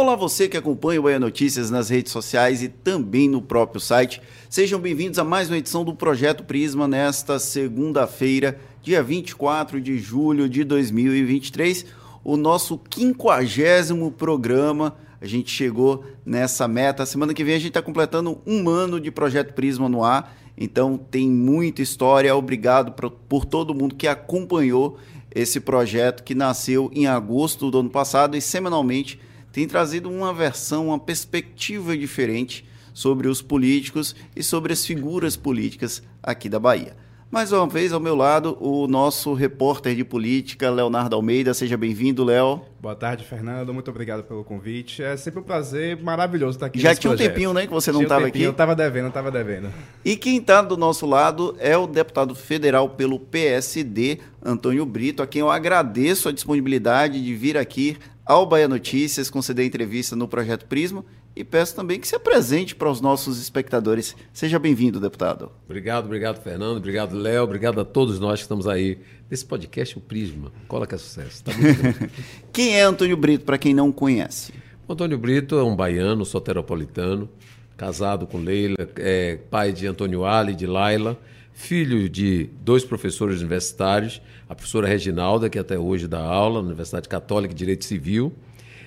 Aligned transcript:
Olá 0.00 0.16
você 0.16 0.48
que 0.48 0.56
acompanha 0.56 0.98
o 0.98 1.02
Bahia 1.02 1.20
Notícias 1.20 1.70
nas 1.70 1.90
redes 1.90 2.10
sociais 2.10 2.62
e 2.62 2.68
também 2.68 3.28
no 3.28 3.42
próprio 3.42 3.78
site. 3.78 4.22
Sejam 4.48 4.80
bem-vindos 4.80 5.18
a 5.18 5.24
mais 5.24 5.50
uma 5.50 5.58
edição 5.58 5.84
do 5.84 5.94
Projeto 5.94 6.42
Prisma 6.42 6.88
nesta 6.88 7.38
segunda-feira, 7.38 8.58
dia 8.82 9.02
24 9.02 9.78
de 9.78 9.98
julho 9.98 10.48
de 10.48 10.64
2023, 10.64 11.84
o 12.24 12.38
nosso 12.38 12.78
quinquagésimo 12.78 14.10
programa. 14.10 14.96
A 15.20 15.26
gente 15.26 15.50
chegou 15.50 16.02
nessa 16.24 16.66
meta. 16.66 17.04
Semana 17.04 17.34
que 17.34 17.44
vem 17.44 17.56
a 17.56 17.58
gente 17.58 17.68
está 17.68 17.82
completando 17.82 18.40
um 18.46 18.70
ano 18.70 18.98
de 18.98 19.10
Projeto 19.10 19.52
Prisma 19.52 19.86
no 19.86 20.02
ar. 20.02 20.34
Então 20.56 20.96
tem 20.96 21.28
muita 21.28 21.82
história. 21.82 22.34
Obrigado 22.34 22.92
por, 22.92 23.10
por 23.10 23.44
todo 23.44 23.74
mundo 23.74 23.94
que 23.94 24.08
acompanhou 24.08 24.96
esse 25.30 25.60
projeto 25.60 26.24
que 26.24 26.34
nasceu 26.34 26.90
em 26.94 27.06
agosto 27.06 27.70
do 27.70 27.80
ano 27.80 27.90
passado 27.90 28.34
e 28.34 28.40
semanalmente 28.40 29.20
tem 29.52 29.66
trazido 29.66 30.10
uma 30.10 30.32
versão, 30.32 30.88
uma 30.88 30.98
perspectiva 30.98 31.96
diferente 31.96 32.64
sobre 32.92 33.28
os 33.28 33.42
políticos 33.42 34.14
e 34.34 34.42
sobre 34.42 34.72
as 34.72 34.84
figuras 34.84 35.36
políticas 35.36 36.02
aqui 36.22 36.48
da 36.48 36.58
Bahia. 36.58 36.96
Mais 37.30 37.52
uma 37.52 37.64
vez, 37.64 37.92
ao 37.92 38.00
meu 38.00 38.16
lado, 38.16 38.58
o 38.60 38.88
nosso 38.88 39.34
repórter 39.34 39.94
de 39.94 40.02
política, 40.02 40.68
Leonardo 40.68 41.14
Almeida. 41.14 41.54
Seja 41.54 41.76
bem-vindo, 41.76 42.24
Léo. 42.24 42.60
Boa 42.80 42.96
tarde, 42.96 43.24
Fernando. 43.24 43.72
Muito 43.72 43.88
obrigado 43.88 44.24
pelo 44.24 44.42
convite. 44.42 45.00
É 45.00 45.16
sempre 45.16 45.38
um 45.38 45.42
prazer 45.44 45.96
maravilhoso 46.02 46.56
estar 46.56 46.66
aqui. 46.66 46.80
Já 46.80 46.92
tinha 46.92 47.12
projeto. 47.12 47.30
um 47.30 47.32
tempinho, 47.32 47.54
né, 47.54 47.68
que 47.68 47.72
você 47.72 47.92
não 47.92 48.02
estava 48.02 48.24
um 48.24 48.26
aqui? 48.26 48.42
Eu 48.42 48.50
estava 48.50 48.74
devendo, 48.74 49.06
estava 49.06 49.30
devendo. 49.30 49.68
E 50.04 50.16
quem 50.16 50.38
está 50.38 50.60
do 50.60 50.76
nosso 50.76 51.06
lado 51.06 51.54
é 51.60 51.76
o 51.76 51.86
deputado 51.86 52.34
federal 52.34 52.88
pelo 52.88 53.20
PSD, 53.20 54.18
Antônio 54.44 54.84
Brito, 54.84 55.22
a 55.22 55.26
quem 55.26 55.38
eu 55.38 55.52
agradeço 55.52 56.28
a 56.28 56.32
disponibilidade 56.32 57.24
de 57.24 57.32
vir 57.36 57.56
aqui 57.56 57.96
ao 58.30 58.46
Bahia 58.46 58.68
Notícias, 58.68 59.28
conceder 59.28 59.66
entrevista 59.66 60.14
no 60.14 60.28
Projeto 60.28 60.64
Prisma 60.66 61.04
e 61.34 61.42
peço 61.42 61.74
também 61.74 61.98
que 61.98 62.06
se 62.06 62.14
apresente 62.14 62.76
para 62.76 62.88
os 62.88 63.00
nossos 63.00 63.42
espectadores. 63.42 64.14
Seja 64.32 64.56
bem-vindo, 64.56 65.00
deputado. 65.00 65.50
Obrigado, 65.64 66.04
obrigado, 66.04 66.40
Fernando. 66.40 66.76
Obrigado, 66.76 67.16
Léo. 67.16 67.42
Obrigado 67.42 67.80
a 67.80 67.84
todos 67.84 68.20
nós 68.20 68.38
que 68.38 68.42
estamos 68.42 68.68
aí 68.68 68.98
nesse 69.28 69.44
podcast, 69.44 69.98
o 69.98 70.00
Prisma. 70.00 70.52
Cola 70.68 70.86
que 70.86 70.94
é 70.94 70.98
sucesso. 70.98 71.42
Tá 71.42 71.50
quem 72.54 72.76
é 72.76 72.82
Antônio 72.82 73.16
Brito, 73.16 73.44
para 73.44 73.58
quem 73.58 73.74
não 73.74 73.90
conhece? 73.90 74.54
O 74.86 74.92
Antônio 74.92 75.18
Brito 75.18 75.58
é 75.58 75.64
um 75.64 75.74
baiano, 75.74 76.24
soteropolitano, 76.24 77.28
casado 77.76 78.28
com 78.28 78.38
Leila, 78.38 78.76
é 78.94 79.40
pai 79.50 79.72
de 79.72 79.88
Antônio 79.88 80.24
Ali 80.24 80.52
e 80.52 80.56
de 80.56 80.68
Laila, 80.68 81.18
filho 81.60 82.08
de 82.08 82.48
dois 82.62 82.84
professores 82.84 83.40
universitários, 83.40 84.20
a 84.48 84.54
professora 84.54 84.88
Reginalda, 84.88 85.48
que 85.50 85.58
até 85.58 85.78
hoje 85.78 86.08
dá 86.08 86.18
aula 86.18 86.60
na 86.60 86.68
Universidade 86.68 87.06
Católica 87.06 87.52
de 87.52 87.58
Direito 87.58 87.84
Civil, 87.84 88.32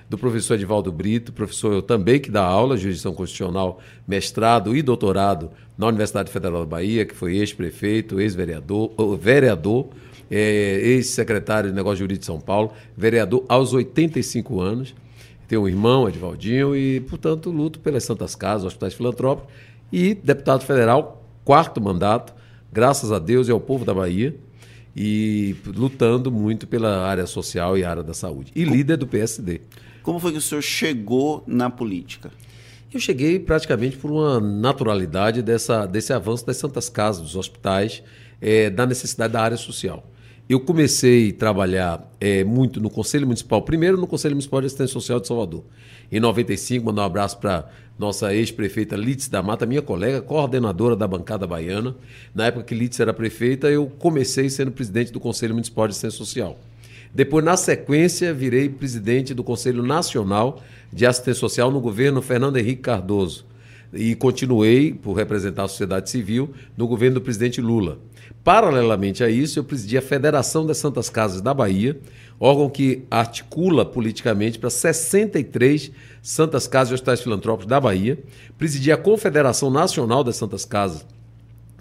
do 0.09 0.17
professor 0.17 0.55
Edivaldo 0.55 0.91
Brito, 0.91 1.31
professor 1.31 1.83
também 1.83 2.19
que 2.19 2.31
dá 2.31 2.43
aula, 2.43 2.75
jurisdição 2.75 3.13
constitucional, 3.13 3.79
mestrado 4.07 4.75
e 4.75 4.81
doutorado 4.81 5.51
na 5.77 5.87
Universidade 5.87 6.31
Federal 6.31 6.61
da 6.61 6.65
Bahia, 6.65 7.05
que 7.05 7.13
foi 7.13 7.37
ex-prefeito, 7.37 8.19
ex-vereador, 8.19 8.91
vereador, 9.17 9.89
é, 10.29 10.79
ex-secretário 10.81 11.69
de 11.69 11.75
Negócio 11.75 11.99
Jurídico 11.99 12.21
de 12.21 12.25
São 12.25 12.41
Paulo, 12.41 12.73
vereador 12.97 13.45
aos 13.47 13.71
85 13.71 14.59
anos. 14.59 14.95
Tem 15.47 15.59
um 15.59 15.67
irmão, 15.67 16.09
Edivaldinho, 16.09 16.75
e, 16.75 16.99
portanto, 17.01 17.51
luto 17.51 17.79
pelas 17.79 18.03
Santas 18.03 18.33
Casas, 18.33 18.65
hospitais 18.65 18.95
filantrópicos, 18.95 19.53
e 19.91 20.15
deputado 20.15 20.65
federal, 20.65 21.23
quarto 21.45 21.79
mandato, 21.79 22.33
graças 22.73 23.11
a 23.11 23.19
Deus 23.19 23.47
e 23.47 23.51
ao 23.51 23.59
povo 23.59 23.85
da 23.85 23.93
Bahia 23.93 24.35
e 24.95 25.55
lutando 25.65 26.31
muito 26.31 26.67
pela 26.67 27.05
área 27.05 27.25
social 27.27 27.77
e 27.77 27.83
área 27.83 28.03
da 28.03 28.13
saúde. 28.13 28.51
E 28.55 28.63
líder 28.65 28.97
do 28.97 29.07
PSD. 29.07 29.61
Como 30.01 30.19
foi 30.19 30.31
que 30.31 30.37
o 30.39 30.41
senhor 30.41 30.61
chegou 30.61 31.43
na 31.47 31.69
política? 31.69 32.31
Eu 32.93 32.99
cheguei 32.99 33.39
praticamente 33.39 33.97
por 33.97 34.11
uma 34.11 34.39
naturalidade 34.39 35.41
dessa, 35.41 35.85
desse 35.85 36.11
avanço 36.13 36.45
das 36.45 36.57
santas 36.57 36.89
casas, 36.89 37.23
dos 37.23 37.35
hospitais, 37.35 38.03
é, 38.41 38.69
da 38.69 38.85
necessidade 38.85 39.33
da 39.33 39.41
área 39.41 39.57
social. 39.57 40.05
Eu 40.49 40.59
comecei 40.59 41.29
a 41.29 41.33
trabalhar 41.33 42.11
é, 42.19 42.43
muito 42.43 42.81
no 42.81 42.89
Conselho 42.89 43.25
Municipal, 43.25 43.61
primeiro 43.61 43.97
no 43.97 44.05
Conselho 44.05 44.35
Municipal 44.35 44.59
de 44.59 44.67
Assistência 44.67 44.91
Social 44.91 45.19
de 45.19 45.27
Salvador. 45.27 45.63
Em 46.11 46.19
95, 46.19 46.85
mandar 46.85 47.03
um 47.03 47.05
abraço 47.05 47.37
para 47.37 47.69
nossa 47.97 48.33
ex-prefeita 48.35 48.97
Litz 48.97 49.29
da 49.29 49.41
Mata, 49.41 49.65
minha 49.65 49.81
colega, 49.81 50.21
coordenadora 50.21 50.97
da 50.97 51.07
bancada 51.07 51.47
baiana. 51.47 51.95
Na 52.35 52.47
época 52.47 52.65
que 52.65 52.75
Litz 52.75 52.99
era 52.99 53.13
prefeita, 53.13 53.67
eu 53.67 53.87
comecei 53.87 54.49
sendo 54.49 54.71
presidente 54.71 55.13
do 55.13 55.19
Conselho 55.19 55.53
Municipal 55.53 55.87
de 55.87 55.91
Assistência 55.91 56.17
Social. 56.17 56.59
Depois, 57.13 57.45
na 57.45 57.55
sequência, 57.55 58.33
virei 58.33 58.67
presidente 58.67 59.33
do 59.33 59.43
Conselho 59.43 59.81
Nacional 59.81 60.61
de 60.91 61.05
Assistência 61.05 61.39
Social 61.39 61.71
no 61.71 61.79
governo 61.79 62.21
Fernando 62.21 62.57
Henrique 62.57 62.81
Cardoso. 62.81 63.45
E 63.93 64.15
continuei, 64.15 64.93
por 64.93 65.13
representar 65.13 65.63
a 65.63 65.67
sociedade 65.67 66.09
civil, 66.09 66.51
no 66.75 66.87
governo 66.87 67.15
do 67.15 67.21
presidente 67.21 67.61
Lula. 67.61 67.99
Paralelamente 68.43 69.23
a 69.23 69.29
isso, 69.29 69.59
eu 69.59 69.63
presidi 69.63 69.97
a 69.97 70.01
Federação 70.01 70.65
das 70.65 70.77
Santas 70.77 71.09
Casas 71.09 71.41
da 71.41 71.53
Bahia, 71.53 71.99
órgão 72.39 72.69
que 72.69 73.03
articula 73.09 73.85
politicamente 73.85 74.59
para 74.59 74.69
63 74.69 75.91
Santas 76.21 76.67
Casas 76.67 76.91
e 76.91 76.93
Hospitais 76.95 77.21
Filantrópicos 77.21 77.67
da 77.67 77.79
Bahia. 77.79 78.17
Presidi 78.57 78.91
a 78.91 78.97
Confederação 78.97 79.69
Nacional 79.69 80.23
das 80.23 80.35
Santas 80.35 80.65
Casas 80.65 81.05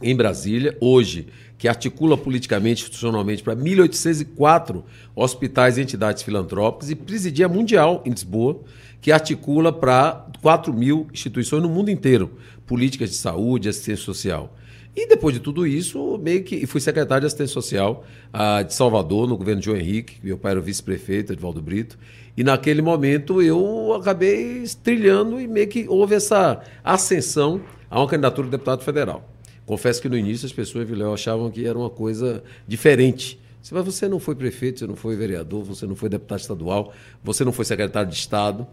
em 0.03 0.15
Brasília, 0.17 0.77
hoje, 0.81 1.29
que 1.56 1.69
articula 1.69 2.19
politicamente, 2.19 2.83
institucionalmente, 2.83 3.43
para 3.43 3.55
1.804 3.55 4.83
hospitais 5.15 5.79
e 5.79 5.83
entidades 5.83 6.23
filantrópicas, 6.23 6.91
e 6.91 6.97
presidia 6.97 7.47
a 7.47 7.49
Mundial, 7.49 8.03
em 8.05 8.11
Lisboa, 8.11 8.61
que 9.03 9.11
articula 9.11 9.73
para 9.73 10.29
4 10.41 10.73
mil 10.73 11.09
instituições 11.13 11.61
no 11.61 11.69
mundo 11.69 11.91
inteiro, 11.91 12.39
políticas 12.67 13.11
de 13.11 13.17
saúde, 13.17 13.69
assistência 13.69 14.05
social. 14.05 14.57
E 14.95 15.09
depois 15.09 15.35
de 15.35 15.41
tudo 15.41 15.67
isso, 15.67 16.19
meio 16.19 16.45
que 16.45 16.65
fui 16.67 16.81
secretário 16.81 17.23
de 17.23 17.27
assistência 17.27 17.53
social 17.53 18.05
uh, 18.33 18.62
de 18.65 18.73
Salvador, 18.73 19.27
no 19.27 19.37
governo 19.37 19.61
de 19.61 19.67
João 19.67 19.77
Henrique, 19.77 20.17
meu 20.23 20.39
pai 20.39 20.53
era 20.53 20.61
o 20.61 20.62
vice-prefeito, 20.62 21.33
Edvaldo 21.33 21.61
Brito. 21.61 21.99
E 22.37 22.45
naquele 22.45 22.81
momento 22.81 23.43
eu 23.43 23.95
acabei 23.95 24.65
trilhando 24.83 25.41
e 25.41 25.49
meio 25.49 25.67
que 25.67 25.87
houve 25.89 26.15
essa 26.15 26.62
ascensão 26.85 27.61
a 27.91 27.99
uma 27.99 28.09
candidatura 28.09 28.47
de 28.47 28.53
deputado 28.53 28.85
federal. 28.85 29.29
Confesso 29.67 30.01
que 30.01 30.09
no 30.09 30.17
início 30.17 30.47
as 30.47 30.53
pessoas 30.53 30.87
Viléu 30.87 31.12
achavam 31.12 31.51
que 31.51 31.67
era 31.67 31.77
uma 31.77 31.91
coisa 31.91 32.43
diferente. 32.69 33.41
Mas 33.71 33.85
você 33.85 34.09
não 34.09 34.19
foi 34.19 34.35
prefeito, 34.35 34.81
você 34.81 34.87
não 34.87 34.97
foi 34.97 35.15
vereador, 35.15 35.62
você 35.62 35.87
não 35.87 35.95
foi 35.95 36.09
deputado 36.09 36.41
estadual, 36.41 36.93
você 37.23 37.45
não 37.45 37.53
foi 37.53 37.65
secretário 37.65 38.11
de 38.11 38.17
Estado. 38.17 38.67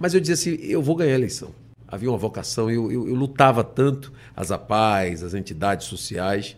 Mas 0.00 0.14
eu 0.14 0.20
dizia 0.20 0.34
assim: 0.34 0.58
eu 0.62 0.80
vou 0.82 0.96
ganhar 0.96 1.12
a 1.12 1.18
eleição. 1.18 1.50
Havia 1.86 2.08
uma 2.08 2.16
vocação, 2.16 2.70
eu, 2.70 2.90
eu, 2.90 3.08
eu 3.08 3.14
lutava 3.14 3.62
tanto, 3.62 4.12
as 4.34 4.50
APAES, 4.50 5.24
as 5.24 5.34
entidades 5.34 5.86
sociais, 5.88 6.56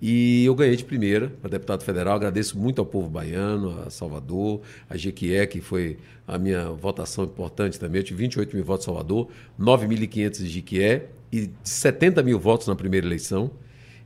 e 0.00 0.44
eu 0.44 0.54
ganhei 0.54 0.76
de 0.76 0.84
primeira 0.84 1.30
para 1.40 1.50
deputado 1.50 1.82
federal. 1.82 2.14
Agradeço 2.14 2.58
muito 2.58 2.80
ao 2.80 2.86
povo 2.86 3.08
baiano, 3.08 3.82
a 3.84 3.90
Salvador, 3.90 4.60
a 4.88 4.96
Jequié, 4.96 5.46
que 5.46 5.60
foi 5.60 5.96
a 6.28 6.38
minha 6.38 6.68
votação 6.68 7.24
importante 7.24 7.80
também. 7.80 8.00
Eu 8.00 8.04
tive 8.04 8.22
28 8.22 8.54
mil 8.54 8.64
votos 8.64 8.84
em 8.84 8.86
Salvador, 8.86 9.28
9.500 9.58 10.42
em 10.42 10.46
Jequié 10.46 11.06
e 11.32 11.50
70 11.64 12.22
mil 12.22 12.38
votos 12.38 12.68
na 12.68 12.76
primeira 12.76 13.06
eleição. 13.06 13.50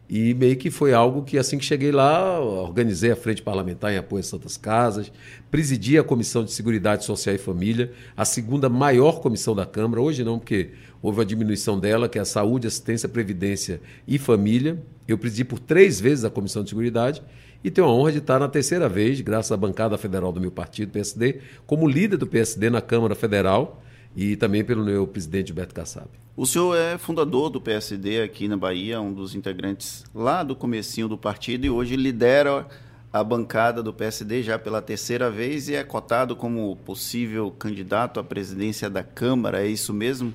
E 0.09 0.33
meio 0.33 0.57
que 0.57 0.71
foi 0.71 0.95
algo 0.95 1.23
que, 1.23 1.37
assim 1.37 1.59
que 1.59 1.65
cheguei 1.65 1.93
lá, 1.93 2.41
organizei 2.41 3.11
a 3.11 3.17
Frente 3.17 3.43
Parlamentar 3.43 3.93
em 3.93 3.99
apoio 3.99 4.21
às 4.21 4.27
Santas 4.27 4.57
Casas, 4.57 5.13
presidi 5.51 5.99
a 5.99 6.03
Comissão 6.03 6.43
de 6.43 6.51
Seguridade 6.51 7.05
Social 7.05 7.35
e 7.35 7.39
Família, 7.39 7.93
a 8.17 8.25
segunda 8.25 8.71
maior 8.71 9.21
comissão 9.21 9.55
da 9.55 9.67
Câmara. 9.67 10.01
Hoje 10.01 10.25
não, 10.25 10.39
porque 10.39 10.71
houve 11.03 11.21
a 11.21 11.25
diminuição 11.25 11.79
dela, 11.79 12.09
que 12.09 12.19
é 12.19 12.23
a 12.23 12.25
Saúde, 12.25 12.67
Assistência, 12.67 13.07
Previdência 13.07 13.83
e 14.07 14.17
Família. 14.17 14.83
Eu 15.07 15.19
presidi 15.19 15.45
por 15.45 15.59
três 15.59 16.01
vezes 16.01 16.25
a 16.25 16.31
Comissão 16.31 16.63
de 16.63 16.71
Seguridade 16.71 17.23
e 17.63 17.71
tenho 17.71 17.87
a 17.87 17.93
honra 17.93 18.13
de 18.13 18.19
estar 18.19 18.39
na 18.39 18.49
terceira 18.49 18.89
vez, 18.89 19.21
graças 19.21 19.53
à 19.53 19.59
bancada 19.59 19.99
federal 19.99 20.33
do 20.33 20.41
meu 20.41 20.51
partido, 20.51 20.91
PSD, 20.91 21.41
como 21.67 21.87
líder 21.87 22.17
do 22.17 22.27
PSD 22.27 22.71
na 22.71 22.81
Câmara 22.81 23.15
Federal 23.15 23.83
e 24.19 24.35
também 24.35 24.65
pelo 24.65 24.85
meu 24.85 25.07
presidente 25.07 25.53
Beto 25.53 25.73
Kassab. 25.73 26.09
O 26.37 26.45
senhor 26.45 26.77
é 26.77 26.99
fundador 26.99 27.51
do 27.51 27.61
PSD 27.61 28.21
aqui 28.21 28.49
na 28.49 28.57
Bahia, 28.57 29.01
um 29.01 29.13
dos 29.13 29.33
integrantes 29.33 30.03
lá 30.13 30.43
do 30.43 30.57
comecinho 30.57 31.07
do 31.07 31.17
partido 31.17 31.65
e 31.65 31.71
hoje 31.71 31.95
lidera 31.95 32.67
a 33.13 33.23
bancada 33.23 33.81
do 33.81 33.93
PSD 33.93 34.43
já 34.43 34.59
pela 34.59 34.83
terceira 34.83 35.31
vez 35.31 35.69
e 35.69 35.77
é 35.77 35.85
cotado 35.85 36.35
como 36.35 36.77
possível 36.85 37.53
candidato 37.53 38.19
à 38.19 38.25
presidência 38.25 38.91
da 38.91 39.05
Câmara, 39.05 39.65
é 39.65 39.69
isso 39.69 39.95
mesmo? 39.95 40.35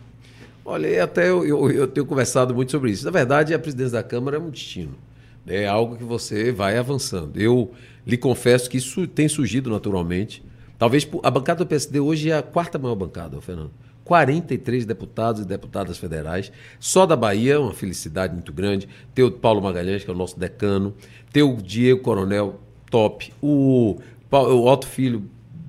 Olha, 0.64 1.04
até 1.04 1.30
eu, 1.30 1.46
eu, 1.46 1.70
eu 1.70 1.86
tenho 1.86 2.06
conversado 2.06 2.56
muito 2.56 2.72
sobre 2.72 2.90
isso. 2.90 3.04
Na 3.04 3.12
verdade, 3.12 3.54
a 3.54 3.60
presidência 3.60 3.92
da 3.92 4.04
Câmara 4.04 4.38
é 4.38 4.40
um 4.40 4.50
destino. 4.50 4.96
É 5.46 5.68
algo 5.68 5.98
que 5.98 6.06
você 6.06 6.54
vai 6.54 6.78
avançando. 6.78 7.38
Eu 7.38 7.74
lhe 8.08 8.16
confesso 8.16 8.70
que 8.70 8.78
isso 8.78 9.06
tem 9.08 9.28
surgido 9.28 9.70
naturalmente. 9.70 10.42
Talvez 10.84 11.08
a 11.24 11.32
bancada 11.32 11.64
do 11.64 11.66
PSD 11.66 12.02
hoje 12.02 12.30
é 12.30 12.38
a 12.38 12.44
quarta 12.44 12.78
maior 12.78 12.96
bancada, 12.96 13.40
Fernando. 13.40 13.72
43 14.04 14.86
deputados 14.86 15.42
e 15.42 15.46
deputadas 15.46 15.98
federais. 15.98 16.52
Só 16.78 17.06
da 17.06 17.16
Bahia, 17.16 17.58
uma 17.58 17.72
felicidade 17.72 18.34
muito 18.34 18.52
grande. 18.52 18.90
Ter 19.16 19.24
o 19.24 19.32
Paulo 19.32 19.62
Magalhães, 19.62 20.04
que 20.04 20.12
é 20.12 20.14
o 20.14 20.18
nosso 20.18 20.38
decano. 20.38 20.94
Ter 21.32 21.42
o 21.42 21.56
Diego 21.56 22.02
Coronel, 22.02 22.60
top. 22.92 23.32
O, 23.42 23.98
o 24.30 24.68
Otto 24.68 24.86
Filho, 24.86 25.24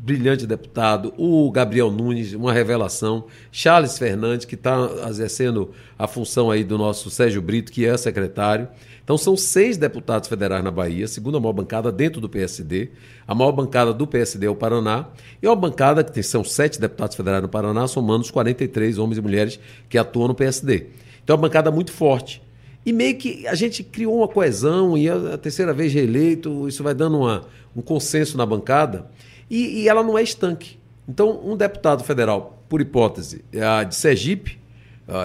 brilhante 0.05 0.47
deputado, 0.47 1.15
o 1.17 1.51
Gabriel 1.51 1.91
Nunes, 1.91 2.35
uma 2.35 2.53
revelação, 2.53 3.25
Charles 3.51 3.97
Fernandes, 3.97 4.45
que 4.45 4.55
está 4.55 4.77
exercendo 5.09 5.71
a 5.99 6.07
função 6.07 6.51
aí 6.51 6.63
do 6.63 6.77
nosso 6.77 7.09
Sérgio 7.09 7.41
Brito, 7.41 7.73
que 7.73 7.87
é 7.87 7.97
secretário. 7.97 8.69
Então 9.03 9.17
são 9.17 9.35
seis 9.35 9.79
deputados 9.79 10.29
federais 10.29 10.63
na 10.63 10.71
Bahia, 10.71 11.09
segunda 11.09 11.41
maior 11.41 11.55
bancada 11.55 11.91
dentro 11.91 12.21
do 12.21 12.29
PSD. 12.29 12.91
A 13.27 13.35
maior 13.35 13.53
bancada 13.53 13.95
do 13.95 14.07
PSD 14.07 14.47
é 14.47 14.51
o 14.51 14.55
Paraná. 14.55 15.07
E 15.43 15.47
uma 15.47 15.57
bancada 15.57 16.05
que 16.05 16.13
tem, 16.13 16.23
são 16.23 16.45
sete 16.45 16.79
deputados 16.79 17.17
federais 17.17 17.43
no 17.43 17.49
Paraná, 17.49 17.89
somando 17.89 18.25
os 18.25 18.31
43 18.31 18.99
homens 18.99 19.17
e 19.17 19.23
mulheres 19.23 19.59
que 19.89 19.97
atuam 19.97 20.29
no 20.29 20.35
PSD. 20.35 20.87
Então 21.23 21.33
é 21.33 21.37
uma 21.39 21.49
bancada 21.49 21.71
muito 21.71 21.93
forte. 21.93 22.43
E 22.85 22.93
meio 22.93 23.17
que 23.17 23.47
a 23.47 23.55
gente 23.55 23.83
criou 23.83 24.19
uma 24.19 24.29
coesão, 24.29 24.99
e 24.99 25.09
a 25.09 25.39
terceira 25.39 25.73
vez 25.73 25.95
reeleito, 25.95 26.69
isso 26.69 26.83
vai 26.83 26.93
dando 26.93 27.21
uma, 27.21 27.47
um 27.75 27.81
consenso 27.81 28.37
na 28.37 28.45
bancada, 28.45 29.07
e, 29.55 29.83
e 29.83 29.89
ela 29.89 30.03
não 30.03 30.19
é 30.19 30.23
estanque. 30.23 30.79
Então, 31.09 31.41
um 31.45 31.57
deputado 31.57 32.03
federal, 32.03 32.63
por 32.69 32.81
hipótese, 32.81 33.45
a 33.55 33.85
de 33.85 33.95
Sergipe, 33.95 34.59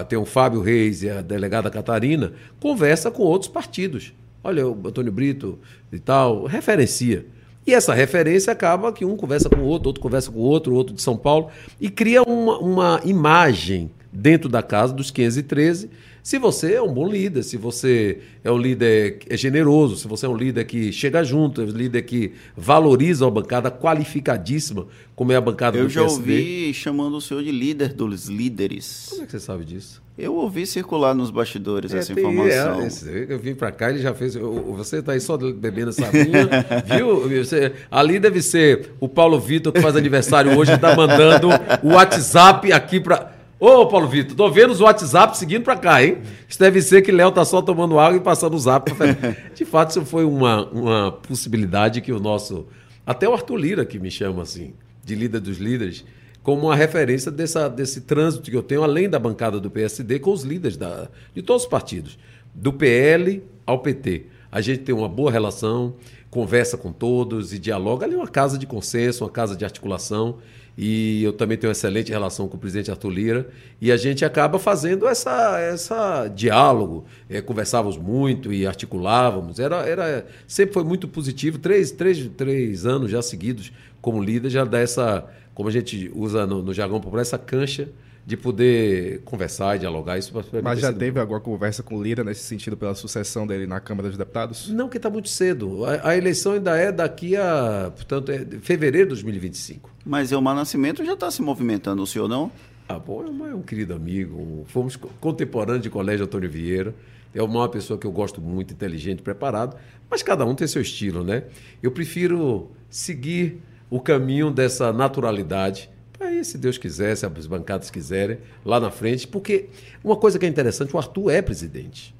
tem 0.08 0.18
o 0.18 0.24
Fábio 0.24 0.60
Reis 0.60 1.02
e 1.02 1.10
a 1.10 1.22
delegada 1.22 1.70
Catarina, 1.70 2.32
conversa 2.60 3.10
com 3.10 3.22
outros 3.22 3.50
partidos. 3.50 4.12
Olha, 4.44 4.66
o 4.68 4.72
Antônio 4.86 5.10
Brito 5.10 5.58
e 5.90 5.98
tal, 5.98 6.44
referencia. 6.44 7.26
E 7.66 7.74
essa 7.74 7.92
referência 7.92 8.52
acaba 8.52 8.92
que 8.92 9.04
um 9.04 9.16
conversa 9.16 9.48
com 9.48 9.60
o 9.60 9.64
outro, 9.64 9.88
outro 9.88 10.02
conversa 10.02 10.30
com 10.30 10.38
o 10.38 10.42
outro, 10.42 10.74
outro 10.74 10.94
de 10.94 11.02
São 11.02 11.16
Paulo, 11.16 11.50
e 11.80 11.90
cria 11.90 12.22
uma, 12.22 12.58
uma 12.58 13.00
imagem 13.04 13.90
dentro 14.12 14.48
da 14.48 14.62
casa 14.62 14.92
dos 14.92 15.10
513 15.10 15.90
se 16.22 16.38
você 16.38 16.74
é 16.74 16.82
um 16.82 16.92
bom 16.92 17.08
líder, 17.08 17.42
se 17.42 17.56
você 17.56 18.18
é 18.44 18.50
um 18.50 18.58
líder 18.58 19.18
é 19.28 19.36
generoso, 19.36 19.96
se 19.96 20.06
você 20.08 20.26
é 20.26 20.28
um 20.28 20.36
líder 20.36 20.64
que 20.64 20.92
chega 20.92 21.22
junto, 21.24 21.60
é 21.60 21.64
um 21.64 21.68
líder 21.68 22.02
que 22.02 22.32
valoriza 22.56 23.24
uma 23.24 23.30
bancada 23.30 23.70
qualificadíssima, 23.70 24.86
como 25.14 25.32
é 25.32 25.36
a 25.36 25.40
bancada 25.40 25.78
Eu 25.78 25.84
do 25.84 25.90
já 25.90 26.00
PSD. 26.02 26.20
ouvi 26.32 26.74
chamando 26.74 27.16
o 27.16 27.20
senhor 27.20 27.42
de 27.42 27.50
líder 27.52 27.92
dos 27.92 28.26
líderes. 28.26 29.06
Como 29.10 29.22
é 29.22 29.26
que 29.26 29.32
você 29.32 29.40
sabe 29.40 29.64
disso? 29.64 30.02
Eu 30.18 30.34
ouvi 30.34 30.66
circular 30.66 31.14
nos 31.14 31.30
bastidores 31.30 31.94
essa 31.94 32.14
tem- 32.14 32.22
informação. 32.22 32.82
é, 32.82 33.26
eu 33.28 33.38
vim 33.38 33.54
pra 33.54 33.72
cá, 33.72 33.88
ele 33.90 34.00
já 34.00 34.12
fez. 34.12 34.36
o- 34.36 34.74
Você 34.76 34.98
está 34.98 35.12
aí 35.12 35.20
só 35.20 35.36
bebendo 35.38 35.90
essa 35.90 36.10
vinha, 36.10 36.46
viu? 36.84 37.26
Você- 37.42 37.72
ali 37.90 38.18
deve 38.20 38.42
ser 38.42 38.90
o 39.00 39.08
Paulo 39.08 39.40
Vitor, 39.40 39.72
que 39.72 39.80
faz 39.80 39.96
aniversário 39.96 40.58
hoje, 40.58 40.72
está 40.74 40.94
mandando 40.94 41.48
o 41.82 41.94
WhatsApp 41.94 42.70
aqui 42.72 43.00
para. 43.00 43.39
Ô, 43.60 43.86
Paulo 43.86 44.08
Vitor, 44.08 44.34
tô 44.34 44.50
vendo 44.50 44.70
os 44.70 44.80
WhatsApp 44.80 45.36
seguindo 45.36 45.62
pra 45.62 45.76
cá, 45.76 46.02
hein? 46.02 46.16
Isso 46.48 46.58
deve 46.58 46.80
ser 46.80 47.02
que 47.02 47.12
Léo 47.12 47.30
tá 47.30 47.44
só 47.44 47.60
tomando 47.60 47.98
água 47.98 48.16
e 48.16 48.20
passando 48.20 48.54
o 48.54 48.58
zap. 48.58 48.90
De 49.54 49.66
fato, 49.66 49.90
isso 49.90 50.06
foi 50.06 50.24
uma, 50.24 50.66
uma 50.70 51.12
possibilidade 51.12 52.00
que 52.00 52.10
o 52.10 52.18
nosso. 52.18 52.66
Até 53.04 53.28
o 53.28 53.34
Arthur 53.34 53.56
Lira, 53.56 53.84
que 53.84 53.98
me 53.98 54.10
chama 54.10 54.40
assim, 54.40 54.72
de 55.04 55.14
líder 55.14 55.40
dos 55.40 55.58
líderes, 55.58 56.06
como 56.42 56.68
uma 56.68 56.74
referência 56.74 57.30
dessa, 57.30 57.68
desse 57.68 58.00
trânsito 58.00 58.50
que 58.50 58.56
eu 58.56 58.62
tenho, 58.62 58.82
além 58.82 59.10
da 59.10 59.18
bancada 59.18 59.60
do 59.60 59.70
PSD, 59.70 60.20
com 60.20 60.32
os 60.32 60.42
líderes 60.42 60.78
da, 60.78 61.10
de 61.34 61.42
todos 61.42 61.64
os 61.64 61.68
partidos, 61.68 62.18
do 62.54 62.72
PL 62.72 63.42
ao 63.66 63.80
PT. 63.80 64.24
A 64.50 64.62
gente 64.62 64.80
tem 64.80 64.94
uma 64.94 65.08
boa 65.08 65.30
relação, 65.30 65.96
conversa 66.30 66.78
com 66.78 66.92
todos 66.92 67.52
e 67.52 67.58
dialoga. 67.58 68.06
Ali 68.06 68.14
é 68.14 68.16
uma 68.16 68.26
casa 68.26 68.56
de 68.56 68.66
consenso, 68.66 69.22
uma 69.22 69.30
casa 69.30 69.54
de 69.54 69.66
articulação. 69.66 70.38
E 70.82 71.22
eu 71.22 71.34
também 71.34 71.58
tenho 71.58 71.68
uma 71.68 71.72
excelente 71.72 72.10
relação 72.10 72.48
com 72.48 72.56
o 72.56 72.58
presidente 72.58 72.90
Arthur 72.90 73.10
Lira. 73.10 73.50
E 73.82 73.92
a 73.92 73.98
gente 73.98 74.24
acaba 74.24 74.58
fazendo 74.58 75.06
essa, 75.06 75.60
essa 75.60 76.26
diálogo. 76.26 77.04
Eh, 77.28 77.42
conversávamos 77.42 77.98
muito 77.98 78.50
e 78.50 78.66
articulávamos. 78.66 79.58
Era, 79.58 79.86
era, 79.86 80.26
sempre 80.48 80.72
foi 80.72 80.82
muito 80.82 81.06
positivo. 81.06 81.58
Três, 81.58 81.90
três, 81.90 82.26
três 82.34 82.86
anos 82.86 83.10
já 83.10 83.20
seguidos 83.20 83.70
como 84.00 84.22
líder 84.22 84.48
já 84.48 84.64
dá 84.64 84.78
essa, 84.78 85.26
como 85.54 85.68
a 85.68 85.72
gente 85.72 86.10
usa 86.14 86.46
no, 86.46 86.62
no 86.62 86.72
jargão 86.72 86.98
popular, 86.98 87.20
essa 87.20 87.36
cancha 87.36 87.90
de 88.26 88.36
poder 88.36 89.20
conversar 89.24 89.76
e 89.76 89.78
dialogar. 89.80 90.18
Isso 90.18 90.32
Mas 90.62 90.78
já 90.80 90.92
teve 90.92 91.18
alguma 91.18 91.40
conversa 91.40 91.82
com 91.82 91.96
o 91.96 92.02
Lira 92.02 92.22
nesse 92.22 92.42
sentido 92.42 92.76
pela 92.76 92.94
sucessão 92.94 93.46
dele 93.46 93.66
na 93.66 93.80
Câmara 93.80 94.08
dos 94.08 94.16
Deputados? 94.18 94.68
Não, 94.70 94.88
que 94.88 94.98
está 94.98 95.10
muito 95.10 95.28
cedo. 95.28 95.84
A, 95.84 96.10
a 96.10 96.16
eleição 96.16 96.52
ainda 96.52 96.76
é 96.76 96.92
daqui 96.92 97.34
a, 97.36 97.90
portanto, 97.94 98.30
é 98.30 98.38
de 98.44 98.58
fevereiro 98.58 99.08
de 99.08 99.14
2025. 99.14 99.90
Mas 100.04 100.30
Elmar 100.32 100.54
Nascimento 100.54 101.04
já 101.04 101.14
está 101.14 101.30
se 101.30 101.42
movimentando, 101.42 102.02
o 102.02 102.06
senhor 102.06 102.28
não? 102.28 102.52
Ah, 102.88 102.98
bom, 102.98 103.22
é 103.24 103.30
um, 103.30 103.46
é 103.46 103.54
um 103.54 103.62
querido 103.62 103.94
amigo. 103.94 104.64
fomos 104.68 104.96
co- 104.96 105.08
contemporâneos 105.20 105.82
de 105.82 105.90
colégio 105.90 106.24
Antônio 106.26 106.50
Vieira. 106.50 106.94
É 107.34 107.42
uma 107.42 107.68
pessoa 107.68 107.96
que 107.98 108.06
eu 108.06 108.10
gosto 108.12 108.40
muito, 108.40 108.72
inteligente, 108.74 109.22
preparado. 109.22 109.76
Mas 110.10 110.22
cada 110.22 110.44
um 110.44 110.54
tem 110.54 110.66
seu 110.66 110.82
estilo, 110.82 111.22
né? 111.22 111.44
Eu 111.80 111.92
prefiro 111.92 112.70
seguir 112.88 113.60
o 113.88 114.00
caminho 114.00 114.50
dessa 114.50 114.92
naturalidade. 114.92 115.88
Aí, 116.20 116.44
se 116.44 116.58
Deus 116.58 116.76
quiser, 116.76 117.16
se 117.16 117.24
as 117.24 117.46
bancadas 117.46 117.90
quiserem, 117.90 118.38
lá 118.62 118.78
na 118.78 118.90
frente. 118.90 119.26
Porque 119.26 119.70
uma 120.04 120.16
coisa 120.16 120.38
que 120.38 120.44
é 120.44 120.48
interessante, 120.48 120.94
o 120.94 120.98
Arthur 120.98 121.30
é 121.30 121.40
presidente. 121.40 122.14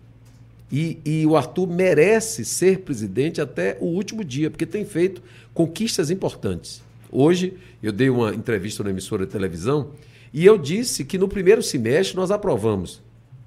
E, 0.73 0.99
e 1.05 1.27
o 1.27 1.37
Arthur 1.37 1.67
merece 1.67 2.45
ser 2.45 2.81
presidente 2.81 3.41
até 3.41 3.77
o 3.79 3.87
último 3.87 4.25
dia, 4.25 4.51
porque 4.51 4.65
tem 4.65 4.87
feito 4.87 5.23
conquistas 5.53 6.11
importantes. 6.11 6.83
Hoje, 7.13 7.59
eu 7.83 7.93
dei 7.93 8.09
uma 8.09 8.35
entrevista 8.35 8.83
na 8.83 8.91
emissora 8.91 9.27
de 9.27 9.33
televisão 9.33 9.91
e 10.33 10.47
eu 10.47 10.57
disse 10.57 11.05
que 11.05 11.19
no 11.19 11.29
primeiro 11.29 11.63
semestre 11.63 12.17
nós 12.17 12.31
aprovamos 12.31 13.03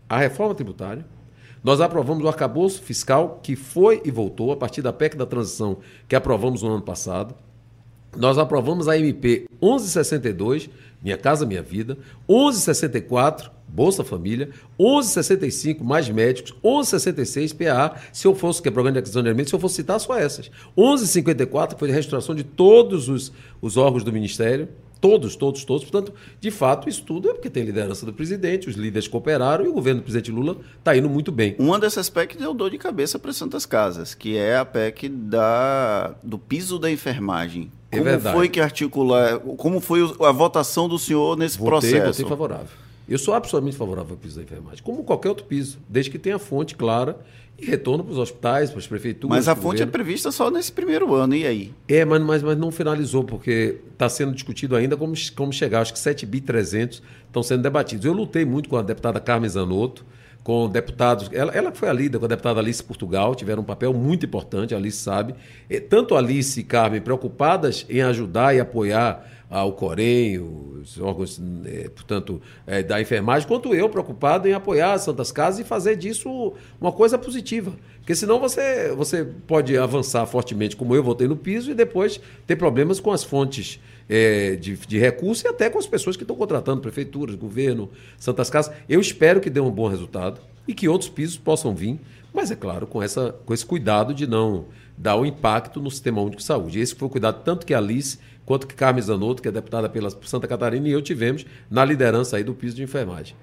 a 0.10 0.20
reforma 0.20 0.54
tributária, 0.54 1.06
nós 1.64 1.80
aprovamos 1.80 2.24
o 2.26 2.28
arcabouço 2.28 2.82
fiscal, 2.82 3.40
que 3.42 3.56
foi 3.56 4.02
e 4.04 4.12
voltou 4.12 4.52
a 4.52 4.58
partir 4.58 4.82
da 4.82 4.92
PEC 4.92 5.16
da 5.16 5.26
transição 5.26 5.78
que 6.10 6.16
aprovamos 6.16 6.62
no 6.62 6.74
ano 6.74 6.82
passado. 6.82 7.34
Nós 8.16 8.38
aprovamos 8.38 8.88
a 8.88 8.98
MP 8.98 9.46
1162, 9.62 10.70
Minha 11.02 11.18
Casa 11.18 11.46
Minha 11.46 11.64
Vida, 11.64 11.98
1164, 12.30 13.52
Bolsa 13.68 14.04
Família, 14.04 14.50
1165, 14.80 15.84
mais 15.84 16.08
médicos, 16.08 16.52
1166, 16.64 17.54
PA, 17.54 17.96
se 18.12 18.28
eu 18.28 18.36
fosse, 18.36 18.62
que 18.62 18.68
é 18.68 18.72
programa 18.72 18.94
de 18.94 19.00
aquisição 19.00 19.24
de 19.24 19.30
alimentos, 19.30 19.50
se 19.50 19.56
eu 19.56 19.60
fosse 19.60 19.76
citar 19.76 20.00
só 20.00 20.16
essas. 20.16 20.52
1154, 20.78 21.76
que 21.76 21.80
foi 21.80 21.90
a 21.90 21.94
restauração 21.94 22.36
de 22.36 22.44
todos 22.44 23.10
os, 23.10 23.34
os 23.60 23.76
órgãos 23.76 24.04
do 24.04 24.14
Ministério, 24.14 24.70
todos, 25.04 25.36
todos, 25.36 25.66
todos. 25.66 25.84
Portanto, 25.84 26.14
de 26.40 26.50
fato, 26.50 26.88
isso 26.88 27.04
tudo 27.04 27.30
é 27.30 27.34
porque 27.34 27.50
tem 27.50 27.66
liderança 27.66 28.06
do 28.06 28.14
presidente, 28.14 28.70
os 28.70 28.76
líderes 28.76 29.06
cooperaram 29.06 29.66
e 29.66 29.68
o 29.68 29.74
governo 29.74 30.00
do 30.00 30.04
presidente 30.04 30.32
Lula 30.32 30.58
está 30.78 30.96
indo 30.96 31.10
muito 31.10 31.30
bem. 31.30 31.56
Uma 31.60 31.78
dessas 31.78 32.10
PECs 32.10 32.38
deu 32.38 32.54
dor 32.54 32.70
de 32.70 32.78
cabeça 32.78 33.20
para 33.20 33.34
Santas 33.34 33.66
Casas, 33.66 34.14
que 34.14 34.38
é 34.38 34.56
a 34.56 34.64
PEC 34.64 35.10
da, 35.10 36.16
do 36.24 36.38
piso 36.38 36.80
da 36.80 36.90
enfermagem. 36.90 37.70
É 37.94 38.00
Como 38.00 38.10
verdade. 38.10 38.36
foi 38.36 38.50
que 38.50 38.60
articula, 38.60 39.40
como 39.58 39.80
foi 39.80 40.02
a 40.22 40.32
votação 40.32 40.88
do 40.90 40.98
senhor 41.00 41.38
nesse 41.38 41.58
Votei, 41.58 41.70
processo? 41.92 42.06
votei 42.08 42.26
favorável. 42.26 42.68
Eu 43.08 43.18
sou 43.18 43.34
absolutamente 43.34 43.76
favorável 43.78 44.12
ao 44.12 44.18
piso 44.18 44.38
da 44.38 44.44
enfermagem, 44.44 44.82
como 44.84 45.04
qualquer 45.04 45.30
outro 45.30 45.46
piso, 45.46 45.78
desde 45.90 46.10
que 46.10 46.18
tenha 46.18 46.40
fonte 46.40 46.74
clara 46.76 47.18
e 47.60 47.66
retorno 47.66 48.04
para 48.04 48.14
os 48.14 48.18
hospitais, 48.18 48.70
para 48.70 48.80
as 48.80 48.88
prefeituras. 48.88 49.36
Mas 49.38 49.48
a 49.48 49.56
fonte 49.56 49.82
é 49.82 49.86
governo. 49.86 49.92
prevista 49.92 50.32
só 50.32 50.50
nesse 50.50 50.72
primeiro 50.72 51.14
ano, 51.14 51.36
e 51.36 51.46
aí? 51.46 51.74
É, 51.88 52.04
mas, 52.06 52.22
mas, 52.22 52.42
mas 52.42 52.58
não 52.58 52.72
finalizou, 52.72 53.24
porque 53.24 53.80
está 53.92 54.08
sendo 54.10 54.32
discutido 54.34 54.76
ainda 54.76 54.96
como, 54.98 55.14
como 55.36 55.52
chegar. 55.54 55.82
Acho 55.82 55.94
que 55.94 56.00
7 56.00 56.26
bi 56.26 56.40
300 56.42 57.04
estão 57.28 57.44
sendo 57.44 57.62
debatidos. 57.62 58.06
Eu 58.06 58.14
lutei 58.14 58.46
muito 58.46 58.70
com 58.70 58.78
a 58.78 58.82
deputada 58.82 59.20
Carmen 59.20 59.50
Zanotto, 59.50 60.06
com 60.44 60.68
deputados. 60.70 61.30
Ela, 61.32 61.54
ela 61.54 61.72
foi 61.72 61.90
a 61.90 61.94
líder 61.94 62.20
com 62.20 62.26
a 62.26 62.28
deputada 62.28 62.60
Alice 62.60 62.84
Portugal, 62.84 63.34
tiveram 63.34 63.62
um 63.62 63.66
papel 63.66 63.94
muito 63.94 64.26
importante, 64.26 64.74
a 64.74 64.78
Alice 64.78 64.98
sabe. 64.98 65.34
E 65.70 65.80
tanto 65.80 66.16
Alice 66.16 66.60
e 66.60 66.64
Carmen 66.64 67.02
preocupadas 67.02 67.86
em 67.90 68.02
ajudar 68.02 68.54
e 68.54 68.60
apoiar 68.60 69.26
ah, 69.50 69.64
o 69.64 69.72
Corém, 69.72 70.40
os 70.40 71.00
órgãos, 71.00 71.40
eh, 71.66 71.88
portanto, 71.90 72.42
eh, 72.66 72.82
da 72.82 73.00
enfermagem, 73.00 73.48
quanto 73.48 73.74
eu 73.76 73.88
preocupado 73.88 74.48
em 74.48 74.54
apoiar 74.54 74.94
as 74.94 75.04
Santas 75.04 75.32
Casas 75.32 75.60
e 75.60 75.64
fazer 75.64 75.96
disso 75.96 76.54
uma 76.82 76.92
coisa 76.92 77.20
positiva. 77.20 77.72
Porque 78.00 78.16
senão 78.16 78.40
você, 78.40 78.92
você 78.96 79.24
pode 79.24 79.78
avançar 79.78 80.26
fortemente, 80.26 80.76
como 80.76 80.96
eu 80.96 81.04
votei 81.04 81.28
no 81.28 81.36
piso, 81.36 81.70
e 81.70 81.76
depois 81.76 82.20
ter 82.48 82.56
problemas 82.56 83.00
com 83.00 83.12
as 83.12 83.24
fontes 83.24 83.80
eh, 84.10 84.56
de, 84.56 84.76
de 84.76 85.00
recurso 85.00 85.46
e 85.46 85.50
até 85.50 85.70
com 85.70 85.80
as 85.80 85.88
pessoas 85.88 86.16
que 86.16 86.24
estão 86.24 86.36
contratando, 86.36 86.82
prefeituras, 86.82 87.36
governo, 87.36 87.90
Santas 88.18 88.50
Casas. 88.50 88.74
Eu 88.88 89.00
espero 89.00 89.40
que 89.40 89.50
dê 89.50 89.60
um 89.60 89.72
bom 89.72 89.88
resultado 89.88 90.42
e 90.68 90.74
que 90.74 90.88
outros 90.88 91.10
pisos 91.10 91.38
possam 91.38 91.76
vir, 91.76 92.00
mas 92.34 92.52
é 92.52 92.56
claro, 92.56 92.88
com, 92.88 93.02
essa, 93.02 93.36
com 93.46 93.54
esse 93.54 93.66
cuidado 93.66 94.14
de 94.14 94.26
não 94.26 94.66
dar 94.98 95.16
o 95.16 95.26
impacto 95.26 95.82
no 95.82 95.90
Sistema 95.90 96.22
Único 96.22 96.38
de 96.38 96.44
Saúde. 96.44 96.80
Esse 96.80 96.96
foi 96.96 97.08
o 97.08 97.12
cuidado 97.12 97.44
tanto 97.44 97.66
que 97.66 97.74
a 97.74 97.78
Alice 97.78 98.18
quanto 98.46 98.68
que 98.68 98.76
Carmen 98.76 99.02
Zanotto, 99.02 99.42
que 99.42 99.48
é 99.48 99.52
deputada 99.52 99.90
pela 99.90 100.10
Santa 100.10 100.48
Catarina, 100.48 100.88
e 100.88 100.92
eu 100.92 101.02
tivemos 101.02 101.46
na 101.70 101.86
liderança 101.86 102.38
aí 102.38 102.44
do 102.44 102.54
piso 102.54 102.76
de 102.76 102.84
enfermagem. 102.84 103.36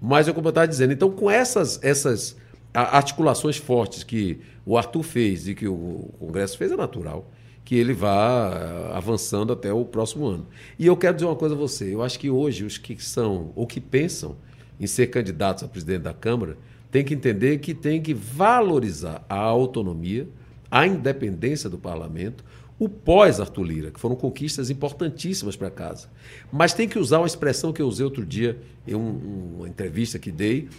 Mas 0.00 0.28
é 0.28 0.32
como 0.32 0.46
eu 0.46 0.50
estava 0.50 0.68
dizendo, 0.68 0.92
então 0.92 1.10
com 1.10 1.30
essas, 1.30 1.82
essas 1.82 2.36
articulações 2.72 3.56
fortes 3.56 4.04
que 4.04 4.40
o 4.64 4.78
Arthur 4.78 5.02
fez 5.02 5.48
e 5.48 5.54
que 5.54 5.66
o 5.66 6.10
Congresso 6.18 6.56
fez, 6.56 6.70
é 6.70 6.76
natural 6.76 7.28
que 7.68 7.76
ele 7.76 7.92
vá 7.92 8.50
eh, 8.50 8.96
avançando 8.96 9.52
até 9.52 9.70
o 9.70 9.84
próximo 9.84 10.26
ano. 10.26 10.46
E 10.78 10.86
eu 10.86 10.96
quero 10.96 11.16
dizer 11.16 11.26
uma 11.26 11.36
coisa 11.36 11.54
a 11.54 11.58
você, 11.58 11.94
eu 11.94 12.02
acho 12.02 12.18
que 12.18 12.30
hoje 12.30 12.64
os 12.64 12.78
que 12.78 12.96
são 13.04 13.52
ou 13.54 13.66
que 13.66 13.78
pensam 13.78 14.36
em 14.80 14.86
ser 14.86 15.08
candidatos 15.08 15.64
a 15.64 15.68
presidente 15.68 16.00
da 16.00 16.14
Câmara 16.14 16.56
têm 16.90 17.04
que 17.04 17.12
entender 17.12 17.58
que 17.58 17.74
tem 17.74 18.00
que 18.00 18.14
valorizar 18.14 19.22
a 19.28 19.36
autonomia, 19.36 20.26
a 20.70 20.86
independência 20.86 21.68
do 21.68 21.76
parlamento, 21.76 22.42
o 22.78 22.88
pós-Arthur 22.88 23.64
Lira, 23.64 23.90
que 23.90 24.00
foram 24.00 24.16
conquistas 24.16 24.70
importantíssimas 24.70 25.54
para 25.54 25.70
casa. 25.70 26.08
Mas 26.50 26.72
tem 26.72 26.88
que 26.88 26.98
usar 26.98 27.18
uma 27.18 27.26
expressão 27.26 27.70
que 27.70 27.82
eu 27.82 27.86
usei 27.86 28.02
outro 28.02 28.24
dia 28.24 28.58
em 28.86 28.94
um, 28.94 29.56
uma 29.58 29.68
entrevista 29.68 30.18
que 30.18 30.32
dei. 30.32 30.70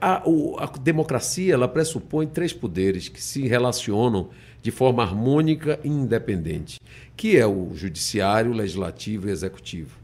A, 0.00 0.22
o, 0.24 0.56
a 0.60 0.66
democracia 0.66 1.54
ela 1.54 1.66
pressupõe 1.66 2.28
três 2.28 2.52
poderes 2.52 3.08
que 3.08 3.20
se 3.20 3.48
relacionam 3.48 4.30
de 4.64 4.70
forma 4.70 5.02
harmônica 5.02 5.78
e 5.84 5.88
independente, 5.88 6.80
que 7.14 7.36
é 7.36 7.46
o 7.46 7.74
judiciário, 7.74 8.50
legislativo 8.50 9.28
e 9.28 9.30
executivo. 9.30 9.98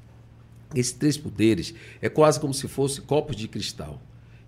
Esses 0.74 0.92
três 0.92 1.16
poderes 1.16 1.74
é 2.02 2.10
quase 2.10 2.38
como 2.38 2.52
se 2.52 2.68
fossem 2.68 3.02
copos 3.02 3.34
de 3.34 3.48
cristal. 3.48 3.98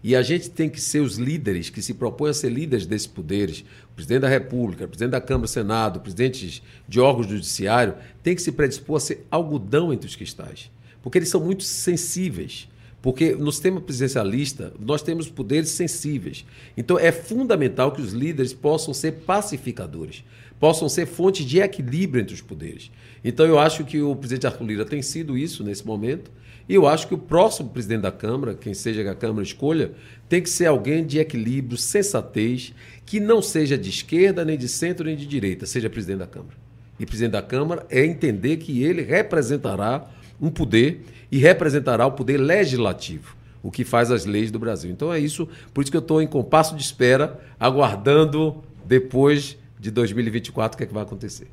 E 0.04 0.14
a 0.14 0.20
gente 0.20 0.50
tem 0.50 0.68
que 0.68 0.78
ser 0.78 1.00
os 1.00 1.16
líderes 1.16 1.70
que 1.70 1.80
se 1.80 1.94
propõem 1.94 2.30
a 2.30 2.34
ser 2.34 2.50
líderes 2.50 2.84
desses 2.84 3.06
poderes. 3.06 3.64
O 3.90 3.94
presidente 3.94 4.20
da 4.20 4.28
República, 4.28 4.84
o 4.84 4.88
presidente 4.88 5.12
da 5.12 5.20
Câmara, 5.20 5.48
Senado, 5.48 6.00
presidentes 6.00 6.62
de 6.86 7.00
órgãos 7.00 7.26
do 7.26 7.36
Judiciário, 7.36 7.94
tem 8.22 8.34
que 8.34 8.42
se 8.42 8.52
predispor 8.52 8.98
a 8.98 9.00
ser 9.00 9.26
algodão 9.30 9.94
entre 9.94 10.06
os 10.06 10.14
cristais. 10.14 10.70
Porque 11.02 11.16
eles 11.16 11.30
são 11.30 11.40
muito 11.40 11.62
sensíveis. 11.62 12.68
Porque 13.02 13.34
no 13.34 13.50
sistema 13.50 13.80
presidencialista, 13.80 14.72
nós 14.78 15.02
temos 15.02 15.28
poderes 15.28 15.70
sensíveis. 15.70 16.46
Então, 16.76 16.96
é 16.96 17.10
fundamental 17.10 17.90
que 17.90 18.00
os 18.00 18.12
líderes 18.12 18.52
possam 18.52 18.94
ser 18.94 19.12
pacificadores, 19.26 20.24
possam 20.60 20.88
ser 20.88 21.06
fonte 21.06 21.44
de 21.44 21.58
equilíbrio 21.58 22.22
entre 22.22 22.32
os 22.32 22.40
poderes. 22.40 22.92
Então, 23.24 23.44
eu 23.44 23.58
acho 23.58 23.84
que 23.84 24.00
o 24.00 24.14
presidente 24.14 24.46
Arthur 24.46 24.64
Lira 24.64 24.84
tem 24.84 25.02
sido 25.02 25.36
isso 25.36 25.64
nesse 25.64 25.84
momento. 25.84 26.30
E 26.68 26.74
eu 26.74 26.86
acho 26.86 27.08
que 27.08 27.14
o 27.14 27.18
próximo 27.18 27.70
presidente 27.70 28.02
da 28.02 28.12
Câmara, 28.12 28.54
quem 28.54 28.72
seja 28.72 29.02
que 29.02 29.08
a 29.08 29.16
Câmara 29.16 29.42
escolha, 29.42 29.90
tem 30.28 30.40
que 30.40 30.48
ser 30.48 30.66
alguém 30.66 31.04
de 31.04 31.18
equilíbrio, 31.18 31.76
sensatez, 31.76 32.72
que 33.04 33.18
não 33.18 33.42
seja 33.42 33.76
de 33.76 33.90
esquerda, 33.90 34.44
nem 34.44 34.56
de 34.56 34.68
centro, 34.68 35.04
nem 35.04 35.16
de 35.16 35.26
direita, 35.26 35.66
seja 35.66 35.90
presidente 35.90 36.20
da 36.20 36.26
Câmara. 36.28 36.56
E 37.00 37.04
presidente 37.04 37.32
da 37.32 37.42
Câmara 37.42 37.84
é 37.90 38.06
entender 38.06 38.58
que 38.58 38.84
ele 38.84 39.02
representará 39.02 40.08
um 40.40 40.50
poder 40.50 41.04
e 41.32 41.38
representará 41.38 42.06
o 42.06 42.12
poder 42.12 42.36
legislativo, 42.36 43.34
o 43.62 43.70
que 43.70 43.84
faz 43.84 44.10
as 44.10 44.26
leis 44.26 44.50
do 44.50 44.58
Brasil. 44.58 44.90
Então 44.90 45.10
é 45.10 45.18
isso, 45.18 45.48
por 45.72 45.80
isso 45.80 45.90
que 45.90 45.96
eu 45.96 46.02
estou 46.02 46.20
em 46.20 46.26
compasso 46.26 46.76
de 46.76 46.82
espera, 46.82 47.40
aguardando 47.58 48.62
depois 48.84 49.56
de 49.80 49.90
2024 49.90 50.74
o 50.74 50.76
que, 50.76 50.84
é 50.84 50.86
que 50.86 50.92
vai 50.92 51.02
acontecer. 51.02 51.48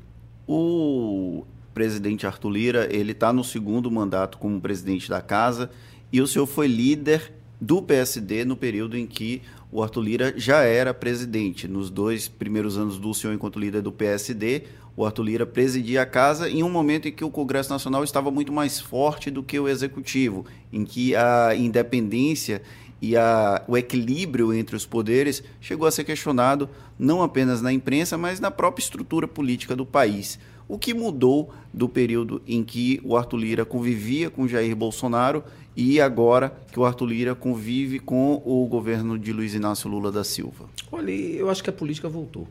O 0.46 1.44
presidente 1.72 2.26
Arthur 2.26 2.50
Lira, 2.50 2.88
ele 2.94 3.12
está 3.12 3.32
no 3.32 3.42
segundo 3.42 3.90
mandato 3.90 4.36
como 4.36 4.60
presidente 4.60 5.08
da 5.08 5.22
casa 5.22 5.70
e 6.12 6.20
o 6.20 6.26
senhor 6.26 6.46
foi 6.46 6.66
líder 6.66 7.32
do 7.58 7.80
PSD 7.80 8.44
no 8.44 8.56
período 8.56 8.98
em 8.98 9.06
que 9.06 9.40
o 9.72 9.82
Arthur 9.82 10.02
Lira 10.02 10.34
já 10.36 10.62
era 10.62 10.92
presidente. 10.92 11.66
Nos 11.66 11.88
dois 11.88 12.28
primeiros 12.28 12.76
anos 12.76 12.98
do 12.98 13.14
senhor 13.14 13.32
enquanto 13.32 13.58
líder 13.58 13.80
do 13.80 13.92
PSD, 13.92 14.64
o 14.96 15.04
Arthur 15.04 15.22
Lira 15.22 15.46
presidia 15.46 16.02
a 16.02 16.06
casa 16.06 16.48
em 16.48 16.62
um 16.62 16.70
momento 16.70 17.08
em 17.08 17.12
que 17.12 17.24
o 17.24 17.30
Congresso 17.30 17.70
Nacional 17.70 18.04
estava 18.04 18.30
muito 18.30 18.52
mais 18.52 18.80
forte 18.80 19.30
do 19.30 19.42
que 19.42 19.58
o 19.58 19.68
Executivo, 19.68 20.44
em 20.72 20.84
que 20.84 21.14
a 21.14 21.54
independência 21.54 22.62
e 23.00 23.16
a, 23.16 23.62
o 23.66 23.76
equilíbrio 23.76 24.52
entre 24.52 24.76
os 24.76 24.84
poderes 24.84 25.42
chegou 25.60 25.86
a 25.86 25.90
ser 25.90 26.04
questionado 26.04 26.68
não 26.98 27.22
apenas 27.22 27.62
na 27.62 27.72
imprensa, 27.72 28.18
mas 28.18 28.40
na 28.40 28.50
própria 28.50 28.82
estrutura 28.82 29.26
política 29.26 29.74
do 29.74 29.86
país. 29.86 30.38
O 30.68 30.78
que 30.78 30.94
mudou 30.94 31.52
do 31.74 31.88
período 31.88 32.40
em 32.46 32.62
que 32.62 33.00
o 33.02 33.16
Arthur 33.16 33.38
Lira 33.38 33.64
convivia 33.64 34.30
com 34.30 34.46
Jair 34.46 34.76
Bolsonaro 34.76 35.42
e 35.76 36.00
agora 36.00 36.54
que 36.70 36.78
o 36.78 36.84
Arthur 36.84 37.06
Lira 37.06 37.34
convive 37.34 37.98
com 37.98 38.40
o 38.44 38.66
governo 38.66 39.18
de 39.18 39.32
Luiz 39.32 39.54
Inácio 39.54 39.90
Lula 39.90 40.12
da 40.12 40.22
Silva? 40.22 40.66
Olha, 40.92 41.10
eu 41.10 41.50
acho 41.50 41.64
que 41.64 41.70
a 41.70 41.72
política 41.72 42.08
voltou. 42.08 42.46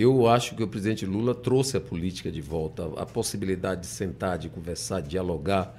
Eu 0.00 0.28
acho 0.28 0.54
que 0.54 0.62
o 0.62 0.68
presidente 0.68 1.04
Lula 1.04 1.34
trouxe 1.34 1.76
a 1.76 1.80
política 1.80 2.30
de 2.30 2.40
volta, 2.40 2.84
a 2.96 3.04
possibilidade 3.04 3.80
de 3.80 3.88
sentar, 3.88 4.38
de 4.38 4.48
conversar, 4.48 5.02
de 5.02 5.08
dialogar 5.08 5.76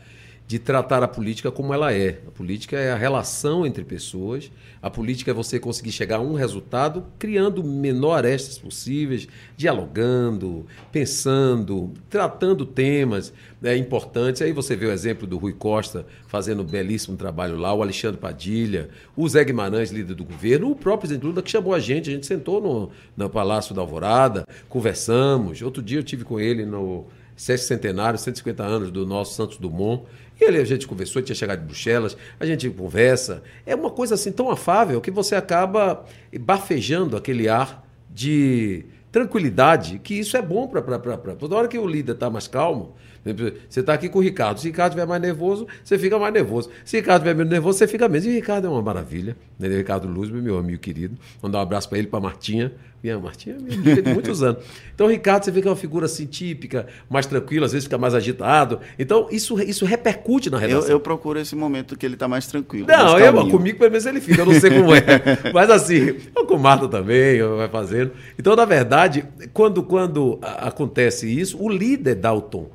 de 0.49 0.57
tratar 0.57 1.03
a 1.03 1.07
política 1.07 1.51
como 1.51 1.75
ela 1.75 1.93
é. 1.93 2.23
A 2.27 2.31
política 2.31 2.75
é 2.75 2.91
a 2.91 2.95
relação 2.95 3.67
entre 3.67 3.83
pessoas, 3.83 4.51
a 4.81 4.89
política 4.89 5.29
é 5.29 5.33
você 5.33 5.59
conseguir 5.59 5.91
chegar 5.91 6.15
a 6.15 6.21
um 6.21 6.33
resultado 6.33 7.05
criando 7.19 7.63
menor 7.63 8.15
arestas 8.15 8.57
possíveis, 8.57 9.27
dialogando, 9.55 10.65
pensando, 10.91 11.93
tratando 12.09 12.65
temas 12.65 13.31
né, 13.61 13.77
importantes. 13.77 14.41
Aí 14.41 14.51
você 14.51 14.75
vê 14.75 14.87
o 14.87 14.91
exemplo 14.91 15.27
do 15.27 15.37
Rui 15.37 15.53
Costa 15.53 16.03
fazendo 16.25 16.63
um 16.63 16.65
belíssimo 16.65 17.15
trabalho 17.15 17.55
lá, 17.55 17.71
o 17.71 17.83
Alexandre 17.83 18.19
Padilha, 18.19 18.89
o 19.15 19.29
Zé 19.29 19.43
Guimarães, 19.43 19.91
líder 19.91 20.15
do 20.15 20.25
governo, 20.25 20.71
o 20.71 20.75
próprio 20.75 21.01
presidente 21.01 21.27
Lula 21.27 21.43
que 21.43 21.51
chamou 21.51 21.75
a 21.75 21.79
gente, 21.79 22.09
a 22.09 22.13
gente 22.13 22.25
sentou 22.25 22.59
no, 22.59 22.89
no 23.15 23.29
Palácio 23.29 23.75
da 23.75 23.81
Alvorada, 23.81 24.47
conversamos. 24.67 25.61
Outro 25.61 25.83
dia 25.83 25.99
eu 25.99 26.03
tive 26.03 26.23
com 26.23 26.39
ele 26.39 26.65
no 26.65 27.05
sexto 27.39 27.67
centenário, 27.67 28.19
150 28.19 28.61
anos 28.61 28.91
do 28.91 29.05
nosso 29.05 29.33
Santos 29.33 29.57
Dumont. 29.57 30.03
E 30.39 30.43
ali 30.43 30.57
a 30.57 30.65
gente 30.65 30.85
conversou, 30.85 31.21
tinha 31.21 31.35
chegado 31.35 31.61
de 31.61 31.65
Bruxelas, 31.65 32.17
a 32.37 32.45
gente 32.45 32.69
conversa. 32.69 33.41
É 33.65 33.73
uma 33.73 33.89
coisa 33.89 34.15
assim 34.15 34.31
tão 34.31 34.51
afável 34.51 34.99
que 34.99 35.09
você 35.09 35.35
acaba 35.35 36.05
bafejando 36.41 37.15
aquele 37.15 37.47
ar 37.47 37.87
de 38.09 38.85
tranquilidade, 39.09 39.99
que 39.99 40.15
isso 40.15 40.35
é 40.35 40.41
bom 40.41 40.67
para. 40.67 40.81
Toda 41.35 41.55
hora 41.55 41.67
que 41.67 41.77
o 41.77 41.87
líder 41.87 42.11
está 42.11 42.29
mais 42.29 42.47
calmo, 42.47 42.95
você 43.69 43.79
está 43.79 43.93
aqui 43.93 44.09
com 44.09 44.19
o 44.19 44.21
Ricardo. 44.21 44.59
Se 44.59 44.67
o 44.67 44.71
Ricardo 44.71 44.91
estiver 44.91 45.07
mais 45.07 45.21
nervoso, 45.21 45.65
você 45.83 45.97
fica 45.97 46.19
mais 46.19 46.33
nervoso. 46.33 46.69
Se 46.83 46.97
o 46.97 46.99
Ricardo 46.99 47.21
estiver 47.21 47.35
menos 47.35 47.51
nervoso, 47.51 47.77
você 47.77 47.87
fica 47.87 48.07
menos. 48.07 48.25
E 48.25 48.29
o 48.29 48.33
Ricardo 48.33 48.67
é 48.67 48.69
uma 48.69 48.81
maravilha. 48.81 49.35
Né? 49.57 49.67
O 49.67 49.71
Ricardo 49.71 50.07
Luz, 50.07 50.29
meu 50.29 50.57
amigo 50.57 50.79
querido. 50.79 51.17
Mandar 51.41 51.59
um 51.59 51.61
abraço 51.61 51.89
para 51.89 51.97
ele, 51.97 52.07
para 52.07 52.19
Martinha. 52.19 52.73
Minha 53.01 53.17
Martinha 53.17 53.55
é 53.55 53.59
minha 53.61 53.75
amiga 53.75 54.01
de 54.01 54.13
muitos 54.13 54.43
anos. 54.43 54.61
Então, 54.93 55.07
o 55.07 55.09
Ricardo, 55.09 55.45
você 55.45 55.51
vê 55.51 55.61
que 55.61 55.67
é 55.67 55.71
uma 55.71 55.77
figura 55.77 56.05
assim 56.05 56.25
típica, 56.25 56.85
mais 57.09 57.25
tranquila, 57.25 57.65
às 57.65 57.71
vezes 57.71 57.85
fica 57.85 57.97
mais 57.97 58.13
agitado. 58.13 58.79
Então, 58.97 59.27
isso, 59.31 59.57
isso 59.61 59.85
repercute 59.85 60.49
na 60.49 60.57
relação. 60.57 60.89
Eu, 60.89 60.97
eu 60.97 60.99
procuro 60.99 61.39
esse 61.39 61.55
momento 61.55 61.97
que 61.97 62.05
ele 62.05 62.15
está 62.15 62.27
mais 62.27 62.45
tranquilo. 62.47 62.87
Não, 62.87 63.17
eu, 63.17 63.33
comigo 63.49 63.79
pelo 63.79 63.91
menos 63.91 64.05
ele 64.05 64.19
fica, 64.19 64.41
eu 64.41 64.45
não 64.45 64.59
sei 64.59 64.69
como 64.69 64.93
é. 64.93 65.01
Mas 65.53 65.69
assim, 65.69 66.15
eu 66.35 66.45
com 66.45 66.57
Marta 66.57 66.87
também, 66.89 67.41
vai 67.41 67.69
fazendo. 67.69 68.11
Então, 68.37 68.55
na 68.55 68.65
verdade, 68.65 69.25
quando, 69.53 69.81
quando 69.81 70.37
acontece 70.41 71.27
isso, 71.27 71.57
o 71.61 71.69
líder 71.69 72.15
dá 72.15 72.33
o 72.33 72.41
tom. 72.41 72.69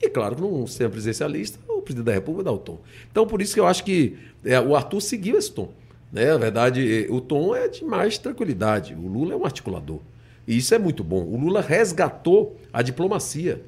E 0.00 0.08
claro 0.08 0.36
que 0.36 0.42
não 0.42 0.66
sendo 0.68 0.90
presidencialista, 0.90 1.58
o 1.68 1.82
presidente 1.82 2.06
da 2.06 2.12
República 2.12 2.44
dá 2.44 2.52
o 2.52 2.58
tom. 2.58 2.78
Então, 3.10 3.26
por 3.26 3.42
isso 3.42 3.54
que 3.54 3.60
eu 3.60 3.66
acho 3.66 3.82
que 3.82 4.16
é, 4.44 4.60
o 4.60 4.76
Arthur 4.76 5.00
seguiu 5.00 5.36
esse 5.36 5.50
tom. 5.50 5.72
Né? 6.12 6.26
Na 6.26 6.38
verdade, 6.38 7.06
o 7.10 7.20
tom 7.20 7.54
é 7.54 7.68
de 7.68 7.84
mais 7.84 8.18
tranquilidade. 8.18 8.94
O 8.94 9.06
Lula 9.06 9.34
é 9.34 9.36
um 9.36 9.44
articulador. 9.44 10.00
E 10.46 10.56
isso 10.56 10.74
é 10.74 10.78
muito 10.78 11.04
bom. 11.04 11.22
O 11.22 11.38
Lula 11.38 11.60
resgatou 11.60 12.58
a 12.72 12.82
diplomacia. 12.82 13.62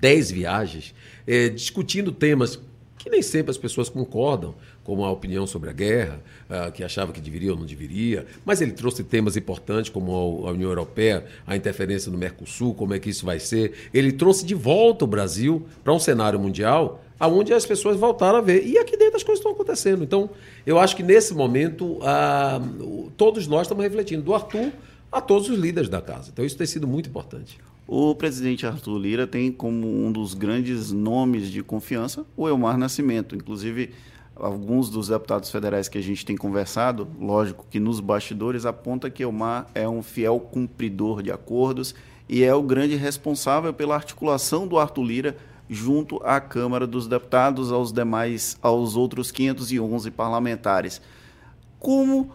Dez 0.00 0.30
viagens, 0.30 0.94
é, 1.26 1.48
discutindo 1.48 2.10
temas 2.10 2.60
que 3.06 3.10
nem 3.10 3.22
sempre 3.22 3.52
as 3.52 3.56
pessoas 3.56 3.88
concordam, 3.88 4.52
como 4.82 5.04
a 5.04 5.10
opinião 5.12 5.46
sobre 5.46 5.70
a 5.70 5.72
guerra, 5.72 6.20
uh, 6.50 6.72
que 6.72 6.82
achava 6.82 7.12
que 7.12 7.20
deveria 7.20 7.52
ou 7.52 7.56
não 7.56 7.64
deveria, 7.64 8.26
mas 8.44 8.60
ele 8.60 8.72
trouxe 8.72 9.04
temas 9.04 9.36
importantes 9.36 9.88
como 9.88 10.44
a, 10.44 10.50
União 10.50 10.68
Europeia, 10.68 11.24
a 11.46 11.56
interferência 11.56 12.10
no 12.10 12.18
Mercosul, 12.18 12.74
como 12.74 12.94
é 12.94 12.98
que 12.98 13.08
isso 13.08 13.24
vai 13.24 13.38
ser. 13.38 13.90
Ele 13.94 14.10
trouxe 14.10 14.44
de 14.44 14.56
volta 14.56 15.04
o 15.04 15.08
Brasil 15.08 15.64
para 15.84 15.92
um 15.92 16.00
cenário 16.00 16.40
mundial 16.40 17.04
aonde 17.18 17.52
as 17.52 17.64
pessoas 17.64 17.96
voltaram 17.96 18.38
a 18.38 18.40
ver. 18.40 18.66
E 18.66 18.78
aqui 18.78 18.96
dentro 18.96 19.16
as 19.16 19.22
coisas 19.22 19.40
estão 19.40 19.52
acontecendo. 19.52 20.04
Então, 20.04 20.30
eu 20.66 20.78
acho 20.78 20.94
que 20.94 21.02
nesse 21.02 21.34
momento, 21.34 21.98
uh, 21.98 23.10
todos 23.16 23.46
nós 23.46 23.62
estamos 23.62 23.82
refletindo, 23.82 24.22
do 24.22 24.34
Arthur 24.34 24.70
a 25.10 25.20
todos 25.20 25.48
os 25.48 25.58
líderes 25.58 25.88
da 25.88 26.02
casa. 26.02 26.30
Então, 26.32 26.44
isso 26.44 26.56
tem 26.56 26.66
sido 26.66 26.86
muito 26.86 27.08
importante. 27.08 27.58
O 27.88 28.14
presidente 28.14 28.66
Arthur 28.66 28.98
Lira 28.98 29.26
tem 29.26 29.52
como 29.52 29.86
um 29.86 30.10
dos 30.10 30.34
grandes 30.34 30.90
nomes 30.90 31.48
de 31.50 31.62
confiança 31.62 32.26
o 32.36 32.48
Elmar 32.48 32.76
Nascimento. 32.76 33.36
Inclusive, 33.36 33.90
alguns 34.34 34.90
dos 34.90 35.08
deputados 35.08 35.50
federais 35.50 35.88
que 35.88 35.96
a 35.96 36.02
gente 36.02 36.26
tem 36.26 36.36
conversado, 36.36 37.06
lógico 37.18 37.64
que 37.70 37.78
nos 37.78 38.00
bastidores, 38.00 38.66
aponta 38.66 39.08
que 39.08 39.22
Elmar 39.22 39.68
é 39.74 39.88
um 39.88 40.02
fiel 40.02 40.40
cumpridor 40.40 41.22
de 41.22 41.30
acordos 41.30 41.94
e 42.28 42.42
é 42.42 42.52
o 42.52 42.62
grande 42.62 42.96
responsável 42.96 43.72
pela 43.72 43.94
articulação 43.94 44.66
do 44.66 44.78
Arthur 44.78 45.04
Lira 45.04 45.36
junto 45.68 46.20
à 46.24 46.40
Câmara 46.40 46.86
dos 46.86 47.06
Deputados, 47.06 47.72
aos 47.72 47.92
demais, 47.92 48.56
aos 48.62 48.96
outros 48.96 49.30
511 49.30 50.10
parlamentares. 50.10 51.00
Como, 51.78 52.30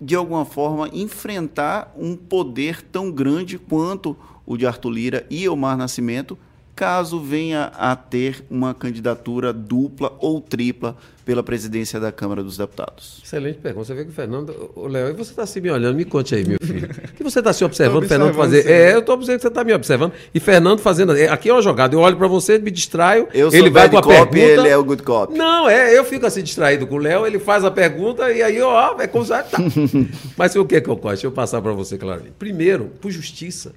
de 0.00 0.14
alguma 0.14 0.44
forma, 0.44 0.88
enfrentar 0.92 1.92
um 1.96 2.16
poder 2.16 2.82
tão 2.82 3.10
grande 3.10 3.58
quanto 3.58 4.16
o 4.46 4.56
de 4.56 4.66
Arthur 4.66 4.90
Lira 4.90 5.26
e 5.30 5.48
Omar 5.48 5.76
Nascimento, 5.76 6.36
caso 6.80 7.20
venha 7.20 7.70
a 7.76 7.94
ter 7.94 8.42
uma 8.48 8.72
candidatura 8.72 9.52
dupla 9.52 10.16
ou 10.18 10.40
tripla 10.40 10.96
pela 11.26 11.42
presidência 11.42 12.00
da 12.00 12.10
Câmara 12.10 12.42
dos 12.42 12.56
Deputados? 12.56 13.20
Excelente 13.22 13.58
pergunta. 13.58 13.84
Você 13.84 13.92
vê 13.92 14.02
que 14.02 14.08
o 14.08 14.14
Fernando. 14.14 14.72
Ô, 14.74 14.86
Léo, 14.86 15.14
você 15.14 15.30
está 15.30 15.44
se 15.44 15.60
me 15.60 15.70
olhando? 15.70 15.94
Me 15.94 16.06
conte 16.06 16.34
aí, 16.34 16.42
meu 16.42 16.56
filho. 16.64 16.88
que 17.14 17.22
você 17.22 17.40
está 17.40 17.52
se 17.52 17.62
observando, 17.66 18.08
Fernando 18.08 18.32
fazer. 18.32 18.62
Sim. 18.62 18.70
É, 18.70 18.94
eu 18.94 19.00
estou 19.00 19.14
observando 19.14 19.36
que 19.36 19.42
você 19.42 19.48
está 19.48 19.62
me 19.62 19.74
observando. 19.74 20.12
E 20.34 20.40
Fernando 20.40 20.78
fazendo. 20.78 21.14
É, 21.14 21.28
aqui 21.28 21.50
é 21.50 21.52
uma 21.52 21.60
jogada. 21.60 21.94
Eu 21.94 22.00
olho 22.00 22.16
para 22.16 22.26
você, 22.26 22.58
me 22.58 22.70
distraio. 22.70 23.28
Eu 23.34 23.52
ele 23.52 23.68
vai 23.68 23.90
com 23.90 23.98
a 23.98 24.02
cop, 24.02 24.32
pergunta. 24.32 24.38
ele 24.40 24.68
é 24.68 24.76
o 24.78 24.82
good 24.82 25.02
cop. 25.02 25.36
Não, 25.36 25.68
é, 25.68 25.98
eu 25.98 26.02
fico 26.02 26.24
assim 26.24 26.42
distraído 26.42 26.86
com 26.86 26.94
o 26.94 26.98
Léo, 26.98 27.26
ele 27.26 27.38
faz 27.38 27.62
a 27.62 27.70
pergunta 27.70 28.32
e 28.32 28.42
aí, 28.42 28.58
ó, 28.62 28.98
é 28.98 29.06
como 29.06 29.22
se. 29.22 29.32
Tá. 29.32 29.58
Mas 30.34 30.56
o 30.56 30.64
que 30.64 30.76
é 30.76 30.80
que 30.80 30.88
ocorre? 30.88 31.16
Deixa 31.16 31.26
eu 31.26 31.32
passar 31.32 31.60
para 31.60 31.72
você 31.72 31.98
claramente. 31.98 32.32
Primeiro, 32.38 32.86
por 33.02 33.10
justiça. 33.10 33.74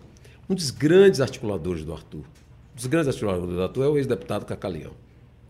Um 0.49 0.55
dos 0.55 0.71
grandes 0.71 1.21
articuladores 1.21 1.83
do 1.83 1.93
Arthur, 1.93 2.23
dos 2.75 2.85
grandes 2.85 3.07
articuladores 3.07 3.55
do 3.55 3.61
Arthur 3.61 3.83
é 3.83 3.87
o 3.87 3.97
ex-deputado 3.97 4.45
Cacalião. 4.45 4.91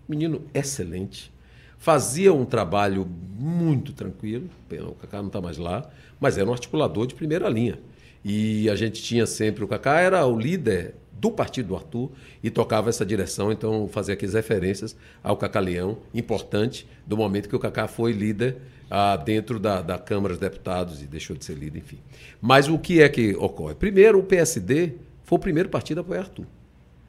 Menino 0.07 0.41
excelente, 0.53 1.31
fazia 1.77 2.33
um 2.33 2.45
trabalho 2.45 3.05
muito 3.05 3.93
tranquilo, 3.93 4.49
o 4.69 4.95
Cacá 4.95 5.19
não 5.19 5.27
está 5.27 5.41
mais 5.41 5.57
lá, 5.57 5.89
mas 6.19 6.37
era 6.37 6.49
um 6.49 6.53
articulador 6.53 7.07
de 7.07 7.15
primeira 7.15 7.49
linha. 7.49 7.79
E 8.23 8.69
a 8.69 8.75
gente 8.75 9.01
tinha 9.01 9.25
sempre, 9.25 9.63
o 9.63 9.67
Cacá 9.67 9.99
era 9.99 10.25
o 10.25 10.37
líder 10.37 10.95
do 11.11 11.31
partido 11.31 11.69
do 11.69 11.75
Arthur 11.75 12.11
e 12.43 12.49
tocava 12.49 12.89
essa 12.89 13.05
direção, 13.05 13.51
então 13.51 13.87
fazia 13.87 14.13
aqui 14.13 14.25
as 14.25 14.33
referências 14.33 14.95
ao 15.23 15.37
Cacá 15.37 15.59
Leão, 15.59 15.97
importante, 16.13 16.87
do 17.05 17.15
momento 17.15 17.47
que 17.47 17.55
o 17.55 17.59
Cacá 17.59 17.87
foi 17.87 18.11
líder 18.11 18.57
ah, 18.89 19.15
dentro 19.15 19.59
da, 19.59 19.81
da 19.81 19.97
Câmara 19.97 20.33
dos 20.33 20.39
Deputados 20.39 21.01
e 21.01 21.05
deixou 21.05 21.35
de 21.35 21.45
ser 21.45 21.55
líder, 21.55 21.79
enfim. 21.79 21.99
Mas 22.41 22.67
o 22.67 22.77
que 22.77 23.01
é 23.01 23.07
que 23.07 23.35
ocorre? 23.35 23.73
Primeiro, 23.73 24.19
o 24.19 24.23
PSD 24.23 24.93
foi 25.23 25.37
o 25.37 25.39
primeiro 25.39 25.69
partido 25.69 25.99
a 25.99 26.01
apoiar 26.01 26.21
Arthur, 26.21 26.45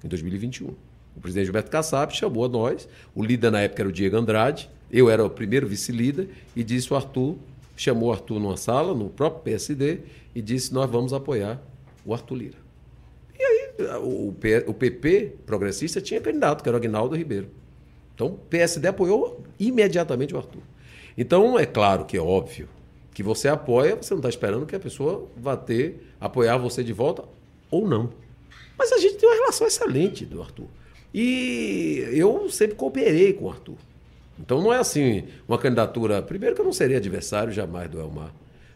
em 0.05 0.09
2021. 0.09 0.69
O 1.17 1.21
presidente 1.21 1.47
Gilberto 1.47 1.71
Kassab 1.71 2.15
chamou 2.15 2.45
a 2.45 2.49
nós, 2.49 2.89
o 3.15 3.25
líder 3.25 3.51
na 3.51 3.61
época 3.63 3.83
era 3.83 3.89
o 3.89 3.93
Diego 3.93 4.17
Andrade, 4.17 4.69
eu 4.91 5.09
era 5.09 5.25
o 5.25 5.31
primeiro 5.31 5.67
vice-líder, 5.67 6.29
e 6.55 6.63
disse 6.63 6.93
o 6.93 6.97
Arthur, 6.97 7.37
chamou 7.77 8.11
o 8.11 8.13
Arthur 8.13 8.39
numa 8.39 8.57
sala, 8.57 8.95
no 8.95 9.09
próprio 9.09 9.43
PSD, 9.43 10.01
e 10.35 10.43
disse: 10.43 10.75
Nós 10.75 10.91
vamos 10.91 11.13
apoiar 11.13 11.61
o 12.05 12.13
Arthur 12.13 12.35
Lira. 12.35 12.59
E 13.39 13.43
aí 13.43 13.71
o, 13.99 14.35
o 14.67 14.75
PP 14.75 15.37
progressista 15.47 16.01
tinha 16.01 16.21
candidato, 16.21 16.63
que 16.63 16.69
era 16.69 16.77
o 16.77 16.81
Agnaldo 16.81 17.17
Ribeiro. 17.17 17.49
Então 18.15 18.29
o 18.29 18.39
PSD 18.39 18.89
apoiou 18.89 19.43
imediatamente 19.59 20.35
o 20.35 20.39
Arthur. 20.39 20.63
Então 21.17 21.59
é 21.59 21.67
claro 21.67 22.05
que 22.05 22.17
é 22.17 22.21
óbvio 22.21 22.69
que 23.13 23.23
você 23.23 23.49
apoia, 23.49 23.95
você 23.95 24.13
não 24.13 24.19
está 24.19 24.29
esperando 24.29 24.67
que 24.67 24.75
a 24.75 24.81
pessoa 24.81 25.29
vá 25.37 25.57
ter, 25.57 26.13
apoiar 26.21 26.59
você 26.59 26.83
de 26.83 26.93
volta 26.93 27.25
ou 27.71 27.87
não. 27.87 28.11
Mas 28.79 28.93
a 28.93 28.99
gente 28.99 29.17
tem 29.17 29.29
uma 29.29 29.37
relação 29.37 29.67
excelente 29.67 30.25
do 30.25 30.41
Arthur. 30.43 30.69
E 31.13 32.05
eu 32.13 32.49
sempre 32.51 32.75
cooperei 32.75 33.33
com 33.33 33.47
o 33.47 33.51
Arthur. 33.51 33.77
Então 34.39 34.61
não 34.61 34.73
é 34.73 34.79
assim 34.79 35.25
uma 35.47 35.59
candidatura. 35.59 36.21
Primeiro 36.21 36.55
que 36.55 36.61
eu 36.61 36.65
não 36.65 36.73
seria 36.73 36.97
adversário 36.97 37.53
jamais 37.53 37.89
do 37.89 38.01
Elmar 38.01 38.35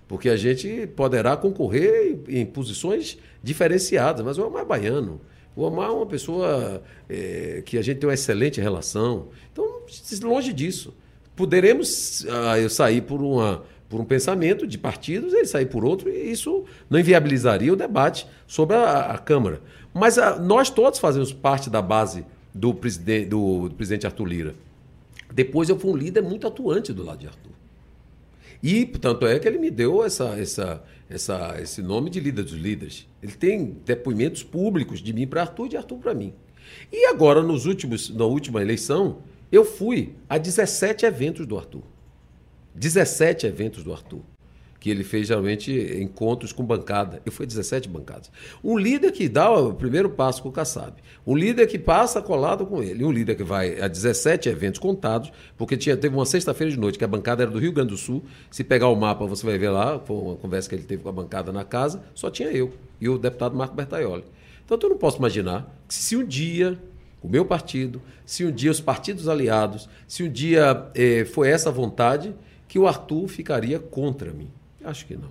porque 0.09 0.31
a 0.31 0.37
gente 0.37 0.87
poderá 0.97 1.37
concorrer 1.37 2.19
em, 2.26 2.47
posições 2.47 3.19
diferenciadas, 3.43 4.25
mas 4.25 4.38
o 4.38 4.47
Omar 4.47 4.62
é 4.62 4.64
baiano. 4.64 5.21
O 5.55 5.62
Omar 5.62 5.90
é 5.90 5.93
uma 5.93 6.07
pessoa 6.07 6.83
é, 7.09 7.62
que 7.64 7.76
a 7.76 7.83
gente 7.83 7.99
tem 7.99 8.09
uma 8.09 8.14
excelente 8.14 8.59
relação. 8.61 9.28
Então, 9.52 9.83
longe 10.23 10.52
disso. 10.52 10.95
Poderemos 11.37 12.26
ah, 12.26 12.69
sair 12.69 13.02
por, 13.02 13.21
uma, 13.21 13.62
por 13.88 14.00
um 14.00 14.05
pensamento 14.05 14.67
de 14.67 14.78
partidos, 14.78 15.35
ele 15.35 15.47
sair 15.47 15.67
por 15.67 15.85
outro, 15.85 16.09
e 16.09 16.33
isso 16.33 16.64
não 16.88 16.99
inviabilizaria 16.99 17.73
o 17.73 17.76
debate 17.76 18.26
sobre 18.47 18.75
a, 18.76 19.12
a 19.12 19.19
Câmara. 19.19 19.61
Mas 19.99 20.17
a, 20.17 20.28
ah, 20.28 20.38
nós 20.38 20.71
todos 20.71 21.00
fazemos 21.00 21.33
parte 21.33 21.69
da 21.69 21.83
base 21.83 22.25
do, 22.55 22.73
presidente, 22.73 23.26
do, 23.26 23.69
do 23.69 23.75
presidente 23.75 24.07
Arthur 24.07 24.25
Lira. 24.25 24.55
Depois 25.33 25.69
eu 25.69 25.78
fui 25.78 25.90
um 25.90 25.97
líder 25.97 26.23
muito 26.23 26.47
atuante 26.47 26.93
do 26.93 27.02
lado 27.02 27.19
de 27.19 27.26
Arthur. 27.26 27.52
E, 28.62 28.87
tanto 28.87 29.26
é 29.26 29.38
que 29.38 29.47
ele 29.47 29.59
me 29.59 29.71
deu 29.71 30.05
essa, 30.05 30.38
essa, 30.38 30.83
essa, 31.11 31.57
esse 31.61 31.83
nome 31.83 32.11
de 32.11 32.21
líder 32.21 32.43
dos 32.43 32.52
líderes. 32.52 33.07
Ele 33.23 33.33
tem 33.33 33.76
depoimentos 33.85 34.43
públicos 34.43 35.00
de 35.00 35.12
mim 35.12 35.26
para 35.26 35.43
Arthur 35.43 35.67
e 35.67 35.69
de 35.71 35.76
Arthur 35.76 35.99
para 35.99 36.14
mim. 36.14 36.33
E 36.93 37.07
agora, 37.07 37.43
nos 37.43 37.67
últimos, 37.67 38.09
na 38.09 38.25
última 38.25 38.62
eleição, 38.62 39.19
eu 39.50 39.64
fui 39.64 40.14
a 40.28 40.38
17 40.38 41.07
eventos 41.07 41.47
do 41.47 41.59
Arthur. 41.59 41.83
17 42.75 43.47
eventos 43.47 43.83
do 43.83 43.93
Arthur 43.93 44.23
que 44.81 44.91
ele 44.91 45.03
fez 45.03 45.27
geralmente 45.27 45.73
encontros 46.01 46.53
com 46.53 46.65
bancada. 46.65 47.21
Eu 47.25 47.33
fui 47.33 47.47
17 47.47 47.89
bancadas. 47.89 48.31
Um 48.63 48.79
líder 48.79 49.13
que 49.13 49.29
dá 49.29 49.51
o 49.51 49.75
primeiro 49.75 50.11
passo 50.11 50.43
com 50.43 50.49
o 50.49 50.53
Kassab. 50.53 50.95
Um 51.27 51.35
líder 51.37 51.67
que 51.67 51.79
passa 51.79 52.23
colado 52.23 52.65
com 52.65 52.83
ele. 52.83 53.05
Um 53.05 53.11
líder 53.11 53.35
que 53.35 53.43
vai 53.43 53.81
a 53.81 53.89
17 53.89 54.49
eventos 54.49 54.79
contados, 54.79 55.33
porque 55.57 55.77
tinha, 55.77 55.97
teve 55.97 56.15
uma 56.15 56.27
sexta-feira 56.27 56.71
de 56.71 56.79
noite 56.79 56.99
que 56.99 57.05
a 57.05 57.09
bancada 57.09 57.43
era 57.43 57.51
do 57.51 57.59
Rio 57.59 57.73
Grande 57.73 57.91
do 57.91 57.97
Sul. 57.97 58.25
Se 58.51 58.63
pegar 58.63 58.89
o 58.89 58.95
mapa, 58.95 59.27
você 59.27 59.45
vai 59.45 59.59
ver 59.59 59.71
lá, 59.71 59.99
foi 59.99 60.17
uma 60.17 60.37
conversa 60.37 60.69
que 60.69 60.75
ele 60.75 60.85
teve 60.85 61.03
com 61.03 61.09
a 61.09 61.12
bancada 61.12 61.53
na 61.53 61.64
casa, 61.64 62.03
só 62.14 62.31
tinha 62.31 62.49
eu 62.51 62.73
e 63.01 63.09
o 63.09 63.19
deputado 63.19 63.57
Marco 63.57 63.75
Bertaioli. 63.75 64.25
Então 64.64 64.79
eu 64.83 64.91
não 64.91 64.99
posso 64.99 65.19
imaginar 65.19 65.75
que 65.88 65.95
se 65.95 66.17
um 66.17 66.25
dia 66.25 66.79
o 67.23 67.29
meu 67.29 67.45
partido, 67.45 68.01
se 68.25 68.45
um 68.45 68.53
dia 68.53 68.71
os 68.71 68.81
partidos 68.81 69.29
aliados, 69.29 69.88
se 70.07 70.23
um 70.23 70.31
dia 70.31 70.88
eh, 70.95 71.25
foi 71.25 71.49
essa 71.49 71.71
vontade, 71.71 72.35
que 72.69 72.79
o 72.79 72.87
Arthur 72.87 73.27
ficaria 73.27 73.79
contra 73.79 74.33
mim. 74.33 74.49
Acho 74.85 75.07
que 75.07 75.17
não. 75.17 75.29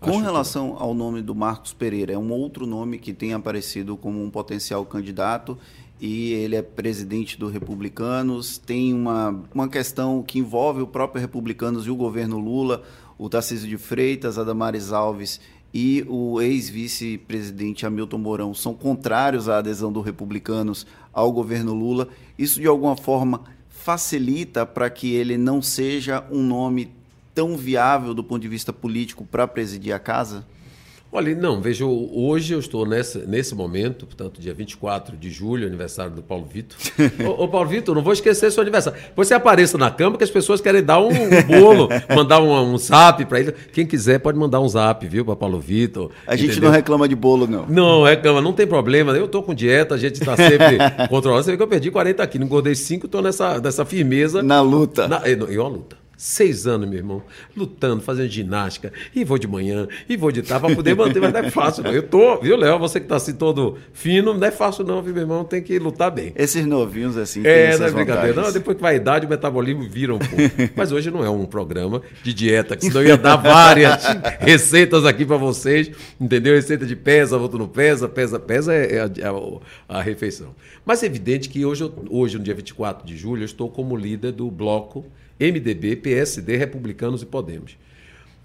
Com 0.00 0.10
Acho 0.10 0.20
relação 0.20 0.74
que... 0.74 0.82
ao 0.82 0.92
nome 0.94 1.22
do 1.22 1.34
Marcos 1.34 1.72
Pereira, 1.72 2.12
é 2.12 2.18
um 2.18 2.32
outro 2.32 2.66
nome 2.66 2.98
que 2.98 3.12
tem 3.12 3.32
aparecido 3.32 3.96
como 3.96 4.22
um 4.22 4.30
potencial 4.30 4.84
candidato 4.84 5.56
e 6.00 6.32
ele 6.32 6.56
é 6.56 6.62
presidente 6.62 7.38
do 7.38 7.48
Republicanos. 7.48 8.58
Tem 8.58 8.92
uma, 8.92 9.40
uma 9.54 9.68
questão 9.68 10.22
que 10.22 10.40
envolve 10.40 10.82
o 10.82 10.86
próprio 10.86 11.20
Republicanos 11.20 11.86
e 11.86 11.90
o 11.90 11.96
governo 11.96 12.38
Lula, 12.38 12.82
o 13.16 13.28
Tarcísio 13.28 13.68
de 13.68 13.78
Freitas, 13.78 14.38
a 14.38 14.44
Damares 14.44 14.92
Alves 14.92 15.40
e 15.72 16.04
o 16.08 16.40
ex-vice-presidente 16.40 17.86
Hamilton 17.86 18.18
Mourão 18.18 18.54
são 18.54 18.74
contrários 18.74 19.48
à 19.48 19.58
adesão 19.58 19.92
do 19.92 20.00
Republicanos 20.00 20.86
ao 21.12 21.32
governo 21.32 21.72
Lula. 21.72 22.08
Isso, 22.38 22.60
de 22.60 22.66
alguma 22.66 22.96
forma, 22.96 23.42
facilita 23.68 24.66
para 24.66 24.90
que 24.90 25.14
ele 25.14 25.38
não 25.38 25.62
seja 25.62 26.24
um 26.30 26.42
nome 26.42 26.90
tão 27.34 27.56
viável 27.56 28.14
do 28.14 28.22
ponto 28.22 28.42
de 28.42 28.48
vista 28.48 28.72
político 28.72 29.24
para 29.24 29.46
presidir 29.46 29.92
a 29.92 29.98
casa? 29.98 30.44
Olha, 31.14 31.34
não, 31.34 31.60
veja, 31.60 31.84
hoje 31.84 32.54
eu 32.54 32.58
estou 32.58 32.86
nessa, 32.86 33.18
nesse 33.26 33.54
momento, 33.54 34.06
portanto, 34.06 34.40
dia 34.40 34.54
24 34.54 35.14
de 35.14 35.30
julho, 35.30 35.66
aniversário 35.66 36.10
do 36.10 36.22
Paulo 36.22 36.46
Vitor. 36.50 36.78
ô, 37.28 37.44
ô, 37.44 37.48
Paulo 37.48 37.68
Vitor, 37.68 37.94
não 37.94 38.02
vou 38.02 38.14
esquecer 38.14 38.50
seu 38.50 38.62
aniversário. 38.62 38.98
Você 39.14 39.34
apareça 39.34 39.76
na 39.76 39.90
Câmara 39.90 40.16
que 40.16 40.24
as 40.24 40.30
pessoas 40.30 40.62
querem 40.62 40.82
dar 40.82 41.00
um, 41.00 41.10
um 41.10 41.42
bolo, 41.42 41.90
mandar 42.16 42.40
um, 42.40 42.50
um 42.50 42.78
zap 42.78 43.22
para 43.26 43.40
ele. 43.40 43.52
Quem 43.74 43.86
quiser 43.86 44.20
pode 44.20 44.38
mandar 44.38 44.60
um 44.60 44.68
zap, 44.68 45.06
viu, 45.06 45.22
para 45.22 45.36
Paulo 45.36 45.60
Vitor. 45.60 46.10
A 46.26 46.34
gente 46.34 46.52
entendeu? 46.52 46.70
não 46.70 46.74
reclama 46.74 47.06
de 47.06 47.14
bolo, 47.14 47.46
não. 47.46 47.66
Não, 47.66 48.04
reclama, 48.04 48.40
não 48.40 48.54
tem 48.54 48.66
problema. 48.66 49.12
Eu 49.12 49.26
estou 49.26 49.42
com 49.42 49.54
dieta, 49.54 49.94
a 49.94 49.98
gente 49.98 50.14
está 50.14 50.34
sempre 50.34 50.78
controlando. 51.10 51.44
Você 51.44 51.50
vê 51.50 51.58
que 51.58 51.62
eu 51.62 51.68
perdi 51.68 51.90
40 51.90 52.26
quilos, 52.26 52.46
engordei 52.46 52.74
5, 52.74 53.04
estou 53.04 53.20
nessa, 53.20 53.60
nessa 53.60 53.84
firmeza. 53.84 54.42
Na 54.42 54.62
luta. 54.62 55.06
Na, 55.06 55.20
e 55.28 55.58
uma 55.58 55.68
luta. 55.68 56.01
Seis 56.24 56.68
anos, 56.68 56.88
meu 56.88 57.00
irmão, 57.00 57.20
lutando, 57.56 58.00
fazendo 58.00 58.28
ginástica, 58.28 58.92
e 59.12 59.24
vou 59.24 59.38
de 59.38 59.48
manhã, 59.48 59.88
e 60.08 60.16
vou 60.16 60.30
de 60.30 60.40
tarde, 60.40 60.64
para 60.64 60.76
poder 60.76 60.94
manter, 60.94 61.20
mas 61.20 61.32
não 61.32 61.40
é 61.40 61.50
fácil, 61.50 61.82
não. 61.82 61.90
Eu 61.90 62.04
tô, 62.04 62.40
viu, 62.40 62.56
Léo? 62.56 62.78
Você 62.78 63.00
que 63.00 63.08
tá 63.08 63.16
assim 63.16 63.34
todo 63.34 63.76
fino, 63.92 64.32
não 64.32 64.46
é 64.46 64.52
fácil, 64.52 64.84
não, 64.84 65.02
viu, 65.02 65.12
meu 65.12 65.24
irmão? 65.24 65.42
Tem 65.42 65.60
que 65.60 65.76
lutar 65.80 66.12
bem. 66.12 66.32
Esses 66.36 66.64
novinhos, 66.64 67.16
assim, 67.16 67.44
É, 67.44 67.76
não 67.76 67.86
é 67.86 67.90
brincadeira. 67.90 68.40
Não, 68.40 68.52
depois 68.52 68.76
que 68.76 68.82
vai 68.84 68.94
a 68.94 68.96
idade, 68.96 69.26
o 69.26 69.28
metabolismo 69.28 69.82
vira 69.82 70.14
um 70.14 70.20
pouco. 70.20 70.36
mas 70.76 70.92
hoje 70.92 71.10
não 71.10 71.24
é 71.24 71.28
um 71.28 71.44
programa 71.44 72.00
de 72.22 72.32
dieta, 72.32 72.76
que 72.76 72.84
senão 72.84 73.02
ia 73.02 73.16
dar 73.16 73.34
várias 73.34 74.04
receitas 74.38 75.04
aqui 75.04 75.26
para 75.26 75.38
vocês, 75.38 75.90
entendeu? 76.20 76.54
Receita 76.54 76.86
de 76.86 76.94
pesa, 76.94 77.36
outro 77.36 77.58
não 77.58 77.66
pesa, 77.66 78.08
pesa, 78.08 78.38
pesa 78.38 78.72
é, 78.72 78.94
é 78.94 79.00
a, 79.00 79.10
é 79.18 79.26
a, 79.88 79.98
a 79.98 80.00
refeição. 80.00 80.54
Mas 80.86 81.02
é 81.02 81.06
evidente 81.06 81.48
que 81.48 81.66
hoje, 81.66 81.92
hoje, 82.08 82.38
no 82.38 82.44
dia 82.44 82.54
24 82.54 83.04
de 83.04 83.16
julho, 83.16 83.42
eu 83.42 83.46
estou 83.46 83.68
como 83.68 83.96
líder 83.96 84.30
do 84.30 84.48
bloco 84.48 85.04
MDB, 85.38 85.96
PSD, 85.96 86.56
Republicanos 86.56 87.22
e 87.22 87.26
Podemos. 87.26 87.76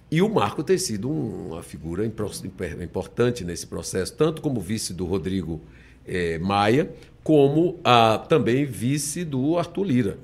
E 0.09 0.21
o 0.21 0.29
Marco 0.29 0.63
tem 0.63 0.77
sido 0.77 1.09
uma 1.09 1.61
figura 1.61 2.05
importante 2.05 3.43
nesse 3.43 3.67
processo, 3.67 4.15
tanto 4.15 4.41
como 4.41 4.61
vice 4.61 4.93
do 4.93 5.05
Rodrigo 5.05 5.59
eh, 6.07 6.39
Maia, 6.39 6.89
como 7.23 7.77
a, 7.83 8.17
também 8.17 8.63
vice 8.63 9.25
do 9.25 9.57
Arthur 9.57 9.83
Lira. 9.83 10.17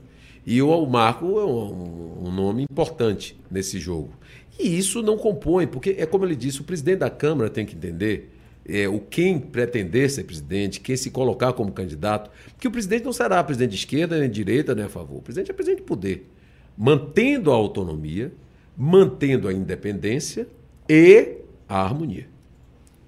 E 0.45 0.62
o, 0.62 0.69
o 0.69 0.89
Marco 0.89 1.38
é 1.38 1.45
um, 1.45 2.28
um, 2.28 2.32
nome 2.32 2.63
importante 2.63 3.38
nesse 3.52 3.78
jogo. 3.78 4.12
E 4.58 4.78
isso 4.78 5.02
não 5.02 5.17
compõe, 5.17 5.67
porque 5.67 5.95
é 5.97 6.06
como 6.06 6.23
ele 6.23 6.36
disse, 6.36 6.62
o 6.62 6.63
presidente 6.63 6.99
da 6.99 7.10
Câmara 7.10 7.49
tem 7.49 7.65
que 7.65 7.76
entender 7.76 8.32
é, 8.65 8.88
o 8.88 9.02
quem 9.02 9.38
pretender 9.38 10.10
ser 10.10 10.23
presidente, 10.23 10.80
quem 10.80 10.95
se 10.95 11.12
colocar 11.12 11.52
como 11.52 11.73
candidato, 11.73 12.32
porque 12.54 12.69
o 12.69 12.71
presidente 12.71 13.04
não 13.04 13.12
será 13.12 13.43
presidente 13.43 13.71
de 13.71 13.78
esquerda, 13.78 14.17
nem 14.17 14.30
de 14.30 14.36
direita, 14.36 14.73
nem 14.73 14.86
a 14.86 14.89
favor. 14.89 15.17
O 15.17 15.21
presidente 15.21 15.52
é 15.52 15.54
presidente 15.54 15.80
de 15.80 15.86
poder 15.86 16.30
mantendo 16.78 17.52
a 17.52 17.56
autonomia, 17.56 18.32
mantendo 18.76 19.48
a 19.48 19.54
independência 19.54 20.48
e 20.90 21.38
a 21.68 21.82
harmonia. 21.82 22.28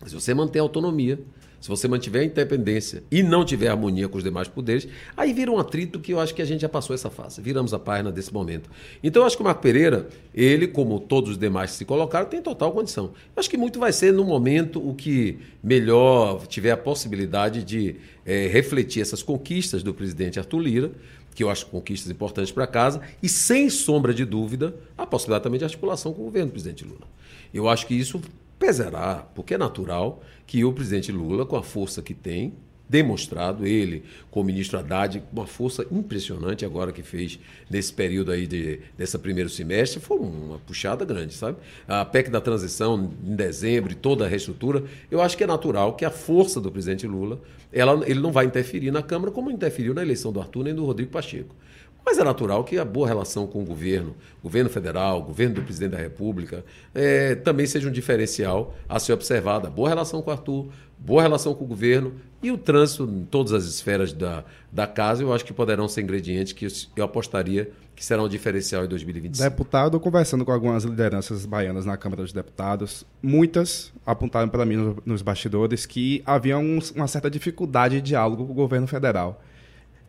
Se 0.06 0.14
você 0.14 0.34
manter 0.34 0.60
a 0.60 0.62
autonomia, 0.62 1.20
se 1.66 1.70
você 1.70 1.88
mantiver 1.88 2.22
a 2.22 2.26
independência 2.26 3.02
e 3.10 3.24
não 3.24 3.44
tiver 3.44 3.70
harmonia 3.70 4.08
com 4.08 4.20
os 4.20 4.24
demais 4.24 4.48
poderes, 4.48 4.88
aí 5.18 5.34
vira 5.34 5.50
um 5.50 5.58
atrito 5.58 6.00
que 6.00 6.14
eu 6.14 6.20
acho 6.20 6.36
que 6.36 6.42
a 6.44 6.46
gente 6.46 6.62
já 6.62 6.70
passou 6.70 6.94
essa 6.94 7.10
fase. 7.10 7.42
Viramos 7.42 7.74
a 7.74 7.80
página 7.80 8.12
desse 8.12 8.32
momento. 8.32 8.70
Então 9.02 9.24
eu 9.24 9.26
acho 9.26 9.36
que 9.36 9.42
o 9.42 9.46
Marco 9.46 9.64
Pereira, 9.64 10.08
ele, 10.32 10.68
como 10.68 11.00
todos 11.00 11.32
os 11.32 11.38
demais 11.40 11.72
que 11.72 11.78
se 11.78 11.86
colocaram, 11.86 12.30
tem 12.30 12.40
total 12.40 12.72
condição. 12.72 13.06
Eu 13.36 13.40
acho 13.40 13.50
que 13.50 13.58
muito 13.58 13.80
vai 13.80 13.92
ser 13.92 14.14
no 14.14 14.24
momento 14.24 14.80
o 14.88 14.94
que 14.94 15.40
melhor 15.64 16.46
tiver 16.46 16.70
a 16.70 16.78
possibilidade 16.78 17.64
de 17.64 17.96
é, 18.24 18.46
refletir 18.46 19.02
essas 19.02 19.24
conquistas 19.24 19.82
do 19.82 19.92
presidente 19.92 20.38
Arthur 20.38 20.60
Lira 20.60 20.92
que 21.36 21.44
eu 21.44 21.50
acho 21.50 21.68
conquistas 21.68 22.10
importantes 22.10 22.52
para 22.52 22.66
casa, 22.66 23.02
e 23.22 23.28
sem 23.28 23.70
sombra 23.70 24.14
de 24.14 24.24
dúvida, 24.24 24.74
a 24.98 25.06
possibilidade 25.06 25.44
também 25.44 25.60
de 25.60 25.66
articulação 25.66 26.14
com 26.14 26.22
o 26.22 26.26
governo 26.26 26.48
do 26.48 26.54
presidente 26.54 26.86
Lula. 26.86 27.08
Eu 27.54 27.68
acho 27.70 27.86
que 27.86 27.94
isso 27.94 28.22
pesará, 28.58 29.28
porque 29.36 29.54
é 29.54 29.58
natural 29.58 30.24
que 30.48 30.64
o 30.64 30.72
presidente 30.72 31.12
Lula, 31.12 31.46
com 31.46 31.58
a 31.58 31.62
força 31.62 32.02
que 32.02 32.14
tem, 32.14 32.54
demonstrado 32.88 33.66
ele, 33.66 34.04
com 34.30 34.42
o 34.42 34.44
ministro 34.44 34.78
Haddad, 34.78 35.24
uma 35.34 35.48
força 35.48 35.86
impressionante 35.92 36.64
agora 36.66 36.92
que 36.92 37.02
fez 37.02 37.40
nesse 37.70 37.92
período 37.92 38.32
aí 38.32 38.46
de, 38.46 38.80
desse 38.98 39.18
primeiro 39.18 39.50
semestre, 39.50 40.00
foi 40.00 40.20
uma 40.20 40.60
puxada 40.60 41.04
grande, 41.04 41.34
sabe? 41.34 41.58
A 41.88 42.06
PEC 42.06 42.30
da 42.30 42.40
transição 42.40 43.12
em 43.26 43.36
dezembro 43.36 43.92
e 43.92 43.96
toda 43.96 44.26
a 44.26 44.28
reestrutura, 44.28 44.84
eu 45.10 45.22
acho 45.22 45.36
que 45.36 45.44
é 45.44 45.48
natural 45.48 45.94
que 45.94 46.06
a 46.06 46.12
força 46.12 46.62
do 46.62 46.72
presidente 46.72 47.08
Lula, 47.08 47.40
ela, 47.72 48.04
ele 48.08 48.20
não 48.20 48.32
vai 48.32 48.46
interferir 48.46 48.92
na 48.92 49.02
Câmara 49.02 49.32
como 49.32 49.52
interferiu 49.52 49.94
na 49.94 50.02
eleição 50.02 50.32
do 50.32 50.40
Arthur 50.40 50.64
nem 50.64 50.76
do 50.76 50.86
Rodrigo 50.86 51.12
Pacheco. 51.12 51.56
Mas 52.06 52.20
é 52.20 52.24
natural 52.24 52.64
que 52.64 52.78
a 52.78 52.86
boa 52.86 53.08
relação 53.08 53.48
com 53.48 53.64
o 53.64 53.66
governo, 53.66 54.16
governo 54.44 54.70
federal, 54.70 55.24
governo 55.24 55.56
do 55.56 55.64
presidente 55.64 55.92
da 55.92 55.98
República, 55.98 56.64
é, 56.94 57.34
também 57.34 57.66
seja 57.66 57.90
um 57.90 57.92
diferencial 57.92 58.76
a 58.88 59.00
ser 59.00 59.14
observado. 59.14 59.70
Boa 59.72 59.90
relação 59.90 60.22
com 60.22 60.30
o 60.30 60.34
Arthur, 60.34 60.68
boa 61.00 61.24
relação 61.24 61.56
com 61.56 61.64
o 61.64 61.68
governo 61.68 62.14
e 62.44 62.52
o 62.52 62.58
trânsito 62.60 63.06
em 63.06 63.26
todas 63.26 63.54
as 63.54 63.64
esferas 63.66 64.14
da, 64.14 64.44
da 64.72 64.86
casa, 64.86 65.24
eu 65.24 65.34
acho 65.34 65.44
que 65.44 65.52
poderão 65.52 65.88
ser 65.88 66.02
ingredientes 66.02 66.54
que 66.54 66.68
eu 66.96 67.04
apostaria 67.04 67.72
que 67.96 68.04
serão 68.04 68.26
um 68.26 68.30
diferencial 68.30 68.84
em 68.84 68.88
2025. 68.88 69.50
Deputado, 69.50 70.00
conversando 70.00 70.44
com 70.44 70.52
algumas 70.52 70.84
lideranças 70.84 71.46
baianas 71.46 71.86
na 71.86 71.96
Câmara 71.96 72.22
dos 72.22 72.34
Deputados, 72.34 73.06
muitas 73.24 73.92
apontaram 74.06 74.50
para 74.50 74.66
mim 74.66 74.96
nos 75.06 75.22
bastidores 75.22 75.86
que 75.86 76.22
havia 76.26 76.58
um, 76.58 76.80
uma 76.94 77.08
certa 77.08 77.32
dificuldade 77.32 77.96
de 77.96 78.02
diálogo 78.02 78.46
com 78.46 78.52
o 78.52 78.56
governo 78.56 78.86
federal. 78.86 79.42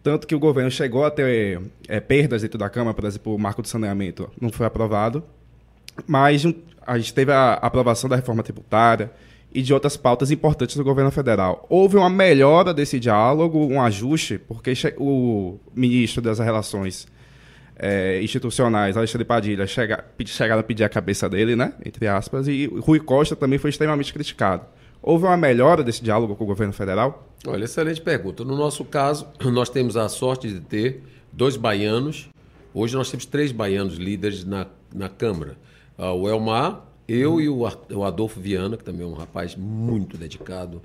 Tanto 0.07 0.25
que 0.25 0.37
o 0.37 0.39
governo 0.39 0.71
chegou 0.71 1.05
a 1.05 1.11
ter 1.11 1.61
é, 1.89 1.99
perdas 1.99 2.43
dentro 2.43 2.57
da 2.57 2.71
Câmara, 2.71 2.95
por 2.95 3.05
exemplo, 3.05 3.35
o 3.35 3.39
marco 3.41 3.61
do 3.61 3.67
saneamento 3.67 4.31
não 4.41 4.51
foi 4.51 4.65
aprovado, 4.65 5.25
mas 6.07 6.47
a 6.87 6.97
gente 6.97 7.13
teve 7.13 7.33
a 7.33 7.55
aprovação 7.55 8.09
da 8.09 8.15
reforma 8.15 8.41
tributária 8.45 9.11
e 9.53 9.61
de 9.61 9.75
outras 9.75 9.97
pautas 9.97 10.31
importantes 10.31 10.77
do 10.77 10.85
governo 10.85 11.11
federal. 11.11 11.67
Houve 11.69 11.97
uma 11.97 12.09
melhora 12.09 12.73
desse 12.73 13.01
diálogo, 13.01 13.67
um 13.67 13.83
ajuste, 13.83 14.39
porque 14.39 14.75
o 14.97 15.59
ministro 15.75 16.23
das 16.23 16.39
Relações 16.39 17.09
é, 17.75 18.23
Institucionais, 18.23 18.97
Alexandre 18.97 19.25
Padilha, 19.25 19.67
chega, 19.67 20.05
chegaram 20.25 20.61
a 20.61 20.63
pedir 20.63 20.85
a 20.85 20.89
cabeça 20.89 21.29
dele, 21.29 21.57
né, 21.57 21.73
entre 21.85 22.07
aspas, 22.07 22.47
e 22.47 22.67
Rui 22.81 23.01
Costa 23.01 23.35
também 23.35 23.59
foi 23.59 23.71
extremamente 23.71 24.13
criticado. 24.13 24.67
Houve 25.03 25.25
uma 25.25 25.37
melhora 25.37 25.83
desse 25.83 26.03
diálogo 26.03 26.37
com 26.37 26.45
o 26.45 26.47
governo 26.47 26.73
federal? 26.73 27.29
Olha, 27.45 27.65
excelente 27.65 28.01
pergunta. 28.01 28.45
No 28.45 28.57
nosso 28.57 28.85
caso, 28.85 29.27
nós 29.53 29.69
temos 29.69 29.97
a 29.97 30.09
sorte 30.09 30.49
de 30.49 30.61
ter 30.61 31.03
dois 31.33 31.57
baianos. 31.57 32.29
Hoje 32.73 32.95
nós 32.95 33.11
temos 33.11 33.27
três 33.27 33.51
baianos 33.51 33.97
líderes 33.97 34.45
na, 34.45 34.67
na 34.95 35.09
Câmara. 35.09 35.57
Uh, 35.99 36.13
o 36.13 36.29
Elmar, 36.29 36.86
eu 37.09 37.35
uhum. 37.35 37.41
e 37.41 37.49
o, 37.49 38.05
Adolfo 38.05 38.41
Viana, 38.41 38.77
que 38.77 38.85
também 38.85 39.03
é 39.03 39.07
um 39.07 39.15
rapaz 39.15 39.55
muito 39.55 40.17
dedicado, 40.17 40.83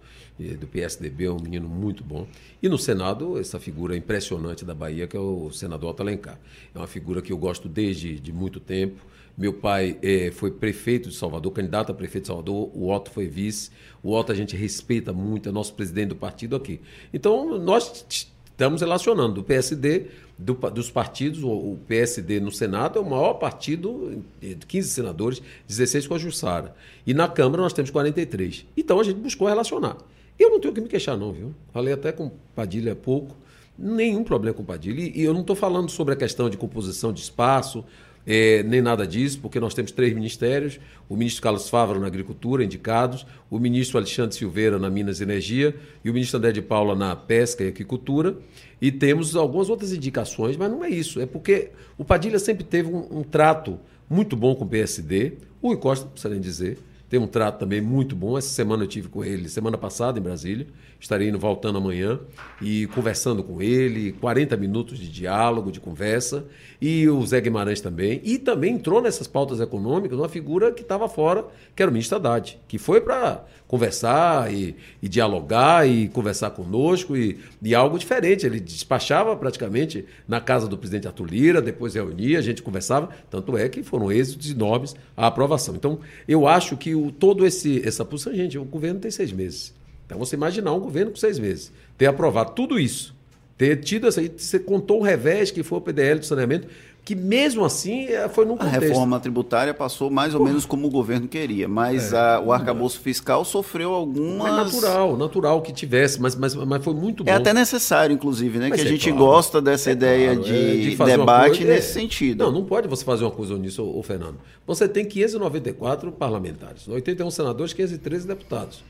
do 0.59 0.67
PSDB, 0.67 1.25
é 1.25 1.31
um 1.31 1.39
menino 1.39 1.67
muito 1.67 2.03
bom. 2.03 2.27
E 2.61 2.69
no 2.69 2.77
Senado, 2.77 3.39
essa 3.39 3.59
figura 3.59 3.95
impressionante 3.95 4.65
da 4.65 4.73
Bahia, 4.73 5.07
que 5.07 5.15
é 5.15 5.19
o 5.19 5.51
senador 5.51 5.91
Otto 5.91 6.01
Alencar. 6.01 6.39
É 6.73 6.77
uma 6.77 6.87
figura 6.87 7.21
que 7.21 7.31
eu 7.31 7.37
gosto 7.37 7.69
desde 7.69 8.19
de 8.19 8.33
muito 8.33 8.59
tempo. 8.59 9.05
Meu 9.37 9.53
pai 9.53 9.97
é, 10.01 10.31
foi 10.31 10.51
prefeito 10.51 11.09
de 11.09 11.15
Salvador, 11.15 11.51
candidato 11.51 11.91
a 11.91 11.95
prefeito 11.95 12.23
de 12.23 12.27
Salvador, 12.27 12.69
o 12.73 12.91
Otto 12.91 13.11
foi 13.11 13.27
vice. 13.27 13.69
O 14.03 14.13
Otto 14.13 14.31
a 14.31 14.35
gente 14.35 14.55
respeita 14.55 15.13
muito, 15.13 15.47
é 15.47 15.51
nosso 15.51 15.73
presidente 15.73 16.09
do 16.09 16.15
partido 16.15 16.55
aqui. 16.55 16.81
Então, 17.13 17.57
nós 17.59 18.27
estamos 18.51 18.81
relacionando 18.81 19.35
do 19.35 19.43
PSD, 19.43 20.07
do, 20.37 20.53
dos 20.53 20.89
partidos, 20.89 21.43
o, 21.43 21.49
o, 21.49 21.79
PSD 21.87 22.39
no 22.39 22.51
Senado 22.51 22.97
é 22.99 23.01
o 23.01 23.09
maior 23.09 23.35
partido, 23.35 24.23
de 24.41 24.55
15 24.55 24.89
senadores, 24.89 25.41
16 25.67 26.07
com 26.07 26.15
a 26.15 26.17
Jussara. 26.17 26.75
E 27.05 27.13
na 27.13 27.27
Câmara 27.27 27.61
nós 27.61 27.73
temos 27.73 27.91
43. 27.91 28.65
Então 28.75 28.99
a 28.99 29.03
gente 29.03 29.17
buscou 29.17 29.47
relacionar. 29.47 29.97
Eu 30.37 30.49
não 30.49 30.59
tenho 30.59 30.73
que 30.73 30.81
me 30.81 30.87
queixar, 30.87 31.17
não, 31.17 31.31
viu? 31.31 31.53
Falei 31.71 31.93
até 31.93 32.11
com 32.11 32.31
Padilha 32.55 32.93
há 32.93 32.95
pouco. 32.95 33.35
Nenhum 33.77 34.23
problema 34.23 34.55
com 34.55 34.63
Padilha. 34.63 35.01
E, 35.01 35.19
e 35.19 35.23
eu 35.23 35.33
não 35.33 35.41
estou 35.41 35.55
falando 35.55 35.89
sobre 35.89 36.13
a 36.13 36.17
questão 36.17 36.49
de 36.49 36.57
composição 36.57 37.13
de 37.13 37.21
espaço, 37.21 37.85
é, 38.25 38.63
nem 38.63 38.81
nada 38.81 39.05
disso, 39.07 39.39
porque 39.39 39.59
nós 39.59 39.73
temos 39.73 39.91
três 39.91 40.13
ministérios: 40.13 40.79
o 41.09 41.15
ministro 41.15 41.41
Carlos 41.41 41.69
Fávaro 41.69 41.99
na 41.99 42.07
Agricultura, 42.07 42.63
indicados, 42.63 43.25
o 43.49 43.59
ministro 43.59 43.97
Alexandre 43.97 44.35
Silveira 44.35 44.77
na 44.77 44.89
Minas 44.89 45.19
e 45.19 45.23
Energia. 45.23 45.75
E 46.03 46.09
o 46.09 46.13
ministro 46.13 46.37
André 46.37 46.51
de 46.51 46.61
Paula 46.61 46.95
na 46.95 47.15
Pesca 47.15 47.63
e 47.63 47.67
Aquicultura. 47.67 48.35
E 48.81 48.91
temos 48.91 49.35
algumas 49.35 49.69
outras 49.69 49.93
indicações, 49.93 50.57
mas 50.57 50.71
não 50.71 50.83
é 50.83 50.89
isso. 50.89 51.19
É 51.19 51.25
porque 51.25 51.69
o 51.97 52.03
Padilha 52.03 52.39
sempre 52.39 52.63
teve 52.63 52.89
um, 52.89 53.19
um 53.19 53.23
trato 53.23 53.79
muito 54.09 54.35
bom 54.35 54.55
com 54.55 54.65
o 54.65 54.67
PSD, 54.67 55.33
o 55.61 55.75
Costa, 55.77 56.05
não 56.05 56.11
precisa 56.11 56.33
nem 56.33 56.41
dizer, 56.41 56.77
tem 57.11 57.19
um 57.19 57.27
trato 57.27 57.59
também 57.59 57.81
muito 57.81 58.15
bom. 58.15 58.37
Essa 58.37 58.47
semana 58.47 58.85
eu 58.85 58.87
tive 58.87 59.09
com 59.09 59.21
ele, 59.21 59.49
semana 59.49 59.77
passada 59.77 60.17
em 60.17 60.21
Brasília 60.21 60.65
estarei 61.01 61.29
indo 61.29 61.39
voltando 61.39 61.79
amanhã 61.79 62.19
e 62.61 62.85
conversando 62.87 63.43
com 63.43 63.59
ele, 63.59 64.11
40 64.13 64.55
minutos 64.55 64.99
de 64.99 65.09
diálogo, 65.09 65.71
de 65.71 65.79
conversa, 65.79 66.45
e 66.79 67.09
o 67.09 67.25
Zé 67.25 67.41
Guimarães 67.41 67.81
também. 67.81 68.21
E 68.23 68.37
também 68.37 68.75
entrou 68.75 69.01
nessas 69.01 69.27
pautas 69.27 69.59
econômicas 69.59 70.17
uma 70.17 70.29
figura 70.29 70.71
que 70.71 70.83
estava 70.83 71.09
fora, 71.09 71.47
que 71.75 71.81
era 71.81 71.89
o 71.89 71.93
ministro 71.93 72.17
Haddad, 72.17 72.59
que 72.67 72.77
foi 72.77 73.01
para 73.01 73.43
conversar 73.71 74.53
e, 74.53 74.75
e, 75.01 75.07
dialogar 75.07 75.87
e 75.87 76.09
conversar 76.09 76.49
conosco 76.49 77.15
e, 77.15 77.39
e 77.61 77.73
algo 77.73 77.97
diferente. 77.97 78.45
Ele 78.45 78.59
despachava 78.59 79.33
praticamente 79.33 80.03
na 80.27 80.41
casa 80.41 80.67
do 80.67 80.77
presidente 80.77 81.07
Arthur 81.07 81.27
Lira, 81.27 81.61
depois 81.61 81.93
reunia, 81.93 82.37
a 82.37 82.41
gente 82.41 82.61
conversava, 82.61 83.07
tanto 83.29 83.57
é 83.57 83.69
que 83.69 83.81
foram 83.81 84.11
êxitos 84.11 84.51
enormes 84.51 84.93
a 85.15 85.25
aprovação. 85.25 85.73
Então, 85.73 85.99
eu 86.27 86.45
acho 86.45 86.75
que 86.75 86.93
o, 86.93 87.13
todo 87.13 87.45
esse 87.45 87.81
essa 87.87 88.03
posição, 88.03 88.35
gente, 88.35 88.57
o 88.57 88.65
governo 88.65 88.99
tem 88.99 89.09
seis 89.09 89.31
meses. 89.31 89.73
Então 90.05 90.19
você 90.19 90.35
imaginar 90.35 90.73
um 90.73 90.79
governo 90.81 91.11
com 91.11 91.17
seis 91.17 91.39
meses, 91.39 91.71
ter 91.97 92.07
aprovado 92.07 92.51
tudo 92.51 92.77
isso, 92.77 93.15
ter 93.57 93.77
tido 93.77 94.05
essa. 94.05 94.21
Você 94.21 94.59
contou 94.59 94.99
o 94.99 95.01
revés 95.01 95.49
que 95.49 95.63
foi 95.63 95.77
o 95.77 95.81
PDL 95.81 96.19
do 96.19 96.25
saneamento, 96.25 96.67
que 97.03 97.15
mesmo 97.15 97.65
assim 97.65 98.05
eh, 98.05 98.29
foi 98.29 98.45
num 98.45 98.55
contexto. 98.55 98.77
A 98.77 98.79
reforma 98.79 99.19
tributária 99.19 99.73
passou 99.73 100.11
mais 100.11 100.35
ou 100.35 100.43
menos 100.43 100.65
como 100.65 100.87
o 100.87 100.89
governo 100.89 101.27
queria, 101.27 101.67
mas 101.67 102.13
é, 102.13 102.17
a, 102.17 102.39
o 102.39 102.51
arcabouço 102.51 102.99
fiscal 102.99 103.43
sofreu 103.43 103.91
algumas... 103.91 104.47
É 104.47 104.55
natural, 104.55 105.17
natural 105.17 105.61
que 105.61 105.73
tivesse, 105.73 106.21
mas, 106.21 106.35
mas, 106.35 106.53
mas 106.53 106.83
foi 106.83 106.93
muito 106.93 107.23
é 107.23 107.25
bom. 107.25 107.31
É 107.31 107.35
até 107.35 107.53
necessário, 107.53 108.13
inclusive, 108.13 108.59
né? 108.59 108.69
Mas 108.69 108.79
que 108.79 108.87
a 108.87 108.89
é 108.89 108.93
gente 108.93 109.09
claro, 109.09 109.25
gosta 109.25 109.61
dessa 109.61 109.89
é 109.89 109.93
ideia 109.93 110.35
claro, 110.35 110.43
de, 110.43 110.91
de 110.91 110.95
debate 110.95 111.57
coisa, 111.57 111.73
nesse 111.73 111.93
sentido. 111.93 112.43
Não, 112.43 112.51
não 112.51 112.65
pode 112.65 112.87
você 112.87 113.03
fazer 113.03 113.23
uma 113.23 113.31
coisa 113.31 113.57
nisso, 113.57 113.83
ô, 113.83 114.03
Fernando. 114.03 114.37
Você 114.67 114.87
tem 114.87 115.03
594 115.03 116.11
parlamentares, 116.11 116.87
81 116.87 117.31
senadores, 117.31 117.73
513 117.73 118.27
deputados. 118.27 118.83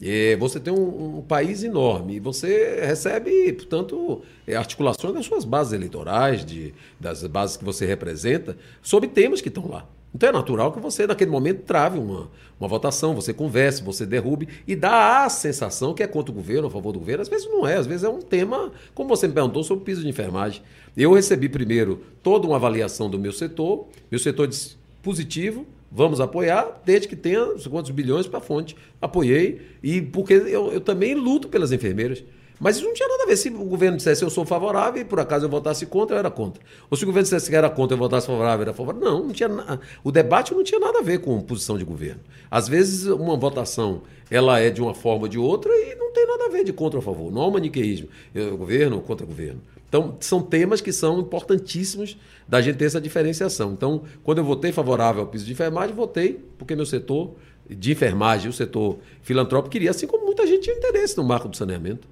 É, 0.00 0.36
você 0.36 0.60
tem 0.60 0.72
um, 0.72 1.18
um, 1.18 1.22
país 1.22 1.64
enorme, 1.64 2.20
você 2.20 2.80
recebe, 2.80 3.52
portanto, 3.52 4.22
é, 4.46 4.54
articulações 4.54 5.12
das 5.12 5.26
suas 5.26 5.44
bases 5.44 5.72
eleitorais, 5.72 6.44
de, 6.44 6.72
das 7.00 7.24
bases 7.24 7.56
que 7.56 7.64
você 7.64 7.84
representa, 7.84 8.56
sobre 8.80 9.08
temas 9.08 9.40
que 9.40 9.48
estão 9.48 9.68
lá. 9.68 9.88
Então 10.14 10.28
é 10.28 10.32
natural 10.32 10.72
que 10.72 10.80
você, 10.80 11.06
naquele 11.06 11.30
momento, 11.30 11.62
trave 11.62 11.98
uma, 11.98 12.30
uma 12.58 12.68
votação, 12.68 13.14
você 13.14 13.34
converse, 13.34 13.82
você 13.82 14.06
derrube 14.06 14.48
e 14.66 14.74
dá 14.74 15.24
a 15.24 15.28
sensação 15.28 15.92
que 15.92 16.02
é 16.02 16.06
contra 16.06 16.32
o 16.32 16.34
governo, 16.34 16.68
a 16.68 16.70
favor 16.70 16.92
do 16.92 16.98
governo. 16.98 17.22
Às 17.22 17.28
vezes 17.28 17.46
não 17.46 17.66
é, 17.66 17.76
às 17.76 17.86
vezes 17.86 18.04
é 18.04 18.08
um 18.08 18.22
tema, 18.22 18.72
como 18.94 19.08
você 19.08 19.28
me 19.28 19.34
perguntou, 19.34 19.62
sobre 19.62 19.82
o 19.82 19.84
piso 19.84 20.02
de 20.02 20.08
enfermagem. 20.08 20.62
Eu 20.96 21.12
recebi 21.12 21.48
primeiro 21.48 22.02
toda 22.22 22.46
uma 22.46 22.56
avaliação 22.56 23.10
do 23.10 23.18
meu 23.18 23.32
setor, 23.32 23.86
meu 24.10 24.18
setor 24.18 24.46
disse 24.46 24.76
positivo, 25.02 25.66
Vamos 25.90 26.20
apoiar, 26.20 26.80
desde 26.84 27.08
que 27.08 27.16
tenha 27.16 27.46
quantos 27.70 27.90
bilhões 27.90 28.26
para 28.26 28.38
a 28.38 28.42
fonte. 28.42 28.76
Apoiei, 29.00 29.60
e 29.82 30.02
porque 30.02 30.34
eu, 30.34 30.72
eu 30.72 30.80
também 30.80 31.14
luto 31.14 31.48
pelas 31.48 31.72
enfermeiras. 31.72 32.22
Mas 32.60 32.76
isso 32.76 32.84
não 32.84 32.92
tinha 32.92 33.08
nada 33.08 33.22
a 33.22 33.26
ver. 33.26 33.36
Se 33.36 33.48
o 33.48 33.64
governo 33.64 33.96
dissesse 33.96 34.22
eu 34.22 34.30
sou 34.30 34.44
favorável 34.44 35.00
e 35.00 35.04
por 35.04 35.20
acaso 35.20 35.46
eu 35.46 35.48
votasse 35.48 35.86
contra, 35.86 36.16
eu 36.16 36.18
era 36.18 36.30
contra. 36.30 36.62
Ou 36.90 36.96
se 36.96 37.04
o 37.04 37.06
governo 37.06 37.24
dissesse 37.24 37.48
que 37.48 37.56
era 37.56 37.70
contra 37.70 37.94
eu 37.94 37.98
votasse 37.98 38.26
favorável, 38.26 38.58
eu 38.58 38.62
era 38.62 38.74
favorável. 38.74 39.08
Não, 39.08 39.24
não 39.24 39.32
tinha 39.32 39.48
na... 39.48 39.78
o 40.02 40.10
debate 40.10 40.52
não 40.52 40.64
tinha 40.64 40.80
nada 40.80 40.98
a 40.98 41.02
ver 41.02 41.20
com 41.20 41.40
posição 41.40 41.78
de 41.78 41.84
governo. 41.84 42.20
Às 42.50 42.68
vezes 42.68 43.06
uma 43.06 43.36
votação 43.36 44.02
ela 44.30 44.58
é 44.58 44.70
de 44.70 44.82
uma 44.82 44.94
forma 44.94 45.22
ou 45.22 45.28
de 45.28 45.38
outra 45.38 45.72
e 45.72 45.94
não 45.94 46.12
tem 46.12 46.26
nada 46.26 46.46
a 46.46 46.48
ver 46.48 46.64
de 46.64 46.72
contra 46.72 46.98
ou 46.98 47.02
a 47.02 47.04
favor. 47.04 47.32
Não 47.32 47.42
há 47.42 47.46
um 47.46 47.52
maniqueísmo. 47.52 48.08
Eu, 48.34 48.56
governo 48.56 49.00
contra 49.00 49.24
governo. 49.24 49.60
Então, 49.88 50.16
são 50.20 50.42
temas 50.42 50.80
que 50.80 50.92
são 50.92 51.20
importantíssimos 51.20 52.16
da 52.46 52.60
gente 52.60 52.76
ter 52.76 52.84
essa 52.84 53.00
diferenciação. 53.00 53.72
Então, 53.72 54.02
quando 54.22 54.38
eu 54.38 54.44
votei 54.44 54.70
favorável 54.70 55.22
ao 55.22 55.26
piso 55.26 55.46
de 55.46 55.52
enfermagem, 55.52 55.94
votei 55.94 56.44
porque 56.58 56.76
meu 56.76 56.84
setor 56.84 57.34
de 57.68 57.92
enfermagem, 57.92 58.50
o 58.50 58.52
setor 58.52 58.98
filantrópico, 59.22 59.70
queria, 59.70 59.90
assim 59.90 60.06
como 60.06 60.26
muita 60.26 60.46
gente 60.46 60.64
tinha 60.64 60.76
interesse 60.76 61.16
no 61.16 61.24
marco 61.24 61.48
do 61.48 61.56
saneamento. 61.56 62.06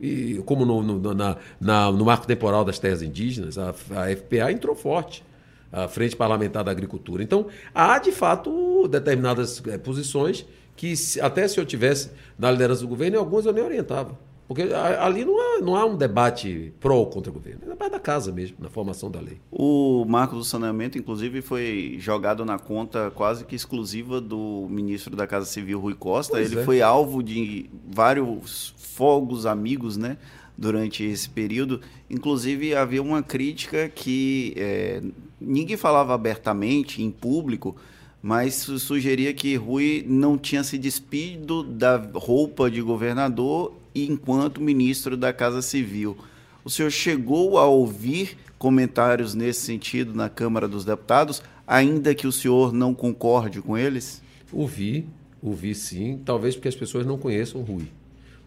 E 0.00 0.42
como 0.46 0.64
no, 0.64 0.82
no, 0.82 1.14
na, 1.14 1.36
na, 1.60 1.92
no 1.92 2.04
marco 2.04 2.26
temporal 2.26 2.64
das 2.64 2.78
terras 2.78 3.02
indígenas, 3.02 3.58
a, 3.58 3.70
a 3.70 4.16
FPA 4.16 4.50
entrou 4.50 4.74
forte, 4.74 5.22
a 5.70 5.86
Frente 5.86 6.16
Parlamentar 6.16 6.64
da 6.64 6.70
Agricultura. 6.70 7.22
Então, 7.22 7.46
há, 7.74 7.98
de 7.98 8.10
fato, 8.10 8.88
determinadas 8.88 9.62
é, 9.68 9.76
posições 9.78 10.46
que, 10.74 10.94
até 11.20 11.46
se 11.46 11.60
eu 11.60 11.66
tivesse 11.66 12.10
na 12.38 12.50
liderança 12.50 12.80
do 12.80 12.88
governo, 12.88 13.16
em 13.16 13.18
algumas 13.18 13.44
eu 13.44 13.52
nem 13.52 13.62
orientava. 13.62 14.18
Porque 14.50 14.62
ali 14.62 15.24
não 15.24 15.38
há, 15.38 15.60
não 15.60 15.76
há 15.76 15.86
um 15.86 15.96
debate 15.96 16.72
pró 16.80 16.96
ou 16.96 17.06
contra 17.06 17.30
o 17.30 17.34
governo, 17.34 17.60
é 17.66 17.68
debate 17.68 17.92
da 17.92 18.00
casa 18.00 18.32
mesmo, 18.32 18.56
na 18.58 18.68
formação 18.68 19.08
da 19.08 19.20
lei. 19.20 19.38
O 19.48 20.04
marco 20.04 20.34
do 20.34 20.42
saneamento, 20.42 20.98
inclusive, 20.98 21.40
foi 21.40 21.98
jogado 22.00 22.44
na 22.44 22.58
conta 22.58 23.12
quase 23.14 23.44
que 23.44 23.54
exclusiva 23.54 24.20
do 24.20 24.66
ministro 24.68 25.14
da 25.14 25.24
Casa 25.24 25.46
Civil, 25.46 25.78
Rui 25.78 25.94
Costa. 25.94 26.32
Pois 26.32 26.50
Ele 26.50 26.62
é. 26.62 26.64
foi 26.64 26.82
alvo 26.82 27.22
de 27.22 27.70
vários 27.92 28.74
fogos 28.76 29.46
amigos, 29.46 29.96
né? 29.96 30.16
Durante 30.58 31.04
esse 31.04 31.30
período. 31.30 31.80
Inclusive, 32.10 32.74
havia 32.74 33.00
uma 33.00 33.22
crítica 33.22 33.88
que 33.88 34.52
é, 34.56 35.00
ninguém 35.40 35.76
falava 35.76 36.12
abertamente, 36.12 37.04
em 37.04 37.10
público, 37.12 37.76
mas 38.20 38.54
sugeria 38.56 39.32
que 39.32 39.54
Rui 39.54 40.04
não 40.08 40.36
tinha 40.36 40.64
se 40.64 40.76
despido 40.76 41.62
da 41.62 41.96
roupa 42.16 42.68
de 42.68 42.82
governador 42.82 43.78
enquanto 43.94 44.60
ministro 44.60 45.16
da 45.16 45.32
Casa 45.32 45.62
Civil. 45.62 46.16
O 46.64 46.70
senhor 46.70 46.90
chegou 46.90 47.58
a 47.58 47.66
ouvir 47.66 48.36
comentários 48.58 49.34
nesse 49.34 49.60
sentido 49.60 50.14
na 50.14 50.28
Câmara 50.28 50.68
dos 50.68 50.84
Deputados, 50.84 51.42
ainda 51.66 52.14
que 52.14 52.26
o 52.26 52.32
senhor 52.32 52.72
não 52.72 52.94
concorde 52.94 53.62
com 53.62 53.76
eles? 53.76 54.22
Ouvi, 54.52 55.06
ouvi 55.42 55.74
sim, 55.74 56.20
talvez 56.24 56.54
porque 56.54 56.68
as 56.68 56.76
pessoas 56.76 57.06
não 57.06 57.16
conheçam 57.16 57.62
Rui. 57.62 57.86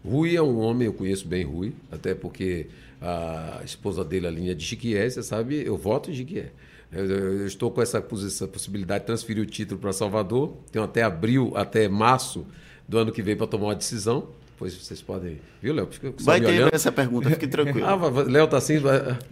Rui 0.04 0.36
é 0.36 0.42
um 0.42 0.58
homem, 0.58 0.86
eu 0.86 0.92
conheço 0.92 1.26
bem 1.26 1.44
Rui, 1.44 1.72
até 1.90 2.14
porque 2.14 2.66
a 3.00 3.60
esposa 3.64 4.04
dele, 4.04 4.26
a 4.26 4.30
linha 4.30 4.54
de 4.54 4.64
Jiquié, 4.64 5.08
você 5.08 5.22
sabe, 5.22 5.62
eu 5.64 5.76
voto 5.76 6.10
em 6.10 6.14
Jiquié. 6.14 6.52
Eu, 6.92 7.04
eu, 7.06 7.46
estou 7.46 7.70
com 7.70 7.82
essa, 7.82 7.98
essa 7.98 8.46
possibilidade 8.46 9.00
de 9.00 9.06
transferir 9.06 9.42
o 9.42 9.46
título 9.46 9.80
para 9.80 9.92
Salvador. 9.92 10.56
Tenho 10.70 10.84
até 10.84 11.02
abril, 11.02 11.52
até 11.56 11.88
março 11.88 12.46
do 12.88 12.98
ano 12.98 13.10
que 13.10 13.20
vem 13.20 13.36
para 13.36 13.46
tomar 13.46 13.66
uma 13.66 13.74
decisão. 13.74 14.28
Pois 14.56 14.74
vocês 14.74 15.02
podem. 15.02 15.40
Viu, 15.60 15.74
Léo? 15.74 15.88
Vai 16.20 16.40
ter 16.40 16.46
olhando. 16.46 16.74
essa 16.74 16.92
pergunta, 16.92 17.28
fique 17.30 17.46
tranquilo. 17.46 17.86
ah, 17.86 17.98
Léo 18.26 18.46
tá 18.46 18.58
assim. 18.58 18.76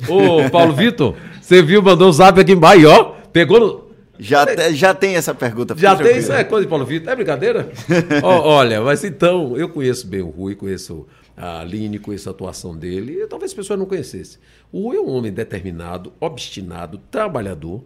Ô, 0.09 0.51
Paulo 0.51 0.75
Vitor, 0.75 1.17
você 1.41 1.63
viu, 1.63 1.83
mandou 1.83 2.09
um 2.09 2.13
zap 2.13 2.39
aqui 2.41 2.53
embaixo, 2.53 2.89
ó. 2.89 3.17
Pegou 3.33 3.61
no. 3.61 3.93
Já, 4.19 4.45
te, 4.45 4.75
já 4.75 4.95
tem 4.95 5.17
essa 5.17 5.35
pergunta. 5.35 5.75
Já 5.77 5.97
tem, 5.97 6.19
isso 6.19 6.33
é 6.33 6.45
coisa 6.45 6.65
de 6.65 6.71
Paulo 6.71 6.85
Vitor. 6.85 7.13
É 7.13 7.17
brincadeira? 7.17 7.73
oh, 8.23 8.49
olha, 8.49 8.81
mas 8.81 9.05
então, 9.05 9.57
eu 9.57 9.69
conheço 9.69 10.07
bem 10.07 10.23
o 10.23 10.29
Rui, 10.29 10.55
conheço 10.55 11.07
a 11.37 11.61
Aline, 11.61 11.99
conheço 11.99 12.29
a 12.29 12.33
atuação 12.33 12.77
dele, 12.77 13.23
e 13.23 13.27
talvez 13.27 13.53
as 13.53 13.55
pessoas 13.55 13.79
não 13.79 13.87
conhecessem. 13.87 14.39
O 14.71 14.83
Rui 14.83 14.97
é 14.97 15.01
um 15.01 15.11
homem 15.11 15.33
determinado, 15.33 16.13
obstinado, 16.21 17.01
trabalhador, 17.11 17.83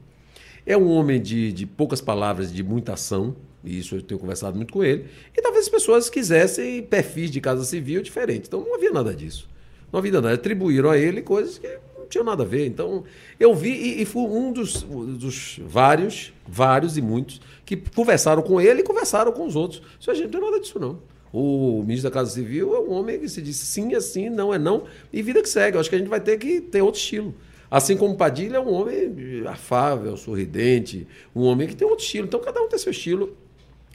é 0.67 0.77
um 0.77 0.89
homem 0.89 1.21
de, 1.21 1.53
de 1.53 1.65
poucas 1.65 2.01
palavras, 2.01 2.53
de 2.53 2.63
muita 2.63 2.95
ação, 2.95 3.37
isso 3.71 3.97
eu 3.97 4.03
tenho 4.03 4.21
conversado 4.21 4.57
muito 4.57 4.73
com 4.73 4.85
ele, 4.85 5.07
e 5.37 5.43
talvez 5.43 5.65
as 5.65 5.71
pessoas 5.71 6.11
quisessem 6.11 6.83
perfis 6.83 7.31
de 7.31 7.41
casa 7.41 7.65
civil 7.65 8.03
diferentes. 8.03 8.49
Então 8.49 8.61
não 8.61 8.75
havia 8.75 8.91
nada 8.91 9.15
disso. 9.15 9.49
Não 9.93 9.99
havia 9.99 10.13
nada. 10.13 10.33
Atribuíram 10.33 10.91
a 10.91 10.99
ele 10.99 11.23
coisas 11.23 11.59
que 11.59 11.69
não 11.99 12.07
tinham 12.07 12.25
nada 12.25 12.43
a 12.43 12.47
ver. 12.47 12.67
Então 12.67 13.05
eu 13.39 13.55
vi, 13.55 13.71
e, 13.71 14.03
e 14.03 14.05
fui 14.05 14.23
um 14.23 14.53
dos, 14.53 14.83
dos 14.83 15.61
vários, 15.67 16.33
vários 16.47 16.97
e 16.97 17.03
muitos, 17.03 17.41
que 17.65 17.77
conversaram 17.77 18.43
com 18.43 18.61
ele 18.61 18.81
e 18.81 18.85
conversaram 18.85 19.33
com 19.33 19.47
os 19.47 19.57
outros. 19.57 19.83
Isso 19.99 20.11
a 20.11 20.15
gente 20.15 20.25
não 20.25 20.31
tem 20.31 20.41
nada 20.41 20.61
disso, 20.61 20.79
não. 20.79 20.99
O 21.33 21.83
ministro 21.83 22.09
da 22.09 22.15
Casa 22.15 22.31
Civil 22.31 22.75
é 22.75 22.81
um 22.81 22.93
homem 22.93 23.19
que 23.19 23.29
se 23.29 23.43
diz 23.43 23.57
sim 23.57 23.95
é 23.95 24.01
sim, 24.01 24.31
não 24.31 24.55
é 24.55 24.59
não, 24.59 24.85
e 25.13 25.21
vida 25.21 25.43
que 25.43 25.49
segue. 25.49 25.77
Eu 25.77 25.81
acho 25.81 25.91
que 25.91 25.97
a 25.97 25.99
gente 25.99 26.09
vai 26.09 26.21
ter 26.21 26.39
que 26.39 26.61
ter 26.61 26.81
outro 26.81 27.01
estilo. 27.01 27.35
Assim 27.71 27.97
como 27.97 28.17
Padilha 28.17 28.57
é 28.57 28.61
um 28.61 28.73
homem 28.73 29.45
afável, 29.47 30.17
sorridente, 30.17 31.07
um 31.35 31.43
homem 31.43 31.67
que 31.67 31.75
tem 31.75 31.87
outro 31.87 32.05
estilo. 32.05 32.27
Então 32.27 32.41
cada 32.41 32.63
um 32.63 32.69
tem 32.69 32.79
seu 32.79 32.93
estilo. 32.93 33.37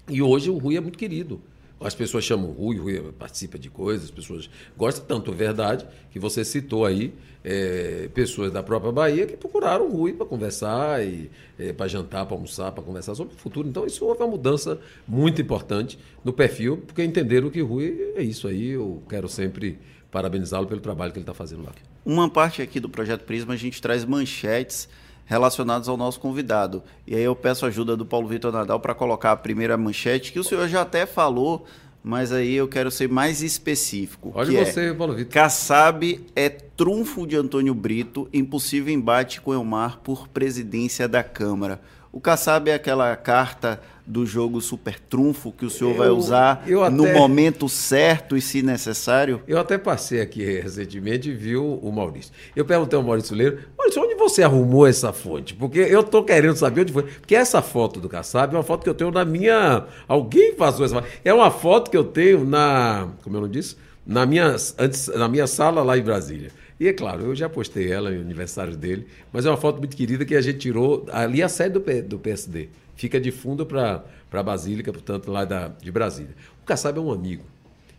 E 0.09 0.21
hoje 0.21 0.49
o 0.49 0.57
Rui 0.57 0.77
é 0.77 0.81
muito 0.81 0.97
querido. 0.97 1.41
As 1.83 1.95
pessoas 1.95 2.23
chamam 2.23 2.51
Rui, 2.51 2.77
Rui 2.77 3.01
participa 3.17 3.57
de 3.57 3.67
coisas, 3.67 4.05
as 4.05 4.11
pessoas 4.11 4.47
gostam 4.77 5.03
tanto, 5.03 5.31
é 5.31 5.33
verdade, 5.33 5.87
que 6.11 6.19
você 6.19 6.45
citou 6.45 6.85
aí 6.85 7.11
é, 7.43 8.07
pessoas 8.13 8.51
da 8.51 8.61
própria 8.61 8.91
Bahia 8.91 9.25
que 9.25 9.35
procuraram 9.35 9.87
o 9.87 9.91
Rui 9.91 10.13
para 10.13 10.27
conversar, 10.27 11.03
e 11.03 11.31
é, 11.57 11.73
para 11.73 11.87
jantar, 11.87 12.27
para 12.27 12.35
almoçar, 12.35 12.71
para 12.71 12.83
conversar 12.83 13.15
sobre 13.15 13.33
o 13.33 13.37
futuro. 13.37 13.67
Então, 13.67 13.85
isso 13.87 14.05
houve 14.05 14.21
uma 14.21 14.29
mudança 14.29 14.79
muito 15.07 15.41
importante 15.41 15.97
no 16.23 16.31
perfil, 16.31 16.77
porque 16.77 17.03
entenderam 17.03 17.49
que 17.49 17.61
o 17.61 17.65
Rui 17.65 18.13
é 18.15 18.21
isso 18.21 18.47
aí. 18.47 18.69
Eu 18.69 19.01
quero 19.09 19.27
sempre 19.27 19.79
parabenizá-lo 20.11 20.67
pelo 20.67 20.81
trabalho 20.81 21.11
que 21.11 21.17
ele 21.17 21.23
está 21.23 21.33
fazendo 21.33 21.63
lá. 21.63 21.71
Uma 22.05 22.29
parte 22.29 22.61
aqui 22.61 22.79
do 22.79 22.89
Projeto 22.89 23.23
Prisma, 23.23 23.55
a 23.55 23.57
gente 23.57 23.81
traz 23.81 24.05
manchetes 24.05 24.87
relacionados 25.31 25.87
ao 25.87 25.95
nosso 25.95 26.19
convidado. 26.19 26.83
E 27.07 27.15
aí 27.15 27.23
eu 27.23 27.33
peço 27.33 27.65
ajuda 27.65 27.95
do 27.95 28.05
Paulo 28.05 28.27
Vitor 28.27 28.51
Nadal 28.51 28.81
para 28.81 28.93
colocar 28.93 29.31
a 29.31 29.37
primeira 29.37 29.77
manchete, 29.77 30.33
que 30.33 30.39
o 30.39 30.43
senhor 30.43 30.67
já 30.67 30.81
até 30.81 31.05
falou, 31.05 31.65
mas 32.03 32.33
aí 32.33 32.53
eu 32.53 32.67
quero 32.67 32.91
ser 32.91 33.07
mais 33.07 33.41
específico. 33.41 34.33
Olha 34.35 34.59
é 34.59 34.65
você, 34.65 34.89
é, 34.89 34.93
Paulo 34.93 35.15
Vitor. 35.15 35.31
Kassab 35.31 36.19
é 36.35 36.49
trunfo 36.49 37.25
de 37.25 37.37
Antônio 37.37 37.73
Brito 37.73 38.27
em 38.33 38.43
possível 38.43 38.93
embate 38.93 39.39
com 39.39 39.53
Elmar 39.53 39.99
por 39.99 40.27
presidência 40.27 41.07
da 41.07 41.23
Câmara. 41.23 41.79
O 42.11 42.19
Kassab 42.19 42.69
é 42.69 42.73
aquela 42.73 43.15
carta 43.15 43.79
do 44.05 44.25
jogo 44.25 44.59
super 44.59 44.99
trunfo 44.99 45.51
que 45.51 45.65
o 45.65 45.69
senhor 45.69 45.91
eu, 45.91 45.97
vai 45.97 46.09
usar 46.09 46.63
até, 46.63 46.89
no 46.89 47.07
momento 47.13 47.69
certo 47.69 48.35
e 48.35 48.41
se 48.41 48.61
necessário? 48.61 49.41
Eu 49.47 49.57
até 49.57 49.77
passei 49.77 50.19
aqui 50.19 50.43
recentemente 50.43 51.29
e 51.29 51.33
vi 51.33 51.55
o, 51.55 51.91
Maurício. 51.91 52.33
Eu 52.53 52.65
perguntei 52.65 52.97
ao 52.97 53.03
Maurício 53.03 53.33
Leiro, 53.35 53.59
Maurício, 53.77 54.01
onde 54.01 54.15
você 54.15 54.43
arrumou 54.43 54.85
essa 54.85 55.13
fonte? 55.13 55.53
Porque 55.53 55.79
eu 55.79 56.01
estou 56.01 56.23
querendo 56.25 56.57
saber 56.57 56.81
onde 56.81 56.91
foi. 56.91 57.03
Porque 57.03 57.35
essa 57.35 57.61
foto 57.61 58.01
do 58.01 58.09
Kassab 58.09 58.53
é 58.53 58.57
uma 58.57 58.63
foto 58.63 58.83
que 58.83 58.89
eu 58.89 58.95
tenho 58.95 59.11
na 59.11 59.23
minha... 59.23 59.85
Alguém 60.07 60.53
passou 60.53 60.83
essa 60.85 60.95
foto. 60.95 61.07
É 61.23 61.33
uma 61.33 61.49
foto 61.49 61.89
que 61.89 61.95
eu 61.95 62.03
tenho 62.03 62.43
na... 62.43 63.07
Como 63.23 63.37
eu 63.37 63.41
não 63.41 63.49
disse? 63.49 63.77
Na 64.05 64.25
minha, 64.25 64.55
antes, 64.77 65.07
na 65.07 65.29
minha 65.29 65.47
sala 65.47 65.83
lá 65.83 65.97
em 65.97 66.01
Brasília. 66.01 66.51
E 66.81 66.87
é 66.87 66.93
claro, 66.93 67.25
eu 67.25 67.35
já 67.35 67.47
postei 67.47 67.91
ela 67.91 68.09
no 68.09 68.19
aniversário 68.21 68.75
dele, 68.75 69.05
mas 69.31 69.45
é 69.45 69.49
uma 69.51 69.55
foto 69.55 69.77
muito 69.77 69.95
querida 69.95 70.25
que 70.25 70.33
a 70.33 70.41
gente 70.41 70.57
tirou 70.57 71.05
ali 71.11 71.43
a 71.43 71.47
sede 71.47 71.77
do, 71.77 72.01
do 72.07 72.17
PSD. 72.17 72.69
Fica 72.95 73.21
de 73.21 73.29
fundo 73.29 73.67
para 73.67 74.03
a 74.31 74.41
Basílica, 74.41 74.91
portanto, 74.91 75.29
lá 75.31 75.45
da, 75.45 75.67
de 75.67 75.91
Brasília. 75.91 76.35
O 76.59 76.65
Kassab 76.65 76.97
é 76.97 76.99
um 76.99 77.11
amigo. 77.11 77.43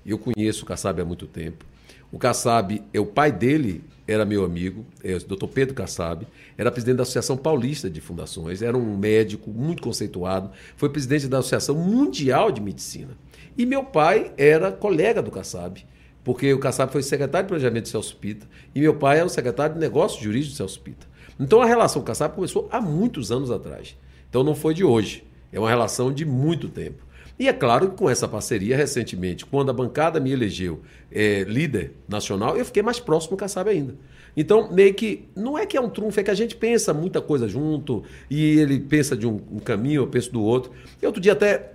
Eu 0.04 0.18
conheço 0.18 0.64
o 0.64 0.66
Kassab 0.66 1.00
há 1.00 1.04
muito 1.04 1.28
tempo. 1.28 1.64
O 2.10 2.18
Kassab, 2.18 2.82
é 2.92 2.98
o 2.98 3.06
pai 3.06 3.30
dele 3.30 3.84
era 4.04 4.24
meu 4.24 4.44
amigo, 4.44 4.84
é 5.04 5.14
o 5.14 5.20
Dr. 5.20 5.46
Pedro 5.46 5.74
Kassab, 5.76 6.26
era 6.58 6.68
presidente 6.72 6.96
da 6.96 7.04
Associação 7.04 7.36
Paulista 7.36 7.88
de 7.88 8.00
Fundações, 8.00 8.62
era 8.62 8.76
um 8.76 8.96
médico 8.96 9.52
muito 9.52 9.80
conceituado, 9.80 10.50
foi 10.76 10.88
presidente 10.88 11.28
da 11.28 11.38
Associação 11.38 11.76
Mundial 11.76 12.50
de 12.50 12.60
Medicina. 12.60 13.16
E 13.56 13.64
meu 13.64 13.84
pai 13.84 14.32
era 14.36 14.72
colega 14.72 15.22
do 15.22 15.30
Kassab 15.30 15.84
porque 16.24 16.52
o 16.52 16.58
Kassab 16.58 16.92
foi 16.92 17.02
secretário 17.02 17.46
de 17.46 17.48
planejamento 17.48 17.84
de 17.84 17.90
Celso 17.90 18.16
Pita 18.16 18.46
e 18.74 18.80
meu 18.80 18.94
pai 18.94 19.18
era 19.18 19.26
o 19.26 19.30
secretário 19.30 19.74
de 19.74 19.80
negócios 19.80 20.22
jurídicos 20.22 20.52
de 20.52 20.56
Celso 20.56 20.80
Pita. 20.80 21.06
Então 21.38 21.60
a 21.60 21.66
relação 21.66 22.00
com 22.00 22.04
o 22.04 22.06
Kassab 22.06 22.34
começou 22.34 22.68
há 22.70 22.80
muitos 22.80 23.32
anos 23.32 23.50
atrás. 23.50 23.96
Então 24.28 24.42
não 24.42 24.54
foi 24.54 24.74
de 24.74 24.84
hoje, 24.84 25.24
é 25.52 25.58
uma 25.58 25.68
relação 25.68 26.12
de 26.12 26.24
muito 26.24 26.68
tempo. 26.68 27.02
E 27.38 27.48
é 27.48 27.52
claro 27.52 27.90
que 27.90 27.96
com 27.96 28.08
essa 28.08 28.28
parceria, 28.28 28.76
recentemente, 28.76 29.44
quando 29.44 29.70
a 29.70 29.72
bancada 29.72 30.20
me 30.20 30.30
elegeu 30.30 30.80
é, 31.10 31.42
líder 31.42 31.94
nacional, 32.08 32.56
eu 32.56 32.64
fiquei 32.64 32.82
mais 32.82 33.00
próximo 33.00 33.36
do 33.36 33.40
Kassab 33.40 33.68
ainda. 33.68 33.96
Então, 34.36 34.72
meio 34.72 34.94
que, 34.94 35.28
não 35.36 35.58
é 35.58 35.66
que 35.66 35.76
é 35.76 35.80
um 35.80 35.90
trunfo, 35.90 36.20
é 36.20 36.22
que 36.22 36.30
a 36.30 36.34
gente 36.34 36.56
pensa 36.56 36.94
muita 36.94 37.20
coisa 37.20 37.48
junto, 37.48 38.02
e 38.30 38.58
ele 38.58 38.78
pensa 38.80 39.16
de 39.16 39.26
um, 39.26 39.40
um 39.50 39.58
caminho, 39.58 40.02
eu 40.02 40.06
penso 40.06 40.32
do 40.32 40.42
outro. 40.42 40.72
E 41.00 41.06
outro 41.06 41.20
dia 41.20 41.32
até 41.32 41.72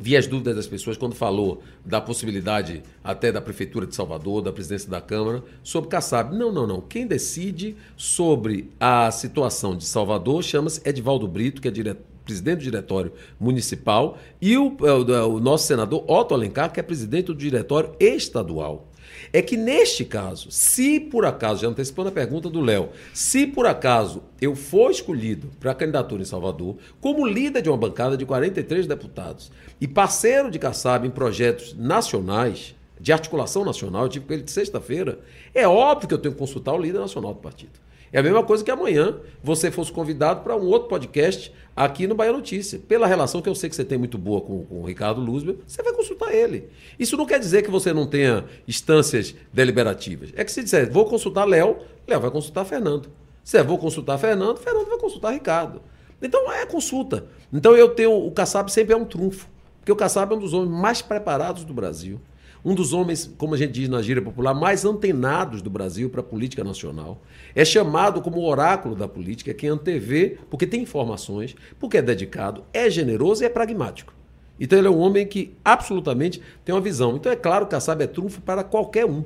vi 0.00 0.16
as 0.16 0.26
dúvidas 0.26 0.56
das 0.56 0.66
pessoas 0.66 0.96
quando 0.96 1.14
falou 1.14 1.62
da 1.84 2.00
possibilidade 2.00 2.82
até 3.02 3.30
da 3.30 3.40
Prefeitura 3.40 3.86
de 3.86 3.94
Salvador, 3.94 4.42
da 4.42 4.52
presidência 4.52 4.90
da 4.90 5.00
Câmara, 5.00 5.42
sobre 5.62 5.90
Kassab. 5.90 6.34
Não, 6.36 6.52
não, 6.52 6.66
não. 6.66 6.80
Quem 6.80 7.06
decide 7.06 7.76
sobre 7.96 8.70
a 8.80 9.10
situação 9.10 9.76
de 9.76 9.84
Salvador 9.84 10.42
chama-se 10.42 10.80
Edvaldo 10.88 11.28
Brito, 11.28 11.60
que 11.60 11.68
é 11.68 11.96
presidente 12.24 12.58
do 12.58 12.64
diretório 12.64 13.12
municipal, 13.40 14.18
e 14.40 14.56
o, 14.56 14.76
o, 14.78 15.36
o, 15.36 15.40
nosso 15.40 15.66
senador 15.66 16.04
Otto 16.06 16.34
Alencar, 16.34 16.70
que 16.70 16.78
é 16.78 16.82
presidente 16.82 17.26
do 17.26 17.34
diretório 17.34 17.94
estadual 17.98 18.87
é 19.32 19.42
que 19.42 19.56
neste 19.56 20.04
caso, 20.04 20.50
se 20.50 20.98
por 20.98 21.24
acaso, 21.24 21.62
já 21.62 21.68
antecipando 21.68 22.08
a 22.08 22.12
pergunta 22.12 22.48
do 22.48 22.60
Léo, 22.60 22.90
se 23.12 23.46
por 23.46 23.66
acaso 23.66 24.22
eu 24.40 24.54
for 24.54 24.90
escolhido 24.90 25.50
para 25.60 25.72
a 25.72 25.74
candidatura 25.74 26.22
em 26.22 26.26
Salvador, 26.26 26.76
como 27.00 27.26
líder 27.26 27.62
de 27.62 27.68
uma 27.68 27.76
bancada 27.76 28.16
de 28.16 28.24
43 28.24 28.86
deputados 28.86 29.50
e 29.80 29.86
parceiro 29.86 30.50
de 30.50 30.58
Kassab 30.58 31.06
em 31.06 31.10
projetos 31.10 31.74
nacionais, 31.74 32.74
de 33.00 33.12
articulação 33.12 33.64
nacional, 33.64 34.04
eu 34.04 34.08
tive 34.08 34.26
com 34.26 34.32
ele 34.32 34.42
de 34.42 34.50
sexta-feira, 34.50 35.20
é 35.54 35.66
óbvio 35.68 36.08
que 36.08 36.14
eu 36.14 36.18
tenho 36.18 36.34
que 36.34 36.38
consultar 36.38 36.74
o 36.74 36.78
líder 36.78 36.98
nacional 36.98 37.32
do 37.32 37.40
partido. 37.40 37.87
É 38.12 38.18
a 38.18 38.22
mesma 38.22 38.42
coisa 38.42 38.64
que 38.64 38.70
amanhã 38.70 39.16
você 39.42 39.70
fosse 39.70 39.92
convidado 39.92 40.42
para 40.42 40.56
um 40.56 40.66
outro 40.66 40.88
podcast 40.88 41.52
aqui 41.76 42.06
no 42.06 42.14
Bahia 42.14 42.32
Notícia. 42.32 42.78
Pela 42.78 43.06
relação 43.06 43.40
que 43.42 43.48
eu 43.48 43.54
sei 43.54 43.68
que 43.68 43.76
você 43.76 43.84
tem 43.84 43.98
muito 43.98 44.16
boa 44.16 44.40
com, 44.40 44.64
com 44.64 44.80
o 44.80 44.86
Ricardo 44.86 45.20
Luzbel, 45.20 45.58
você 45.66 45.82
vai 45.82 45.92
consultar 45.92 46.34
ele. 46.34 46.68
Isso 46.98 47.16
não 47.16 47.26
quer 47.26 47.38
dizer 47.38 47.62
que 47.62 47.70
você 47.70 47.92
não 47.92 48.06
tenha 48.06 48.44
instâncias 48.66 49.34
deliberativas. 49.52 50.30
É 50.34 50.44
que 50.44 50.50
se 50.50 50.62
disser, 50.62 50.90
vou 50.90 51.04
consultar 51.04 51.44
Léo, 51.44 51.78
Léo 52.06 52.20
vai 52.20 52.30
consultar 52.30 52.64
Fernando. 52.64 53.10
Se 53.44 53.56
é, 53.56 53.62
vou 53.62 53.78
consultar 53.78 54.18
Fernando, 54.18 54.58
Fernando 54.58 54.88
vai 54.88 54.98
consultar 54.98 55.30
Ricardo. 55.32 55.80
Então 56.20 56.52
é 56.52 56.66
consulta. 56.66 57.26
Então 57.52 57.76
eu 57.76 57.90
tenho. 57.90 58.12
O 58.12 58.30
Kassab 58.30 58.70
sempre 58.70 58.92
é 58.92 58.96
um 58.96 59.04
trunfo. 59.04 59.48
Porque 59.78 59.92
o 59.92 59.96
Kassab 59.96 60.34
é 60.34 60.36
um 60.36 60.40
dos 60.40 60.52
homens 60.52 60.70
mais 60.70 61.00
preparados 61.00 61.64
do 61.64 61.72
Brasil. 61.72 62.20
Um 62.64 62.74
dos 62.74 62.92
homens, 62.92 63.32
como 63.38 63.54
a 63.54 63.58
gente 63.58 63.72
diz 63.72 63.88
na 63.88 64.02
gíria 64.02 64.22
popular, 64.22 64.54
mais 64.54 64.84
antenados 64.84 65.62
do 65.62 65.70
Brasil 65.70 66.10
para 66.10 66.20
a 66.20 66.24
política 66.24 66.64
nacional. 66.64 67.22
É 67.54 67.64
chamado 67.64 68.20
como 68.20 68.44
oráculo 68.44 68.94
da 68.94 69.08
política, 69.08 69.54
quem 69.54 69.70
antevê, 69.70 70.38
porque 70.50 70.66
tem 70.66 70.82
informações, 70.82 71.54
porque 71.78 71.98
é 71.98 72.02
dedicado, 72.02 72.64
é 72.72 72.90
generoso 72.90 73.42
e 73.42 73.46
é 73.46 73.48
pragmático. 73.48 74.12
Então 74.60 74.78
ele 74.78 74.88
é 74.88 74.90
um 74.90 74.98
homem 74.98 75.26
que 75.26 75.54
absolutamente 75.64 76.42
tem 76.64 76.74
uma 76.74 76.80
visão. 76.80 77.16
Então 77.16 77.30
é 77.30 77.36
claro 77.36 77.66
que 77.66 77.70
Kassab 77.70 78.02
é 78.02 78.06
trunfo 78.06 78.40
para 78.40 78.64
qualquer 78.64 79.06
um. 79.06 79.24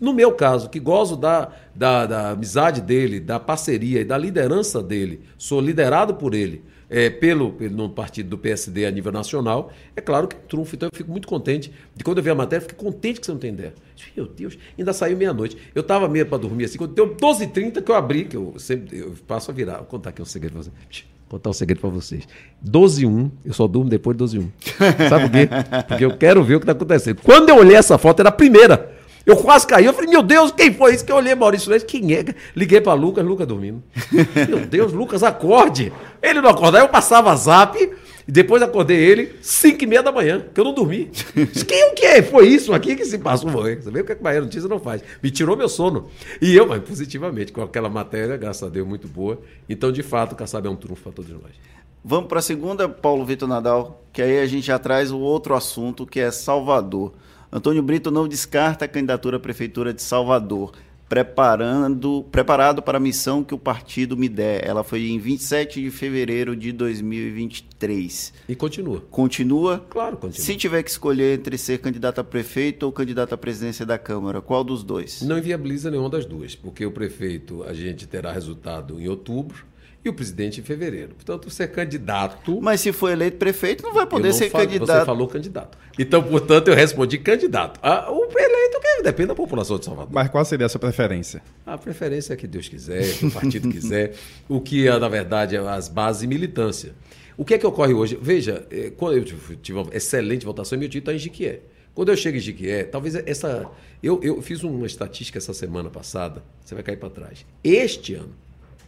No 0.00 0.12
meu 0.12 0.32
caso, 0.32 0.68
que 0.68 0.80
gozo 0.80 1.16
da, 1.16 1.50
da, 1.74 2.04
da, 2.04 2.30
amizade 2.30 2.80
dele, 2.80 3.20
da 3.20 3.38
parceria 3.38 4.00
e 4.00 4.04
da 4.04 4.18
liderança 4.18 4.82
dele, 4.82 5.22
sou 5.38 5.60
liderado 5.60 6.14
por 6.14 6.34
ele, 6.34 6.62
é, 6.88 7.10
pelo, 7.10 7.52
pelo 7.52 7.74
no 7.74 7.88
partido 7.88 8.28
do 8.30 8.38
PSD 8.38 8.86
a 8.86 8.90
nível 8.90 9.12
nacional, 9.12 9.72
é 9.96 10.00
claro 10.00 10.28
que 10.28 10.36
é 10.36 10.38
trunfo. 10.38 10.74
Então 10.74 10.88
eu 10.92 10.96
fico 10.96 11.10
muito 11.10 11.26
contente. 11.28 11.72
De 11.94 12.04
quando 12.04 12.18
eu 12.18 12.24
vi 12.24 12.30
a 12.30 12.34
matéria, 12.34 12.66
fico 12.66 12.82
contente 12.82 13.20
que 13.20 13.26
você 13.26 13.32
não 13.32 13.38
tem 13.38 13.52
ideia. 13.52 13.74
Meu 14.16 14.26
Deus, 14.26 14.58
ainda 14.78 14.92
saiu 14.92 15.16
meia-noite. 15.16 15.56
Eu 15.74 15.80
estava 15.80 16.08
meio 16.08 16.26
para 16.26 16.38
dormir 16.38 16.64
assim, 16.64 16.78
quando 16.78 16.94
deu 16.94 17.14
12h30 17.16 17.82
que 17.82 17.90
eu 17.90 17.94
abri, 17.94 18.24
que 18.24 18.36
eu 18.36 18.54
sempre 18.58 18.98
eu 18.98 19.14
passo 19.26 19.50
a 19.50 19.54
virar. 19.54 19.78
Vou 19.78 19.86
contar 19.86 20.10
aqui 20.10 20.22
um 20.22 20.24
segredo 20.24 20.52
para 20.52 20.62
vocês. 20.62 21.04
Vou 21.28 21.38
contar 21.38 21.50
um 21.50 21.54
segredo 21.54 21.80
para 21.80 21.90
vocês. 21.90 22.28
12 22.60 23.06
1, 23.06 23.30
eu 23.44 23.54
só 23.54 23.66
durmo 23.66 23.88
depois 23.88 24.14
de 24.14 24.18
12 24.18 24.38
1. 24.38 24.50
Sabe 25.08 25.24
por 25.24 25.30
quê? 25.30 25.48
Porque 25.88 26.04
eu 26.04 26.16
quero 26.16 26.44
ver 26.44 26.56
o 26.56 26.60
que 26.60 26.64
está 26.64 26.72
acontecendo. 26.72 27.20
Quando 27.22 27.48
eu 27.48 27.56
olhei 27.56 27.76
essa 27.76 27.98
foto, 27.98 28.20
era 28.20 28.28
a 28.28 28.32
primeira. 28.32 28.94
Eu 29.26 29.36
quase 29.36 29.66
caí. 29.66 29.84
Eu 29.84 29.94
falei, 29.94 30.10
meu 30.10 30.22
Deus, 30.22 30.52
quem 30.52 30.72
foi 30.72 30.94
isso? 30.94 31.04
Que 31.04 31.12
eu 31.12 31.16
olhei 31.16 31.34
Maurício 31.34 31.70
Leite. 31.70 31.86
Quem 31.86 32.14
é? 32.14 32.24
Liguei 32.54 32.80
para 32.80 32.94
Lucas, 32.94 33.24
Lucas 33.24 33.46
dormindo. 33.46 33.82
meu 34.48 34.66
Deus, 34.66 34.92
Lucas, 34.92 35.22
acorde. 35.22 35.92
Ele 36.22 36.40
não 36.40 36.50
acordava. 36.50 36.84
Eu 36.84 36.88
passava 36.88 37.34
zap 37.36 37.78
e 38.26 38.32
depois 38.32 38.62
acordei 38.62 38.96
ele 38.96 39.34
5 39.42 39.84
e 39.84 39.86
meia 39.86 40.02
da 40.02 40.10
manhã, 40.10 40.44
que 40.52 40.58
eu 40.58 40.64
não 40.64 40.72
dormi. 40.72 41.10
Quem 41.66 41.90
o 41.90 41.94
que 41.94 42.06
é? 42.06 42.22
Foi 42.22 42.48
isso 42.48 42.72
aqui 42.72 42.96
que 42.96 43.04
se 43.04 43.18
passou. 43.18 43.50
Você 43.50 43.90
vê 43.90 44.00
o 44.00 44.04
que 44.04 44.12
a 44.12 44.16
Bahia 44.16 44.40
Notícia 44.40 44.68
não 44.68 44.78
faz. 44.78 45.02
Me 45.22 45.30
tirou 45.30 45.56
meu 45.56 45.68
sono. 45.68 46.08
E 46.40 46.56
eu, 46.56 46.66
mas 46.66 46.82
positivamente, 46.82 47.52
com 47.52 47.62
aquela 47.62 47.90
matéria, 47.90 48.36
graças 48.36 48.62
a 48.62 48.68
Deus, 48.68 48.86
muito 48.86 49.06
boa. 49.06 49.40
Então, 49.68 49.92
de 49.92 50.02
fato, 50.02 50.32
o 50.32 50.36
Kassab 50.36 50.66
é 50.66 50.70
um 50.70 50.76
trunfo 50.76 51.02
para 51.02 51.12
todos 51.12 51.30
nós. 51.30 51.52
Vamos 52.02 52.28
para 52.28 52.38
a 52.38 52.42
segunda, 52.42 52.88
Paulo 52.88 53.24
Vitor 53.24 53.48
Nadal, 53.48 54.02
que 54.12 54.20
aí 54.20 54.38
a 54.38 54.46
gente 54.46 54.66
já 54.66 54.78
traz 54.78 55.10
o 55.10 55.18
outro 55.18 55.54
assunto, 55.54 56.06
que 56.06 56.20
é 56.20 56.30
Salvador. 56.30 57.12
Antônio 57.54 57.84
Brito 57.84 58.10
não 58.10 58.26
descarta 58.26 58.84
a 58.84 58.88
candidatura 58.88 59.36
à 59.36 59.40
Prefeitura 59.40 59.94
de 59.94 60.02
Salvador, 60.02 60.72
preparando, 61.08 62.24
preparado 62.32 62.82
para 62.82 62.98
a 62.98 63.00
missão 63.00 63.44
que 63.44 63.54
o 63.54 63.58
partido 63.58 64.16
me 64.16 64.28
der. 64.28 64.66
Ela 64.66 64.82
foi 64.82 65.08
em 65.08 65.20
27 65.20 65.80
de 65.80 65.88
fevereiro 65.92 66.56
de 66.56 66.72
2023. 66.72 68.32
E 68.48 68.56
continua. 68.56 69.04
Continua? 69.08 69.78
Claro, 69.88 70.16
continua. 70.16 70.44
Se 70.44 70.56
tiver 70.56 70.82
que 70.82 70.90
escolher 70.90 71.38
entre 71.38 71.56
ser 71.56 71.78
candidato 71.78 72.20
a 72.20 72.24
prefeito 72.24 72.86
ou 72.86 72.90
candidato 72.90 73.34
à 73.34 73.38
presidência 73.38 73.86
da 73.86 73.98
Câmara, 73.98 74.42
qual 74.42 74.64
dos 74.64 74.82
dois? 74.82 75.22
Não 75.22 75.38
inviabiliza 75.38 75.92
nenhuma 75.92 76.10
das 76.10 76.26
duas, 76.26 76.56
porque 76.56 76.84
o 76.84 76.90
prefeito 76.90 77.62
a 77.62 77.72
gente 77.72 78.04
terá 78.04 78.32
resultado 78.32 79.00
em 79.00 79.06
outubro 79.06 79.64
e 80.04 80.08
o 80.08 80.12
presidente 80.12 80.60
em 80.60 80.62
fevereiro. 80.62 81.14
Portanto, 81.14 81.48
ser 81.48 81.68
candidato. 81.68 82.60
Mas 82.60 82.80
se 82.80 82.92
for 82.92 83.10
eleito 83.10 83.38
prefeito, 83.38 83.82
não 83.82 83.94
vai 83.94 84.06
poder 84.06 84.28
não 84.28 84.34
ser 84.34 84.50
falo, 84.50 84.64
candidato. 84.66 84.98
Você 84.98 85.06
falou 85.06 85.28
candidato. 85.28 85.78
Então, 85.98 86.22
portanto, 86.22 86.68
eu 86.68 86.74
respondi 86.74 87.18
candidato. 87.18 87.80
Ah, 87.82 88.10
o 88.10 88.24
eleito 88.38 88.80
que 88.80 89.02
depende 89.02 89.28
da 89.28 89.34
população 89.34 89.78
de 89.78 89.86
Salvador. 89.86 90.12
Mas 90.12 90.28
qual 90.28 90.44
seria 90.44 90.66
a 90.66 90.68
sua 90.68 90.80
preferência? 90.80 91.42
A 91.64 91.78
preferência 91.78 92.34
é 92.34 92.36
que 92.36 92.46
Deus 92.46 92.68
quiser, 92.68 93.16
que 93.16 93.26
o 93.26 93.30
partido 93.30 93.68
quiser. 93.68 94.14
O 94.48 94.60
que, 94.60 94.86
é, 94.86 94.98
na 94.98 95.08
verdade, 95.08 95.56
é 95.56 95.58
as 95.58 95.88
bases 95.88 96.22
e 96.22 96.26
militância. 96.26 96.92
O 97.36 97.44
que 97.44 97.54
é 97.54 97.58
que 97.58 97.66
ocorre 97.66 97.94
hoje? 97.94 98.18
Veja, 98.20 98.66
é, 98.70 98.90
quando 98.90 99.16
eu 99.16 99.24
tive 99.24 99.78
uma 99.78 99.94
excelente 99.94 100.44
votação, 100.44 100.78
meu 100.78 100.88
título 100.88 101.12
está 101.12 101.14
em 101.14 101.18
Jiquié. 101.18 101.60
Quando 101.94 102.10
eu 102.10 102.16
chego 102.16 102.36
em 102.36 102.40
Jiquié, 102.40 102.84
talvez 102.84 103.14
essa. 103.14 103.70
Eu, 104.02 104.20
eu 104.22 104.42
fiz 104.42 104.62
uma 104.62 104.86
estatística 104.86 105.38
essa 105.38 105.54
semana 105.54 105.88
passada, 105.88 106.42
você 106.62 106.74
vai 106.74 106.82
cair 106.82 106.96
para 106.96 107.08
trás. 107.08 107.46
Este 107.62 108.14
ano, 108.14 108.34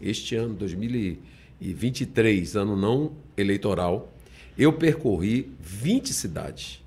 este 0.01 0.37
ano, 0.37 0.55
2023, 0.55 2.57
ano 2.57 2.77
não 2.77 3.13
eleitoral, 3.37 4.13
eu 4.59 4.73
percorri 4.73 5.53
20 5.61 6.13
cidades, 6.13 6.83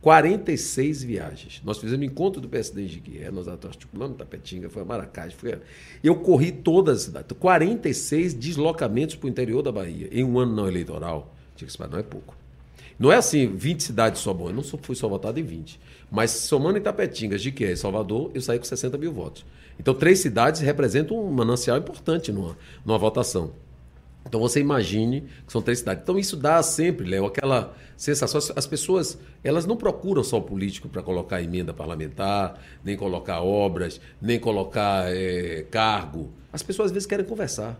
46 0.00 1.04
viagens. 1.04 1.62
Nós 1.64 1.78
fizemos 1.78 2.04
encontro 2.04 2.40
do 2.40 2.48
PSD 2.48 2.82
em 2.82 2.88
Jiquié, 2.88 3.30
nós 3.30 3.46
articulamos 3.46 4.16
Tapetinga, 4.16 4.68
foi 4.68 4.82
a 4.82 4.84
Maracás, 4.84 5.32
foi 5.32 5.54
a... 5.54 5.58
eu 6.02 6.16
corri 6.16 6.50
todas 6.50 6.98
as 6.98 7.02
cidades, 7.04 7.36
46 7.38 8.34
deslocamentos 8.34 9.14
para 9.14 9.26
o 9.26 9.30
interior 9.30 9.62
da 9.62 9.70
Bahia, 9.70 10.08
em 10.10 10.24
um 10.24 10.38
ano 10.38 10.54
não 10.54 10.66
eleitoral. 10.66 11.32
Tinha 11.54 11.68
que 11.68 11.90
não 11.90 11.98
é 11.98 12.02
pouco. 12.02 12.34
Não 12.98 13.12
é 13.12 13.16
assim, 13.16 13.46
20 13.46 13.82
cidades 13.82 14.20
só 14.20 14.32
bom. 14.32 14.48
Eu 14.48 14.54
não 14.54 14.62
fui 14.62 14.94
só 14.94 15.08
votado 15.08 15.38
em 15.38 15.42
20. 15.42 15.78
Mas 16.10 16.30
somando 16.30 16.78
Itapetinga, 16.78 17.38
Jiquié 17.38 17.72
e 17.72 17.76
Salvador, 17.76 18.30
eu 18.34 18.40
saí 18.40 18.58
com 18.58 18.64
60 18.64 18.96
mil 18.98 19.12
votos. 19.12 19.44
Então, 19.78 19.94
três 19.94 20.20
cidades 20.20 20.60
representam 20.60 21.18
um 21.18 21.30
manancial 21.30 21.76
importante 21.78 22.30
numa, 22.30 22.56
numa 22.84 22.98
votação. 22.98 23.52
Então, 24.26 24.40
você 24.40 24.60
imagine 24.60 25.22
que 25.46 25.52
são 25.52 25.60
três 25.60 25.80
cidades. 25.80 26.02
Então, 26.02 26.18
isso 26.18 26.36
dá 26.36 26.62
sempre, 26.62 27.08
Léo, 27.08 27.26
aquela 27.26 27.74
sensação. 27.96 28.40
As 28.56 28.66
pessoas 28.66 29.18
elas 29.42 29.66
não 29.66 29.76
procuram 29.76 30.22
só 30.22 30.38
o 30.38 30.42
político 30.42 30.88
para 30.88 31.02
colocar 31.02 31.42
emenda 31.42 31.74
parlamentar, 31.74 32.60
nem 32.84 32.96
colocar 32.96 33.42
obras, 33.42 34.00
nem 34.20 34.38
colocar 34.38 35.04
é, 35.14 35.66
cargo. 35.70 36.32
As 36.52 36.62
pessoas, 36.62 36.86
às 36.86 36.92
vezes, 36.92 37.06
querem 37.06 37.24
conversar 37.24 37.78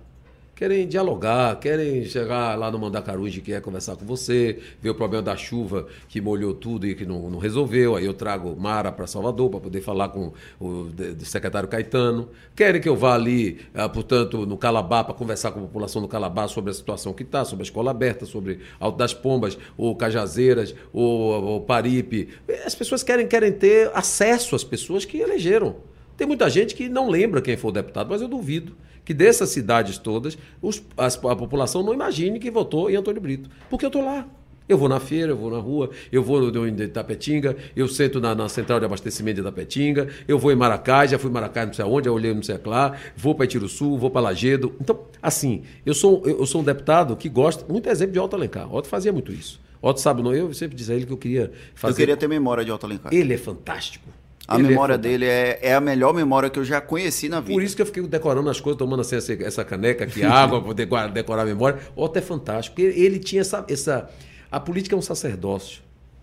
querem 0.62 0.86
dialogar, 0.86 1.58
querem 1.58 2.04
chegar 2.04 2.56
lá 2.56 2.70
no 2.70 2.78
Mandacaruji 2.78 3.40
que 3.40 3.50
quer 3.50 3.60
conversar 3.60 3.96
com 3.96 4.06
você, 4.06 4.60
ver 4.80 4.90
o 4.90 4.94
problema 4.94 5.20
da 5.20 5.36
chuva 5.36 5.88
que 6.08 6.20
molhou 6.20 6.54
tudo 6.54 6.86
e 6.86 6.94
que 6.94 7.04
não, 7.04 7.28
não 7.28 7.40
resolveu. 7.40 7.96
Aí 7.96 8.04
eu 8.04 8.14
trago 8.14 8.54
Mara 8.56 8.92
para 8.92 9.08
Salvador 9.08 9.50
para 9.50 9.58
poder 9.58 9.80
falar 9.80 10.10
com 10.10 10.32
o 10.60 10.88
secretário 11.24 11.68
Caetano. 11.68 12.28
Querem 12.54 12.80
que 12.80 12.88
eu 12.88 12.94
vá 12.94 13.14
ali, 13.14 13.58
ah, 13.74 13.88
portanto, 13.88 14.46
no 14.46 14.56
Calabá 14.56 15.02
para 15.02 15.14
conversar 15.14 15.50
com 15.50 15.58
a 15.58 15.62
população 15.62 16.00
do 16.00 16.06
Calabá 16.06 16.46
sobre 16.46 16.70
a 16.70 16.74
situação 16.74 17.12
que 17.12 17.24
está, 17.24 17.44
sobre 17.44 17.64
a 17.64 17.66
escola 17.66 17.90
aberta, 17.90 18.24
sobre 18.24 18.60
Alto 18.78 18.96
das 18.96 19.12
Pombas, 19.12 19.58
ou 19.76 19.96
Cajazeiras, 19.96 20.72
ou, 20.92 21.42
ou 21.42 21.60
Paripe. 21.62 22.28
As 22.64 22.76
pessoas 22.76 23.02
querem, 23.02 23.26
querem 23.26 23.50
ter 23.50 23.90
acesso 23.94 24.54
às 24.54 24.62
pessoas 24.62 25.04
que 25.04 25.18
elegeram. 25.18 25.74
Tem 26.16 26.24
muita 26.24 26.48
gente 26.48 26.76
que 26.76 26.88
não 26.88 27.10
lembra 27.10 27.42
quem 27.42 27.56
foi 27.56 27.72
o 27.72 27.74
deputado, 27.74 28.10
mas 28.10 28.22
eu 28.22 28.28
duvido 28.28 28.76
que 29.04 29.12
dessas 29.12 29.50
cidades 29.50 29.98
todas, 29.98 30.38
os, 30.60 30.82
as, 30.96 31.16
a 31.16 31.36
população 31.36 31.82
não 31.82 31.92
imagine 31.92 32.38
que 32.38 32.50
votou 32.50 32.90
em 32.90 32.96
Antônio 32.96 33.20
Brito. 33.20 33.50
Porque 33.68 33.84
eu 33.84 33.88
estou 33.88 34.04
lá. 34.04 34.26
Eu 34.68 34.78
vou 34.78 34.88
na 34.88 35.00
feira, 35.00 35.32
eu 35.32 35.36
vou 35.36 35.50
na 35.50 35.58
rua, 35.58 35.90
eu 36.10 36.22
vou 36.22 36.40
no 36.40 36.66
em 36.66 36.74
Itapetinga, 36.82 37.56
eu 37.74 37.88
sento 37.88 38.20
na, 38.20 38.34
na, 38.34 38.48
central 38.48 38.78
de 38.78 38.86
abastecimento 38.86 39.34
de 39.34 39.40
Itapetinga, 39.40 40.08
eu 40.26 40.38
vou 40.38 40.52
em 40.52 40.56
Maracás, 40.56 41.10
já 41.10 41.18
fui 41.18 41.30
em 41.30 41.32
Maracás 41.32 41.66
não 41.66 41.74
sei 41.74 41.84
aonde, 41.84 42.06
já 42.06 42.12
olhei 42.12 42.32
não 42.32 42.42
sei 42.42 42.58
lá, 42.64 42.96
vou 43.16 43.34
para 43.34 43.48
Sul, 43.68 43.98
vou 43.98 44.10
para 44.10 44.22
Lagedo. 44.22 44.74
Então, 44.80 45.00
assim, 45.20 45.62
eu 45.84 45.94
sou, 45.94 46.22
eu, 46.24 46.38
eu, 46.38 46.46
sou 46.46 46.60
um 46.60 46.64
deputado 46.64 47.16
que 47.16 47.28
gosta, 47.28 47.70
muito 47.70 47.88
exemplo 47.88 48.12
de 48.12 48.20
Otto 48.20 48.36
Alencar. 48.36 48.72
Otto 48.72 48.88
fazia 48.88 49.12
muito 49.12 49.32
isso. 49.32 49.60
Otto 49.80 50.00
sabe, 50.00 50.22
não, 50.22 50.32
eu 50.32 50.54
sempre 50.54 50.76
dizia 50.76 50.94
a 50.94 50.96
ele 50.96 51.06
que 51.06 51.12
eu 51.12 51.18
queria 51.18 51.52
fazer. 51.74 51.92
Eu 51.92 51.96
queria 51.96 52.16
ter 52.16 52.28
memória 52.28 52.64
de 52.64 52.70
Otto 52.70 52.86
Alencar. 52.86 53.12
Ele 53.12 53.34
é 53.34 53.38
fantástico. 53.38 54.08
A 54.52 54.58
ele 54.58 54.66
é 54.66 54.70
memória 54.70 54.94
é 54.94 54.98
dele 54.98 55.24
é, 55.26 55.58
é, 55.62 55.74
a 55.74 55.80
melhor 55.80 56.12
memória 56.12 56.50
que 56.50 56.58
eu 56.58 56.64
já 56.64 56.80
conheci 56.80 57.28
na 57.28 57.40
vida. 57.40 57.52
Por 57.52 57.62
isso 57.62 57.74
que 57.74 57.82
eu 57.82 57.86
fiquei 57.86 58.02
decorando 58.06 58.48
as 58.50 58.60
coisas, 58.60 58.78
tomando 58.78 59.00
assim, 59.00 59.16
essa, 59.16 59.32
essa 59.32 59.64
caneca 59.64 60.04
aqui, 60.04 60.22
água, 60.22 60.60
para 60.86 61.08
decorar 61.08 61.42
a 61.42 61.46
memória. 61.46 61.80
Otto 61.96 62.18
é 62.18 62.22
fantástico. 62.22 62.80
Ele, 62.80 63.00
ele 63.00 63.18
tinha 63.18 63.40
essa, 63.40 63.64
essa. 63.68 64.10
A 64.50 64.60
política 64.60 64.94
é 64.94 64.98
um 64.98 65.02
sacerdócio. 65.02 65.82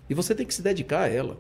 E 0.10 0.14
você 0.14 0.34
tem 0.34 0.46
que 0.46 0.54
se 0.54 0.62
dedicar 0.62 1.02
a 1.02 1.08
ela. 1.08 1.38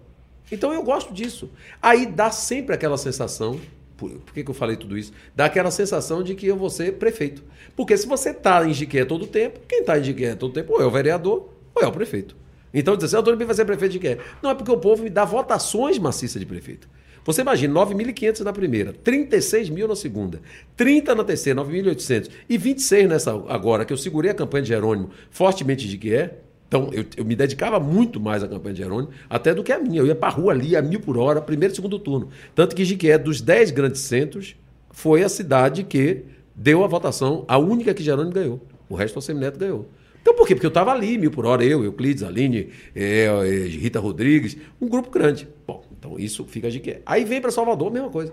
Então 0.52 0.73
eu 0.73 0.84
gosto 0.84 1.13
disso. 1.13 1.49
Aí 1.82 2.06
dá 2.06 2.32
sempre 2.32 2.73
aquela 2.73 2.97
sensação. 2.97 3.60
Por, 3.97 4.10
por 4.12 4.34
que, 4.34 4.43
que 4.43 4.49
eu 4.49 4.56
falei 4.56 4.75
tudo 4.75 4.97
isso? 4.97 5.12
Dá 5.36 5.45
aquela 5.45 5.71
sensação 5.71 6.23
de 6.23 6.34
que 6.34 6.47
eu 6.47 6.56
vou 6.56 6.69
ser 6.69 6.93
prefeito. 6.93 7.43
Porque 7.75 7.95
se 7.97 8.08
você 8.08 8.32
está 8.32 8.65
em 8.65 8.73
Jiqué 8.73 9.06
todo 9.06 9.23
o 9.23 9.28
tempo, 9.28 9.60
quem 9.67 9.82
está 9.82 9.99
em 9.99 10.04
Jiqué 10.04 10.36
todo 10.36 10.52
o 10.52 10.54
tempo 10.54 10.73
ou 10.73 10.82
é 10.82 10.86
o 10.86 10.91
vereador 10.91 11.54
ou 11.75 11.84
é 11.84 11.88
o 11.88 11.91
prefeito. 11.91 12.36
Então 12.73 12.95
diz 12.95 13.05
assim, 13.05 13.17
Antônio 13.17 13.38
Pinto 13.38 13.47
vai 13.47 13.55
ser 13.55 13.65
prefeito 13.65 13.93
de 13.93 13.99
quê? 13.99 14.17
Não, 14.41 14.51
é 14.51 14.55
porque 14.55 14.71
o 14.71 14.77
povo 14.77 15.03
me 15.03 15.10
dá 15.10 15.25
votações 15.25 15.97
maciças 15.97 16.39
de 16.39 16.45
prefeito. 16.45 16.88
Você 17.25 17.41
imagina, 17.41 17.73
9.500 17.73 18.39
na 18.41 18.53
primeira, 18.53 18.93
36 18.93 19.69
mil 19.69 19.88
na 19.88 19.95
segunda, 19.95 20.41
30 20.75 21.13
na 21.13 21.23
terceira, 21.23 21.62
9.800 21.62 22.29
e 22.49 22.58
26 22.58 23.10
nessa 23.10 23.32
agora, 23.47 23.86
que 23.86 23.93
eu 23.93 23.97
segurei 23.97 24.32
a 24.32 24.34
campanha 24.34 24.63
de 24.63 24.69
Jerônimo 24.69 25.10
fortemente 25.29 25.88
de 25.88 25.97
que 25.97 26.13
é. 26.13 26.39
Então, 26.67 26.89
eu, 26.93 27.03
eu, 27.17 27.25
me 27.25 27.36
dedicava 27.36 27.79
muito 27.79 28.19
mais 28.19 28.43
à 28.43 28.47
campanha 28.47 28.75
de 28.75 28.82
Jerônimo, 28.82 29.12
até 29.27 29.55
do 29.55 29.63
que 29.63 29.71
a 29.71 29.79
minha. 29.79 29.99
Eu 29.99 30.05
ia 30.05 30.15
para 30.15 30.29
rua 30.29 30.53
ali 30.53 30.75
a 30.75 30.82
mil 30.82 30.99
por 30.99 31.17
hora, 31.17 31.41
primeiro 31.41 31.74
e 31.74 31.76
segundo 31.76 31.97
turno. 31.97 32.30
Tanto 32.53 32.76
que 32.76 32.86
Jiquié, 32.86 33.17
dos 33.17 33.41
10 33.41 33.72
grandes 33.72 34.01
centros, 34.01 34.55
foi 34.91 35.24
a 35.24 35.30
cidade 35.30 35.84
que 35.84 36.24
deu 36.55 36.84
a 36.84 36.88
votação, 36.88 37.43
a 37.47 37.57
única 37.57 37.93
que 37.93 38.03
Jerônimo 38.03 38.34
ganhou. 38.34 38.61
O 38.88 38.95
resto 38.95 39.17
o 39.17 39.22
Semineto 39.22 39.57
ganhou. 39.57 39.88
Então 40.30 40.38
por 40.38 40.47
quê? 40.47 40.53
Porque 40.53 40.67
eu 40.67 40.69
estava 40.69 40.91
ali, 40.91 41.17
mil 41.17 41.32
por 41.32 41.43
hora, 41.43 41.65
eu, 41.65 41.84
Euclides, 41.84 42.21
Aline, 42.21 42.69
é, 42.95 43.23
é, 43.25 43.67
Rita 43.67 43.99
Rodrigues, 43.99 44.55
um 44.80 44.88
grupo 44.88 45.09
grande. 45.09 45.47
Bom, 45.65 45.84
então 45.97 46.19
isso 46.19 46.45
fica 46.45 46.69
de 46.69 46.80
quê? 46.80 47.01
Aí 47.03 47.25
vem 47.25 47.41
para 47.41 47.49
Salvador, 47.49 47.91
mesma 47.91 48.11
coisa. 48.11 48.32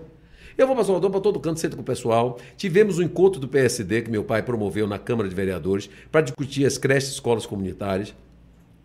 Eu 0.55 0.67
vou 0.67 0.75
para 0.75 0.85
Salvador, 0.85 1.09
para 1.09 1.19
todo 1.19 1.39
canto, 1.39 1.59
sento 1.59 1.75
com 1.75 1.81
o 1.81 1.85
pessoal. 1.85 2.37
Tivemos 2.55 2.99
um 2.99 3.01
encontro 3.01 3.41
do 3.41 3.47
PSD 3.47 4.03
que 4.03 4.11
meu 4.11 4.23
pai 4.23 4.43
promoveu 4.43 4.85
na 4.85 4.99
Câmara 4.99 5.27
de 5.27 5.33
Vereadores 5.33 5.89
para 6.11 6.21
discutir 6.21 6.67
as 6.67 6.77
creches 6.77 7.09
escolas 7.09 7.47
comunitárias. 7.47 8.13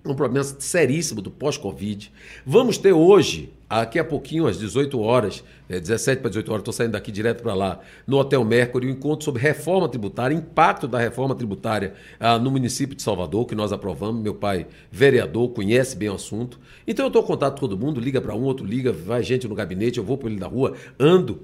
Um 0.04 0.14
problema 0.14 0.44
seríssimo 0.58 1.22
do 1.22 1.30
pós-Covid. 1.30 2.12
Vamos 2.44 2.76
ter 2.76 2.92
hoje, 2.92 3.52
aqui 3.70 3.98
a 3.98 4.04
pouquinho, 4.04 4.46
às 4.48 4.58
18 4.58 5.00
horas, 5.00 5.44
é, 5.68 5.78
17 5.78 6.20
para 6.20 6.28
18 6.28 6.48
horas, 6.50 6.60
estou 6.60 6.74
saindo 6.74 6.92
daqui 6.92 7.12
direto 7.12 7.42
para 7.42 7.54
lá, 7.54 7.80
no 8.04 8.18
Hotel 8.18 8.44
Mercury, 8.44 8.88
um 8.88 8.90
encontro 8.90 9.24
sobre 9.24 9.40
reforma 9.40 9.88
tributária, 9.88 10.34
impacto 10.34 10.88
da 10.88 10.98
reforma 10.98 11.34
tributária 11.36 11.94
ah, 12.18 12.38
no 12.38 12.50
município 12.50 12.96
de 12.96 13.02
Salvador, 13.02 13.46
que 13.46 13.54
nós 13.54 13.72
aprovamos. 13.72 14.20
Meu 14.20 14.34
pai, 14.34 14.66
vereador, 14.90 15.50
conhece 15.50 15.96
bem 15.96 16.08
o 16.08 16.14
assunto. 16.14 16.58
Então 16.86 17.04
eu 17.04 17.08
estou 17.08 17.22
em 17.22 17.26
contato 17.26 17.54
com 17.54 17.68
todo 17.68 17.78
mundo, 17.78 18.00
liga 18.00 18.20
para 18.20 18.34
um, 18.34 18.42
outro 18.42 18.66
liga, 18.66 18.92
vai 18.92 19.22
gente 19.22 19.46
no 19.46 19.54
gabinete, 19.54 19.98
eu 19.98 20.04
vou 20.04 20.18
para 20.18 20.28
ele 20.28 20.40
da 20.40 20.48
rua, 20.48 20.74
ando. 20.98 21.42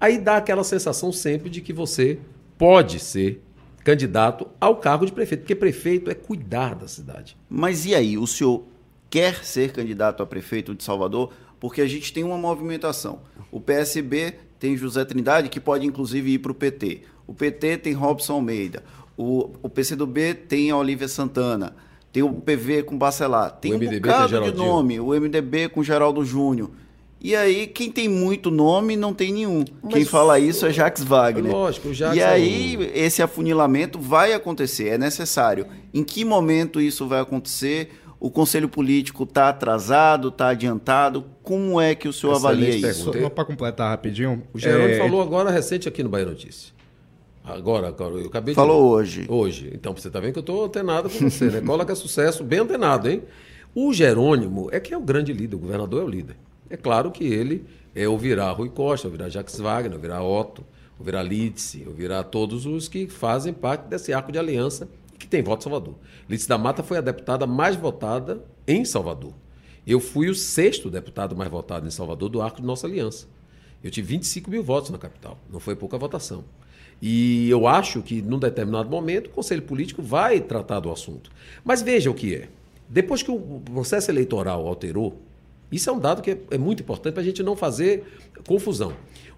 Aí 0.00 0.16
dá 0.16 0.38
aquela 0.38 0.64
sensação 0.64 1.12
sempre 1.12 1.50
de 1.50 1.60
que 1.60 1.72
você 1.72 2.18
pode 2.56 2.98
ser 3.00 3.42
candidato 3.84 4.46
ao 4.60 4.76
cargo 4.76 5.06
de 5.06 5.12
prefeito, 5.12 5.40
porque 5.40 5.54
prefeito 5.54 6.10
é 6.10 6.14
cuidar 6.14 6.74
da 6.74 6.88
cidade. 6.88 7.36
Mas 7.48 7.86
e 7.86 7.94
aí, 7.94 8.18
o 8.18 8.26
senhor 8.26 8.64
quer 9.10 9.44
ser 9.44 9.72
candidato 9.72 10.22
a 10.22 10.26
prefeito 10.26 10.74
de 10.74 10.84
Salvador? 10.84 11.32
Porque 11.58 11.80
a 11.80 11.86
gente 11.86 12.12
tem 12.12 12.24
uma 12.24 12.38
movimentação. 12.38 13.20
O 13.50 13.60
PSB 13.60 14.34
tem 14.58 14.76
José 14.76 15.04
Trindade, 15.04 15.48
que 15.48 15.60
pode 15.60 15.86
inclusive 15.86 16.32
ir 16.32 16.38
para 16.38 16.52
o 16.52 16.54
PT. 16.54 17.02
O 17.26 17.34
PT 17.34 17.78
tem 17.78 17.92
Robson 17.92 18.34
Almeida. 18.34 18.82
O, 19.16 19.50
o 19.62 19.68
PCdoB 19.68 20.34
tem 20.34 20.70
a 20.70 20.76
Olívia 20.76 21.08
Santana. 21.08 21.74
Tem 22.12 22.22
o 22.22 22.32
PV 22.32 22.84
com 22.84 22.96
Bacelar. 22.96 23.52
Tem 23.52 23.72
O 23.72 23.76
um 23.76 23.78
MDB 23.78 24.00
bocado 24.00 24.42
de 24.42 24.56
nome. 24.56 25.00
O 25.00 25.08
MDB 25.08 25.68
com 25.68 25.82
Geraldo 25.82 26.24
Júnior. 26.24 26.70
E 27.20 27.34
aí, 27.34 27.66
quem 27.66 27.90
tem 27.90 28.08
muito 28.08 28.48
nome 28.50 28.94
não 28.96 29.12
tem 29.12 29.32
nenhum. 29.32 29.64
Mas 29.82 29.92
quem 29.94 30.04
fala 30.04 30.38
isso 30.38 30.64
é 30.66 30.72
Jacques 30.72 31.02
Wagner. 31.02 31.50
Lógico, 31.52 31.88
o 31.88 31.94
Jacques 31.94 32.16
E 32.16 32.20
é 32.20 32.26
aí, 32.26 32.76
um- 32.76 32.82
esse 32.94 33.20
afunilamento 33.22 33.98
vai 33.98 34.32
acontecer, 34.32 34.88
é 34.90 34.98
necessário. 34.98 35.66
Em 35.92 36.04
que 36.04 36.24
momento 36.24 36.80
isso 36.80 37.08
vai 37.08 37.20
acontecer? 37.20 37.90
O 38.20 38.30
conselho 38.30 38.68
político 38.68 39.24
está 39.24 39.48
atrasado, 39.48 40.28
está 40.28 40.48
adiantado? 40.48 41.24
Como 41.42 41.80
é 41.80 41.94
que 41.94 42.08
o 42.08 42.12
senhor 42.12 42.34
Excelente 42.36 42.56
avalia 42.56 42.80
pergunta. 42.80 43.18
isso? 43.18 43.22
Só, 43.24 43.30
para 43.30 43.44
completar 43.44 43.90
rapidinho. 43.90 44.42
O 44.52 44.58
Jerônimo 44.58 44.94
é, 44.94 44.98
falou 44.98 45.20
agora 45.22 45.50
recente 45.50 45.88
aqui 45.88 46.02
no 46.02 46.08
Bahia 46.08 46.26
Notícia. 46.26 46.72
Agora, 47.44 47.88
agora, 47.88 48.14
eu 48.16 48.26
acabei 48.26 48.52
de. 48.52 48.56
Falou 48.56 48.90
hoje. 48.90 49.24
Hoje. 49.28 49.70
Então, 49.72 49.92
você 49.92 50.08
está 50.08 50.20
vendo 50.20 50.32
que 50.32 50.38
eu 50.38 50.42
estou 50.42 50.64
antenado 50.64 51.08
com 51.08 51.30
você, 51.30 51.46
né? 51.46 51.60
Cola 51.62 51.84
que 51.86 51.92
é 51.92 51.94
sucesso, 51.94 52.44
bem 52.44 52.58
antenado, 52.60 53.08
hein? 53.08 53.22
O 53.74 53.92
Jerônimo 53.92 54.68
é 54.70 54.78
que 54.80 54.92
é 54.92 54.96
o 54.98 55.00
grande 55.00 55.32
líder, 55.32 55.56
o 55.56 55.58
governador 55.60 56.02
é 56.02 56.04
o 56.04 56.08
líder. 56.08 56.36
É 56.70 56.76
claro 56.76 57.10
que 57.10 57.24
ele 57.24 57.64
é, 57.94 58.08
ouvirá 58.08 58.50
Rui 58.50 58.68
Costa, 58.68 59.08
ouvirá 59.08 59.28
Jacques 59.28 59.58
Wagner, 59.58 59.94
ouvirá 59.94 60.22
Otto, 60.22 60.64
ouvirá 60.98 61.22
Lídice, 61.22 61.84
ouvirá 61.86 62.22
todos 62.22 62.66
os 62.66 62.88
que 62.88 63.06
fazem 63.08 63.52
parte 63.52 63.86
desse 63.88 64.12
arco 64.12 64.30
de 64.30 64.38
aliança 64.38 64.88
que 65.18 65.26
tem 65.26 65.42
voto 65.42 65.60
em 65.60 65.64
Salvador. 65.64 65.94
Lídice 66.28 66.48
da 66.48 66.56
Mata 66.56 66.82
foi 66.82 66.98
a 66.98 67.00
deputada 67.00 67.46
mais 67.46 67.76
votada 67.76 68.44
em 68.66 68.84
Salvador. 68.84 69.32
Eu 69.86 70.00
fui 70.00 70.28
o 70.28 70.34
sexto 70.34 70.90
deputado 70.90 71.34
mais 71.34 71.50
votado 71.50 71.86
em 71.86 71.90
Salvador 71.90 72.28
do 72.28 72.42
arco 72.42 72.60
de 72.60 72.66
nossa 72.66 72.86
aliança. 72.86 73.26
Eu 73.82 73.90
tive 73.90 74.08
25 74.08 74.50
mil 74.50 74.62
votos 74.62 74.90
na 74.90 74.98
capital, 74.98 75.38
não 75.50 75.60
foi 75.60 75.74
pouca 75.74 75.96
votação. 75.96 76.44
E 77.00 77.48
eu 77.48 77.66
acho 77.66 78.02
que, 78.02 78.20
num 78.20 78.38
determinado 78.38 78.90
momento, 78.90 79.28
o 79.28 79.30
Conselho 79.30 79.62
Político 79.62 80.02
vai 80.02 80.40
tratar 80.40 80.80
do 80.80 80.90
assunto. 80.90 81.30
Mas 81.64 81.80
veja 81.80 82.10
o 82.10 82.14
que 82.14 82.34
é. 82.34 82.48
Depois 82.88 83.22
que 83.22 83.30
o 83.30 83.60
processo 83.60 84.10
eleitoral 84.10 84.66
alterou, 84.66 85.22
isso 85.70 85.90
é 85.90 85.92
um 85.92 85.98
dado 85.98 86.22
que 86.22 86.30
é, 86.30 86.38
é 86.52 86.58
muito 86.58 86.82
importante 86.82 87.14
para 87.14 87.22
a 87.22 87.24
gente 87.24 87.42
não 87.42 87.56
fazer 87.56 88.04
confusão. 88.46 88.92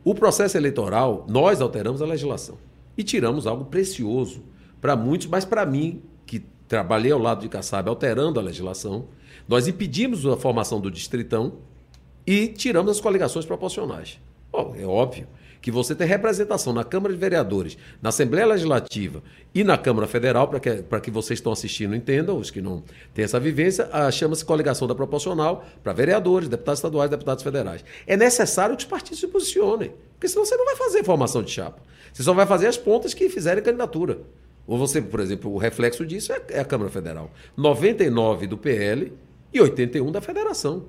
O 0.04 0.14
processo 0.14 0.56
eleitoral, 0.56 1.26
nós 1.28 1.60
alteramos 1.60 2.00
a 2.00 2.06
legislação 2.06 2.56
e 2.96 3.02
tiramos 3.02 3.46
algo 3.46 3.64
precioso 3.64 4.42
para 4.80 4.96
muitos, 4.96 5.26
mas 5.26 5.44
para 5.44 5.66
mim, 5.66 6.02
que 6.26 6.40
trabalhei 6.68 7.12
ao 7.12 7.18
lado 7.18 7.40
de 7.40 7.48
Kassab 7.48 7.88
alterando 7.88 8.38
a 8.38 8.42
legislação, 8.42 9.06
nós 9.48 9.66
impedimos 9.66 10.24
a 10.26 10.36
formação 10.36 10.80
do 10.80 10.90
distritão 10.90 11.54
e 12.26 12.48
tiramos 12.48 12.92
as 12.92 13.00
coligações 13.00 13.44
proporcionais. 13.44 14.18
Bom, 14.52 14.74
é 14.78 14.86
óbvio 14.86 15.26
que 15.60 15.70
você 15.70 15.94
tem 15.94 16.06
representação 16.06 16.72
na 16.72 16.84
Câmara 16.84 17.12
de 17.12 17.20
Vereadores, 17.20 17.76
na 18.00 18.08
Assembleia 18.08 18.46
Legislativa 18.46 19.22
e 19.54 19.62
na 19.62 19.76
Câmara 19.76 20.06
Federal, 20.06 20.48
para 20.48 20.60
que, 20.60 20.82
que 21.02 21.10
vocês 21.10 21.38
estão 21.38 21.52
assistindo 21.52 21.94
entendam, 21.94 22.38
os 22.38 22.50
que 22.50 22.62
não 22.62 22.82
têm 23.12 23.24
essa 23.24 23.38
vivência, 23.38 23.88
ah, 23.92 24.10
chama-se 24.10 24.44
coligação 24.44 24.88
da 24.88 24.94
proporcional 24.94 25.64
para 25.82 25.92
vereadores, 25.92 26.48
deputados 26.48 26.78
estaduais, 26.78 27.10
deputados 27.10 27.42
federais. 27.42 27.84
É 28.06 28.16
necessário 28.16 28.76
que 28.76 28.82
os 28.82 28.88
partidos 28.88 29.20
se 29.20 29.26
posicionem, 29.26 29.92
porque 30.14 30.28
senão 30.28 30.44
você 30.44 30.56
não 30.56 30.64
vai 30.64 30.76
fazer 30.76 31.04
formação 31.04 31.42
de 31.42 31.50
chapa. 31.50 31.82
Você 32.12 32.22
só 32.22 32.32
vai 32.32 32.46
fazer 32.46 32.66
as 32.66 32.76
pontas 32.76 33.14
que 33.14 33.28
fizerem 33.28 33.62
candidatura. 33.62 34.18
Ou 34.66 34.78
você, 34.78 35.00
por 35.00 35.20
exemplo, 35.20 35.52
o 35.52 35.58
reflexo 35.58 36.06
disso 36.06 36.32
é, 36.32 36.40
é 36.50 36.60
a 36.60 36.64
Câmara 36.64 36.90
Federal. 36.90 37.30
99 37.56 38.46
do 38.46 38.56
PL 38.56 39.12
e 39.52 39.60
81 39.60 40.10
da 40.12 40.20
Federação. 40.20 40.84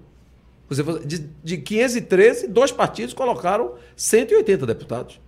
Você, 0.72 0.84
de, 1.05 1.30
de 1.43 1.57
513, 1.57 2.47
dois 2.47 2.72
partidos 2.72 3.13
colocaram 3.13 3.74
180 3.93 4.65
deputados. 4.65 5.19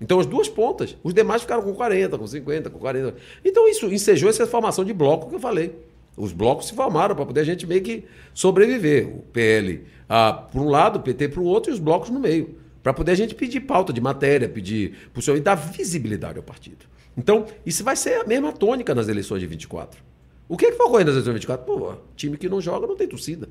Então, 0.00 0.20
as 0.20 0.26
duas 0.26 0.48
pontas. 0.48 0.96
Os 1.02 1.12
demais 1.12 1.42
ficaram 1.42 1.60
com 1.60 1.74
40, 1.74 2.16
com 2.16 2.24
50, 2.24 2.70
com 2.70 2.78
40. 2.78 3.16
Então, 3.44 3.68
isso 3.68 3.86
ensejou 3.86 4.30
essa 4.30 4.46
formação 4.46 4.84
de 4.84 4.92
bloco 4.92 5.28
que 5.28 5.34
eu 5.34 5.40
falei. 5.40 5.74
Os 6.16 6.32
blocos 6.32 6.68
se 6.68 6.74
formaram 6.74 7.16
para 7.16 7.26
poder 7.26 7.40
a 7.40 7.44
gente 7.44 7.66
meio 7.66 7.82
que 7.82 8.04
sobreviver. 8.32 9.08
O 9.08 9.22
PL 9.32 9.84
ah, 10.08 10.32
para 10.32 10.60
um 10.60 10.68
lado, 10.68 11.00
o 11.00 11.02
PT 11.02 11.30
para 11.30 11.40
o 11.40 11.44
outro 11.44 11.72
e 11.72 11.74
os 11.74 11.80
blocos 11.80 12.08
no 12.08 12.20
meio. 12.20 12.54
Para 12.80 12.92
poder 12.92 13.10
a 13.10 13.16
gente 13.16 13.34
pedir 13.34 13.60
pauta 13.60 13.92
de 13.92 14.00
matéria, 14.00 14.48
pedir 14.48 15.10
posicionamento 15.12 15.42
e 15.42 15.44
dar 15.44 15.54
visibilidade 15.56 16.36
ao 16.38 16.44
partido. 16.44 16.86
Então, 17.16 17.46
isso 17.66 17.82
vai 17.82 17.96
ser 17.96 18.20
a 18.20 18.24
mesma 18.24 18.52
tônica 18.52 18.94
nas 18.94 19.08
eleições 19.08 19.40
de 19.40 19.48
24. 19.48 20.00
O 20.48 20.56
que, 20.56 20.66
é 20.66 20.70
que 20.70 20.78
vai 20.78 20.86
ocorrer 20.86 21.06
nas 21.06 21.14
eleições 21.14 21.34
de 21.34 21.46
24? 21.46 21.66
Pô, 21.66 21.94
time 22.14 22.36
que 22.36 22.48
não 22.48 22.60
joga 22.60 22.86
não 22.86 22.94
tem 22.96 23.08
torcida. 23.08 23.48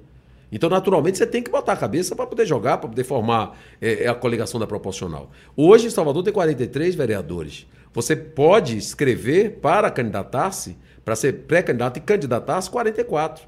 Então, 0.52 0.70
naturalmente, 0.70 1.18
você 1.18 1.26
tem 1.26 1.41
que 1.41 1.49
botar 1.49 1.74
a 1.74 1.78
cabeça 1.78 2.16
para 2.16 2.28
poder 2.28 2.45
jogar, 2.45 2.78
para 2.78 2.89
poder 2.89 3.04
formar 3.04 3.58
é, 3.82 4.08
a 4.08 4.14
coligação 4.14 4.60
da 4.60 4.68
proporcional. 4.68 5.32
Hoje, 5.56 5.88
em 5.88 5.89
Salvador, 5.89 6.24
tem 6.24 6.34
43 6.34 6.93
vereadores. 6.95 7.66
Você 7.93 8.16
pode 8.16 8.78
escrever 8.78 9.60
para 9.62 9.89
candidatar-se, 9.89 10.78
para 11.06 11.16
ser 11.16 11.34
pré-candidato 11.47 11.97
e 11.97 12.02
candidatar-se 12.02 12.70
44. 12.70 13.45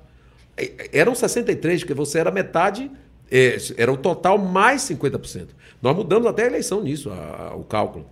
É, 0.56 0.90
Eram 0.94 1.14
63, 1.14 1.82
porque 1.82 1.94
você 1.94 2.20
era 2.20 2.32
metade, 2.32 2.90
é, 3.32 3.58
era 3.78 3.92
o 3.92 3.98
total 3.98 4.38
mais 4.38 4.82
50%. 4.84 5.48
Nós 5.82 5.96
mudamos 5.96 6.28
até 6.28 6.44
a 6.44 6.48
eleição 6.48 6.82
nisso, 6.82 7.10
a- 7.10 7.50
a- 7.52 7.56
o 7.56 7.64
cálculo. 7.64 8.06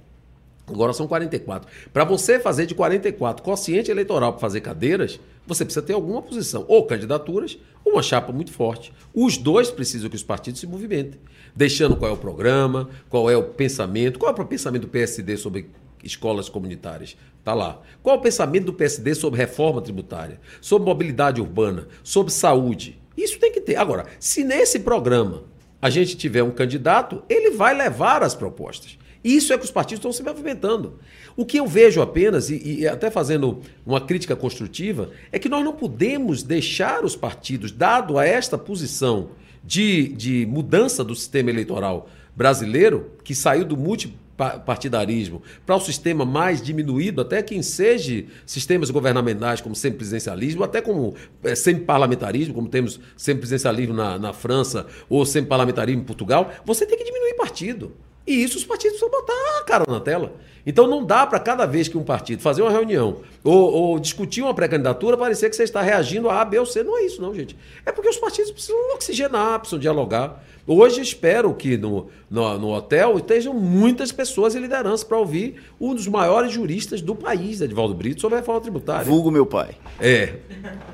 Agora 0.73 0.93
são 0.93 1.07
44. 1.07 1.69
Para 1.91 2.03
você 2.03 2.39
fazer 2.39 2.65
de 2.65 2.75
44 2.75 3.43
quociente 3.43 3.91
eleitoral 3.91 4.33
para 4.33 4.41
fazer 4.41 4.61
cadeiras, 4.61 5.19
você 5.45 5.65
precisa 5.65 5.85
ter 5.85 5.93
alguma 5.93 6.21
posição, 6.21 6.65
ou 6.67 6.85
candidaturas, 6.85 7.57
ou 7.83 7.93
uma 7.93 8.03
chapa 8.03 8.31
muito 8.31 8.51
forte. 8.51 8.93
Os 9.13 9.37
dois 9.37 9.69
precisam 9.69 10.09
que 10.09 10.15
os 10.15 10.23
partidos 10.23 10.59
se 10.59 10.67
movimentem, 10.67 11.19
deixando 11.55 11.95
qual 11.95 12.11
é 12.11 12.13
o 12.13 12.17
programa, 12.17 12.89
qual 13.09 13.29
é 13.29 13.35
o 13.35 13.43
pensamento, 13.43 14.19
qual 14.19 14.31
é 14.31 14.41
o 14.41 14.45
pensamento 14.45 14.83
do 14.83 14.87
PSD 14.87 15.37
sobre 15.37 15.69
escolas 16.03 16.49
comunitárias. 16.49 17.15
Está 17.39 17.53
lá. 17.53 17.81
Qual 18.03 18.15
é 18.15 18.19
o 18.19 18.21
pensamento 18.21 18.65
do 18.65 18.73
PSD 18.73 19.15
sobre 19.15 19.39
reforma 19.39 19.81
tributária, 19.81 20.39
sobre 20.59 20.87
mobilidade 20.87 21.41
urbana, 21.41 21.87
sobre 22.03 22.31
saúde? 22.31 22.99
Isso 23.17 23.39
tem 23.39 23.51
que 23.51 23.61
ter. 23.61 23.75
Agora, 23.75 24.05
se 24.19 24.43
nesse 24.43 24.79
programa 24.79 25.43
a 25.81 25.89
gente 25.89 26.15
tiver 26.15 26.43
um 26.43 26.51
candidato, 26.51 27.23
ele 27.27 27.51
vai 27.51 27.75
levar 27.75 28.21
as 28.21 28.35
propostas. 28.35 28.97
Isso 29.23 29.53
é 29.53 29.57
que 29.57 29.65
os 29.65 29.71
partidos 29.71 29.99
estão 29.99 30.11
se 30.11 30.23
movimentando. 30.23 30.99
O 31.35 31.45
que 31.45 31.57
eu 31.57 31.67
vejo 31.67 32.01
apenas, 32.01 32.49
e, 32.49 32.79
e 32.79 32.87
até 32.87 33.11
fazendo 33.11 33.59
uma 33.85 34.01
crítica 34.01 34.35
construtiva, 34.35 35.11
é 35.31 35.37
que 35.37 35.49
nós 35.49 35.63
não 35.63 35.73
podemos 35.73 36.41
deixar 36.41 37.05
os 37.05 37.15
partidos, 37.15 37.71
dado 37.71 38.17
a 38.17 38.25
esta 38.25 38.57
posição 38.57 39.29
de, 39.63 40.07
de 40.09 40.45
mudança 40.47 41.03
do 41.03 41.15
sistema 41.15 41.49
eleitoral 41.49 42.09
brasileiro, 42.35 43.11
que 43.23 43.35
saiu 43.35 43.63
do 43.63 43.77
multipartidarismo 43.77 45.43
para 45.65 45.75
o 45.75 45.79
sistema 45.79 46.25
mais 46.25 46.61
diminuído, 46.61 47.21
até 47.21 47.43
que 47.43 47.55
enseje 47.55 48.27
sistemas 48.45 48.89
governamentais 48.89 49.61
como 49.61 49.75
semipresidencialismo, 49.75 50.63
até 50.63 50.81
como 50.81 51.13
é, 51.43 51.53
semiparlamentarismo, 51.53 52.55
como 52.55 52.67
temos 52.67 52.99
semipresidencialismo 53.15 53.93
na, 53.93 54.17
na 54.17 54.33
França 54.33 54.87
ou 55.07 55.23
semiparlamentarismo 55.25 56.01
em 56.01 56.05
Portugal, 56.05 56.51
você 56.65 56.87
tem 56.87 56.97
que 56.97 57.03
diminuir 57.03 57.35
partido. 57.35 57.91
E 58.25 58.43
isso 58.43 58.57
os 58.57 58.63
partidos 58.63 58.99
precisam 58.99 59.09
botar 59.09 59.59
a 59.59 59.63
cara 59.63 59.85
na 59.87 59.99
tela. 59.99 60.33
Então 60.65 60.87
não 60.87 61.03
dá 61.05 61.25
para 61.25 61.39
cada 61.39 61.65
vez 61.65 61.87
que 61.87 61.97
um 61.97 62.03
partido 62.03 62.41
fazer 62.41 62.61
uma 62.61 62.71
reunião 62.71 63.17
ou, 63.43 63.71
ou 63.73 63.99
discutir 63.99 64.41
uma 64.41 64.53
pré-candidatura 64.53 65.17
parecer 65.17 65.49
que 65.49 65.55
você 65.55 65.63
está 65.63 65.81
reagindo 65.81 66.29
a 66.29 66.41
A, 66.41 66.45
B 66.45 66.59
ou 66.59 66.65
C. 66.65 66.83
Não 66.83 66.97
é 66.97 67.03
isso, 67.03 67.21
não, 67.21 67.33
gente. 67.33 67.55
É 67.85 67.91
porque 67.91 68.09
os 68.09 68.17
partidos 68.17 68.51
precisam 68.51 68.77
oxigenar, 68.95 69.59
precisam 69.59 69.79
dialogar. 69.79 70.43
Hoje 70.67 71.01
espero 71.01 71.51
que 71.55 71.75
no, 71.75 72.07
no, 72.29 72.57
no 72.59 72.69
hotel 72.73 73.17
estejam 73.17 73.51
muitas 73.53 74.11
pessoas 74.11 74.53
em 74.55 74.59
liderança 74.59 75.03
para 75.03 75.17
ouvir 75.17 75.55
um 75.79 75.93
dos 75.95 76.07
maiores 76.07 76.51
juristas 76.53 77.01
do 77.01 77.15
país, 77.15 77.59
Edvaldo 77.61 77.95
Brito, 77.95 78.21
sobre 78.21 78.37
a 78.37 78.39
reforma 78.41 78.61
tributária. 78.61 79.03
Vulgo 79.03 79.31
meu 79.31 79.45
pai. 79.45 79.69
É. 79.99 80.35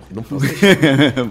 Não 0.09 0.23
posso. 0.23 0.45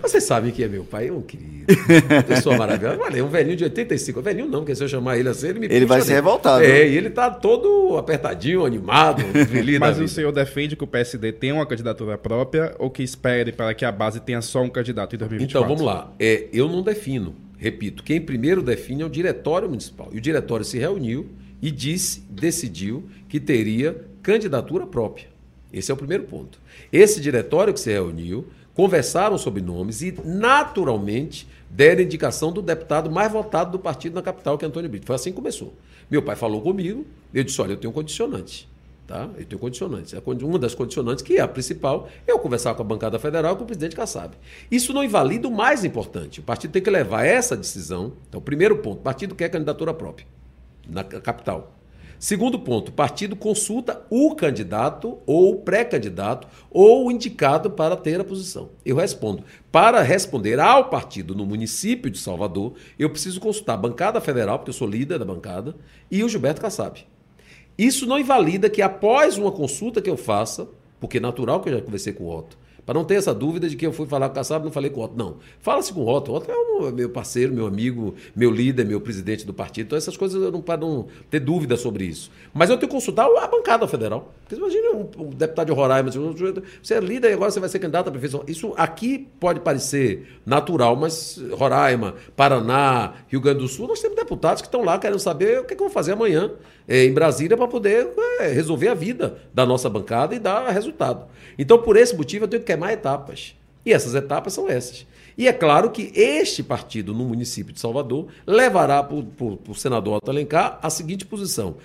Vocês 0.03 0.23
sabem 0.25 0.53
que 0.53 0.63
é 0.63 0.69
meu 0.69 0.85
pai, 0.85 1.09
é 1.09 1.13
um 1.13 1.23
querido. 1.23 1.65
Uma 2.11 2.23
pessoa 2.23 2.57
maravilhosa. 2.59 3.01
Olha, 3.03 3.19
é 3.19 3.23
um 3.23 3.29
velhinho 3.29 3.57
de 3.57 3.65
85. 3.65 4.21
Velhinho 4.21 4.47
não, 4.47 4.61
porque 4.61 4.75
se 4.75 4.85
eu 4.85 4.89
chamar 4.89 5.17
ele 5.19 5.31
assim, 5.31 5.49
ele 5.49 5.59
me 5.61 5.67
Ele 5.67 5.87
vai 5.87 6.01
se 6.03 6.09
nele. 6.09 6.17
revoltar, 6.17 6.63
É, 6.63 6.85
viu? 6.85 6.93
e 6.93 6.97
ele 6.99 7.11
tá 7.11 7.31
todo 7.31 7.97
apertadinho, 8.27 8.65
animado, 8.65 9.23
feliz 9.47 9.79
Mas 9.81 9.99
o 9.99 10.09
senhor 10.09 10.33
defende 10.33 10.77
que 10.77 10.85
o 10.85 10.87
PSD 10.87 11.33
tenha 11.33 11.55
uma 11.55 11.67
candidatura 11.67 12.19
própria 12.19 12.75
ou 12.79 12.91
que 12.91 13.03
espere 13.03 13.53
para 13.53 13.75
que 13.75 13.85
a 13.85 13.93
base 13.93 14.21
tenha 14.21 14.41
só 14.43 14.63
um 14.63 14.69
candidato 14.69 15.15
em 15.15 15.19
2024? 15.19 15.59
Então, 15.59 15.77
vamos 15.77 15.83
lá. 15.83 16.13
É, 16.19 16.49
eu 16.53 16.69
não 16.69 16.83
defino. 16.83 17.35
Repito, 17.59 18.03
quem 18.03 18.21
primeiro 18.21 18.63
define 18.63 19.03
é 19.03 19.07
o 19.07 19.11
diretório 19.11 19.69
municipal. 19.69 20.09
E 20.13 20.19
o 20.19 20.21
diretório 20.21 20.65
se 20.65 20.79
reuniu 20.79 21.31
e 21.63 21.71
disse, 21.71 22.21
decidiu 22.29 23.09
que 23.29 23.41
teria 23.41 24.05
candidatura 24.23 24.87
própria. 24.87 25.29
Esse 25.73 25.91
é 25.91 25.95
o 25.95 25.97
primeiro 25.97 26.25
ponto. 26.25 26.61
Esse 26.93 27.21
diretório 27.21 27.73
que 27.73 27.81
se 27.81 27.91
reuniu, 27.91 28.47
conversaram 28.75 29.39
sobre 29.39 29.63
nomes 29.63 30.03
e, 30.03 30.15
naturalmente, 30.25 31.49
deram 31.71 32.03
indicação 32.03 32.53
do 32.53 32.61
deputado 32.61 33.11
mais 33.11 33.33
votado 33.33 33.73
do 33.73 33.79
partido 33.79 34.15
na 34.15 34.23
capital, 34.23 34.59
que 34.59 34.65
é 34.65 34.69
Antônio 34.69 34.89
Brito. 34.89 35.07
Foi 35.07 35.17
assim 35.17 35.31
que 35.31 35.37
começou. 35.37 35.73
Meu 36.11 36.23
pai 36.23 36.37
falou 36.37 36.61
comigo, 36.61 37.07
eu 37.33 37.45
disse: 37.45 37.61
olha, 37.61 37.73
eu 37.73 37.77
tenho 37.77 37.93
condicionante. 37.93 38.69
Tá? 39.07 39.31
Eu 39.39 39.47
tenho 39.47 39.59
condicionantes. 39.61 40.15
É 40.15 40.23
uma 40.43 40.59
das 40.59 40.75
condicionantes, 40.75 41.23
que 41.23 41.37
é 41.37 41.41
a 41.41 41.47
principal, 41.47 42.09
é 42.27 42.33
eu 42.33 42.41
conversar 42.41 42.75
com 42.75 42.83
a 42.83 42.85
bancada 42.85 43.21
federal 43.21 43.55
e 43.55 43.57
com 43.57 43.63
o 43.63 43.67
presidente 43.67 43.95
Kassab. 43.95 44.35
Isso 44.69 44.93
não 44.93 45.05
invalida 45.05 45.47
o 45.47 45.51
mais 45.51 45.85
importante. 45.85 46.41
O 46.41 46.43
partido 46.43 46.73
tem 46.73 46.83
que 46.83 46.91
levar 46.91 47.25
essa 47.25 47.57
decisão. 47.57 48.15
Então, 48.29 48.41
primeiro 48.41 48.79
ponto: 48.79 48.99
o 48.99 49.03
partido 49.03 49.35
quer 49.35 49.49
candidatura 49.49 49.95
própria 49.95 50.27
na 50.89 51.05
capital. 51.05 51.76
Segundo 52.19 52.59
ponto, 52.59 52.89
o 52.89 52.93
partido 52.93 53.37
consulta 53.37 54.05
o 54.09 54.35
candidato 54.35 55.19
ou 55.27 55.57
pré-candidato 55.57 56.49
ou 56.71 57.11
indicado 57.11 57.71
para 57.71 57.97
ter 57.97 58.21
a 58.21 58.25
posição. 58.25 58.71
Eu 58.85 58.97
respondo. 58.97 59.45
Para 59.71 60.03
responder 60.03 60.59
ao 60.59 60.89
partido 60.89 61.35
no 61.35 61.45
município 61.45 62.11
de 62.11 62.19
Salvador, 62.19 62.75
eu 62.99 63.11
preciso 63.11 63.41
consultar 63.41 63.75
a 63.75 63.79
bancada 63.79 64.21
federal, 64.21 64.59
porque 64.59 64.71
eu 64.71 64.75
sou 64.75 64.89
líder 64.89 65.19
da 65.19 65.25
bancada, 65.25 65.77
e 66.11 66.25
o 66.25 66.29
Gilberto 66.29 66.61
Kassab. 66.61 67.07
Isso 67.77 68.07
não 68.07 68.19
invalida 68.19 68.71
que 68.71 68.81
após 68.81 69.37
uma 69.37 69.53
consulta 69.53 70.01
que 70.01 70.09
eu 70.09 70.17
faça, 70.17 70.67
porque 70.99 71.19
é 71.19 71.21
natural 71.21 71.61
que 71.61 71.69
eu 71.69 71.75
já 71.75 71.83
conversei 71.83 72.13
com 72.15 72.25
o 72.25 72.35
Otto, 72.35 72.57
para 72.87 72.95
não 72.95 73.05
ter 73.05 73.17
essa 73.17 73.35
dúvida 73.35 73.69
de 73.69 73.75
que 73.75 73.85
eu 73.85 73.93
fui 73.93 74.07
falar 74.07 74.29
com 74.29 74.35
o 74.35 74.37
Kassab 74.37 74.65
não 74.65 74.71
falei 74.71 74.89
com 74.89 75.01
o 75.01 75.05
Otto. 75.05 75.17
Não. 75.17 75.39
Fala-se 75.61 75.93
com 75.93 76.03
o 76.03 76.09
Otto. 76.09 76.31
O 76.31 76.37
Otto 76.37 76.51
é 76.51 76.57
um, 76.57 76.93
meu 76.93 77.11
parceiro, 77.11 77.53
meu 77.53 77.67
amigo, 77.67 78.15
meu 78.35 78.49
líder, 78.49 78.87
meu 78.87 79.01
presidente 79.01 79.45
do 79.45 79.53
partido. 79.53 79.87
Então, 79.87 79.99
essas 79.99 80.17
coisas 80.17 80.41
eu 80.41 80.53
não 80.53 80.63
para 80.63 80.81
não 80.81 81.09
ter 81.29 81.41
dúvida 81.41 81.77
sobre 81.77 82.05
isso. 82.05 82.31
Mas 82.55 82.71
eu 82.71 82.79
tenho 82.79 82.89
que 82.89 82.95
consultar 82.95 83.27
a 83.27 83.49
bancada 83.49 83.89
federal. 83.89 84.33
Porque 84.43 84.55
imagina 84.55 84.91
um, 84.93 85.11
um 85.19 85.31
deputado 85.31 85.67
de 85.67 85.73
Roraima, 85.73 86.11
você 86.81 86.95
é 86.95 87.01
líder 87.01 87.31
e 87.31 87.33
agora 87.33 87.51
você 87.51 87.59
vai 87.59 87.69
ser 87.69 87.81
candidato 87.81 88.07
a 88.07 88.13
prefeitura. 88.13 88.45
Isso 88.47 88.73
aqui 88.77 89.27
pode 89.41 89.59
parecer 89.59 90.41
natural, 90.47 90.95
mas 90.95 91.43
Roraima, 91.53 92.15
Paraná, 92.37 93.15
Rio 93.27 93.41
Grande 93.41 93.61
do 93.61 93.69
Sul, 93.69 93.89
nós 93.89 94.01
temos 94.01 94.17
deputados 94.17 94.63
que 94.63 94.69
estão 94.69 94.85
lá 94.85 94.97
querendo 94.97 95.19
saber 95.19 95.59
o 95.59 95.65
que, 95.65 95.75
é 95.75 95.77
que 95.77 95.83
eu 95.83 95.87
vou 95.89 95.93
fazer 95.93 96.13
amanhã 96.13 96.53
é, 96.87 97.05
em 97.05 97.13
Brasília 97.13 97.57
para 97.57 97.67
poder 97.67 98.13
é, 98.39 98.47
resolver 98.49 98.89
a 98.89 98.95
vida 98.95 99.39
da 99.53 99.67
nossa 99.67 99.91
bancada 99.91 100.35
e 100.35 100.39
dar 100.39 100.69
resultado. 100.69 101.27
Então, 101.59 101.79
por 101.79 101.97
esse 101.97 102.15
motivo, 102.15 102.45
eu 102.45 102.49
tenho 102.49 102.63
que 102.63 102.67
queimar 102.77 102.93
etapas. 102.93 103.55
E 103.85 103.93
essas 103.93 104.15
etapas 104.15 104.53
são 104.53 104.69
essas. 104.69 105.07
E 105.39 105.49
é 105.49 105.53
claro 105.53 105.91
que 105.91 106.13
este 106.15 106.63
partido 106.63 107.15
no 107.15 107.25
município 107.25 107.73
de 107.73 107.81
Salvador 107.81 108.29
levará 108.47 109.03
para 109.03 109.17
o 109.17 109.75
senador 109.75 110.17
Otto 110.17 110.31
Alencar 110.31 110.79
a 110.83 110.91
seguinte 110.91 111.25
posição. 111.25 111.77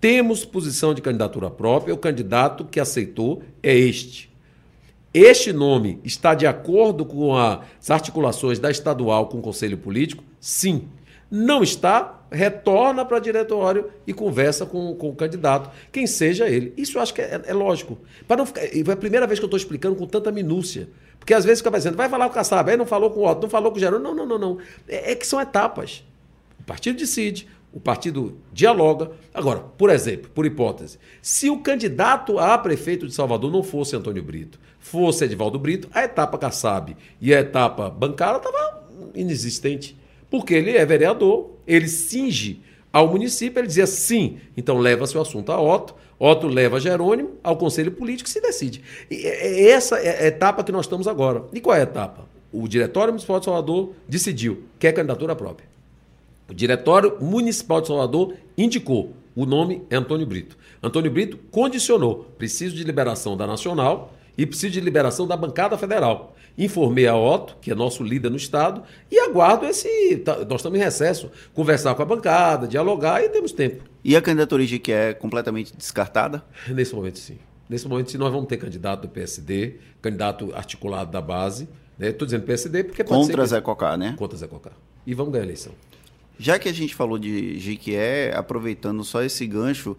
Temos 0.00 0.44
posição 0.44 0.92
de 0.92 1.00
candidatura 1.00 1.50
própria, 1.50 1.94
o 1.94 1.98
candidato 1.98 2.64
que 2.64 2.80
aceitou 2.80 3.42
é 3.62 3.74
este. 3.74 4.30
Este 5.12 5.52
nome 5.52 6.00
está 6.02 6.34
de 6.34 6.46
acordo 6.46 7.04
com 7.04 7.36
as 7.36 7.90
articulações 7.90 8.58
da 8.58 8.70
estadual 8.70 9.28
com 9.28 9.38
o 9.38 9.42
Conselho 9.42 9.78
Político? 9.78 10.24
Sim. 10.40 10.88
Não 11.30 11.62
está? 11.62 12.23
Retorna 12.34 13.04
para 13.04 13.18
diretório 13.18 13.90
e 14.06 14.12
conversa 14.12 14.66
com, 14.66 14.94
com, 14.96 15.08
o 15.08 15.14
candidato, 15.14 15.70
quem 15.92 16.06
seja 16.06 16.48
ele. 16.48 16.74
Isso 16.76 16.98
eu 16.98 17.02
acho 17.02 17.14
que 17.14 17.22
é, 17.22 17.40
é 17.46 17.54
lógico. 17.54 17.98
Para 18.26 18.38
não 18.38 18.46
ficar, 18.46 18.62
é 18.62 18.92
a 18.92 18.96
primeira 18.96 19.26
vez 19.26 19.38
que 19.38 19.44
eu 19.44 19.46
estou 19.46 19.56
explicando 19.56 19.94
com 19.94 20.06
tanta 20.06 20.32
minúcia. 20.32 20.88
Porque 21.18 21.32
às 21.32 21.44
vezes 21.44 21.60
fica 21.60 21.70
pensando, 21.70 21.96
vai 21.96 22.08
falar 22.08 22.26
com 22.26 22.32
o 22.32 22.34
Kassab, 22.34 22.70
aí 22.70 22.76
não 22.76 22.84
falou 22.84 23.10
com 23.10 23.20
o 23.20 23.26
Otto, 23.26 23.42
não 23.42 23.48
falou 23.48 23.70
com 23.70 23.78
o 23.78 23.80
Geraldo. 23.80 24.02
Não, 24.02 24.14
não, 24.14 24.26
não, 24.26 24.38
não. 24.38 24.58
É, 24.88 25.12
é 25.12 25.14
que 25.14 25.26
são 25.26 25.40
etapas. 25.40 26.04
O 26.60 26.64
partido 26.64 26.98
decide, 26.98 27.48
o 27.72 27.80
partido 27.80 28.36
dialoga. 28.52 29.12
Agora, 29.32 29.60
por 29.60 29.90
exemplo, 29.90 30.30
por 30.34 30.44
hipótese, 30.44 30.98
se 31.22 31.48
o 31.48 31.60
candidato 31.60 32.38
a 32.38 32.58
prefeito 32.58 33.06
de 33.06 33.14
Salvador 33.14 33.50
não 33.50 33.62
fosse 33.62 33.96
Antônio 33.96 34.22
Brito, 34.22 34.58
fosse 34.78 35.24
Edivaldo 35.24 35.58
Brito, 35.58 35.88
a 35.92 36.04
etapa 36.04 36.36
Kassab 36.36 36.96
e 37.20 37.34
a 37.34 37.40
etapa 37.40 37.88
bancária 37.88 38.36
estava 38.36 38.84
inexistente. 39.14 39.96
Porque 40.34 40.52
ele 40.52 40.76
é 40.76 40.84
vereador, 40.84 41.48
ele 41.64 41.86
cinge 41.86 42.60
ao 42.92 43.06
município, 43.06 43.60
ele 43.60 43.68
dizia 43.68 43.86
sim, 43.86 44.38
então 44.56 44.78
leva-se 44.78 45.16
o 45.16 45.20
assunto 45.20 45.52
a 45.52 45.62
Otto, 45.62 45.94
Otto 46.18 46.48
leva 46.48 46.80
Jerônimo 46.80 47.34
ao 47.40 47.56
Conselho 47.56 47.92
Político 47.92 48.28
e 48.28 48.32
se 48.32 48.40
decide. 48.40 48.82
E 49.08 49.68
essa 49.68 49.96
é 49.96 50.24
a 50.24 50.26
etapa 50.26 50.64
que 50.64 50.72
nós 50.72 50.86
estamos 50.86 51.06
agora. 51.06 51.44
E 51.52 51.60
qual 51.60 51.76
é 51.76 51.78
a 51.78 51.82
etapa? 51.84 52.26
O 52.52 52.66
Diretório 52.66 53.12
Municipal 53.12 53.38
de 53.38 53.44
Salvador 53.44 53.92
decidiu, 54.08 54.64
quer 54.76 54.90
candidatura 54.90 55.36
própria. 55.36 55.68
O 56.50 56.52
Diretório 56.52 57.16
Municipal 57.20 57.80
de 57.80 57.86
Salvador 57.86 58.34
indicou, 58.58 59.12
o 59.36 59.46
nome 59.46 59.82
é 59.88 59.94
Antônio 59.94 60.26
Brito. 60.26 60.58
Antônio 60.82 61.12
Brito 61.12 61.38
condicionou, 61.52 62.26
preciso 62.36 62.74
de 62.74 62.82
liberação 62.82 63.36
da 63.36 63.46
Nacional 63.46 64.12
e 64.36 64.44
preciso 64.44 64.72
de 64.72 64.80
liberação 64.80 65.28
da 65.28 65.36
bancada 65.36 65.78
federal. 65.78 66.33
Informei 66.56 67.06
a 67.06 67.16
Otto, 67.16 67.56
que 67.60 67.70
é 67.70 67.74
nosso 67.74 68.02
líder 68.02 68.30
no 68.30 68.36
Estado, 68.36 68.82
e 69.10 69.18
aguardo 69.18 69.66
esse. 69.66 70.16
Tá, 70.18 70.44
nós 70.44 70.60
estamos 70.60 70.78
em 70.78 70.82
recesso, 70.82 71.30
conversar 71.52 71.94
com 71.94 72.02
a 72.02 72.04
bancada, 72.04 72.68
dialogar 72.68 73.22
e 73.24 73.28
temos 73.28 73.52
tempo. 73.52 73.82
E 74.04 74.14
a 74.16 74.22
candidatura 74.22 74.64
de 74.64 74.78
que 74.78 74.92
é 74.92 75.12
completamente 75.12 75.76
descartada? 75.76 76.44
Nesse 76.68 76.94
momento, 76.94 77.18
sim. 77.18 77.38
Nesse 77.68 77.88
momento, 77.88 78.10
sim, 78.10 78.18
nós 78.18 78.30
vamos 78.30 78.46
ter 78.46 78.56
candidato 78.58 79.02
do 79.02 79.08
PSD, 79.08 79.76
candidato 80.00 80.54
articulado 80.54 81.10
da 81.10 81.20
base. 81.20 81.68
Estou 81.98 82.26
né? 82.26 82.26
dizendo 82.26 82.44
PSD 82.44 82.84
porque 82.84 83.02
pode 83.02 83.26
Contra 83.26 83.46
Zé 83.46 83.60
Cocá, 83.60 83.96
né? 83.96 84.14
Contra 84.16 84.36
Zé 84.36 84.46
Cocá. 84.46 84.70
E 85.06 85.14
vamos 85.14 85.32
ganhar 85.32 85.44
a 85.44 85.46
eleição. 85.46 85.72
Já 86.38 86.58
que 86.58 86.68
a 86.68 86.72
gente 86.72 86.94
falou 86.94 87.18
de 87.18 87.58
Jiquié, 87.58 88.34
aproveitando 88.36 89.02
só 89.04 89.22
esse 89.22 89.46
gancho, 89.46 89.96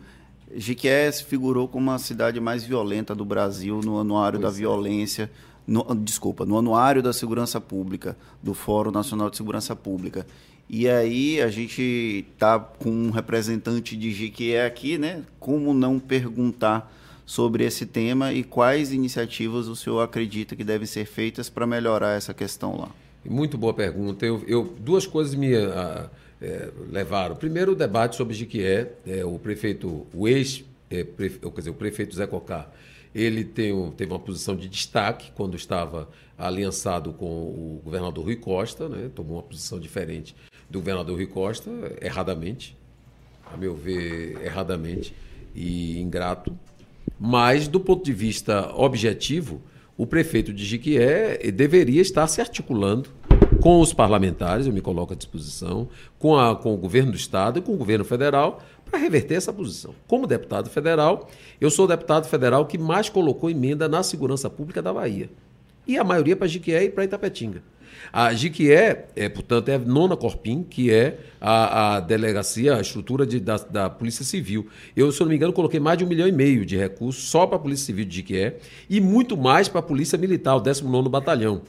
Jiquié 0.54 1.10
se 1.12 1.24
figurou 1.24 1.68
como 1.68 1.92
a 1.92 1.98
cidade 1.98 2.40
mais 2.40 2.64
violenta 2.64 3.16
do 3.16 3.26
Brasil 3.26 3.80
no 3.84 4.00
Anuário 4.00 4.40
pois 4.40 4.54
da 4.54 4.58
é. 4.58 4.62
Violência, 4.62 5.32
no, 5.68 5.84
desculpa, 5.96 6.46
no 6.46 6.58
Anuário 6.58 7.02
da 7.02 7.14
Segurança 7.14 7.60
Pública, 7.60 8.18
do 8.42 8.54
Fórum 8.54 8.92
Nacional 8.92 9.30
de 9.30 9.38
Segurança 9.38 9.76
Pública. 9.76 10.26
E 10.70 10.90
aí 10.90 11.42
a 11.42 11.48
gente 11.50 12.26
tá 12.38 12.60
com 12.60 12.90
um 12.90 13.10
representante 13.12 13.96
de 13.96 14.12
Jiquié 14.12 14.66
aqui, 14.66 14.98
né? 14.98 15.24
Como 15.40 15.74
não 15.74 16.00
perguntar 16.00 16.92
sobre 17.26 17.64
esse 17.66 17.86
tema 17.86 18.34
e 18.34 18.44
quais 18.44 18.92
iniciativas 18.92 19.68
o 19.68 19.76
senhor 19.76 20.02
acredita 20.02 20.56
que 20.56 20.64
devem 20.64 20.86
ser 20.86 21.06
feitas 21.06 21.50
para 21.50 21.66
melhorar 21.66 22.16
essa 22.16 22.34
questão 22.34 22.78
lá? 22.78 22.90
Muito 23.24 23.58
boa 23.58 23.74
pergunta. 23.74 24.26
Eu, 24.26 24.44
eu 24.48 24.64
duas 24.80 25.08
coisas 25.08 25.34
me 25.34 25.56
uh, 25.56 26.10
é, 26.42 26.70
levaram. 26.92 27.36
Primeiro, 27.36 27.72
o 27.72 27.76
debate 27.76 28.16
sobre 28.16 28.34
Jiquié. 28.34 28.92
É, 29.06 29.26
o 29.26 29.40
prefeito, 29.40 30.06
o 30.14 30.28
ex, 30.28 30.64
é, 30.90 31.04
prefe, 31.04 31.40
quer 31.40 31.50
dizer, 31.50 31.70
o 31.70 31.74
prefeito 31.74 32.16
Zé 32.16 32.28
Cocá, 32.28 32.68
ele 33.16 33.46
tem, 33.46 33.74
teve 33.92 34.12
uma 34.12 34.20
posição 34.20 34.58
de 34.58 34.68
destaque 34.68 35.32
quando 35.34 35.56
estava 35.56 36.10
aliançado 36.38 37.14
com 37.14 37.26
o 37.26 37.82
governador 37.82 38.26
Rui 38.26 38.36
Costa, 38.36 38.90
né? 38.90 39.10
tomou 39.16 39.38
uma 39.38 39.44
posição 39.44 39.80
diferente 39.80 40.36
do 40.70 40.80
governador 40.80 41.16
Rui 41.16 41.26
Costa, 41.26 41.72
erradamente, 42.02 42.78
a 43.46 43.56
meu 43.56 43.74
ver, 43.74 44.44
erradamente 44.44 45.16
e 45.56 45.98
ingrato. 46.02 46.58
Mas, 47.18 47.70
do 47.70 47.80
ponto 47.80 48.04
de 48.04 48.12
vista 48.12 48.70
objetivo, 48.76 49.62
o 49.98 50.06
prefeito 50.06 50.52
de 50.52 50.66
Jiquié 50.66 51.38
deveria 51.54 52.02
estar 52.02 52.28
se 52.28 52.42
articulando 52.42 53.10
com 53.62 53.80
os 53.80 53.94
parlamentares, 53.94 54.68
eu 54.68 54.74
me 54.74 54.82
coloco 54.82 55.14
à 55.14 55.16
disposição, 55.16 55.88
com, 56.20 56.38
a, 56.38 56.56
com 56.56 56.74
o 56.74 56.78
governo 56.78 57.12
do 57.12 57.18
Estado 57.18 57.60
e 57.60 57.62
com 57.62 57.74
o 57.74 57.78
governo 57.78 58.04
federal, 58.04 58.62
para 58.90 59.00
reverter 59.00 59.36
essa 59.36 59.52
posição. 59.52 59.94
Como 60.08 60.28
deputado 60.28 60.70
federal, 60.70 61.30
eu 61.60 61.70
sou 61.70 61.86
o 61.86 61.88
deputado 61.88 62.28
federal 62.28 62.66
que 62.66 62.78
mais 62.78 63.10
colocou 63.10 63.50
emenda 63.50 63.88
na 63.88 64.04
segurança 64.04 64.50
pública 64.50 64.82
da 64.82 64.94
Bahia. 64.94 65.30
E 65.88 65.98
a 65.98 66.04
maioria 66.04 66.36
para 66.36 66.48
Jiquié 66.48 66.86
e 66.86 66.90
para 66.90 67.04
Itapetinga. 67.04 67.62
A 68.12 68.34
Jiquié, 68.34 69.08
é, 69.16 69.30
portanto, 69.30 69.70
é 69.70 69.76
a 69.76 69.80
nona 69.80 70.16
Corpim, 70.16 70.64
que 70.64 70.92
é 70.92 71.20
a, 71.40 71.96
a 71.96 72.00
delegacia, 72.00 72.76
a 72.76 72.82
estrutura 72.82 73.26
de, 73.26 73.40
da, 73.40 73.58
da, 73.58 73.90
Polícia 73.90 74.24
Civil. 74.24 74.68
Eu, 74.96 75.12
se 75.12 75.22
eu 75.22 75.26
não 75.26 75.30
me 75.32 75.36
engano, 75.36 75.54
coloquei 75.54 75.80
mais 75.80 75.98
de 75.98 76.06
um 76.06 76.08
milhão 76.08 76.28
e 76.28 76.32
meio 76.32 76.66
de 76.66 76.78
recursos 76.78 77.24
só 77.26 77.46
para 77.46 77.58
a 77.58 77.60
Polícia 77.60 77.86
Civil 77.88 78.06
de 78.06 78.16
Jiquié 78.16 78.58
e 78.90 79.02
muito 79.02 79.36
mais 79.36 79.68
para 79.68 79.80
a 79.80 79.84
Polícia 79.84 80.18
Militar, 80.18 80.56
o 80.56 80.62
19º 80.62 81.10
Batalhão. 81.10 81.62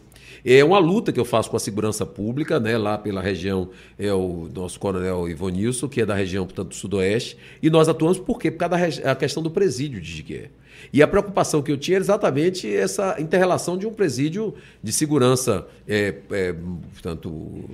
É 0.49 0.63
uma 0.65 0.79
luta 0.79 1.13
que 1.13 1.19
eu 1.19 1.25
faço 1.25 1.51
com 1.51 1.57
a 1.57 1.61
segurança 1.61 2.07
pública, 2.07 2.61
né, 2.61 2.79
lá 2.79 2.97
pela 2.97 3.21
região, 3.21 3.69
é 3.99 4.13
o 4.13 4.49
nosso 4.55 4.79
coronel 4.79 5.29
Ivonilson, 5.29 5.89
que 5.89 6.01
é 6.01 6.07
da 6.07 6.15
região, 6.15 6.47
portanto, 6.47 6.69
do 6.69 6.75
Sudoeste, 6.77 7.37
e 7.61 7.69
nós 7.69 7.89
atuamos 7.89 8.17
por 8.17 8.39
quê? 8.39 8.49
Por 8.49 8.59
causa 8.59 9.03
da 9.03 9.17
questão 9.17 9.43
do 9.43 9.51
presídio 9.51 10.01
de 10.01 10.09
Jiquié. 10.09 10.51
E 10.93 11.03
a 11.03 11.09
preocupação 11.09 11.63
que 11.63 11.71
eu 11.71 11.77
tinha 11.77 11.97
era 11.97 12.05
exatamente 12.05 12.73
essa 12.73 13.17
interrelação 13.19 13.77
de 13.77 13.87
um 13.87 13.93
presídio 13.93 14.55
de 14.83 14.93
segurança, 14.93 15.67
é, 15.87 16.15
é, 16.31 16.55
portanto, 16.93 17.65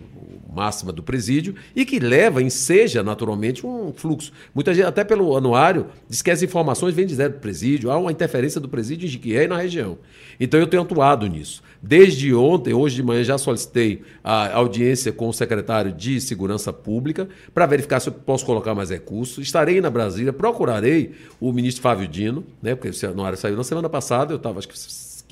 máxima 0.55 0.93
do 0.93 1.03
presídio, 1.03 1.55
e 1.75 1.85
que 1.85 1.99
leva, 1.99 2.43
enseja 2.43 3.03
naturalmente 3.03 3.67
um 3.67 3.93
fluxo. 3.93 4.33
Muita 4.55 4.75
gente, 4.75 4.87
até 4.87 5.03
pelo 5.03 5.37
anuário, 5.37 5.87
diz 6.09 6.21
que 6.21 6.31
as 6.31 6.43
informações 6.43 6.95
vêm 6.95 7.07
direto 7.07 7.35
do 7.35 7.41
presídio, 7.41 7.91
há 7.91 7.99
uma 7.99 8.13
interferência 8.13 8.61
do 8.61 8.69
presídio 8.69 9.07
em 9.07 9.09
Jiquié 9.09 9.45
e 9.45 9.49
na 9.49 9.57
região. 9.57 9.99
Então 10.39 10.59
eu 10.59 10.67
tenho 10.67 10.83
atuado 10.83 11.27
nisso. 11.27 11.63
Desde 11.83 12.33
ontem, 12.33 12.73
hoje 12.73 12.97
de 12.97 13.03
manhã, 13.03 13.25
já 13.25 13.37
solicitei 13.37 14.03
a 14.23 14.55
audiência 14.55 15.11
com 15.11 15.29
o 15.29 15.33
secretário 15.33 15.91
de 15.93 16.21
Segurança 16.21 16.73
Pública 16.73 17.29
para 17.53 17.67
verificar 17.67 17.99
se 17.99 18.09
eu 18.09 18.13
posso 18.13 18.47
colocar 18.47 18.75
mais 18.75 18.91
recursos. 18.91 19.45
Estarei 19.45 19.81
na 19.81 19.91
Brasília, 19.91 20.33
procurarei 20.33 21.13
o 21.41 21.53
ministro 21.53 21.83
Fábio 21.83 22.07
Dino, 22.07 22.45
né, 22.63 22.75
porque 22.77 22.92
o 22.93 23.11
Anuário 23.11 23.39
saiu 23.39 23.57
na 23.57 23.65
semana 23.65 23.89
passada, 23.89 24.33
eu 24.33 24.37
estava, 24.37 24.59
acho 24.59 24.69
que 24.69 24.77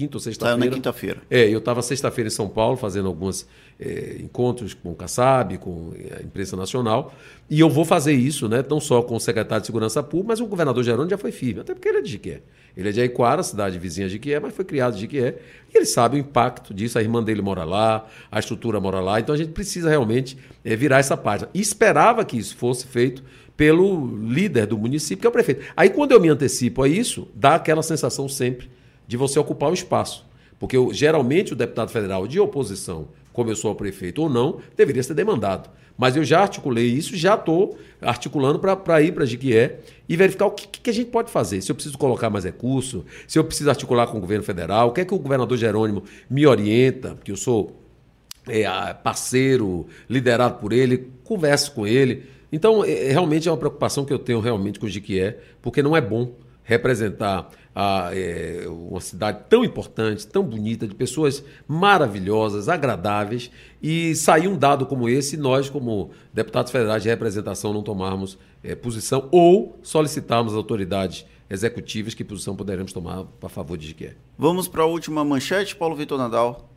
quinta 0.01 0.17
ou 0.17 0.21
sexta-feira. 0.21 0.59
Saiu 0.59 0.71
na 0.71 0.75
quinta-feira. 0.75 1.23
É, 1.31 1.49
eu 1.49 1.59
estava 1.59 1.83
sexta-feira 1.83 2.29
em 2.29 2.31
São 2.31 2.49
Paulo 2.49 2.77
fazendo 2.77 3.07
alguns 3.09 3.47
é, 3.79 4.17
encontros 4.21 4.73
com 4.73 4.93
o 4.93 4.95
Kassab, 4.95 5.59
com 5.59 5.93
a 6.19 6.23
imprensa 6.23 6.57
nacional, 6.57 7.15
e 7.49 7.61
eu 7.61 7.69
vou 7.69 7.85
fazer 7.85 8.13
isso, 8.13 8.49
né, 8.49 8.65
não 8.69 8.81
só 8.81 9.03
com 9.03 9.17
o 9.17 9.21
secretário 9.21 9.61
de 9.61 9.67
Segurança 9.67 10.03
Pública, 10.03 10.29
mas 10.29 10.41
o 10.41 10.47
governador 10.47 10.83
Gerônimo 10.83 11.11
já 11.11 11.19
foi 11.19 11.33
firme, 11.33 11.61
até 11.61 11.75
porque 11.75 11.89
ele 11.89 11.99
é 11.99 12.03
de 12.03 12.11
Jiquié. 12.11 12.41
Ele 12.77 12.89
é 12.89 12.93
de 12.93 13.01
Aiquara, 13.01 13.43
cidade 13.43 13.79
vizinha 13.79 14.07
de 14.07 14.15
Jiquié, 14.15 14.39
mas 14.39 14.55
foi 14.55 14.65
criado 14.65 14.95
de 14.95 15.01
Jiquié, 15.01 15.37
e 15.73 15.77
ele 15.77 15.87
sabe 15.87 16.17
o 16.17 16.21
impacto 16.21 16.73
disso, 16.73 16.99
a 16.99 17.03
irmã 17.03 17.23
dele 17.23 17.43
mora 17.43 17.65
lá, 17.65 18.07
a 18.31 18.39
estrutura 18.39 18.81
mora 18.81 19.01
lá, 19.01 19.21
então 19.21 19.35
a 19.35 19.39
gente 19.39 19.51
precisa 19.51 19.89
realmente 19.91 20.39
é, 20.65 20.77
virar 20.77 20.99
essa 20.99 21.17
página. 21.17 21.51
E 21.53 21.61
esperava 21.61 22.25
que 22.25 22.39
isso 22.39 22.57
fosse 22.57 22.87
feito 22.87 23.23
pelo 23.61 24.17
líder 24.17 24.65
do 24.65 24.79
município, 24.79 25.19
que 25.19 25.27
é 25.27 25.29
o 25.29 25.33
prefeito. 25.33 25.67
Aí 25.77 25.91
quando 25.91 26.13
eu 26.13 26.21
me 26.21 26.31
antecipo 26.31 26.83
a 26.83 26.89
isso, 26.89 27.29
dá 27.35 27.57
aquela 27.57 27.83
sensação 27.83 28.27
sempre 28.27 28.71
de 29.07 29.19
você 29.19 29.39
ocupar 29.39 29.71
o 29.71 29.75
espaço. 29.75 30.25
Porque 30.59 30.79
geralmente 30.95 31.53
o 31.53 31.57
deputado 31.57 31.91
federal 31.91 32.27
de 32.27 32.41
oposição, 32.41 33.09
como 33.35 33.51
eu 33.51 33.55
sou 33.55 33.73
o 33.73 33.75
prefeito 33.75 34.23
ou 34.23 34.31
não, 34.31 34.61
deveria 34.75 35.03
ser 35.03 35.13
demandado. 35.13 35.69
Mas 35.95 36.17
eu 36.17 36.25
já 36.25 36.41
articulei 36.41 36.87
isso, 36.87 37.15
já 37.15 37.35
estou 37.35 37.77
articulando 38.01 38.59
para 38.59 39.03
ir 39.03 39.13
para 39.13 39.27
Jiquié 39.27 39.81
e 40.09 40.17
verificar 40.17 40.47
o 40.47 40.53
que, 40.53 40.67
que, 40.67 40.89
a 40.89 40.95
gente 40.95 41.11
pode 41.11 41.31
fazer. 41.31 41.61
Se 41.61 41.71
eu 41.71 41.75
preciso 41.75 41.99
colocar 41.99 42.31
mais 42.31 42.47
recurso, 42.47 43.05
se 43.29 43.39
eu 43.39 43.45
preciso 43.45 43.69
articular 43.69 44.07
com 44.07 44.17
o 44.17 44.23
governo 44.23 44.43
federal, 44.43 44.89
o 44.89 44.93
que 44.93 45.03
é 45.03 45.05
que 45.05 45.13
o 45.13 45.19
governador 45.19 45.59
Jerônimo 45.59 46.03
me 46.31 46.47
orienta, 46.47 47.15
porque 47.15 47.31
eu 47.31 47.37
sou 47.37 47.77
é, 48.49 48.65
parceiro, 48.95 49.87
liderado 50.09 50.55
por 50.55 50.73
ele, 50.73 51.11
converso 51.25 51.73
com 51.73 51.87
ele. 51.87 52.39
Então, 52.53 52.85
é, 52.85 53.13
realmente 53.13 53.49
é 53.49 53.51
uma 53.51 53.59
preocupação 53.59 54.05
que 54.05 54.13
eu 54.13 54.19
tenho 54.19 54.41
realmente 54.41 54.79
com 54.79 54.87
o 54.87 54.89
Jiquié, 54.89 55.39
porque 55.63 55.83
não 55.83 55.97
é 55.97 56.01
bom 56.01 56.35
representar 56.65 57.51
a, 57.75 58.11
é, 58.13 58.65
uma 58.69 59.01
cidade 59.01 59.41
tão 59.49 59.65
importante, 59.65 60.27
tão 60.27 60.43
bonita, 60.43 60.87
de 60.87 60.95
pessoas 60.95 61.43
maravilhosas, 61.67 62.69
agradáveis, 62.69 63.51
e 63.83 64.15
sair 64.15 64.49
um 64.49 64.57
dado 64.57 64.87
como 64.87 65.09
esse, 65.09 65.37
nós, 65.37 65.69
como 65.69 66.11
deputados 66.33 66.71
federais 66.71 67.03
de 67.03 67.09
representação, 67.09 67.73
não 67.73 67.83
tomarmos 67.83 68.39
é, 68.63 68.75
posição 68.75 69.29
ou 69.33 69.79
solicitarmos 69.83 70.55
autoridades 70.55 71.25
executivas 71.49 72.15
que 72.15 72.23
posição 72.23 72.55
poderemos 72.55 72.93
tomar 72.93 73.27
a 73.43 73.49
favor 73.49 73.77
de 73.77 73.89
Jiqué. 73.89 74.15
Vamos 74.39 74.69
para 74.69 74.83
a 74.83 74.87
última 74.87 75.25
manchete, 75.25 75.75
Paulo 75.75 75.97
Vitor 75.97 76.19
Nadal. 76.19 76.70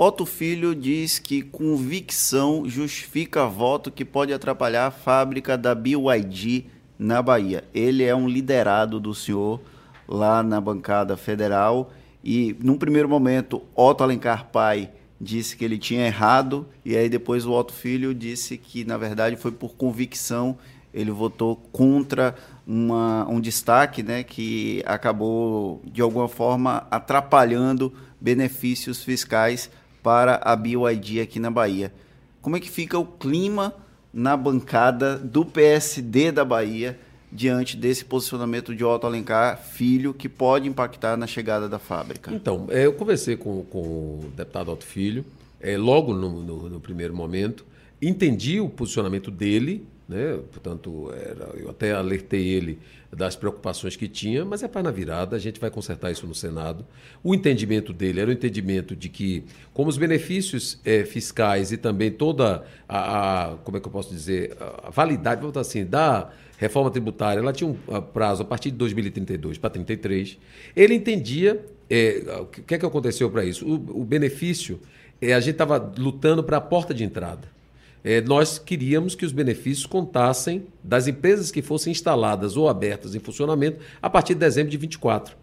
Otto 0.00 0.24
Filho 0.24 0.76
diz 0.76 1.18
que 1.18 1.42
convicção 1.42 2.62
justifica 2.68 3.46
voto 3.46 3.90
que 3.90 4.04
pode 4.04 4.32
atrapalhar 4.32 4.86
a 4.86 4.90
fábrica 4.92 5.58
da 5.58 5.74
BYD 5.74 6.66
na 6.96 7.20
Bahia. 7.20 7.64
Ele 7.74 8.04
é 8.04 8.14
um 8.14 8.28
liderado 8.28 9.00
do 9.00 9.12
senhor 9.12 9.60
lá 10.06 10.40
na 10.40 10.60
bancada 10.60 11.16
federal 11.16 11.90
e 12.22 12.54
num 12.62 12.78
primeiro 12.78 13.08
momento 13.08 13.60
Otto 13.74 14.04
Alencar 14.04 14.46
pai 14.52 14.88
disse 15.20 15.56
que 15.56 15.64
ele 15.64 15.76
tinha 15.76 16.06
errado 16.06 16.64
e 16.84 16.96
aí 16.96 17.08
depois 17.08 17.44
o 17.44 17.50
Otto 17.50 17.72
Filho 17.72 18.14
disse 18.14 18.56
que 18.56 18.84
na 18.84 18.96
verdade 18.96 19.34
foi 19.34 19.50
por 19.50 19.74
convicção 19.74 20.56
ele 20.94 21.10
votou 21.10 21.56
contra 21.72 22.36
uma, 22.64 23.28
um 23.28 23.40
destaque 23.40 24.04
né, 24.04 24.22
que 24.22 24.80
acabou 24.86 25.82
de 25.84 26.00
alguma 26.00 26.28
forma 26.28 26.86
atrapalhando 26.88 27.92
benefícios 28.20 29.02
fiscais 29.02 29.68
para 30.02 30.40
a 30.42 30.54
BYD 30.54 31.20
aqui 31.20 31.38
na 31.38 31.50
Bahia. 31.50 31.92
Como 32.40 32.56
é 32.56 32.60
que 32.60 32.70
fica 32.70 32.98
o 32.98 33.04
clima 33.04 33.74
na 34.12 34.36
bancada 34.36 35.16
do 35.16 35.44
PSD 35.44 36.32
da 36.32 36.44
Bahia 36.44 36.98
diante 37.30 37.76
desse 37.76 38.04
posicionamento 38.04 38.74
de 38.74 38.84
Otto 38.84 39.06
Alencar, 39.06 39.62
filho, 39.62 40.14
que 40.14 40.28
pode 40.28 40.66
impactar 40.66 41.16
na 41.16 41.26
chegada 41.26 41.68
da 41.68 41.78
fábrica? 41.78 42.32
Então, 42.32 42.66
é, 42.70 42.86
eu 42.86 42.92
conversei 42.94 43.36
com, 43.36 43.62
com 43.64 43.80
o 43.80 44.32
deputado 44.34 44.72
Otto 44.72 44.84
Filho, 44.84 45.24
é, 45.60 45.76
logo 45.76 46.14
no, 46.14 46.42
no, 46.42 46.70
no 46.70 46.80
primeiro 46.80 47.14
momento, 47.14 47.66
entendi 48.00 48.60
o 48.60 48.68
posicionamento 48.68 49.30
dele, 49.30 49.84
né? 50.08 50.38
portanto, 50.50 51.12
era, 51.12 51.50
eu 51.58 51.68
até 51.68 51.92
alertei 51.92 52.48
ele 52.48 52.78
das 53.14 53.36
preocupações 53.36 53.94
que 53.94 54.08
tinha, 54.08 54.44
mas 54.44 54.62
é 54.62 54.68
para 54.68 54.82
na 54.82 54.90
virada, 54.90 55.36
a 55.36 55.38
gente 55.38 55.60
vai 55.60 55.70
consertar 55.70 56.10
isso 56.10 56.26
no 56.26 56.34
Senado. 56.34 56.84
O 57.22 57.34
entendimento 57.34 57.92
dele 57.92 58.20
era 58.20 58.30
o 58.30 58.32
entendimento 58.32 58.96
de 58.96 59.08
que, 59.08 59.44
como 59.74 59.90
os 59.90 59.98
benefícios 59.98 60.80
é, 60.84 61.04
fiscais 61.04 61.72
e 61.72 61.76
também 61.76 62.10
toda 62.10 62.64
a, 62.88 63.50
a, 63.50 63.56
como 63.58 63.76
é 63.76 63.80
que 63.80 63.86
eu 63.86 63.92
posso 63.92 64.10
dizer, 64.10 64.56
a 64.82 64.90
validade, 64.90 65.40
vamos 65.42 65.56
assim, 65.56 65.84
da 65.84 66.30
reforma 66.56 66.90
tributária, 66.90 67.40
ela 67.40 67.52
tinha 67.52 67.68
um 67.68 67.74
prazo 68.00 68.42
a 68.42 68.46
partir 68.46 68.70
de 68.70 68.76
2032 68.78 69.58
para 69.58 69.70
33, 69.70 70.38
ele 70.74 70.94
entendia, 70.94 71.64
é, 71.88 72.40
o 72.40 72.46
que 72.46 72.74
é 72.74 72.78
que 72.78 72.84
aconteceu 72.84 73.30
para 73.30 73.44
isso? 73.44 73.66
O, 73.66 74.00
o 74.00 74.04
benefício, 74.04 74.80
é, 75.20 75.34
a 75.34 75.40
gente 75.40 75.52
estava 75.52 75.92
lutando 75.98 76.42
para 76.42 76.56
a 76.56 76.60
porta 76.60 76.94
de 76.94 77.04
entrada 77.04 77.57
é, 78.04 78.20
nós 78.20 78.58
queríamos 78.58 79.14
que 79.14 79.24
os 79.24 79.32
benefícios 79.32 79.86
contassem 79.86 80.66
das 80.82 81.06
empresas 81.06 81.50
que 81.50 81.62
fossem 81.62 81.90
instaladas 81.90 82.56
ou 82.56 82.68
abertas 82.68 83.14
em 83.14 83.18
funcionamento 83.18 83.78
a 84.00 84.08
partir 84.08 84.34
de 84.34 84.40
dezembro 84.40 84.70
de 84.70 84.76
24. 84.76 85.36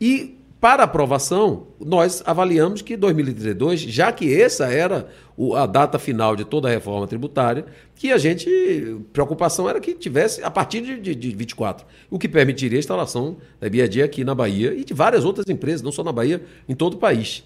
E 0.00 0.38
para 0.64 0.84
aprovação, 0.84 1.66
nós 1.78 2.22
avaliamos 2.24 2.80
que 2.80 2.96
2032, 2.96 3.82
já 3.82 4.10
que 4.10 4.34
essa 4.40 4.64
era 4.72 5.06
a 5.56 5.66
data 5.66 5.98
final 5.98 6.34
de 6.34 6.42
toda 6.42 6.68
a 6.68 6.70
reforma 6.70 7.06
tributária, 7.06 7.66
que 7.94 8.10
a 8.10 8.16
gente, 8.16 8.48
preocupação 9.12 9.68
era 9.68 9.78
que 9.78 9.92
tivesse 9.92 10.42
a 10.42 10.50
partir 10.50 10.80
de, 10.80 10.98
de, 10.98 11.14
de 11.14 11.36
24, 11.36 11.86
o 12.08 12.18
que 12.18 12.26
permitiria 12.26 12.78
a 12.78 12.80
instalação 12.80 13.36
da 13.60 13.68
BIAD 13.68 14.02
aqui 14.04 14.24
na 14.24 14.34
Bahia 14.34 14.72
e 14.72 14.84
de 14.84 14.94
várias 14.94 15.22
outras 15.22 15.46
empresas, 15.50 15.82
não 15.82 15.92
só 15.92 16.02
na 16.02 16.12
Bahia, 16.12 16.42
em 16.66 16.74
todo 16.74 16.94
o 16.94 16.98
país. 16.98 17.44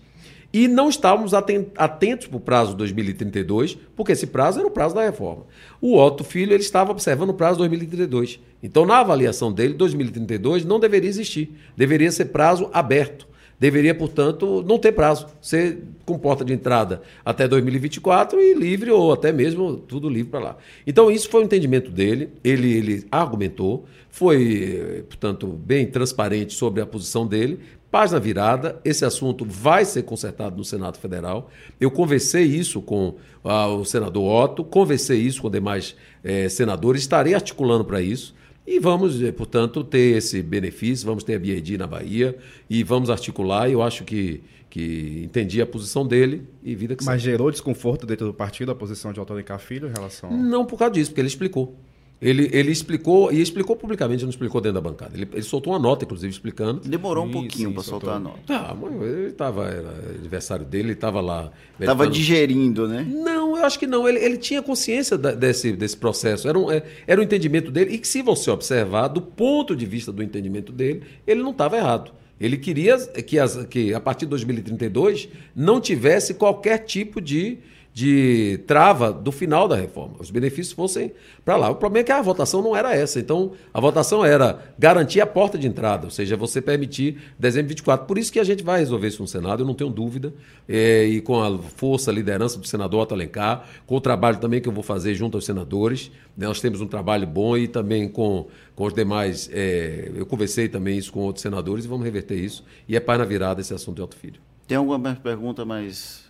E 0.51 0.67
não 0.67 0.89
estávamos 0.89 1.35
atentos 1.35 2.27
para 2.27 2.37
o 2.37 2.41
prazo 2.41 2.75
2032, 2.75 3.77
porque 3.95 4.13
esse 4.13 4.27
prazo 4.27 4.59
era 4.59 4.67
o 4.67 4.71
prazo 4.71 4.95
da 4.95 5.05
reforma. 5.05 5.45
O 5.79 5.99
Otto 5.99 6.25
Filho 6.25 6.55
ele 6.55 6.63
estava 6.63 6.91
observando 6.91 7.31
o 7.31 7.35
prazo 7.35 7.59
2032. 7.59 8.41
Então, 8.63 8.87
na 8.87 8.99
avaliação 8.99 9.53
dele, 9.53 9.75
2032 9.75 10.65
não 10.65 10.81
deveria 10.81 11.11
existir. 11.11 11.51
Deveria 11.77 12.11
ser 12.11 12.27
prazo 12.27 12.71
aberto. 12.73 13.29
Deveria, 13.61 13.95
portanto, 13.95 14.65
não 14.67 14.79
ter 14.79 14.93
prazo. 14.93 15.27
Ser 15.43 15.83
com 16.07 16.19
porta 16.19 16.45
de 16.45 16.55
entrada 16.55 17.03
até 17.23 17.47
2024 17.47 18.41
e 18.41 18.55
livre, 18.55 18.91
ou 18.91 19.13
até 19.13 19.31
mesmo 19.31 19.77
tudo 19.77 20.09
livre 20.09 20.31
para 20.31 20.41
lá. 20.41 20.57
Então, 20.87 21.11
isso 21.11 21.29
foi 21.29 21.43
o 21.43 21.45
entendimento 21.45 21.91
dele. 21.91 22.31
Ele, 22.43 22.73
ele 22.73 23.07
argumentou, 23.11 23.85
foi, 24.09 25.05
portanto, 25.09 25.47
bem 25.47 25.87
transparente 25.87 26.55
sobre 26.55 26.81
a 26.81 26.87
posição 26.87 27.27
dele, 27.27 27.61
Página 27.91 28.21
virada, 28.21 28.79
esse 28.85 29.05
assunto 29.05 29.47
vai 29.47 29.85
ser 29.85 30.03
consertado 30.03 30.57
no 30.57 30.65
Senado 30.65 30.99
Federal. 30.99 31.51
Eu 31.81 31.91
conversei 31.91 32.45
isso 32.45 32.83
com 32.83 33.15
ah, 33.43 33.69
o 33.69 33.85
senador 33.85 34.45
Otto, 34.45 34.63
conversei 34.63 35.19
isso 35.21 35.41
com 35.41 35.51
demais 35.51 35.97
eh, 36.23 36.51
senadores, 36.51 37.01
estarei 37.01 37.35
articulando 37.35 37.85
para 37.87 38.03
isso. 38.03 38.35
E 38.67 38.79
vamos, 38.79 39.23
eh, 39.23 39.33
portanto, 39.33 39.83
ter 39.83 40.19
esse 40.19 40.43
benefício, 40.43 41.07
vamos 41.07 41.25
ter 41.25 41.37
a 41.37 41.39
BID 41.39 41.79
na 41.79 41.87
Bahia 41.87 42.37
e 42.69 42.85
vamos 42.85 43.09
articular. 43.09 43.71
Eu 43.71 43.81
acho 43.81 44.05
que, 44.05 44.43
que 44.69 45.23
entendi 45.25 45.63
a 45.63 45.67
posição 45.67 46.07
dele 46.07 46.47
e 46.63 46.75
vida 46.75 46.95
que 46.95 47.03
Mas 47.07 47.23
gerou 47.23 47.51
desconforto 47.51 48.05
dentro 48.05 48.27
do 48.27 48.35
partido 48.35 48.71
a 48.71 48.75
posição 48.75 49.15
de 49.15 49.19
Otto 49.19 49.33
Alencar 49.33 49.59
Filho 49.59 49.89
em 49.89 49.93
relação. 49.93 50.31
Não 50.31 50.67
por 50.67 50.79
causa 50.79 50.93
disso, 50.93 51.11
porque 51.11 51.23
ele 51.23 51.29
explicou. 51.29 51.75
Ele, 52.21 52.51
ele 52.53 52.73
explicou, 52.73 53.33
e 53.33 53.41
explicou 53.41 53.77
publicamente, 53.77 54.25
não 54.25 54.31
explicou 54.31 54.61
dentro 54.61 54.75
da 54.75 54.81
bancada. 54.81 55.13
Ele, 55.15 55.29
ele 55.33 55.43
soltou 55.43 55.73
uma 55.73 55.79
nota, 55.79 56.05
inclusive, 56.05 56.33
explicando. 56.33 56.81
Demorou 56.81 57.25
um 57.25 57.31
pouquinho 57.31 57.73
para 57.73 57.83
soltar 57.85 58.17
a 58.17 58.19
nota. 58.19 58.41
Ah, 58.49 58.77
ele 59.03 59.29
estava, 59.29 59.69
era 59.69 59.89
aniversário 60.19 60.65
dele, 60.65 60.89
ele 60.89 60.93
estava 60.95 61.21
lá. 61.21 61.53
Estava 61.79 62.09
digerindo, 62.09 62.89
né? 62.89 63.07
Não, 63.09 63.57
eu 63.57 63.65
acho 63.65 63.79
que 63.79 63.87
não. 63.87 64.09
Ele, 64.09 64.19
ele 64.19 64.37
tinha 64.37 64.61
consciência 64.61 65.17
da, 65.17 65.31
desse, 65.31 65.73
desse 65.73 65.97
processo. 65.97 66.49
Era 66.49 66.59
um, 66.59 66.71
é, 66.73 66.83
era 67.07 67.21
um 67.21 67.25
entendimento 67.25 67.71
dele, 67.71 67.95
e 67.95 67.99
que, 67.99 68.09
se 68.09 68.21
você 68.21 68.51
observar, 68.51 69.07
do 69.07 69.23
ponto 69.23 69.77
de 69.77 69.87
vista 69.87 70.11
do 70.11 70.21
entendimento 70.21 70.73
dele, 70.73 71.03
ele 71.25 71.41
não 71.41 71.53
estava 71.53 71.77
errado. 71.77 72.11
Ele 72.41 72.57
queria 72.57 72.97
que, 72.99 73.39
as, 73.39 73.65
que 73.67 73.93
a 73.93 74.01
partir 74.01 74.25
de 74.27 74.31
2032 74.31 75.29
não 75.55 75.81
tivesse 75.81 76.35
qualquer 76.35 76.79
tipo 76.79 77.21
de, 77.21 77.59
de 77.99 78.61
trava 78.65 79.13
do 79.13 79.33
final 79.33 79.67
da 79.67 79.75
reforma. 79.75 80.15
Os 80.21 80.31
benefícios 80.31 80.73
fossem 80.73 81.11
para 81.45 81.57
lá. 81.57 81.69
O 81.69 81.75
problema 81.75 82.03
é 82.03 82.05
que 82.05 82.13
a 82.13 82.23
votação 82.23 82.63
não 82.63 82.77
era 82.77 82.95
essa. 82.95 83.19
Então, 83.19 83.51
a 83.75 83.81
votação 83.81 84.25
era 84.25 84.73
garantir 84.79 85.21
a 85.21 85.27
porta 85.27 85.59
de 85.59 85.67
entrada, 85.67 86.05
ou 86.05 86.11
seja, 86.13 86.37
você 86.37 86.63
permitir 86.63 87.19
dezembro 87.37 87.67
de 87.67 87.75
24. 87.75 88.07
Por 88.07 88.17
isso 88.17 88.33
que 88.33 88.39
a 88.39 88.45
gente 88.45 88.63
vai 88.63 88.79
resolver 88.79 89.09
isso 89.09 89.21
no 89.21 89.27
Senado, 89.27 89.65
eu 89.65 89.67
não 89.67 89.75
tenho 89.75 89.91
dúvida. 89.91 90.33
É, 90.69 91.07
e 91.07 91.21
com 91.21 91.43
a 91.43 91.59
força, 91.59 92.13
a 92.13 92.15
liderança 92.15 92.57
do 92.57 92.69
senador 92.69 93.01
Otto 93.01 93.15
Alencar, 93.15 93.67
com 93.85 93.97
o 93.97 94.01
trabalho 94.01 94.39
também 94.39 94.61
que 94.61 94.69
eu 94.69 94.73
vou 94.73 94.85
fazer 94.85 95.17
junto 95.17 95.37
aos 95.37 95.45
senadores. 95.45 96.13
Né, 96.37 96.47
nós 96.47 96.61
temos 96.61 96.81
um 96.81 96.87
trabalho 96.87 97.27
bom 97.27 97.57
e 97.57 97.67
também 97.67 98.09
com, 98.09 98.47
com 98.77 98.85
os 98.85 98.95
demais. 98.95 99.51
É, 99.53 100.13
eu 100.15 100.25
conversei 100.25 100.69
também 100.69 100.97
isso 100.97 101.11
com 101.11 101.19
outros 101.19 101.43
senadores 101.43 101.85
e 101.85 101.89
vamos 101.89 102.05
reverter 102.05 102.37
isso. 102.37 102.65
E 102.89 102.95
é 102.95 103.01
paz 103.01 103.19
na 103.19 103.25
virada 103.25 103.61
esse 103.61 103.75
assunto 103.75 103.97
de 103.97 104.03
Alto 104.03 104.15
Filho. 104.15 104.41
Tem 104.69 104.77
alguma 104.77 105.17
pergunta 105.17 105.65
mais 105.65 106.28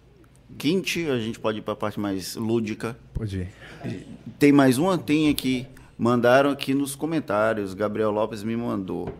quente, 0.57 1.09
a 1.09 1.18
gente 1.18 1.38
pode 1.38 1.59
ir 1.59 1.62
para 1.62 1.74
a 1.74 1.76
parte 1.76 2.01
mais 2.01 2.36
lúdica. 2.36 2.96
Pode 3.12 3.49
ir. 3.84 4.07
Tem 4.38 4.53
mais 4.53 4.78
uma? 4.78 4.96
Tem 4.96 5.28
aqui. 5.28 5.66
Mandaram 5.99 6.51
aqui 6.51 6.74
nos 6.74 6.94
comentários. 6.94 7.74
Gabriel 7.74 8.11
Lopes 8.11 8.42
me 8.42 8.57
mandou. 8.57 9.12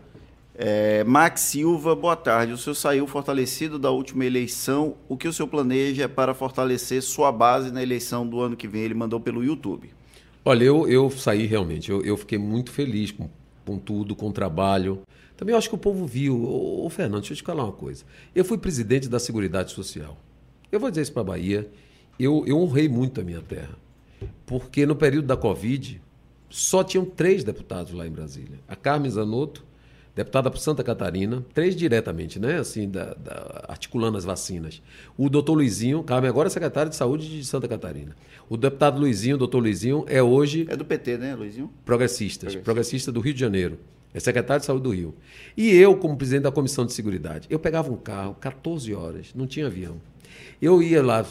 É, 0.55 1.03
Max 1.05 1.41
Silva, 1.41 1.95
boa 1.95 2.15
tarde. 2.15 2.51
O 2.51 2.57
senhor 2.57 2.75
saiu 2.75 3.07
fortalecido 3.07 3.79
da 3.79 3.91
última 3.91 4.25
eleição. 4.25 4.95
O 5.07 5.15
que 5.15 5.27
o 5.27 5.31
senhor 5.31 5.47
planeja 5.47 6.09
para 6.09 6.33
fortalecer 6.33 7.01
sua 7.01 7.31
base 7.31 7.71
na 7.71 7.81
eleição 7.81 8.27
do 8.27 8.41
ano 8.41 8.57
que 8.57 8.67
vem? 8.67 8.81
Ele 8.81 8.93
mandou 8.93 9.19
pelo 9.21 9.43
YouTube. 9.43 9.89
Olha, 10.43 10.63
eu, 10.63 10.87
eu 10.87 11.09
saí 11.09 11.45
realmente. 11.45 11.89
Eu, 11.89 12.01
eu 12.03 12.17
fiquei 12.17 12.37
muito 12.37 12.71
feliz 12.71 13.11
com, 13.11 13.29
com 13.65 13.77
tudo, 13.77 14.15
com 14.15 14.27
o 14.27 14.33
trabalho. 14.33 15.01
Também 15.37 15.55
acho 15.55 15.69
que 15.69 15.75
o 15.75 15.77
povo 15.77 16.05
viu. 16.05 16.35
Ô, 16.43 16.85
ô 16.85 16.89
Fernando, 16.89 17.21
deixa 17.21 17.33
eu 17.33 17.37
te 17.37 17.43
falar 17.43 17.63
uma 17.63 17.71
coisa. 17.71 18.03
Eu 18.35 18.43
fui 18.43 18.57
presidente 18.57 19.07
da 19.07 19.19
Seguridade 19.19 19.71
Social. 19.71 20.17
Eu 20.71 20.79
vou 20.79 20.89
dizer 20.89 21.01
isso 21.01 21.13
para 21.13 21.21
a 21.21 21.25
Bahia. 21.25 21.69
Eu, 22.19 22.43
eu 22.45 22.57
honrei 22.57 22.89
muito 22.89 23.21
a 23.21 23.23
minha 23.23 23.41
terra. 23.41 23.75
Porque 24.45 24.85
no 24.85 24.95
período 24.95 25.25
da 25.25 25.37
Covid, 25.37 26.01
só 26.49 26.83
tinham 26.83 27.05
três 27.05 27.43
deputados 27.43 27.93
lá 27.93 28.05
em 28.05 28.11
Brasília. 28.11 28.59
A 28.67 28.75
Carmen 28.75 29.09
Zanotto, 29.09 29.63
deputada 30.15 30.49
por 30.49 30.59
Santa 30.59 30.83
Catarina, 30.83 31.45
três 31.53 31.75
diretamente, 31.75 32.39
né? 32.39 32.59
Assim, 32.59 32.89
da, 32.89 33.13
da, 33.13 33.65
articulando 33.69 34.17
as 34.17 34.25
vacinas. 34.25 34.81
O 35.17 35.29
doutor 35.29 35.53
Luizinho, 35.53 36.03
Carmen 36.03 36.29
agora 36.29 36.47
é 36.47 36.49
secretário 36.49 36.89
de 36.89 36.95
saúde 36.95 37.29
de 37.29 37.45
Santa 37.45 37.67
Catarina. 37.67 38.15
O 38.49 38.57
deputado 38.57 38.99
Luizinho, 38.99 39.37
doutor 39.37 39.59
Luizinho, 39.59 40.03
é 40.07 40.21
hoje. 40.21 40.65
É 40.69 40.75
do 40.75 40.83
PT, 40.83 41.17
né, 41.17 41.35
Luizinho? 41.35 41.71
Progressistas. 41.85 42.55
Progressista, 42.55 42.63
progressista 42.63 43.11
do 43.11 43.19
Rio 43.21 43.33
de 43.33 43.39
Janeiro. 43.39 43.79
É 44.13 44.19
secretário 44.19 44.59
de 44.59 44.65
saúde 44.65 44.83
do 44.83 44.89
Rio. 44.89 45.13
E 45.55 45.69
eu, 45.69 45.95
como 45.95 46.17
presidente 46.17 46.43
da 46.43 46.51
comissão 46.51 46.83
de 46.85 46.93
seguridade, 46.93 47.47
eu 47.49 47.59
pegava 47.59 47.91
um 47.91 47.97
carro, 47.97 48.35
14 48.41 48.91
horas, 48.93 49.27
não 49.35 49.45
tinha 49.45 49.67
avião. 49.67 49.97
Eu 50.61 50.83
ia 50.83 51.01
lá, 51.01 51.25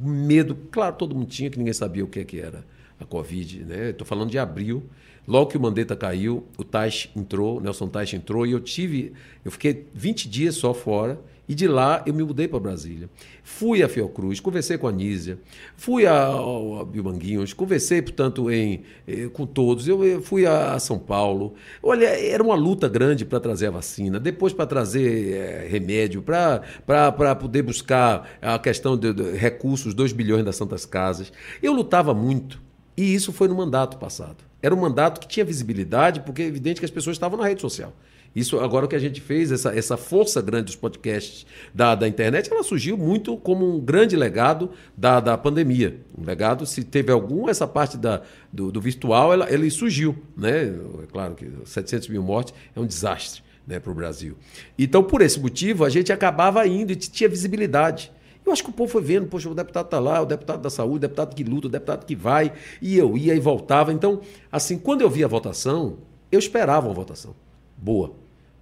medo, 0.00 0.56
claro, 0.70 0.96
todo 0.96 1.14
mundo 1.14 1.26
tinha, 1.26 1.50
que 1.50 1.58
ninguém 1.58 1.74
sabia 1.74 2.04
o 2.04 2.06
que, 2.08 2.20
é 2.20 2.24
que 2.24 2.40
era 2.40 2.64
a 2.98 3.04
Covid. 3.04 3.64
Né? 3.64 3.90
Estou 3.90 4.06
falando 4.06 4.30
de 4.30 4.38
abril. 4.38 4.84
Logo 5.26 5.50
que 5.50 5.56
o 5.56 5.60
Mandetta 5.60 5.94
caiu, 5.94 6.46
o 6.56 6.64
Tais 6.64 7.08
entrou, 7.14 7.60
Nelson 7.60 7.88
Tais 7.88 8.12
entrou, 8.14 8.46
e 8.46 8.52
eu 8.52 8.60
tive. 8.60 9.12
Eu 9.44 9.50
fiquei 9.50 9.86
20 9.94 10.28
dias 10.28 10.54
só 10.54 10.72
fora 10.72 11.18
e 11.50 11.54
de 11.56 11.66
lá 11.66 12.00
eu 12.06 12.14
me 12.14 12.22
mudei 12.22 12.46
para 12.46 12.60
Brasília. 12.60 13.10
Fui 13.42 13.82
a 13.82 13.88
Fiocruz, 13.88 14.38
conversei 14.38 14.78
com 14.78 14.86
a 14.86 14.92
Nízia, 14.92 15.36
fui 15.76 16.06
a, 16.06 16.28
a, 16.28 16.84
Bilmanguinhos, 16.84 17.52
conversei, 17.52 18.00
portanto, 18.00 18.48
em, 18.48 18.84
eh, 19.04 19.28
com 19.32 19.44
todos. 19.44 19.88
Eu, 19.88 20.04
eu 20.04 20.22
fui 20.22 20.46
a, 20.46 20.74
a, 20.74 20.78
São 20.78 20.96
Paulo. 20.96 21.54
Olha, 21.82 22.06
era 22.06 22.40
uma 22.40 22.54
luta 22.54 22.88
grande 22.88 23.24
para 23.24 23.40
trazer 23.40 23.66
a 23.66 23.70
vacina, 23.72 24.20
depois 24.20 24.52
para 24.52 24.64
trazer 24.64 25.32
eh, 25.32 25.68
remédio, 25.68 26.22
para 26.22 27.34
poder 27.34 27.62
buscar 27.62 28.30
a 28.40 28.56
questão 28.56 28.96
de, 28.96 29.12
de 29.12 29.32
recursos, 29.32 29.92
2 29.92 30.12
bilhões 30.12 30.44
das 30.44 30.54
Santas 30.54 30.86
Casas. 30.86 31.32
Eu 31.60 31.72
lutava 31.72 32.14
muito. 32.14 32.62
E 32.96 33.12
isso 33.12 33.32
foi 33.32 33.48
no 33.48 33.56
mandato 33.56 33.98
passado. 33.98 34.44
Era 34.62 34.72
um 34.72 34.80
mandato 34.80 35.20
que 35.20 35.26
tinha 35.26 35.44
visibilidade, 35.44 36.20
porque 36.20 36.42
é 36.42 36.46
evidente 36.46 36.78
que 36.78 36.84
as 36.84 36.92
pessoas 36.92 37.16
estavam 37.16 37.36
na 37.36 37.48
rede 37.48 37.60
social. 37.60 37.92
Isso 38.34 38.60
agora 38.60 38.86
o 38.86 38.88
que 38.88 38.94
a 38.94 39.00
gente 39.00 39.20
fez, 39.20 39.50
essa, 39.50 39.76
essa 39.76 39.96
força 39.96 40.40
grande 40.40 40.66
dos 40.66 40.76
podcasts 40.76 41.44
da, 41.74 41.96
da 41.96 42.06
internet, 42.06 42.50
ela 42.50 42.62
surgiu 42.62 42.96
muito 42.96 43.36
como 43.36 43.76
um 43.76 43.80
grande 43.80 44.16
legado 44.16 44.70
da, 44.96 45.18
da 45.18 45.36
pandemia. 45.36 46.00
Um 46.16 46.24
legado, 46.24 46.64
se 46.64 46.84
teve 46.84 47.10
algum, 47.10 47.48
essa 47.48 47.66
parte 47.66 47.96
da, 47.96 48.22
do, 48.52 48.70
do 48.70 48.80
virtual, 48.80 49.32
ela, 49.32 49.52
ele 49.52 49.68
surgiu. 49.68 50.16
Né? 50.36 50.72
É 51.02 51.06
claro 51.10 51.34
que 51.34 51.50
700 51.64 52.08
mil 52.08 52.22
mortes 52.22 52.54
é 52.74 52.78
um 52.78 52.86
desastre 52.86 53.42
né, 53.66 53.80
para 53.80 53.90
o 53.90 53.94
Brasil. 53.94 54.36
Então, 54.78 55.02
por 55.02 55.22
esse 55.22 55.40
motivo, 55.40 55.84
a 55.84 55.90
gente 55.90 56.12
acabava 56.12 56.64
indo 56.68 56.92
e 56.92 56.96
tinha 56.96 57.28
visibilidade. 57.28 58.12
Eu 58.46 58.52
acho 58.52 58.62
que 58.62 58.70
o 58.70 58.72
povo 58.72 58.90
foi 58.90 59.02
vendo, 59.02 59.26
poxa, 59.26 59.50
o 59.50 59.54
deputado 59.54 59.86
está 59.86 59.98
lá, 59.98 60.22
o 60.22 60.26
deputado 60.26 60.62
da 60.62 60.70
saúde, 60.70 60.96
o 60.96 61.00
deputado 61.00 61.34
que 61.34 61.42
luta, 61.42 61.66
o 61.66 61.70
deputado 61.70 62.06
que 62.06 62.14
vai, 62.14 62.52
e 62.80 62.96
eu 62.96 63.16
ia 63.18 63.34
e 63.34 63.40
voltava. 63.40 63.92
Então, 63.92 64.20
assim, 64.50 64.78
quando 64.78 65.02
eu 65.02 65.10
via 65.10 65.26
a 65.26 65.28
votação, 65.28 65.98
eu 66.30 66.38
esperava 66.38 66.86
uma 66.86 66.94
votação 66.94 67.34
boa, 67.80 68.12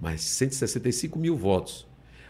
mas 0.00 0.20
165 0.22 1.18
mil 1.18 1.36
votos, 1.36 1.86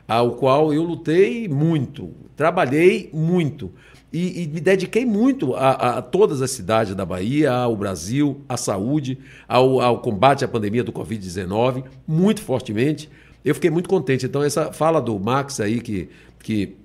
ao 0.06 0.32
qual 0.36 0.72
eu 0.72 0.82
lutei 0.82 1.48
muito, 1.48 2.14
trabalhei 2.34 3.10
muito 3.12 3.72
e, 4.12 4.42
e 4.42 4.48
me 4.48 4.60
dediquei 4.60 5.04
muito 5.04 5.54
a, 5.54 5.70
a, 5.70 6.02
todas 6.02 6.40
as 6.40 6.50
cidades 6.50 6.94
da 6.94 7.04
Bahia, 7.04 7.52
ao 7.52 7.76
Brasil, 7.76 8.40
à 8.48 8.56
saúde, 8.56 9.18
ao, 9.46 9.80
ao 9.80 10.00
combate 10.00 10.44
à 10.44 10.48
pandemia 10.48 10.82
do 10.82 10.92
Covid-19, 10.92 11.84
muito 12.06 12.40
fortemente. 12.40 13.10
Eu 13.44 13.54
fiquei 13.54 13.70
muito 13.70 13.88
contente. 13.88 14.24
Então, 14.24 14.42
essa 14.42 14.72
fala 14.72 15.00
do 15.00 15.18
Max 15.18 15.60
aí 15.60 15.80
que, 15.80 16.08
que 16.42 16.76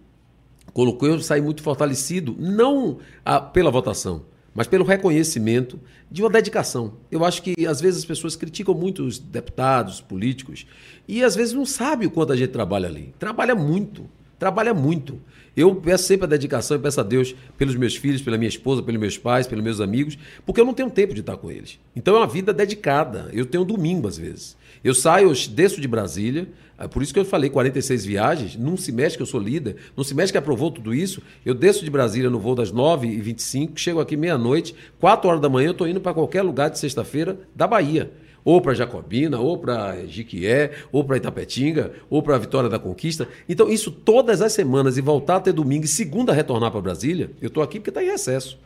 colocou, 0.74 1.08
eu 1.08 1.20
saí 1.22 1.42
muito 1.42 1.64
fortalecido, 1.64 2.36
não 2.38 2.98
a, 3.24 3.40
pela 3.40 3.72
votação, 3.72 4.24
mas 4.54 4.68
pelo 4.68 4.84
reconhecimento 4.84 5.80
de 6.12 6.22
uma 6.22 6.30
dedicação. 6.30 6.94
Eu 7.12 7.26
acho 7.26 7.42
que 7.42 7.66
às 7.66 7.82
vezes 7.82 8.00
as 8.00 8.06
pessoas 8.06 8.36
criticam 8.36 8.74
muito 8.74 9.04
os 9.04 9.18
deputados, 9.18 9.96
os 9.96 10.02
políticos, 10.02 10.66
e 11.08 11.24
às 11.24 11.36
vezes 11.36 11.54
não 11.54 11.66
sabem 11.66 12.08
o 12.08 12.12
quanto 12.12 12.34
a 12.34 12.36
gente 12.36 12.52
trabalha 12.52 12.88
ali. 12.88 13.14
Trabalha 13.18 13.56
muito, 13.56 14.10
trabalha 14.38 14.74
muito. 14.74 15.20
Eu 15.56 15.76
peço 15.76 16.06
sempre 16.06 16.26
a 16.26 16.30
dedicação 16.30 16.78
e 16.78 16.80
peço 16.80 17.00
a 17.00 17.04
Deus 17.04 17.36
pelos 17.58 17.76
meus 17.76 17.96
filhos, 17.96 18.22
pela 18.22 18.38
minha 18.38 18.50
esposa, 18.50 18.82
pelos 18.82 19.00
meus 19.00 19.18
pais, 19.18 19.46
pelos 19.46 19.64
meus 19.64 19.80
amigos, 19.80 20.18
porque 20.46 20.60
eu 20.60 20.66
não 20.66 20.74
tenho 20.74 20.90
tempo 20.90 21.14
de 21.14 21.20
estar 21.20 21.38
com 21.38 21.52
eles. 21.52 21.80
Então 21.96 22.16
é 22.16 22.20
uma 22.20 22.28
vida 22.28 22.52
dedicada. 22.52 23.30
Eu 23.32 23.46
tenho 23.46 23.64
domingo 23.64 24.08
às 24.08 24.18
vezes. 24.18 24.58
Eu 24.84 24.94
saio, 24.94 25.32
desço 25.50 25.80
de 25.80 25.88
Brasília, 25.88 26.48
é 26.78 26.88
por 26.88 27.02
isso 27.02 27.14
que 27.14 27.20
eu 27.20 27.24
falei 27.24 27.50
46 27.50 28.06
viagens, 28.06 28.56
num 28.58 28.76
semestre 28.76 29.18
que 29.18 29.22
eu 29.22 29.28
sou 29.28 29.40
líder, 29.40 29.78
num 29.96 30.04
semestre 30.04 30.34
que 30.34 30.38
aprovou 30.38 30.70
tudo 30.70 30.94
isso, 30.94 31.22
eu 31.46 31.54
desço 31.54 31.86
de 31.86 31.90
Brasília 31.90 32.30
no 32.30 32.40
voo 32.40 32.56
das 32.56 32.72
9h25, 32.72 33.72
chego 33.78 34.02
aqui 34.02 34.18
meia-noite, 34.18 34.76
4 35.00 35.30
horas 35.30 35.42
da 35.42 35.48
manhã, 35.48 35.68
eu 35.68 35.72
estou 35.72 35.88
indo 35.88 36.02
para 36.02 36.14
qualquer 36.14 36.42
lugar 36.42 36.70
de 36.70 36.80
sexta-feira 36.80 37.40
da 37.56 37.66
Bahia 37.66 38.12
ou 38.46 38.60
para 38.60 38.74
Jacobina, 38.74 39.40
ou 39.40 39.58
para 39.58 40.06
Jiquié, 40.06 40.72
ou 40.92 41.04
para 41.04 41.18
Itapetinga, 41.18 41.94
ou 42.10 42.22
para 42.22 42.38
Vitória 42.38 42.70
da 42.70 42.78
Conquista. 42.78 43.28
Então, 43.48 43.70
isso 43.70 43.92
todas 43.92 44.42
as 44.42 44.52
semanas 44.54 44.98
e 44.98 45.02
voltar 45.02 45.38
até 45.38 45.52
domingo 45.52 45.86
e 45.86 45.88
segunda 45.88 46.34
retornar 46.34 46.72
para 46.72 46.82
Brasília, 46.82 47.32
eu 47.42 47.48
estou 47.48 47.64
aqui 47.64 47.80
porque 47.80 47.90
está 47.90 48.04
em 48.04 48.08
recesso. 48.08 48.60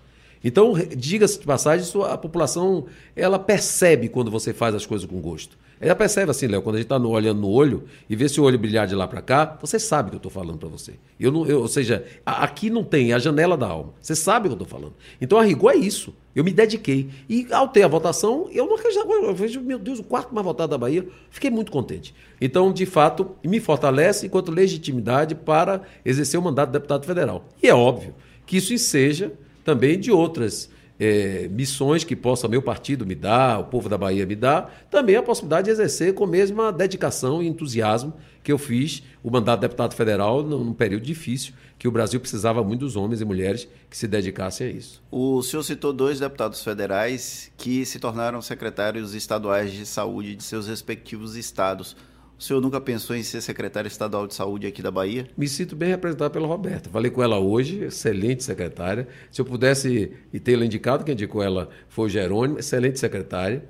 Então, 0.44 0.74
diga-se 0.96 1.40
de 1.40 1.46
passagem, 1.46 1.86
a 2.10 2.18
população 2.18 2.86
ela 3.16 3.40
percebe 3.40 4.08
quando 4.08 4.32
você 4.32 4.54
faz 4.54 4.74
as 4.74 4.86
coisas 4.86 5.08
com 5.08 5.20
gosto. 5.20 5.58
Ela 5.80 5.96
percebe 5.96 6.32
assim, 6.32 6.48
Léo, 6.48 6.62
quando 6.62 6.76
a 6.76 6.80
gente 6.80 6.86
está 6.86 6.98
olhando 6.98 7.40
no 7.40 7.50
olho 7.50 7.84
e 8.10 8.16
vê 8.16 8.28
se 8.28 8.42
o 8.42 8.44
olho 8.44 8.58
brilhar 8.58 8.88
de 8.88 8.96
lá 8.96 9.08
para 9.08 9.22
cá, 9.22 9.58
você 9.62 9.80
sabe 9.80 10.08
o 10.08 10.10
que 10.12 10.16
eu 10.16 10.18
estou 10.18 10.32
falando 10.32 10.58
para 10.58 10.70
você. 10.70 10.94
Eu 11.20 11.32
não, 11.32 11.46
eu, 11.46 11.62
ou 11.62 11.68
seja, 11.68 12.04
aqui 12.26 12.70
não 12.70 12.84
tem, 12.84 13.12
é 13.12 13.14
a 13.14 13.20
janela 13.20 13.56
da 13.56 13.68
alma. 13.68 13.94
Você 14.02 14.16
sabe 14.16 14.48
o 14.48 14.50
que 14.50 14.62
eu 14.62 14.64
estou 14.64 14.80
falando. 14.80 14.96
Então, 15.22 15.38
a 15.38 15.44
rigor 15.44 15.72
é 15.72 15.76
isso. 15.76 16.14
Eu 16.36 16.44
me 16.44 16.52
dediquei. 16.52 17.10
E 17.30 17.48
ao 17.52 17.68
ter 17.68 17.84
a 17.84 17.88
votação, 17.88 18.48
eu 18.52 18.66
não 18.66 18.76
acredito. 18.76 19.08
Eu 19.12 19.36
vejo, 19.36 19.62
meu 19.62 19.78
Deus, 19.78 20.00
o 20.00 20.04
quarto 20.04 20.34
mais 20.34 20.46
votado 20.46 20.72
da 20.72 20.78
Bahia. 20.78 21.08
Fiquei 21.30 21.50
muito 21.50 21.72
contente. 21.72 22.14
Então, 22.40 22.72
de 22.72 22.86
fato, 22.86 23.32
me 23.44 23.60
fortalece 23.60 24.28
enquanto 24.28 24.52
legitimidade 24.52 25.36
para 25.36 25.82
exercer 26.06 26.40
o 26.40 26.44
mandato 26.44 26.70
de 26.70 26.74
deputado 26.74 27.06
federal. 27.06 27.46
E 27.62 27.68
é 27.68 27.74
óbvio 27.74 28.16
que 28.46 28.58
isso 28.58 28.78
seja 28.78 29.34
também 29.64 30.00
de 30.00 30.12
outras 30.12 30.70
é, 31.00 31.48
missões 31.50 32.04
que 32.04 32.16
possa 32.16 32.48
meu 32.48 32.62
partido 32.62 33.06
me 33.06 33.16
dar, 33.16 33.60
o 33.60 33.66
povo 33.66 33.88
da 33.88 33.98
Bahia 33.98 34.26
me 34.26 34.36
dar, 34.36 34.88
também 34.90 35.16
a 35.16 35.24
possibilidade 35.24 35.66
de 35.66 35.72
exercer 35.72 36.14
com 36.14 36.24
a 36.24 36.28
mesma 36.28 36.72
dedicação 36.72 37.42
e 37.42 37.48
entusiasmo 37.48 38.14
que 38.44 38.52
eu 38.52 38.58
fiz 38.58 39.04
o 39.22 39.30
mandato 39.30 39.60
de 39.60 39.68
deputado 39.68 39.94
federal 39.94 40.42
num 40.42 40.74
período 40.74 41.04
difícil, 41.04 41.54
que 41.78 41.88
o 41.88 41.92
Brasil 41.92 42.20
precisava 42.20 42.64
muito 42.64 42.80
dos 42.80 42.96
homens 42.96 43.20
e 43.20 43.26
mulheres 43.26 43.68
que 43.90 43.98
se 43.98 44.08
dedicassem 44.08 44.68
a 44.68 44.70
isso. 44.70 45.04
O 45.12 45.42
senhor 45.44 45.64
citou 45.64 45.92
dois 45.92 46.20
deputados 46.20 46.64
federais 46.64 47.52
que 47.58 47.86
se 47.86 48.00
tornaram 48.00 48.42
secretários 48.42 49.14
estaduais 49.14 49.72
de 49.72 49.86
saúde 49.86 50.36
de 50.36 50.44
seus 50.44 50.68
respectivos 50.68 51.36
estados. 51.36 51.96
O 52.40 52.44
senhor 52.44 52.62
nunca 52.62 52.80
pensou 52.80 53.16
em 53.16 53.24
ser 53.24 53.42
secretário 53.42 53.88
estadual 53.88 54.28
de 54.28 54.36
saúde 54.36 54.68
aqui 54.68 54.80
da 54.82 54.92
Bahia? 54.92 55.28
Me 55.36 55.48
sinto 55.48 55.76
bem 55.76 55.90
representado 55.90 56.32
pela 56.32 56.48
Roberta. 56.48 56.88
Falei 56.88 57.10
com 57.10 57.24
ela 57.24 57.40
hoje, 57.40 57.86
excelente 57.86 58.44
secretária. 58.44 59.08
Se 59.32 59.42
eu 59.42 59.46
pudesse 59.46 60.12
e 60.32 60.40
tê-la 60.40 60.64
indicado, 60.64 61.04
quem 61.04 61.14
indicou 61.14 61.42
ela 61.42 61.68
foi 61.90 62.06
o 62.06 62.10
Jerônimo, 62.10 62.60
excelente 62.60 63.00
secretária. 63.00 63.66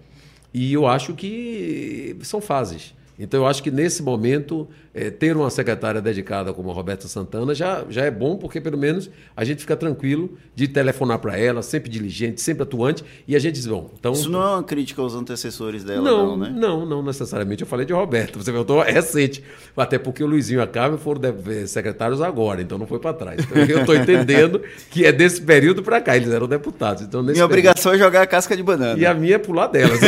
E 0.54 0.74
eu 0.74 0.86
acho 0.86 1.14
que 1.14 2.18
são 2.24 2.42
fases. 2.42 2.94
Então, 3.20 3.42
eu 3.42 3.48
acho 3.48 3.64
que 3.64 3.72
nesse 3.72 4.04
momento, 4.04 4.68
é, 4.94 5.10
ter 5.10 5.36
uma 5.36 5.50
secretária 5.50 6.02
dedicada 6.02 6.54
como 6.54 6.70
a 6.70 6.74
Roberta 6.74 7.08
Santana 7.08 7.56
já, 7.56 7.84
já 7.90 8.04
é 8.04 8.12
bom, 8.12 8.38
porque 8.38 8.62
pelo 8.62 8.78
menos 8.78 9.10
a 9.36 9.44
gente 9.44 9.62
fica 9.62 9.76
tranquilo 9.76 10.38
de 10.56 10.68
telefonar 10.68 11.20
para 11.20 11.38
ela, 11.38 11.62
sempre 11.62 11.90
diligente, 11.90 12.42
sempre 12.42 12.64
atuante, 12.64 13.04
e 13.28 13.36
a 13.36 13.40
gente 13.40 13.56
diz, 13.56 13.66
bom, 13.66 13.90
então... 14.00 14.14
Isso 14.14 14.30
não 14.30 14.42
é 14.42 14.50
uma 14.56 14.64
crítica 14.64 15.02
aos 15.02 15.16
antecessores 15.16 15.84
dela, 15.84 16.02
não, 16.02 16.28
não 16.28 16.38
né? 16.38 16.54
Não, 16.56 16.86
não 16.86 17.04
necessariamente. 17.04 17.62
Eu 17.62 17.68
falei 17.68 17.86
de 17.86 17.94
Roberta, 17.94 18.38
você 18.38 18.52
voltou 18.52 18.82
recente. 18.82 19.44
Até 19.76 19.98
porque 19.98 20.24
o 20.24 20.28
Luizinho 20.28 20.60
e 20.60 20.64
a 20.64 20.68
Carmen 20.68 20.98
foram 20.98 21.22
secretários 21.66 22.22
agora, 22.22 22.62
então 22.62 22.78
não 22.78 22.88
foi 22.88 23.00
para 23.00 23.14
trás. 23.14 23.40
Então, 23.40 23.64
eu 23.64 23.80
estou 23.80 23.96
entendendo 23.96 24.62
que 24.90 25.06
é 25.06 25.12
desse 25.12 25.42
período 25.42 25.82
para 25.82 26.02
cá, 26.02 26.16
eles 26.16 26.32
eram 26.32 26.48
deputados. 26.48 27.04
Então, 27.04 27.22
minha 27.22 27.34
período... 27.34 27.46
obrigação 27.46 27.94
é 27.94 27.98
jogar 27.98 28.22
a 28.22 28.28
casca 28.28 28.56
de 28.56 28.64
banana. 28.64 29.00
E 29.00 29.06
a 29.06 29.14
minha 29.14 29.36
é 29.36 29.40
pular 29.40 29.68
delas. 29.68 30.00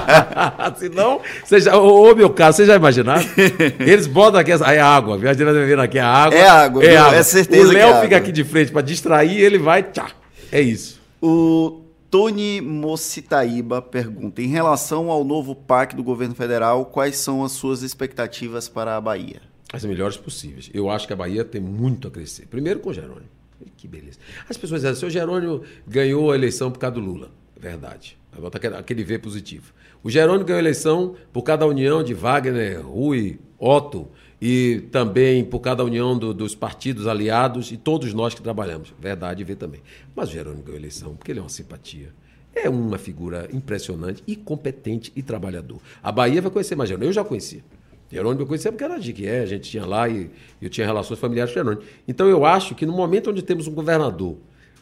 Senão, 0.76 1.20
você 1.44 1.60
já, 1.60 1.76
ô, 1.76 2.14
meu 2.14 2.25
caso, 2.30 2.58
você 2.58 2.66
já 2.66 2.76
imaginaram? 2.76 3.24
Eles 3.80 4.06
botam 4.06 4.40
aqui, 4.40 4.52
aí 4.52 4.76
é 4.76 4.80
água, 4.80 5.18
gente 5.18 5.44
vendo 5.44 5.80
aqui 5.80 5.98
a 5.98 6.08
água. 6.08 6.38
É 6.38 6.48
água, 6.48 6.84
é, 6.84 6.96
água. 6.96 7.16
é 7.16 7.22
certeza. 7.22 7.68
O 7.68 7.72
Léo 7.72 7.94
é 7.94 8.02
fica 8.02 8.16
aqui 8.16 8.32
de 8.32 8.44
frente 8.44 8.72
para 8.72 8.82
distrair, 8.82 9.40
ele 9.40 9.58
vai, 9.58 9.82
tchá. 9.82 10.10
É 10.50 10.60
isso. 10.60 11.00
O 11.20 11.82
Tony 12.10 12.60
Mocitaíba 12.60 13.82
pergunta: 13.82 14.40
em 14.40 14.46
relação 14.46 15.10
ao 15.10 15.24
novo 15.24 15.54
PAC 15.54 15.94
do 15.94 16.02
governo 16.02 16.34
federal, 16.34 16.86
quais 16.86 17.16
são 17.16 17.44
as 17.44 17.52
suas 17.52 17.82
expectativas 17.82 18.68
para 18.68 18.96
a 18.96 19.00
Bahia? 19.00 19.40
As 19.72 19.84
melhores 19.84 20.16
possíveis. 20.16 20.70
Eu 20.72 20.88
acho 20.88 21.06
que 21.06 21.12
a 21.12 21.16
Bahia 21.16 21.44
tem 21.44 21.60
muito 21.60 22.08
a 22.08 22.10
crescer. 22.10 22.46
Primeiro 22.46 22.80
com 22.80 22.90
o 22.90 22.94
Jerônimo. 22.94 23.28
Que 23.76 23.88
beleza. 23.88 24.18
As 24.48 24.56
pessoas 24.56 24.82
dizem, 24.82 24.96
seu 24.96 25.10
Jerônimo 25.10 25.62
ganhou 25.86 26.30
a 26.30 26.34
eleição 26.34 26.70
por 26.70 26.78
causa 26.78 26.94
do 26.94 27.00
Lula. 27.00 27.30
É 27.56 27.60
verdade. 27.60 28.16
Bota 28.40 28.58
aquele 28.78 29.04
V 29.04 29.18
positivo. 29.18 29.72
O 30.02 30.10
Jerônimo 30.10 30.44
ganhou 30.44 30.58
a 30.58 30.62
eleição 30.62 31.14
por 31.32 31.42
causa 31.42 31.60
da 31.60 31.66
união 31.66 32.02
de 32.02 32.14
Wagner, 32.14 32.86
Rui, 32.86 33.38
Otto 33.58 34.08
e 34.40 34.84
também 34.92 35.44
por 35.44 35.60
causa 35.60 35.78
da 35.78 35.84
união 35.84 36.18
do, 36.18 36.34
dos 36.34 36.54
partidos 36.54 37.06
aliados 37.06 37.72
e 37.72 37.76
todos 37.76 38.12
nós 38.12 38.34
que 38.34 38.42
trabalhamos. 38.42 38.94
Verdade, 39.00 39.42
V 39.44 39.54
também. 39.54 39.80
Mas 40.14 40.28
o 40.28 40.32
Jerônimo 40.32 40.62
ganhou 40.62 40.76
a 40.76 40.80
eleição 40.80 41.14
porque 41.14 41.32
ele 41.32 41.40
é 41.40 41.42
uma 41.42 41.48
simpatia. 41.48 42.12
É 42.54 42.68
uma 42.68 42.98
figura 42.98 43.48
impressionante 43.52 44.22
e 44.26 44.34
competente 44.34 45.12
e 45.14 45.22
trabalhador. 45.22 45.78
A 46.02 46.10
Bahia 46.10 46.40
vai 46.40 46.50
conhecer 46.50 46.74
mais 46.74 46.88
Jerônimo. 46.88 47.10
Eu 47.10 47.14
já 47.14 47.24
conhecia. 47.24 47.62
Jerônimo 48.10 48.42
eu 48.42 48.46
conhecia 48.46 48.70
porque 48.70 48.84
era 48.84 48.98
de 48.98 49.12
que 49.12 49.26
é, 49.26 49.40
a 49.40 49.46
gente 49.46 49.68
tinha 49.68 49.84
lá 49.84 50.08
e 50.08 50.30
eu 50.62 50.70
tinha 50.70 50.86
relações 50.86 51.18
familiares 51.18 51.52
com 51.52 51.58
Jerônimo. 51.58 51.82
Então 52.06 52.28
eu 52.28 52.44
acho 52.46 52.74
que 52.74 52.86
no 52.86 52.92
momento 52.92 53.30
onde 53.30 53.42
temos 53.42 53.66
um 53.66 53.74
governador 53.74 54.36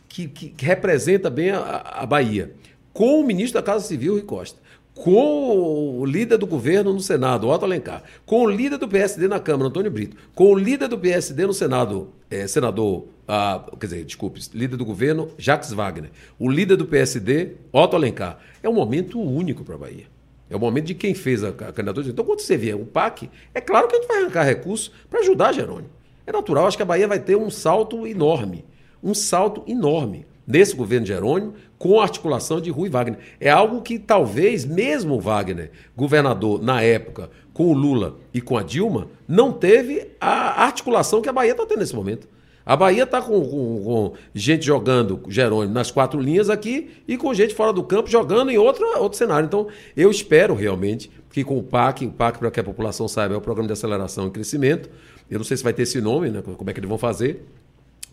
que, 0.09 0.29
que, 0.29 0.51
que 0.51 0.65
representa 0.65 1.31
bem 1.31 1.51
a, 1.51 1.61
a 1.61 2.07
Bahia, 2.07 2.53
com 2.95 3.21
o 3.21 3.27
ministro 3.27 3.61
da 3.61 3.67
Casa 3.67 3.85
Civil, 3.85 4.15
Rui 4.15 4.23
Costa, 4.23 4.59
com 4.95 5.99
o 5.99 6.07
líder 6.07 6.39
do 6.39 6.47
governo 6.47 6.93
no 6.93 7.01
Senado, 7.01 7.49
Otto 7.49 7.65
Alencar, 7.65 8.05
com 8.25 8.45
o 8.45 8.49
líder 8.49 8.79
do 8.79 8.87
PSD 8.87 9.27
na 9.27 9.41
Câmara, 9.41 9.69
Antônio 9.69 9.91
Brito, 9.91 10.17
com 10.35 10.53
o 10.53 10.55
líder 10.55 10.89
do 10.89 10.97
PSD 10.97 11.45
no 11.45 11.53
Senado, 11.53 12.11
é, 12.31 12.47
senador, 12.47 13.09
ah, 13.27 13.67
quer 13.81 13.87
dizer, 13.87 14.05
desculpe, 14.05 14.41
líder 14.55 14.77
do 14.77 14.85
governo, 14.85 15.29
Jacques 15.37 15.73
Wagner, 15.73 16.11
o 16.39 16.49
líder 16.49 16.77
do 16.77 16.87
PSD, 16.87 17.57
Otto 17.73 17.97
Alencar. 17.97 18.39
É 18.63 18.69
um 18.69 18.75
momento 18.75 19.21
único 19.21 19.65
para 19.65 19.75
a 19.75 19.79
Bahia. 19.79 20.07
É 20.49 20.55
o 20.55 20.61
momento 20.61 20.85
de 20.85 20.95
quem 20.95 21.15
fez 21.15 21.43
a 21.43 21.51
candidatura. 21.53 22.07
Então, 22.07 22.25
quando 22.25 22.41
você 22.41 22.57
vier 22.57 22.77
o 22.77 22.85
PAC, 22.85 23.29
é 23.53 23.61
claro 23.61 23.89
que 23.89 23.97
a 23.97 23.99
gente 23.99 24.09
vai 24.09 24.23
arrancar 24.23 24.45
recursos 24.45 24.93
para 25.11 25.21
ajudar 25.21 25.53
Jerônimo. 25.53 25.91
É 26.27 26.31
natural, 26.31 26.67
acho 26.67 26.77
que 26.77 26.83
a 26.83 26.87
Bahia 26.87 27.09
vai 27.09 27.19
ter 27.19 27.35
um 27.35 27.51
salto 27.51 28.07
enorme. 28.07 28.65
Um 29.03 29.15
salto 29.15 29.65
enorme 29.67 30.27
nesse 30.47 30.77
governo 30.77 31.07
de 31.07 31.13
Jerônimo, 31.13 31.55
com 31.85 32.01
articulação 32.01 32.63
de 32.63 32.71
Rui 32.71 32.89
Wagner. 32.89 33.19
É 33.39 33.51
algo 33.51 33.83
que 33.83 33.99
talvez 33.99 34.65
mesmo 34.65 35.21
Wagner, 35.21 35.71
governador 35.95 36.63
na 36.63 36.81
época, 36.81 37.29
com 37.53 37.67
o 37.67 37.75
Lula 37.75 38.17
e 38.33 38.41
com 38.41 38.57
a 38.57 38.63
Dilma, 38.63 39.09
não 39.29 39.53
teve 39.53 40.13
a 40.19 40.65
articulação 40.65 41.21
que 41.21 41.29
a 41.29 41.33
Bahia 41.33 41.53
está 41.53 41.67
tendo 41.67 41.81
nesse 41.81 41.95
momento. 41.95 42.27
A 42.65 42.75
Bahia 42.75 43.03
está 43.03 43.21
com, 43.21 43.39
com, 43.39 43.85
com, 43.85 44.13
gente 44.35 44.65
jogando 44.65 45.21
Jerônimo 45.29 45.75
nas 45.75 45.91
quatro 45.91 46.19
linhas 46.19 46.49
aqui 46.49 46.91
e 47.07 47.19
com 47.19 47.35
gente 47.35 47.55
fora 47.55 47.71
do 47.71 47.85
campo 47.85 48.09
jogando 48.09 48.51
em 48.51 48.57
outro, 48.57 48.87
outro 48.99 49.19
cenário. 49.19 49.45
Então, 49.45 49.67
eu 49.95 50.11
espero 50.11 50.55
realmente 50.55 51.11
que 51.31 51.45
com 51.45 51.59
o 51.59 51.63
PAC, 51.63 52.07
o 52.07 52.11
PAC, 52.11 52.39
para 52.39 52.51
que 52.51 52.61
a 52.61 52.65
população 52.65 53.07
saiba, 53.07 53.35
é 53.35 53.37
o 53.37 53.43
Programa 53.43 53.67
de 53.67 53.75
Aceleração 53.75 54.27
e 54.29 54.31
Crescimento. 54.31 54.89
Eu 55.31 55.37
não 55.37 55.45
sei 55.45 55.59
se 55.59 55.63
vai 55.63 55.75
ter 55.75 55.83
esse 55.83 56.01
nome, 56.01 56.31
né? 56.31 56.41
como 56.41 56.71
é 56.71 56.73
que 56.73 56.81
eles 56.81 56.89
vão 56.89 56.97
fazer, 56.97 57.45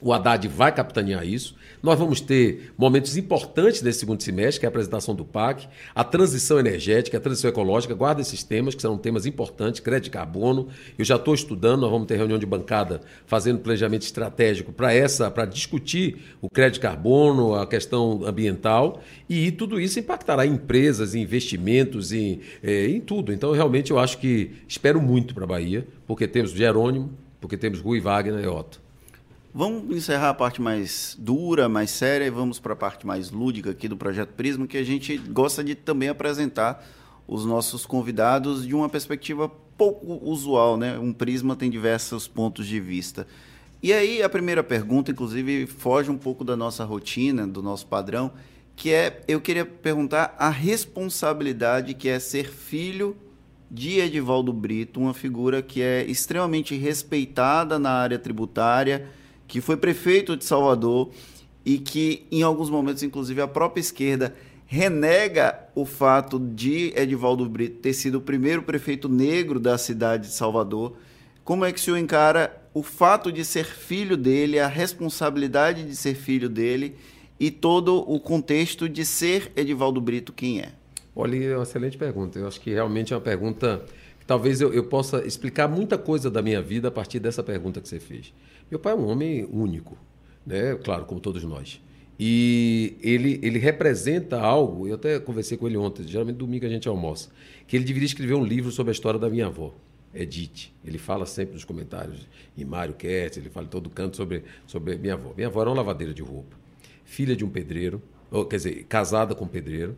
o 0.02 0.12
Haddad 0.12 0.48
vai 0.48 0.74
capitanear 0.74 1.26
isso. 1.26 1.56
Nós 1.82 1.98
vamos 1.98 2.20
ter 2.22 2.74
momentos 2.78 3.18
importantes 3.18 3.82
nesse 3.82 4.00
segundo 4.00 4.22
semestre, 4.22 4.60
que 4.60 4.66
é 4.66 4.68
a 4.68 4.70
apresentação 4.70 5.16
do 5.16 5.24
PAC, 5.24 5.68
a 5.96 6.04
transição 6.04 6.60
energética, 6.60 7.18
a 7.18 7.22
transição 7.22 7.50
ecológica. 7.50 7.94
Guarda 7.94 8.22
esses 8.22 8.44
temas, 8.44 8.76
que 8.76 8.82
são 8.82 8.98
temas 8.98 9.26
importantes, 9.26 9.80
crédito 9.80 10.06
de 10.06 10.10
carbono. 10.12 10.68
Eu 10.98 11.06
já 11.06 11.16
estou 11.16 11.34
estudando, 11.34 11.82
nós 11.82 11.92
vamos 11.92 12.08
ter 12.08 12.18
reunião 12.18 12.38
de 12.38 12.46
bancada 12.46 13.02
fazendo 13.26 13.60
planejamento 13.60 14.04
estratégico 14.04 14.72
para 14.72 14.94
essa, 14.94 15.30
para 15.30 15.46
discutir 15.46 16.36
o 16.42 16.50
crédito 16.50 16.76
de 16.76 16.80
carbono, 16.82 17.56
a 17.56 17.66
questão 17.66 18.26
ambiental. 18.26 19.02
E 19.30 19.52
tudo 19.52 19.80
isso 19.80 20.00
impactará 20.00 20.46
em 20.46 20.54
empresas, 20.54 21.16
em 21.16 21.22
investimentos, 21.22 22.12
em, 22.12 22.42
eh, 22.64 22.88
em 22.88 23.00
tudo. 23.00 23.34
Então, 23.34 23.52
realmente, 23.52 23.92
eu 23.92 24.00
acho 24.00 24.18
que 24.18 24.52
espero 24.68 25.02
muito 25.02 25.34
para 25.34 25.44
a 25.44 25.48
Bahia, 25.48 25.88
porque 26.06 26.28
temos 26.28 26.52
Jerônimo, 26.52 27.12
porque 27.40 27.58
temos 27.58 27.80
Rui 27.80 28.00
Wagner 28.00 28.44
e 28.44 28.48
Otto. 28.48 28.91
Vamos 29.54 29.94
encerrar 29.94 30.30
a 30.30 30.34
parte 30.34 30.62
mais 30.62 31.14
dura, 31.20 31.68
mais 31.68 31.92
séria, 31.92 32.24
e 32.24 32.30
vamos 32.30 32.58
para 32.58 32.72
a 32.72 32.76
parte 32.76 33.06
mais 33.06 33.32
lúdica 33.32 33.72
aqui 33.72 33.86
do 33.86 33.98
Projeto 33.98 34.30
Prisma, 34.30 34.66
que 34.66 34.78
a 34.78 34.84
gente 34.84 35.18
gosta 35.18 35.62
de 35.62 35.76
também 35.76 36.08
apresentar 36.08 36.82
os 37.28 37.46
nossos 37.46 37.86
convidados 37.86 38.66
de 38.66 38.74
uma 38.74 38.88
perspectiva 38.88 39.50
pouco 39.78 40.22
usual, 40.24 40.78
né? 40.78 40.98
Um 40.98 41.12
prisma 41.12 41.54
tem 41.54 41.70
diversos 41.70 42.30
pontos 42.30 42.66
de 42.66 42.80
vista. 42.80 43.28
E 43.84 43.92
aí 43.92 44.24
a 44.24 44.30
primeira 44.30 44.64
pergunta, 44.64 45.12
inclusive, 45.12 45.68
foge 45.68 46.10
um 46.10 46.18
pouco 46.18 46.46
da 46.46 46.56
nossa 46.56 46.86
rotina, 46.86 47.46
do 47.46 47.62
nosso 47.62 47.88
padrão, 47.88 48.32
que 48.74 48.94
é, 48.94 49.22
eu 49.28 49.42
queria 49.42 49.66
perguntar 49.66 50.34
a 50.40 50.50
responsabilidade 50.50 51.94
que 51.94 52.08
é 52.08 52.20
ser 52.20 52.50
filho 52.50 53.18
de 53.70 54.00
Edivaldo 54.00 54.54
Brito, 54.54 55.02
uma 55.02 55.14
figura 55.14 55.62
que 55.62 55.82
é 55.82 56.06
extremamente 56.06 56.74
respeitada 56.76 57.78
na 57.78 57.92
área 57.92 58.18
tributária, 58.18 59.10
que 59.52 59.60
foi 59.60 59.76
prefeito 59.76 60.38
de 60.38 60.46
Salvador 60.46 61.10
e 61.66 61.78
que, 61.78 62.26
em 62.32 62.42
alguns 62.42 62.70
momentos, 62.70 63.04
inclusive, 63.04 63.42
a 63.42 63.48
própria 63.50 63.82
esquerda 63.82 64.34
renega 64.66 65.60
o 65.76 65.86
fato 65.86 66.40
de 66.40 66.94
Edivaldo 66.96 67.48
Brito 67.50 67.82
ter 67.82 67.92
sido 67.92 68.20
o 68.20 68.22
primeiro 68.22 68.64
prefeito 68.64 69.10
negro 69.10 69.60
da 69.60 69.78
cidade 69.78 70.30
de 70.30 70.34
Salvador. 70.34 70.96
Como 71.44 71.66
é 71.66 71.72
que 71.74 71.80
o 71.80 71.82
senhor 71.82 71.98
encara 71.98 72.62
o 72.74 72.82
fato 72.82 73.30
de 73.30 73.44
ser 73.44 73.66
filho 73.66 74.16
dele, 74.16 74.58
a 74.58 74.68
responsabilidade 74.68 75.84
de 75.84 75.98
ser 75.98 76.16
filho 76.16 76.48
dele 76.48 76.96
e 77.38 77.52
todo 77.52 78.10
o 78.10 78.22
contexto 78.22 78.88
de 78.88 79.04
ser 79.04 79.52
Edivaldo 79.54 80.00
Brito 80.00 80.32
quem 80.32 80.62
é? 80.62 80.70
Olha, 81.14 81.36
é 81.36 81.58
uma 81.58 81.64
excelente 81.64 81.98
pergunta. 81.98 82.40
Eu 82.40 82.48
acho 82.48 82.62
que 82.62 82.70
realmente 82.72 83.12
é 83.12 83.18
uma 83.18 83.22
pergunta 83.22 83.84
que 84.18 84.26
talvez 84.26 84.62
eu, 84.62 84.74
eu 84.74 84.86
possa 84.86 85.28
explicar 85.28 85.68
muita 85.68 85.98
coisa 85.98 86.32
da 86.32 86.42
minha 86.42 86.62
vida 86.62 86.88
a 86.88 86.92
partir 86.92 87.20
dessa 87.20 87.44
pergunta 87.44 87.82
que 87.82 87.90
você 87.90 88.00
fez. 88.00 88.32
Meu 88.72 88.80
pai 88.80 88.94
é 88.94 88.96
um 88.96 89.06
homem 89.06 89.46
único, 89.52 89.98
né? 90.46 90.76
claro, 90.76 91.04
como 91.04 91.20
todos 91.20 91.44
nós. 91.44 91.82
E 92.18 92.96
ele, 93.02 93.38
ele 93.44 93.60
representa 93.60 94.40
algo, 94.40 94.88
eu 94.88 94.96
até 94.96 95.20
conversei 95.20 95.58
com 95.58 95.68
ele 95.68 95.76
ontem, 95.76 96.08
geralmente 96.08 96.38
domingo 96.38 96.66
a 96.66 96.70
gente 96.70 96.88
almoça, 96.88 97.30
que 97.68 97.76
ele 97.76 97.84
deveria 97.84 98.06
escrever 98.06 98.34
um 98.34 98.46
livro 98.46 98.72
sobre 98.72 98.92
a 98.92 98.94
história 98.94 99.20
da 99.20 99.30
minha 99.30 99.48
avó, 99.48 99.74
Edith. 100.14 100.72
Ele 100.86 100.98
fala 100.98 101.26
sempre 101.26 101.56
nos 101.56 101.66
comentários, 101.66 102.26
em 102.58 102.64
Mário 102.64 102.94
Kertz, 102.94 103.36
ele 103.36 103.50
fala 103.50 103.66
em 103.66 103.70
todo 103.70 103.90
canto 103.90 104.16
sobre, 104.16 104.46
sobre 104.66 104.96
minha 104.96 105.16
avó. 105.16 105.34
Minha 105.36 105.48
avó 105.48 105.62
era 105.62 105.70
uma 105.70 105.76
lavadeira 105.76 106.14
de 106.14 106.22
roupa, 106.22 106.56
filha 107.04 107.36
de 107.36 107.44
um 107.44 107.50
pedreiro, 107.50 108.02
ou, 108.32 108.46
quer 108.46 108.56
dizer, 108.56 108.86
casada 108.88 109.36
com 109.36 109.44
um 109.44 109.50
pedreiro. 109.50 109.98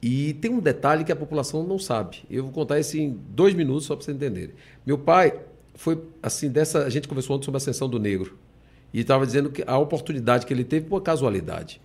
E 0.00 0.32
tem 0.34 0.50
um 0.50 0.60
detalhe 0.60 1.04
que 1.04 1.12
a 1.12 1.16
população 1.16 1.66
não 1.66 1.78
sabe. 1.78 2.22
Eu 2.30 2.44
vou 2.44 2.52
contar 2.52 2.80
isso 2.80 2.96
em 2.96 3.10
dois 3.28 3.52
minutos 3.52 3.84
só 3.84 3.94
para 3.94 4.04
vocês 4.06 4.16
entenderem. 4.16 4.54
Meu 4.86 4.96
pai 4.96 5.38
foi 5.80 5.98
assim 6.22 6.50
dessa. 6.50 6.84
A 6.84 6.90
gente 6.90 7.08
conversou 7.08 7.36
ontem 7.36 7.46
sobre 7.46 7.56
a 7.56 7.62
ascensão 7.62 7.88
do 7.88 7.98
negro 7.98 8.36
e 8.92 9.00
estava 9.00 9.24
dizendo 9.24 9.48
que 9.48 9.64
a 9.66 9.78
oportunidade 9.78 10.44
que 10.44 10.52
ele 10.52 10.62
teve 10.62 10.86
por 10.86 11.00
casualidade. 11.00 11.80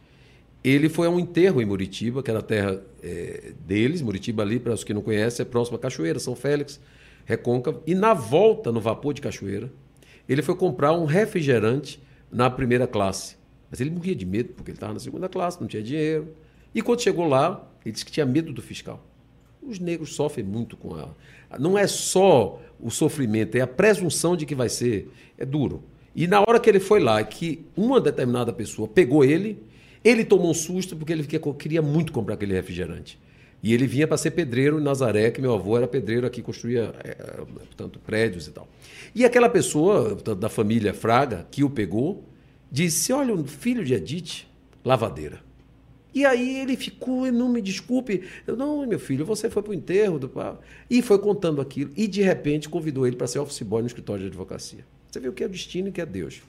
Ele 0.62 0.90
foi 0.90 1.08
a 1.08 1.10
um 1.10 1.18
enterro 1.18 1.62
em 1.62 1.66
Muritiba, 1.66 2.22
que 2.22 2.30
era 2.30 2.40
a 2.40 2.44
terra 2.44 2.82
é, 3.02 3.54
deles. 3.66 4.02
Muritiba 4.02 4.44
ali, 4.44 4.60
para 4.60 4.74
os 4.74 4.84
que 4.84 4.94
não 4.94 5.02
conhecem, 5.02 5.46
é 5.46 5.48
próximo 5.48 5.78
a 5.78 5.80
Cachoeira, 5.80 6.20
São 6.20 6.36
Félix, 6.36 6.78
Recôncavo. 7.24 7.84
E 7.88 7.96
na 7.96 8.14
volta, 8.14 8.70
no 8.70 8.82
vapor 8.82 9.14
de 9.14 9.22
Cachoeira, 9.22 9.72
ele 10.28 10.42
foi 10.42 10.56
comprar 10.56 10.92
um 10.92 11.06
refrigerante 11.06 11.98
na 12.30 12.50
primeira 12.50 12.86
classe. 12.86 13.38
Mas 13.72 13.80
ele 13.80 13.92
morria 13.92 14.16
de 14.16 14.26
medo, 14.26 14.50
porque 14.56 14.72
ele 14.72 14.76
estava 14.76 14.92
na 14.92 15.00
segunda 15.00 15.30
classe, 15.30 15.62
não 15.62 15.70
tinha 15.70 15.82
dinheiro. 15.82 16.36
E 16.74 16.82
quando 16.82 17.02
chegou 17.02 17.26
lá, 17.30 17.66
ele 17.86 17.94
disse 17.94 18.04
que 18.04 18.12
tinha 18.12 18.26
medo 18.26 18.52
do 18.52 18.62
fiscal. 18.62 19.02
Os 19.62 19.80
negros 19.80 20.16
sofrem 20.16 20.46
muito 20.46 20.76
com 20.76 20.98
ela. 21.00 21.16
Não 21.58 21.78
é 21.78 21.88
só 21.88 22.60
o 22.80 22.90
sofrimento, 22.90 23.56
é 23.56 23.62
a 23.62 23.68
presunção 23.68 24.36
de 24.36 24.46
que 24.46 24.56
vai 24.56 24.70
ser. 24.70 25.10
É 25.38 25.46
duro. 25.46 25.84
E 26.16 26.28
na 26.28 26.40
hora 26.40 26.60
que 26.60 26.70
ele 26.70 26.80
foi 26.80 27.00
lá, 27.00 27.22
que 27.24 27.66
uma 27.76 28.00
determinada 28.00 28.54
pessoa 28.54 28.88
pegou 28.88 29.24
ele, 29.24 29.62
ele 30.04 30.24
tomou 30.24 30.52
um 30.52 30.54
susto 30.54 30.96
porque 30.96 31.12
ele 31.12 31.28
queria 31.58 31.82
muito 31.82 32.14
comprar 32.14 32.36
aquele 32.36 32.54
refrigerante. 32.54 33.20
E 33.62 33.74
ele 33.74 33.88
vinha 33.88 34.08
para 34.08 34.16
ser 34.16 34.32
pedreiro 34.32 34.80
em 34.80 34.84
Nazaré, 34.84 35.32
que 35.32 35.42
meu 35.42 35.54
avô 35.54 35.76
era 35.76 35.88
pedreiro 35.88 36.28
aqui, 36.28 36.42
construía, 36.42 36.94
é, 37.04 37.16
portanto, 37.16 38.00
prédios 38.06 38.48
e 38.48 38.52
tal. 38.52 38.68
E 39.14 39.26
aquela 39.26 39.50
pessoa, 39.50 40.10
portanto, 40.10 40.40
da 40.40 40.50
família 40.50 40.94
Fraga, 40.94 41.48
que 41.50 41.64
o 41.64 41.70
pegou, 41.70 42.24
disse: 42.72 43.12
Olha, 43.12 43.34
um 43.34 43.46
filho 43.46 43.84
de 43.84 43.96
Edith, 43.96 44.46
lavadeira. 44.84 45.40
E 46.16 46.26
aí 46.26 46.60
ele 46.62 46.78
ficou, 46.78 47.30
não 47.30 47.50
me 47.50 47.62
desculpe. 47.62 48.24
Eu, 48.48 48.56
não, 48.56 48.88
meu 48.88 48.98
filho, 48.98 49.26
você 49.26 49.50
foi 49.50 49.62
para 49.62 49.72
o 49.72 49.74
enterro 49.74 50.18
do 50.18 50.30
pai. 50.30 50.56
E 50.90 51.02
foi 51.02 51.20
contando 51.20 51.60
aquilo. 51.60 51.92
E 51.94 52.08
de 52.08 52.22
repente 52.22 52.70
convidou 52.70 53.06
ele 53.06 53.18
para 53.18 53.28
ser 53.28 53.40
office 53.40 53.62
boy 53.64 53.82
no 53.82 53.88
escritório 53.88 54.22
de 54.22 54.28
advocacia. 54.30 54.86
Você 55.12 55.20
viu 55.20 55.32
o 55.32 55.34
que 55.34 55.44
é 55.44 55.46
o 55.46 55.50
destino 55.50 55.90
e 55.90 55.92
o 55.92 55.94
que 55.94 56.00
é 56.00 56.06
Deus. 56.06 56.42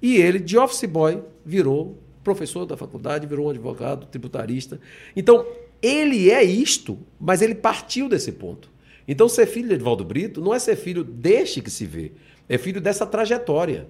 E 0.00 0.16
ele, 0.16 0.38
de 0.38 0.56
office 0.56 0.84
boy, 0.84 1.22
virou 1.44 1.98
professor 2.24 2.64
da 2.64 2.74
faculdade, 2.74 3.26
virou 3.26 3.48
um 3.48 3.50
advogado, 3.50 4.06
tributarista. 4.06 4.80
Então, 5.14 5.46
ele 5.82 6.30
é 6.30 6.42
isto, 6.42 6.98
mas 7.20 7.42
ele 7.42 7.54
partiu 7.54 8.08
desse 8.08 8.32
ponto. 8.32 8.70
Então, 9.06 9.28
ser 9.28 9.44
filho 9.44 9.68
de 9.68 9.74
Edvaldo 9.74 10.04
Brito 10.04 10.40
não 10.40 10.54
é 10.54 10.58
ser 10.58 10.76
filho 10.76 11.04
deste 11.04 11.60
que 11.60 11.70
se 11.70 11.84
vê, 11.84 12.12
é 12.48 12.56
filho 12.56 12.80
dessa 12.80 13.04
trajetória 13.04 13.88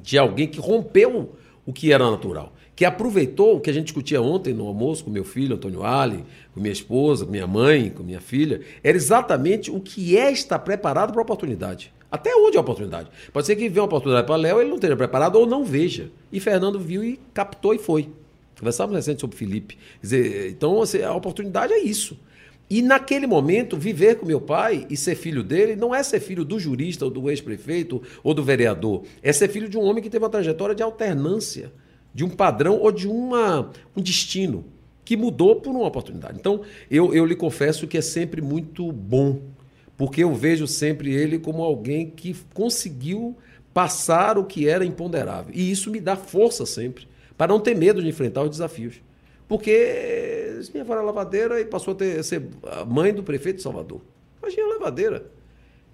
de 0.00 0.16
alguém 0.16 0.48
que 0.48 0.58
rompeu 0.58 1.36
o 1.66 1.72
que 1.72 1.92
era 1.92 2.10
natural 2.10 2.54
que 2.82 2.86
aproveitou 2.86 3.54
o 3.54 3.60
que 3.60 3.70
a 3.70 3.72
gente 3.72 3.84
discutia 3.84 4.20
ontem 4.20 4.52
no 4.52 4.66
almoço 4.66 5.04
com 5.04 5.10
meu 5.12 5.22
filho, 5.22 5.54
Antônio 5.54 5.84
Ali, 5.84 6.24
com 6.52 6.60
minha 6.60 6.72
esposa, 6.72 7.24
com 7.24 7.30
minha 7.30 7.46
mãe, 7.46 7.90
com 7.90 8.02
minha 8.02 8.20
filha, 8.20 8.60
era 8.82 8.96
exatamente 8.96 9.70
o 9.70 9.78
que 9.78 10.18
é 10.18 10.32
estar 10.32 10.58
preparado 10.58 11.12
para 11.12 11.20
a 11.20 11.22
oportunidade. 11.22 11.92
Até 12.10 12.34
onde 12.34 12.56
é 12.56 12.58
a 12.58 12.60
oportunidade? 12.60 13.08
Pode 13.32 13.46
ser 13.46 13.54
que 13.54 13.68
venha 13.68 13.82
uma 13.82 13.86
oportunidade 13.86 14.26
para 14.26 14.34
Léo, 14.34 14.58
ele 14.58 14.68
não 14.68 14.74
esteja 14.74 14.96
preparado 14.96 15.36
ou 15.36 15.46
não 15.46 15.64
veja. 15.64 16.10
E 16.32 16.40
Fernando 16.40 16.80
viu 16.80 17.04
e 17.04 17.20
captou 17.32 17.72
e 17.72 17.78
foi. 17.78 18.08
Conversávamos 18.58 18.96
recente 18.96 19.20
sobre 19.20 19.36
Felipe. 19.36 19.78
Dizer, 20.02 20.50
então, 20.50 20.82
assim, 20.82 21.02
a 21.02 21.14
oportunidade 21.14 21.72
é 21.72 21.78
isso. 21.78 22.18
E 22.68 22.82
naquele 22.82 23.28
momento, 23.28 23.76
viver 23.76 24.16
com 24.16 24.26
meu 24.26 24.40
pai 24.40 24.88
e 24.90 24.96
ser 24.96 25.14
filho 25.14 25.44
dele 25.44 25.76
não 25.76 25.94
é 25.94 26.02
ser 26.02 26.18
filho 26.18 26.44
do 26.44 26.58
jurista 26.58 27.04
ou 27.04 27.12
do 27.12 27.30
ex-prefeito 27.30 28.02
ou 28.24 28.34
do 28.34 28.42
vereador. 28.42 29.04
É 29.22 29.32
ser 29.32 29.46
filho 29.46 29.68
de 29.68 29.78
um 29.78 29.82
homem 29.82 30.02
que 30.02 30.10
teve 30.10 30.24
uma 30.24 30.30
trajetória 30.30 30.74
de 30.74 30.82
alternância 30.82 31.70
de 32.14 32.24
um 32.24 32.28
padrão 32.28 32.78
ou 32.78 32.92
de 32.92 33.08
uma, 33.08 33.70
um 33.96 34.00
destino 34.00 34.64
que 35.04 35.16
mudou 35.16 35.56
por 35.56 35.70
uma 35.70 35.86
oportunidade. 35.86 36.38
Então, 36.38 36.62
eu, 36.90 37.14
eu 37.14 37.24
lhe 37.26 37.34
confesso 37.34 37.86
que 37.86 37.98
é 37.98 38.00
sempre 38.00 38.40
muito 38.40 38.90
bom, 38.92 39.40
porque 39.96 40.22
eu 40.22 40.34
vejo 40.34 40.66
sempre 40.66 41.12
ele 41.12 41.38
como 41.38 41.62
alguém 41.62 42.08
que 42.10 42.36
conseguiu 42.54 43.36
passar 43.74 44.38
o 44.38 44.44
que 44.44 44.68
era 44.68 44.84
imponderável. 44.84 45.52
E 45.54 45.70
isso 45.70 45.90
me 45.90 46.00
dá 46.00 46.16
força 46.16 46.66
sempre, 46.66 47.08
para 47.36 47.52
não 47.52 47.60
ter 47.60 47.74
medo 47.74 48.02
de 48.02 48.08
enfrentar 48.08 48.42
os 48.42 48.50
desafios. 48.50 49.00
Porque 49.48 50.60
minha 50.72 50.82
avó 50.84 50.94
era 50.94 51.02
lavadeira 51.02 51.60
e 51.60 51.64
passou 51.64 51.92
a, 51.92 51.96
ter, 51.96 52.18
a 52.18 52.22
ser 52.22 52.42
mãe 52.86 53.12
do 53.12 53.22
prefeito 53.22 53.56
de 53.56 53.62
Salvador. 53.62 54.00
Imagina 54.40 54.66
a 54.66 54.72
lavadeira. 54.74 55.26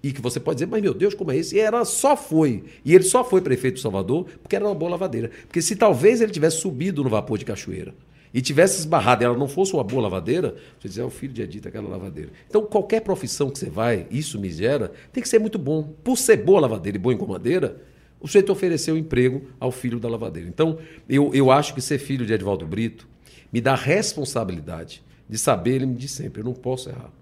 E 0.01 0.13
que 0.13 0.21
você 0.21 0.39
pode 0.39 0.57
dizer, 0.57 0.67
mas 0.67 0.81
meu 0.81 0.93
Deus, 0.93 1.13
como 1.13 1.31
é 1.31 1.37
isso? 1.37 1.55
E 1.55 1.59
ela 1.59 1.83
só 1.83 2.15
foi. 2.15 2.63
E 2.85 2.95
ele 2.95 3.03
só 3.03 3.23
foi 3.23 3.41
prefeito 3.41 3.75
de 3.75 3.81
Salvador 3.81 4.25
porque 4.41 4.55
era 4.55 4.65
uma 4.65 4.73
boa 4.73 4.91
lavadeira. 4.91 5.29
Porque 5.45 5.61
se 5.61 5.75
talvez 5.75 6.21
ele 6.21 6.31
tivesse 6.31 6.57
subido 6.57 7.03
no 7.03 7.09
vapor 7.09 7.37
de 7.37 7.45
cachoeira 7.45 7.93
e 8.33 8.41
tivesse 8.41 8.79
esbarrado 8.79 9.23
e 9.23 9.25
ela 9.25 9.37
não 9.37 9.47
fosse 9.47 9.73
uma 9.73 9.83
boa 9.83 10.03
lavadeira, 10.03 10.55
você 10.79 10.87
dizer, 10.87 11.01
é 11.01 11.03
o 11.03 11.09
filho 11.09 11.33
de 11.33 11.41
Edith, 11.41 11.67
aquela 11.67 11.89
lavadeira. 11.89 12.29
Então, 12.47 12.61
qualquer 12.63 13.01
profissão 13.01 13.49
que 13.49 13.59
você 13.59 13.69
vai, 13.69 14.07
isso 14.09 14.39
me 14.39 14.49
gera, 14.49 14.91
tem 15.11 15.21
que 15.21 15.27
ser 15.27 15.39
muito 15.39 15.59
bom. 15.59 15.83
Por 16.03 16.17
ser 16.17 16.37
boa 16.37 16.61
lavadeira 16.61 16.97
e 16.97 17.01
boa 17.01 17.13
engomadeira, 17.13 17.81
o 18.21 18.27
sujeito 18.27 18.51
ofereceu 18.51 18.97
emprego 18.97 19.47
ao 19.59 19.71
filho 19.71 19.99
da 19.99 20.07
lavadeira. 20.07 20.47
Então, 20.47 20.77
eu, 21.09 21.31
eu 21.33 21.51
acho 21.51 21.73
que 21.73 21.81
ser 21.81 21.97
filho 21.97 22.25
de 22.25 22.31
Edvaldo 22.31 22.65
Brito 22.65 23.07
me 23.51 23.59
dá 23.59 23.75
responsabilidade 23.75 25.03
de 25.27 25.37
saber, 25.37 25.75
ele 25.75 25.87
me 25.87 25.95
diz 25.95 26.11
sempre, 26.11 26.41
eu 26.41 26.45
não 26.45 26.53
posso 26.53 26.89
errar 26.89 27.18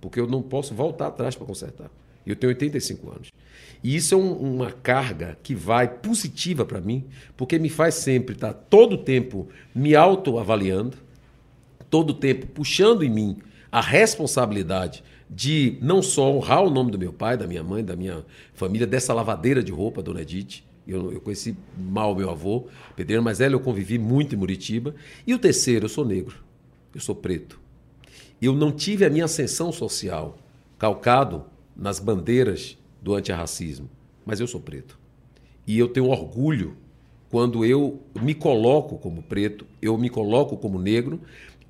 porque 0.00 0.20
eu 0.20 0.26
não 0.26 0.42
posso 0.42 0.74
voltar 0.74 1.08
atrás 1.08 1.34
para 1.34 1.46
consertar. 1.46 1.90
Eu 2.26 2.36
tenho 2.36 2.50
85 2.50 3.10
anos. 3.10 3.28
E 3.82 3.96
isso 3.96 4.14
é 4.14 4.18
um, 4.18 4.32
uma 4.32 4.70
carga 4.70 5.38
que 5.42 5.54
vai 5.54 5.88
positiva 5.88 6.64
para 6.64 6.80
mim, 6.80 7.04
porque 7.36 7.58
me 7.58 7.68
faz 7.68 7.94
sempre 7.94 8.34
estar 8.34 8.52
tá, 8.52 8.60
todo 8.68 8.94
o 8.94 8.98
tempo 8.98 9.48
me 9.74 9.94
autoavaliando, 9.94 10.96
todo 11.88 12.10
o 12.10 12.14
tempo 12.14 12.46
puxando 12.46 13.02
em 13.02 13.08
mim 13.08 13.36
a 13.70 13.80
responsabilidade 13.80 15.02
de 15.30 15.78
não 15.80 16.02
só 16.02 16.30
honrar 16.30 16.62
o 16.62 16.70
nome 16.70 16.90
do 16.90 16.98
meu 16.98 17.12
pai, 17.12 17.36
da 17.36 17.46
minha 17.46 17.62
mãe, 17.62 17.84
da 17.84 17.94
minha 17.94 18.24
família, 18.54 18.86
dessa 18.86 19.14
lavadeira 19.14 19.62
de 19.62 19.70
roupa, 19.70 20.02
Dona 20.02 20.22
Edith. 20.22 20.64
Eu, 20.86 21.12
eu 21.12 21.20
conheci 21.20 21.54
mal 21.76 22.14
meu 22.14 22.30
avô, 22.30 22.66
pedreiro, 22.96 23.22
mas 23.22 23.40
ela 23.40 23.54
eu 23.54 23.60
convivi 23.60 23.98
muito 23.98 24.34
em 24.34 24.38
Muritiba. 24.38 24.94
E 25.26 25.34
o 25.34 25.38
terceiro, 25.38 25.84
eu 25.84 25.88
sou 25.88 26.04
negro, 26.04 26.36
eu 26.94 27.00
sou 27.00 27.14
preto 27.14 27.60
eu 28.46 28.52
não 28.52 28.70
tive 28.70 29.04
a 29.04 29.10
minha 29.10 29.24
ascensão 29.24 29.72
social 29.72 30.36
calcado 30.78 31.44
nas 31.76 31.98
bandeiras 31.98 32.78
do 33.02 33.14
antirracismo, 33.14 33.88
mas 34.24 34.40
eu 34.40 34.46
sou 34.46 34.60
preto. 34.60 34.98
E 35.66 35.78
eu 35.78 35.88
tenho 35.88 36.08
orgulho 36.08 36.76
quando 37.30 37.64
eu 37.64 38.00
me 38.20 38.34
coloco 38.34 38.96
como 38.96 39.22
preto, 39.22 39.66
eu 39.82 39.98
me 39.98 40.08
coloco 40.08 40.56
como 40.56 40.78
negro, 40.78 41.20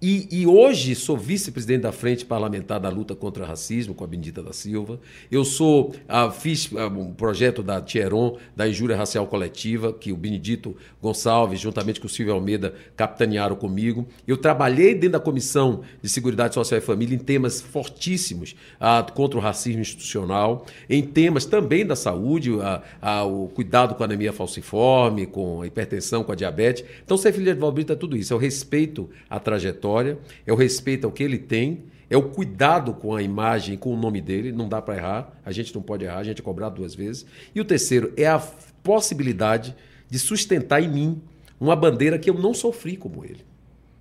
e, 0.01 0.29
e, 0.31 0.47
hoje 0.47 0.95
sou 0.95 1.17
vice-presidente 1.17 1.81
da 1.83 1.91
Frente 1.91 2.25
Parlamentar 2.25 2.79
da 2.79 2.89
Luta 2.89 3.17
contra 3.17 3.43
o 3.43 3.47
Racismo, 3.47 3.95
com 3.95 4.05
a 4.05 4.07
Bendita 4.07 4.41
da 4.41 4.53
Silva. 4.53 5.01
Eu 5.29 5.45
sou 5.45 5.93
ah, 6.09 6.31
fiz 6.31 6.71
ah, 6.77 6.87
um 6.87 7.13
projeto 7.13 7.65
da 7.65 7.81
Tieron, 7.81 8.37
da 8.55 8.69
Injúria 8.69 8.97
Racial 8.97 9.27
Coletiva, 9.27 9.93
que 9.93 10.13
o 10.13 10.17
Benedito 10.17 10.77
Gonçalves, 11.03 11.59
juntamente 11.59 12.01
com 12.01 12.07
o 12.07 12.09
Silvio 12.09 12.33
Almeida, 12.33 12.75
capitanearam 12.97 13.57
comigo. 13.57 14.07
Eu 14.25 14.37
trabalhei 14.37 14.95
dentro 14.95 15.11
da 15.11 15.21
Comissão 15.21 15.81
de 16.01 16.09
Seguridade 16.09 16.55
Social 16.55 16.79
e 16.79 16.81
Família 16.81 17.17
em 17.17 17.19
temas 17.19 17.61
fortíssimos 17.61 18.55
ah, 18.79 19.05
contra 19.13 19.37
o 19.37 19.43
racismo 19.43 19.83
institucional, 19.83 20.65
em 20.89 21.03
temas 21.03 21.45
também 21.45 21.85
da 21.85 21.97
saúde, 21.97 22.53
o 22.53 23.49
cuidado 23.49 23.97
com 23.97 24.05
a 24.05 24.07
anemia 24.07 24.33
falciforme, 24.33 25.27
com 25.27 25.63
a 25.63 25.67
hipertensão, 25.67 26.23
com 26.23 26.31
a 26.31 26.37
diabetes. 26.37 26.85
Então, 27.05 27.17
ser 27.17 27.33
filho 27.33 27.53
de 27.53 27.59
Valbrita 27.59 27.95
é 27.95 27.97
tudo 27.97 28.17
isso, 28.17 28.33
é 28.33 28.37
o 28.37 28.39
respeito 28.39 29.11
à 29.29 29.41
trajetória 29.41 29.88
história, 29.89 30.18
é 30.47 30.53
o 30.53 30.57
respeito 30.57 31.07
ao 31.07 31.12
que 31.12 31.22
ele 31.22 31.39
tem, 31.39 31.84
é 32.11 32.16
o 32.16 32.22
cuidado 32.22 32.93
com 32.93 33.14
a 33.14 33.22
imagem, 33.22 33.76
com 33.76 33.93
o 33.93 33.97
nome 33.97 34.20
dele, 34.20 34.53
não 34.53 34.68
dá 34.68 34.80
para 34.80 34.97
errar, 34.97 35.41
a 35.45 35.51
gente 35.51 35.74
não 35.74 35.82
pode 35.82 36.05
errar, 36.05 36.18
a 36.18 36.24
gente 36.24 36.41
é 36.41 36.45
cobrado 36.45 36.76
duas 36.76 36.95
vezes. 36.95 37.26
E 37.55 37.61
o 37.61 37.64
terceiro 37.64 38.12
é 38.16 38.26
a 38.26 38.39
possibilidade 38.82 39.74
de 40.09 40.18
sustentar 40.18 40.82
em 40.82 40.89
mim 40.89 41.22
uma 41.61 41.74
bandeira 41.74 42.18
que 42.18 42.30
eu 42.30 42.34
não 42.34 42.55
sofri 42.55 42.97
como 42.97 43.24
ele. 43.24 43.41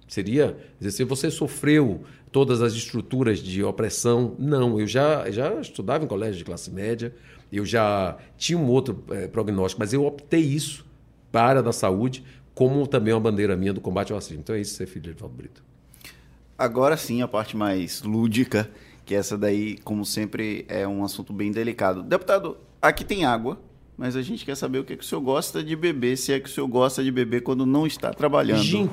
Seria 0.08 0.58
dizer, 0.80 0.92
se 0.92 1.04
você 1.04 1.30
sofreu 1.30 2.02
todas 2.32 2.62
as 2.62 2.74
estruturas 2.74 3.40
de 3.40 3.64
opressão, 3.64 4.36
não, 4.38 4.80
eu 4.80 4.88
já, 4.88 5.30
já 5.32 5.60
estudava 5.60 6.04
em 6.04 6.08
colégio 6.08 6.38
de 6.38 6.46
classe 6.46 6.72
média, 6.72 7.14
eu 7.52 7.66
já 7.66 8.18
tinha 8.38 8.58
um 8.58 8.68
outro 8.68 9.04
é, 9.10 9.28
prognóstico, 9.28 9.82
mas 9.82 9.92
eu 9.92 10.06
optei 10.06 10.42
isso 10.42 10.86
para 11.32 11.60
a 11.60 11.62
da 11.62 11.74
saúde 11.74 12.24
como 12.58 12.88
também 12.88 13.14
uma 13.14 13.20
bandeira 13.20 13.56
minha 13.56 13.72
do 13.72 13.80
combate 13.80 14.12
ao 14.12 14.18
racismo. 14.18 14.40
Então 14.40 14.56
é 14.56 14.62
isso 14.62 14.74
ser 14.74 14.88
filho 14.88 15.04
de 15.04 15.10
Edvaldo 15.12 15.36
Brito. 15.36 15.67
Agora 16.58 16.98
sim, 16.98 17.22
a 17.22 17.28
parte 17.28 17.56
mais 17.56 18.02
lúdica, 18.02 18.72
que 19.06 19.14
essa 19.14 19.38
daí, 19.38 19.78
como 19.84 20.04
sempre, 20.04 20.66
é 20.68 20.88
um 20.88 21.04
assunto 21.04 21.32
bem 21.32 21.52
delicado. 21.52 22.02
Deputado, 22.02 22.58
aqui 22.82 23.06
tem 23.06 23.26
água, 23.26 23.62
mas 23.96 24.16
a 24.16 24.24
gente 24.24 24.44
quer 24.44 24.56
saber 24.56 24.80
o 24.80 24.84
que, 24.84 24.94
é 24.94 24.96
que 24.98 25.04
o 25.04 25.08
senhor 25.08 25.22
gosta 25.22 25.64
de 25.64 25.76
beber, 25.76 26.18
se 26.18 26.34
é 26.34 26.40
que 26.40 26.50
o 26.50 26.52
senhor 26.52 26.68
gosta 26.68 27.04
de 27.04 27.12
beber 27.12 27.42
quando 27.44 27.64
não 27.64 27.86
está 27.86 28.12
trabalhando. 28.12 28.64
Gin. 28.64 28.90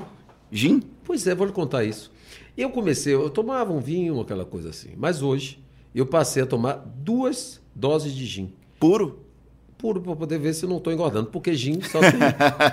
Gin? 0.52 0.82
Pois 1.04 1.26
é, 1.26 1.34
vou 1.34 1.46
lhe 1.46 1.54
contar 1.54 1.84
isso. 1.84 2.12
Eu 2.54 2.68
comecei, 2.68 3.14
eu 3.14 3.30
tomava 3.30 3.72
um 3.72 3.80
vinho, 3.80 4.20
aquela 4.20 4.44
coisa 4.44 4.68
assim, 4.68 4.90
mas 4.98 5.22
hoje 5.22 5.58
eu 5.94 6.04
passei 6.04 6.42
a 6.42 6.46
tomar 6.46 6.74
duas 6.74 7.62
doses 7.74 8.12
de 8.12 8.26
gin. 8.26 8.52
Puro? 8.78 9.23
Puro 9.84 10.00
para 10.00 10.16
poder 10.16 10.38
ver 10.38 10.54
se 10.54 10.66
não 10.66 10.78
estou 10.78 10.90
engordando, 10.90 11.26
porque 11.26 11.52
gin 11.52 11.78
só 11.82 12.00
tem. 12.00 12.12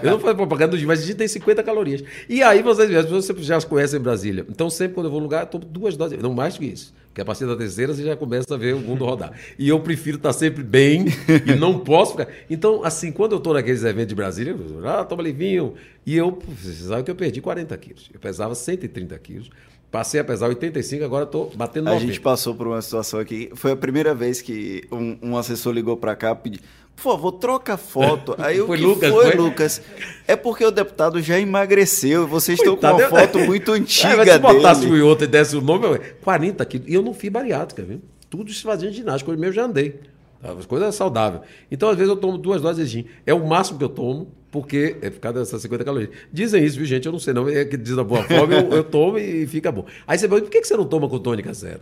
eu 0.01 0.11
não 0.11 0.19
faço 0.21 0.33
propaganda 0.33 0.71
do 0.71 0.77
gin, 0.77 0.85
mas 0.85 1.03
gin 1.03 1.13
tem 1.13 1.27
50 1.27 1.61
calorias. 1.61 2.01
E 2.29 2.41
aí 2.41 2.63
vocês, 2.63 2.89
as 2.95 3.03
pessoas 3.03 3.45
já 3.45 3.57
as 3.57 3.65
conhecem 3.65 3.99
em 3.99 4.01
Brasília. 4.01 4.45
Então 4.49 4.69
sempre 4.69 4.93
quando 4.93 5.07
eu 5.07 5.11
vou 5.11 5.19
no 5.19 5.25
lugar, 5.25 5.41
eu 5.41 5.47
tomo 5.47 5.65
duas 5.65 5.97
doses, 5.97 6.17
não 6.23 6.33
mais 6.33 6.57
que 6.57 6.63
isso. 6.63 6.93
Porque 7.07 7.19
a 7.19 7.25
partir 7.25 7.45
da 7.45 7.57
terceira 7.57 7.93
você 7.93 8.05
já 8.05 8.15
começa 8.15 8.55
a 8.55 8.57
ver 8.57 8.75
o 8.75 8.79
mundo 8.79 9.03
rodar. 9.03 9.33
E 9.59 9.67
eu 9.67 9.77
prefiro 9.81 10.15
estar 10.15 10.31
sempre 10.31 10.63
bem 10.63 11.03
e 11.45 11.53
não 11.59 11.79
posso 11.79 12.13
ficar. 12.13 12.29
Então, 12.49 12.81
assim, 12.85 13.11
quando 13.11 13.33
eu 13.33 13.39
estou 13.39 13.53
naqueles 13.53 13.83
eventos 13.83 14.07
de 14.07 14.15
Brasília, 14.15 14.55
eu, 14.57 14.87
ah, 14.87 15.03
toma 15.03 15.21
ali 15.21 15.33
vinho. 15.33 15.73
E 16.05 16.15
eu, 16.15 16.39
você 16.47 16.85
sabe 16.85 17.03
que 17.03 17.11
eu 17.11 17.15
perdi 17.15 17.41
40 17.41 17.77
quilos. 17.77 18.09
Eu 18.13 18.21
pesava 18.21 18.55
130 18.55 19.19
quilos. 19.19 19.49
Passei 19.91 20.21
a 20.21 20.23
pesar 20.23 20.47
85, 20.47 21.03
agora 21.03 21.25
estou 21.25 21.51
batendo 21.53 21.87
90. 21.87 22.01
A 22.01 22.07
gente 22.07 22.21
passou 22.21 22.55
por 22.55 22.65
uma 22.65 22.81
situação 22.81 23.19
aqui. 23.19 23.51
Foi 23.55 23.73
a 23.73 23.75
primeira 23.75 24.15
vez 24.15 24.41
que 24.41 24.87
um, 24.89 25.17
um 25.21 25.37
assessor 25.37 25.73
ligou 25.73 25.97
para 25.97 26.15
cá 26.15 26.33
pediu 26.33 26.61
por 26.95 27.03
favor, 27.03 27.31
troca 27.33 27.73
a 27.73 27.77
foto. 27.77 28.35
Aí 28.37 28.61
o 28.61 28.67
foi 28.67 28.77
que 28.77 28.83
Lucas, 28.83 29.11
foi, 29.11 29.31
foi, 29.31 29.35
Lucas? 29.35 29.81
É 30.27 30.35
porque 30.35 30.63
o 30.63 30.71
deputado 30.71 31.21
já 31.21 31.39
emagreceu 31.39 32.23
e 32.23 32.25
vocês 32.27 32.59
Coitado, 32.59 32.75
estão 32.75 33.09
com 33.09 33.15
uma 33.15 33.21
foto 33.21 33.39
muito 33.39 33.71
antiga 33.71 34.21
é, 34.21 34.33
se 34.33 34.39
botasse 34.39 34.85
o 34.85 35.05
outro 35.05 35.25
e 35.25 35.27
desse 35.27 35.55
o 35.55 35.61
nome, 35.61 35.99
40 36.23 36.63
quilos. 36.65 36.87
E 36.87 36.93
eu 36.93 37.01
não 37.01 37.13
fiz 37.13 37.31
bariátrica, 37.31 37.81
viu? 37.81 38.01
Tudo 38.29 38.53
se 38.53 38.61
fazia 38.61 38.91
ginástica, 38.91 39.31
hoje 39.31 39.39
mesmo 39.39 39.53
já 39.53 39.65
andei. 39.65 39.99
As 40.43 40.65
coisas 40.65 40.95
saudáveis. 40.95 41.43
Então, 41.69 41.89
às 41.89 41.95
vezes, 41.95 42.09
eu 42.09 42.17
tomo 42.17 42.37
duas 42.37 42.61
doses 42.61 42.89
de 42.89 43.01
gin. 43.01 43.07
É 43.25 43.33
o 43.33 43.45
máximo 43.45 43.77
que 43.77 43.83
eu 43.83 43.89
tomo. 43.89 44.27
porque 44.51 44.97
é 45.01 45.09
por 45.09 45.19
causa 45.19 45.39
dessas 45.39 45.61
50 45.61 45.83
calorias. 45.83 46.09
Dizem 46.31 46.63
isso, 46.63 46.77
viu, 46.77 46.85
gente? 46.85 47.05
Eu 47.05 47.11
não 47.11 47.19
sei, 47.19 47.33
não. 47.33 47.47
É 47.47 47.63
que 47.63 47.77
diz 47.77 47.95
da 47.95 48.03
boa 48.03 48.23
forma, 48.23 48.53
eu, 48.53 48.69
eu 48.71 48.83
tomo 48.83 49.17
e 49.17 49.47
fica 49.47 49.71
bom. 49.71 49.85
Aí 50.05 50.17
você 50.17 50.27
pergunta, 50.27 50.49
por 50.49 50.51
que 50.51 50.63
você 50.63 50.75
não 50.75 50.85
toma 50.85 51.07
com 51.07 51.19
tônica 51.19 51.53
zero? 51.53 51.81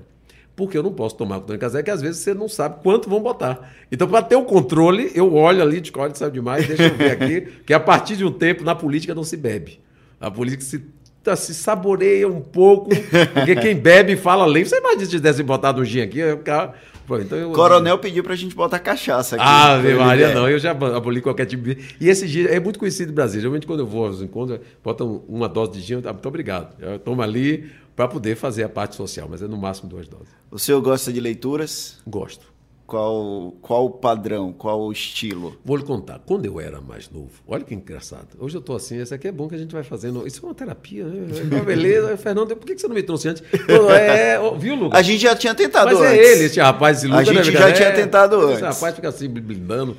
Porque 0.59 0.77
eu 0.77 0.83
não 0.83 0.91
posso 0.91 1.15
tomar 1.15 1.39
com 1.39 1.45
tônica 1.45 1.69
zero, 1.69 1.85
que 1.85 1.89
às 1.89 2.01
vezes 2.01 2.17
você 2.17 2.33
não 2.33 2.49
sabe 2.49 2.83
quanto 2.83 3.09
vão 3.09 3.21
botar. 3.21 3.71
Então, 3.89 4.09
para 4.09 4.21
ter 4.21 4.35
o 4.35 4.43
controle, 4.43 5.09
eu 5.15 5.33
olho 5.33 5.61
ali, 5.61 5.79
de 5.79 5.89
sabe 6.15 6.33
demais, 6.33 6.67
deixa 6.67 6.83
eu 6.83 6.95
ver 6.95 7.11
aqui, 7.11 7.47
que 7.65 7.73
a 7.73 7.79
partir 7.79 8.17
de 8.17 8.25
um 8.25 8.31
tempo, 8.31 8.61
na 8.61 8.75
política 8.75 9.15
não 9.15 9.23
se 9.23 9.37
bebe. 9.37 9.79
A 10.19 10.29
política 10.29 10.61
se 10.61 10.83
tá, 11.23 11.33
se 11.33 11.53
saboreia 11.53 12.27
um 12.27 12.41
pouco, 12.41 12.89
porque 13.33 13.55
quem 13.55 13.73
bebe 13.73 14.17
fala 14.17 14.43
além. 14.43 14.65
Você 14.65 14.79
imagina 14.79 15.05
se 15.05 15.11
tivesse 15.11 15.41
botado 15.43 15.81
um 15.81 15.85
gin 15.85 16.01
aqui, 16.01 16.19
eu 16.19 16.37
ficava... 16.39 16.75
Então 17.21 17.37
eu... 17.37 17.51
Coronel 17.51 17.97
pediu 17.97 18.23
pra 18.23 18.35
gente 18.35 18.55
botar 18.55 18.79
cachaça 18.79 19.35
aqui. 19.35 19.45
Ah, 19.45 19.79
Maria, 19.97 20.33
não. 20.33 20.49
Eu 20.49 20.59
já 20.59 20.71
aboli 20.71 21.21
qualquer 21.21 21.45
tipo 21.45 21.63
de. 21.63 21.77
E 21.99 22.07
esse 22.09 22.27
gin 22.27 22.45
é 22.45 22.59
muito 22.59 22.77
conhecido 22.77 23.09
no 23.09 23.15
Brasil. 23.15 23.41
Geralmente, 23.41 23.65
quando 23.65 23.79
eu 23.81 23.87
vou 23.87 24.05
aos 24.05 24.21
encontros, 24.21 24.59
botam 24.83 25.23
uma 25.27 25.49
dose 25.49 25.71
de 25.73 25.81
gin. 25.81 25.93
Eu, 25.93 26.01
ah, 26.05 26.13
muito 26.13 26.27
obrigado. 26.27 26.75
Eu 26.79 26.99
tomo 26.99 27.21
ali 27.21 27.71
para 27.95 28.07
poder 28.07 28.35
fazer 28.35 28.63
a 28.63 28.69
parte 28.69 28.95
social, 28.95 29.27
mas 29.29 29.41
é 29.41 29.47
no 29.47 29.57
máximo 29.57 29.89
duas 29.89 30.07
doses. 30.07 30.29
O 30.49 30.57
senhor 30.57 30.81
gosta 30.81 31.11
de 31.11 31.19
leituras? 31.19 31.97
Gosto. 32.07 32.45
Qual, 32.89 33.53
qual 33.61 33.85
o 33.85 33.89
padrão, 33.91 34.51
qual 34.51 34.81
o 34.81 34.91
estilo? 34.91 35.55
Vou 35.63 35.77
lhe 35.77 35.83
contar. 35.83 36.19
Quando 36.25 36.45
eu 36.47 36.59
era 36.59 36.81
mais 36.81 37.07
novo, 37.07 37.29
olha 37.47 37.63
que 37.63 37.75
engraçado. 37.75 38.29
Hoje 38.39 38.57
eu 38.57 38.59
estou 38.59 38.75
assim, 38.75 38.99
isso 38.99 39.13
aqui 39.13 39.27
é 39.27 39.31
bom 39.31 39.47
que 39.47 39.53
a 39.53 39.59
gente 39.59 39.71
vai 39.71 39.83
fazendo. 39.83 40.25
Isso 40.25 40.43
é 40.43 40.47
uma 40.47 40.55
terapia, 40.55 41.05
né? 41.05 41.39
É 41.39 41.55
uma 41.55 41.63
beleza. 41.63 42.17
Fernando, 42.17 42.55
por 42.55 42.65
que 42.65 42.75
você 42.75 42.87
não 42.87 42.95
me 42.95 43.03
trouxe 43.03 43.29
antes? 43.29 43.43
É, 43.91 44.39
viu, 44.57 44.73
Lucas? 44.73 44.99
A 44.99 45.03
gente 45.03 45.21
já 45.21 45.35
tinha 45.35 45.53
tentado 45.53 45.91
Mas 45.93 46.01
é 46.01 46.07
antes. 46.07 46.19
é 46.19 46.31
ele, 46.31 46.43
esse 46.45 46.59
rapaz, 46.59 46.97
esse 46.97 47.07
Lucas. 47.07 47.29
A 47.29 47.33
gente 47.33 47.51
já 47.51 47.71
tinha 47.71 47.91
tentado 47.93 48.37
antes. 48.37 48.53
Esse 48.55 48.63
rapaz 48.63 48.95
fica 48.95 49.09
assim, 49.09 49.29
blindando. 49.29 49.95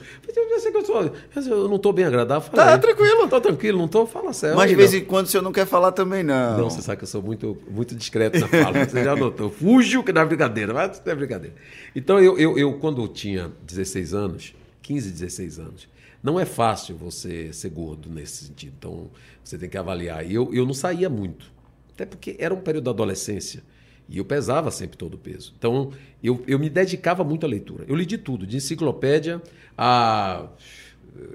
Eu, 1.49 1.69
não 1.69 1.77
estou 1.77 1.93
bem 1.93 2.05
agradável. 2.05 2.51
Tá, 2.51 2.77
tranquilo. 2.77 3.25
Estou 3.25 3.41
tranquilo, 3.41 3.79
não 3.79 3.87
estou? 3.87 4.05
Fala 4.05 4.33
sério. 4.33 4.57
Mas 4.57 4.69
de 4.69 4.75
vez 4.75 4.93
em 4.95 5.05
quando 5.05 5.27
o 5.27 5.29
senhor 5.29 5.43
não 5.43 5.53
quer 5.53 5.67
falar 5.67 5.93
também, 5.93 6.25
não. 6.25 6.59
Não, 6.59 6.71
você 6.71 6.83
sabe 6.83 6.99
que 6.99 7.05
eu 7.05 7.09
sou 7.09 7.23
muito, 7.23 7.57
muito 7.71 7.95
discreto 7.95 8.39
na 8.41 8.49
fala. 8.49 8.85
Você 8.85 9.05
já 9.05 9.15
notou. 9.15 9.49
Fujo 9.51 10.03
que 10.03 10.13
não 10.13 10.23
é 10.23 10.25
brincadeira, 10.25 10.75
mas 10.75 11.01
não 11.05 11.13
é 11.13 11.15
brincadeira. 11.15 11.55
Então, 11.95 12.19
eu, 12.19 12.39
eu, 12.39 12.59
eu 12.59 12.73
quando 12.81 13.07
tinha 13.07 13.53
16 13.63 14.15
anos, 14.15 14.55
15, 14.83 15.11
16 15.13 15.59
anos. 15.59 15.89
Não 16.23 16.39
é 16.39 16.45
fácil 16.45 16.97
você 16.97 17.53
ser 17.53 17.71
gordo 17.71 18.11
nesse 18.11 18.45
sentido. 18.47 18.75
Então, 18.79 19.11
você 19.43 19.57
tem 19.57 19.69
que 19.69 19.79
avaliar. 19.79 20.29
E 20.29 20.35
eu, 20.35 20.53
eu 20.53 20.67
não 20.67 20.75
saía 20.75 21.09
muito. 21.09 21.51
Até 21.95 22.05
porque 22.05 22.37
era 22.39 22.53
um 22.53 22.61
período 22.61 22.85
da 22.85 22.91
adolescência. 22.91 23.63
E 24.09 24.19
eu 24.19 24.25
pesava 24.25 24.71
sempre 24.71 24.97
todo 24.97 25.15
o 25.15 25.19
peso. 25.19 25.55
Então, 25.57 25.93
eu, 26.23 26.43
eu 26.47 26.59
me 26.59 26.69
dedicava 26.69 27.23
muito 27.23 27.47
à 27.47 27.49
leitura. 27.49 27.85
Eu 27.87 27.95
li 27.95 28.05
de 28.05 28.19
tudo, 28.19 28.47
de 28.47 28.57
enciclopédia 28.57 29.41
a 29.79 30.49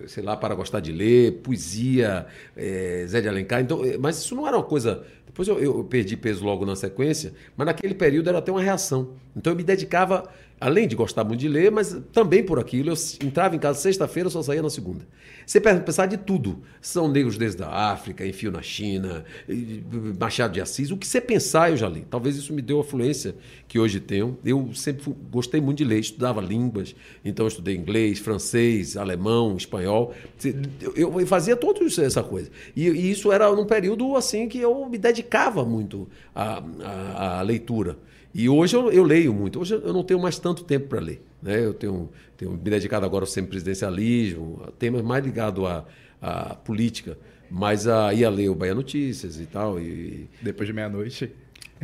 sei 0.08 0.24
lá, 0.24 0.36
para 0.36 0.56
gostar 0.56 0.80
de 0.80 0.92
ler, 0.92 1.42
poesia, 1.42 2.26
é, 2.56 3.06
Zé 3.08 3.22
de 3.22 3.28
Alencar. 3.28 3.62
Então, 3.62 3.84
eh, 3.84 3.98
mas 3.98 4.18
isso 4.18 4.36
não 4.36 4.48
era 4.48 4.58
uma 4.58 4.64
coisa. 4.64 5.04
Depois 5.26 5.48
eu, 5.48 5.60
eu, 5.60 5.84
perdi 5.84 6.16
peso 6.16 6.46
logo 6.46 6.66
na 6.66 6.76
sequência, 6.76 7.34
mas 7.58 7.66
naquele 7.66 7.94
período 7.94 8.30
era 8.30 8.38
até 8.38 8.52
uma 8.52 8.62
reação. 8.62 9.16
Então 9.36 9.52
eu 9.52 9.58
me 9.58 9.64
dedicava 9.64 10.30
além 10.60 10.88
de 10.88 10.96
gostar 10.96 11.24
muito 11.24 11.40
de 11.40 11.48
ler, 11.48 11.72
mas 11.72 11.98
também 12.12 12.44
por 12.44 12.60
aquilo. 12.60 12.90
Eu 12.90 12.96
entrava 13.24 13.56
em 13.56 13.60
casa 13.60 13.80
sexta-feira, 13.80 14.30
só 14.30 14.42
saía 14.42 14.62
na 14.62 14.70
segunda. 14.70 15.06
Você 15.46 15.60
pensar 15.60 16.06
de 16.08 16.18
tudo. 16.18 16.64
São 16.82 17.08
negros 17.08 17.38
desde 17.38 17.62
a 17.64 17.92
África, 17.92 18.26
Enfio 18.26 18.52
na 18.52 18.62
China, 18.62 19.24
Machado 20.20 20.54
de 20.54 20.62
Assis. 20.62 20.92
O 20.92 20.98
que 20.98 21.06
você 21.06 21.22
pensar, 21.22 21.70
eu 21.70 21.78
já 21.78 21.88
li. 21.88 22.06
Talvez 22.10 22.36
isso 22.36 22.54
me 22.54 22.62
deu 22.62 22.80
a 22.80 22.84
fluência 22.84 23.36
que 23.68 23.78
hoje 23.78 24.00
tenho. 24.00 24.38
Eu 24.44 24.72
sempre 24.74 25.14
gostei 25.30 25.62
muito 25.62 25.80
de 25.80 25.86
ler, 25.86 26.00
estudava 26.00 26.42
línguas. 26.42 26.96
Então, 27.24 27.48
estudei 27.48 27.76
inglês, 27.76 28.20
francês, 28.20 28.98
alemão, 28.98 29.56
espanhol. 29.58 30.14
Eu 30.96 31.26
fazia 31.28 31.56
toda 31.56 31.86
essa 31.86 32.24
coisa. 32.24 32.50
E, 32.76 33.12
isso 33.12 33.32
era 33.32 33.52
num 33.52 33.66
período 33.66 34.16
assim 34.16 34.48
que 34.48 34.60
eu 34.60 34.88
me 34.88 34.98
dedicava 34.98 35.64
muito 35.64 36.08
à, 36.34 36.64
à, 36.84 37.40
à 37.40 37.42
leitura. 37.42 37.98
E 38.38 38.50
hoje 38.50 38.76
eu, 38.76 38.92
eu, 38.92 39.04
leio 39.06 39.34
muito. 39.34 39.62
Hoje 39.62 39.80
eu 39.82 39.94
não 39.94 40.04
tenho 40.04 40.20
mais 40.20 40.38
tanto 40.38 40.66
tempo 40.66 40.90
para 40.90 41.00
ler. 41.00 41.22
Né? 41.42 41.64
Eu 41.64 41.74
tenho, 41.74 42.10
tenho 42.36 42.52
me 42.52 42.58
dedicado 42.58 43.06
agora 43.06 43.24
ao 43.24 43.28
semipresidencialismo, 43.28 44.62
temas 44.78 45.02
mais 45.02 45.24
ligados 45.24 45.64
à, 45.66 45.86
à 46.22 46.54
política. 46.54 47.18
Mas 47.50 47.88
a 47.88 48.10
ler 48.10 48.50
o 48.50 48.56
Bahia 48.56 48.76
Notícias 48.76 49.40
e 49.40 49.46
tal. 49.46 49.80
E... 49.80 50.28
Depois 50.42 50.68
de 50.68 50.74
meia-noite. 50.74 51.32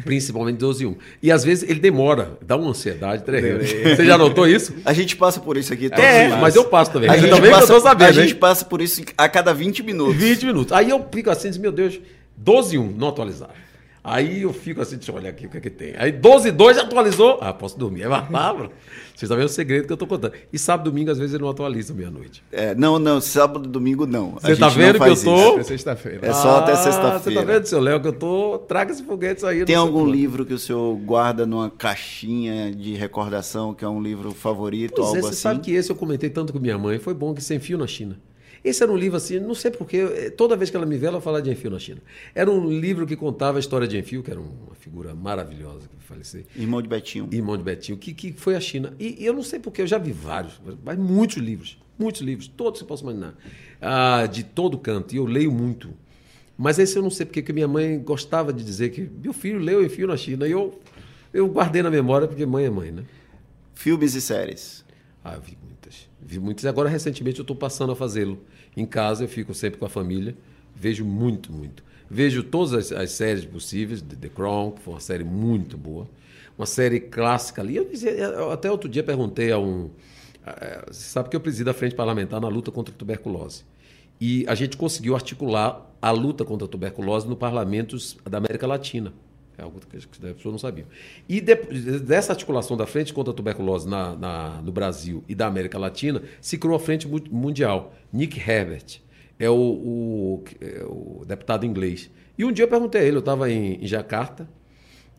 Principalmente 0.03 0.57
12 0.57 0.83
e 0.83 0.87
1. 0.87 0.95
E 1.23 1.31
às 1.31 1.43
vezes 1.45 1.69
ele 1.69 1.79
demora, 1.79 2.37
dá 2.41 2.57
uma 2.57 2.69
ansiedade 2.69 3.23
tremenda. 3.23 3.63
Você 3.95 4.05
já 4.05 4.17
notou 4.17 4.45
isso? 4.45 4.73
A 4.83 4.91
gente 4.91 5.15
passa 5.15 5.39
por 5.39 5.55
isso 5.55 5.71
aqui 5.71 5.89
todos 5.89 6.03
É, 6.03 6.29
mas 6.35 6.55
eu 6.55 6.65
passo 6.65 6.91
também. 6.91 7.09
A 7.09 7.17
gente, 7.17 7.29
também 7.29 7.51
passa, 7.51 7.79
sabendo, 7.79 8.09
a 8.09 8.11
gente 8.11 8.35
passa 8.35 8.65
por 8.65 8.81
isso 8.81 9.01
a 9.17 9.29
cada 9.29 9.53
20 9.53 9.83
minutos. 9.83 10.15
20 10.15 10.45
minutos. 10.47 10.73
Aí 10.73 10.89
eu 10.89 11.05
fico 11.13 11.29
assim, 11.29 11.57
meu 11.59 11.71
Deus, 11.71 11.99
12 12.35 12.75
e 12.75 12.79
1, 12.79 12.91
não 12.91 13.07
atualizar. 13.07 13.51
Aí 14.03 14.41
eu 14.41 14.51
fico 14.51 14.81
assim, 14.81 14.95
deixa 14.95 15.11
eu 15.11 15.15
olhar 15.15 15.29
aqui 15.29 15.45
o 15.45 15.49
que 15.49 15.57
é 15.57 15.61
que 15.61 15.69
tem. 15.69 15.93
Aí 15.95 16.11
12 16.11 16.49
e 16.49 16.51
2 16.51 16.77
atualizou. 16.79 17.37
Ah, 17.39 17.53
posso 17.53 17.77
dormir. 17.77 18.01
É 18.01 18.07
uma 18.07 18.23
palavra. 18.25 18.71
Vocês 19.09 19.23
estão 19.23 19.37
vendo 19.37 19.45
o 19.45 19.49
segredo 19.49 19.85
que 19.85 19.91
eu 19.91 19.95
estou 19.95 20.07
contando. 20.07 20.33
E 20.51 20.57
sábado 20.57 20.87
e 20.87 20.91
domingo, 20.91 21.11
às 21.11 21.19
vezes, 21.19 21.35
ele 21.35 21.43
não 21.43 21.49
atualiza 21.51 21.93
meia-noite. 21.93 22.43
É, 22.51 22.73
não, 22.73 22.97
não, 22.97 23.21
sábado 23.21 23.67
e 23.67 23.71
domingo 23.71 24.07
não. 24.07 24.31
Você 24.31 24.53
está 24.53 24.69
vendo 24.69 24.99
que 24.99 25.07
eu 25.07 25.13
estou. 25.13 25.59
É 25.59 25.63
sexta-feira. 25.63 26.27
É 26.27 26.33
só 26.33 26.55
ah, 26.55 26.59
até 26.59 26.75
sexta-feira. 26.75 27.19
Você 27.19 27.29
está 27.29 27.41
vendo, 27.43 27.65
seu 27.65 27.79
Léo, 27.79 28.01
que 28.01 28.07
eu 28.07 28.11
estou. 28.11 28.57
Traga 28.57 28.91
esse 28.91 29.03
foguete 29.03 29.45
aí. 29.45 29.63
Tem 29.65 29.75
algum 29.75 30.09
livro 30.09 30.43
que 30.43 30.53
o 30.53 30.57
senhor 30.57 30.95
guarda 30.95 31.45
numa 31.45 31.69
caixinha 31.69 32.73
de 32.73 32.95
recordação, 32.95 33.75
que 33.75 33.85
é 33.85 33.87
um 33.87 34.01
livro 34.01 34.31
favorito, 34.31 34.95
pois 34.95 35.05
é, 35.05 35.07
algo 35.07 35.17
é, 35.19 35.21
você 35.21 35.27
assim? 35.27 35.37
sabe 35.37 35.59
que 35.59 35.71
esse 35.71 35.91
eu 35.91 35.95
comentei 35.95 36.31
tanto 36.31 36.51
com 36.51 36.57
minha 36.57 36.77
mãe. 36.77 36.97
Foi 36.97 37.13
bom 37.13 37.35
que 37.35 37.43
sem 37.43 37.59
fio 37.59 37.77
na 37.77 37.85
China. 37.85 38.17
Esse 38.63 38.83
era 38.83 38.91
um 38.91 38.97
livro 38.97 39.17
assim, 39.17 39.39
não 39.39 39.55
sei 39.55 39.71
porquê, 39.71 39.97
eh, 39.97 40.29
toda 40.29 40.55
vez 40.55 40.69
que 40.69 40.77
ela 40.77 40.85
me 40.85 40.97
vê, 40.97 41.07
ela 41.07 41.19
fala 41.19 41.41
de 41.41 41.49
Enfio 41.49 41.71
na 41.71 41.79
China. 41.79 42.01
Era 42.35 42.49
um 42.51 42.69
livro 42.69 43.07
que 43.07 43.15
contava 43.15 43.57
a 43.57 43.59
história 43.59 43.87
de 43.87 43.97
Enfio, 43.97 44.21
que 44.21 44.29
era 44.29 44.39
uma 44.39 44.75
figura 44.75 45.15
maravilhosa 45.15 45.87
que 45.87 46.05
faleceu. 46.05 46.43
Irmão 46.55 46.81
de 46.81 46.87
Betinho. 46.87 47.27
Irmão 47.31 47.57
de 47.57 47.63
Betinho, 47.63 47.97
que, 47.97 48.13
que 48.13 48.33
foi 48.33 48.55
a 48.55 48.59
China. 48.59 48.93
E, 48.99 49.23
e 49.23 49.25
eu 49.25 49.33
não 49.33 49.43
sei 49.43 49.59
porquê, 49.59 49.81
eu 49.81 49.87
já 49.87 49.97
vi 49.97 50.11
vários, 50.11 50.61
mas 50.83 50.97
muitos 50.97 51.37
livros, 51.37 51.79
muitos 51.97 52.21
livros, 52.21 52.47
todos 52.47 52.79
você 52.79 52.85
possa 52.85 53.03
imaginar, 53.03 53.35
ah, 53.81 54.27
de 54.27 54.43
todo 54.43 54.77
canto, 54.77 55.13
e 55.13 55.17
eu 55.17 55.25
leio 55.25 55.51
muito. 55.51 55.93
Mas 56.57 56.77
esse 56.77 56.95
eu 56.95 57.01
não 57.01 57.09
sei 57.09 57.25
porque, 57.25 57.41
que 57.41 57.51
minha 57.51 57.67
mãe 57.67 57.99
gostava 57.99 58.53
de 58.53 58.63
dizer 58.63 58.89
que 58.89 59.01
meu 59.01 59.33
filho 59.33 59.57
leu 59.57 59.83
Enfio 59.83 60.07
na 60.07 60.17
China, 60.17 60.47
e 60.47 60.51
eu, 60.51 60.79
eu 61.33 61.47
guardei 61.47 61.81
na 61.81 61.89
memória, 61.89 62.27
porque 62.27 62.45
mãe 62.45 62.65
é 62.65 62.69
mãe, 62.69 62.91
né? 62.91 63.03
Filmes 63.73 64.13
e 64.13 64.21
séries. 64.21 64.85
Ah, 65.23 65.37
muitas. 65.37 65.41
Vi 65.41 65.70
muitas. 66.39 66.65
Agora, 66.65 66.89
recentemente, 66.89 67.39
eu 67.39 67.43
estou 67.43 67.55
passando 67.55 67.91
a 67.91 67.95
fazê-lo. 67.95 68.39
Em 68.75 68.85
casa 68.85 69.23
eu 69.23 69.27
fico 69.27 69.53
sempre 69.53 69.79
com 69.79 69.85
a 69.85 69.89
família, 69.89 70.35
vejo 70.75 71.05
muito, 71.05 71.51
muito. 71.51 71.83
Vejo 72.09 72.43
todas 72.43 72.73
as, 72.73 72.91
as 72.91 73.11
séries 73.11 73.45
possíveis, 73.45 74.01
The 74.01 74.29
Crown, 74.29 74.71
que 74.71 74.81
foi 74.81 74.93
uma 74.93 74.99
série 74.99 75.23
muito 75.23 75.77
boa, 75.77 76.09
uma 76.57 76.65
série 76.65 76.99
clássica 76.99 77.61
ali. 77.61 77.77
Eu, 77.77 77.89
eu 77.89 78.51
até 78.51 78.69
outro 78.69 78.89
dia 78.89 79.03
perguntei 79.03 79.51
a 79.51 79.57
um. 79.57 79.89
Você 80.87 81.09
sabe 81.09 81.29
que 81.29 81.35
eu 81.35 81.39
presido 81.39 81.69
a 81.69 81.73
frente 81.73 81.95
parlamentar 81.95 82.41
na 82.41 82.47
luta 82.47 82.71
contra 82.71 82.93
a 82.93 82.97
tuberculose. 82.97 83.63
E 84.19 84.45
a 84.47 84.55
gente 84.55 84.77
conseguiu 84.77 85.15
articular 85.15 85.89
a 86.01 86.11
luta 86.11 86.43
contra 86.43 86.65
a 86.65 86.69
tuberculose 86.69 87.27
no 87.27 87.35
parlamentos 87.35 88.17
da 88.29 88.37
América 88.37 88.67
Latina. 88.67 89.13
É 89.61 89.63
algo 89.63 89.79
que 89.79 89.95
as 89.95 90.05
pessoas 90.05 90.51
não 90.51 90.57
sabiam. 90.57 90.87
E 91.29 91.39
de, 91.39 91.55
dessa 91.99 92.33
articulação 92.33 92.75
da 92.75 92.87
Frente 92.87 93.13
contra 93.13 93.31
a 93.31 93.35
Tuberculose 93.35 93.87
na, 93.87 94.15
na, 94.15 94.61
no 94.63 94.71
Brasil 94.71 95.23
e 95.29 95.35
da 95.35 95.45
América 95.45 95.77
Latina, 95.77 96.23
se 96.41 96.57
criou 96.57 96.75
a 96.75 96.79
Frente 96.79 97.07
Mundial. 97.07 97.93
Nick 98.11 98.39
Herbert 98.39 99.01
é 99.37 99.47
o, 99.51 99.53
o, 99.55 100.43
é 100.59 100.83
o 100.83 101.23
deputado 101.27 101.63
inglês. 101.63 102.09
E 102.35 102.43
um 102.43 102.51
dia 102.51 102.65
eu 102.65 102.69
perguntei 102.69 103.01
a 103.01 103.03
ele, 103.03 103.17
eu 103.17 103.19
estava 103.19 103.51
em, 103.51 103.75
em 103.83 103.85
Jacarta, 103.85 104.49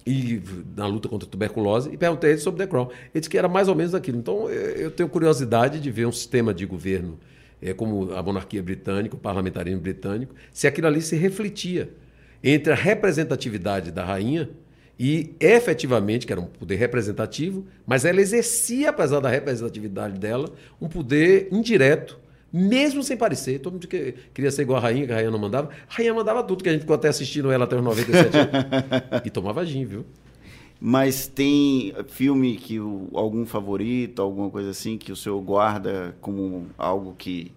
e 0.05 0.43
na 0.76 0.88
luta 0.88 1.09
contra 1.09 1.28
a 1.28 1.30
tuberculose 1.30 1.90
e 1.93 1.97
perguntei 1.97 2.30
a 2.30 2.32
ele 2.32 2.43
sobre 2.43 2.64
The 2.64 2.68
Crown. 2.68 2.88
Ele 3.14 3.20
disse 3.20 3.30
que 3.30 3.38
era 3.38 3.49
mais 3.49 3.68
ou 3.68 3.76
menos 3.76 3.95
aquilo. 3.95 4.18
Então 4.18 4.51
eu 4.51 4.90
tenho 4.90 5.09
curiosidade 5.09 5.78
de 5.78 5.90
ver 5.93 6.07
um 6.07 6.11
sistema 6.11 6.53
de 6.53 6.66
governo 6.66 7.16
é, 7.62 7.72
como 7.72 8.12
a 8.12 8.20
monarquia 8.20 8.61
britânica, 8.61 9.14
o 9.14 9.18
parlamentarismo 9.18 9.80
britânico, 9.80 10.34
se 10.53 10.66
aquilo 10.66 10.88
ali 10.88 11.01
se 11.01 11.14
refletia 11.14 11.88
entre 12.43 12.72
a 12.72 12.76
representatividade 12.76 13.90
da 13.90 14.05
rainha 14.05 14.51
e 14.99 15.34
efetivamente, 15.40 16.26
que 16.26 16.32
era 16.32 16.40
um 16.40 16.47
poder 16.47 16.76
representativo, 16.76 17.66
mas 17.86 18.05
ela 18.05 18.20
exercia, 18.20 18.90
apesar 18.90 19.20
da 19.20 19.28
representatividade 19.28 20.18
dela, 20.18 20.49
um 20.80 20.88
poder 20.88 21.49
indireto, 21.50 22.21
mesmo 22.53 23.03
sem 23.03 23.17
parecer. 23.17 23.58
Todo 23.58 23.72
mundo 23.72 23.88
queria 23.88 24.50
ser 24.50 24.62
igual 24.62 24.79
a 24.79 24.83
rainha, 24.83 25.07
que 25.07 25.12
a 25.12 25.17
rainha 25.17 25.30
não 25.30 25.38
mandava. 25.38 25.71
A 25.88 25.95
rainha 25.95 26.14
mandava 26.14 26.42
tudo, 26.42 26.62
que 26.62 26.68
a 26.68 26.72
gente 26.72 26.83
ficou 26.83 26.95
até 26.95 27.08
assistindo 27.08 27.50
ela 27.50 27.64
até 27.64 27.76
os 27.76 27.83
97 27.83 28.37
anos. 28.37 28.50
e 29.26 29.30
tomava 29.30 29.64
gin, 29.64 29.84
viu? 29.84 30.04
Mas 30.79 31.26
tem 31.26 31.95
filme 32.08 32.57
que 32.57 32.79
o, 32.79 33.08
algum 33.14 33.46
favorito, 33.46 34.21
alguma 34.21 34.50
coisa 34.50 34.71
assim, 34.71 34.99
que 34.99 35.11
o 35.11 35.17
senhor 35.17 35.41
guarda 35.41 36.14
como 36.21 36.67
algo 36.76 37.14
que. 37.17 37.53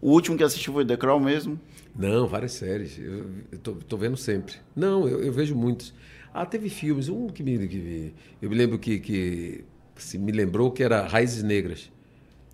O 0.00 0.12
último 0.12 0.36
que 0.36 0.44
assistiu 0.44 0.72
foi 0.72 0.84
The 0.84 0.96
Crown 0.96 1.20
mesmo? 1.20 1.60
Não, 1.98 2.28
várias 2.28 2.52
séries. 2.52 2.96
Eu 2.96 3.26
estou 3.52 3.98
vendo 3.98 4.16
sempre. 4.16 4.54
Não, 4.74 5.08
eu, 5.08 5.20
eu, 5.20 5.32
vejo 5.32 5.56
muitos. 5.56 5.92
Ah, 6.32 6.46
teve 6.46 6.70
filmes. 6.70 7.08
Um 7.08 7.26
que 7.26 7.42
me. 7.42 7.66
Que, 7.66 8.14
eu 8.40 8.48
me 8.48 8.54
lembro 8.54 8.78
que, 8.78 9.00
que 9.00 9.64
se 9.96 10.16
me 10.16 10.30
lembrou 10.30 10.70
que 10.70 10.84
era 10.84 11.04
Raízes 11.04 11.42
Negras, 11.42 11.90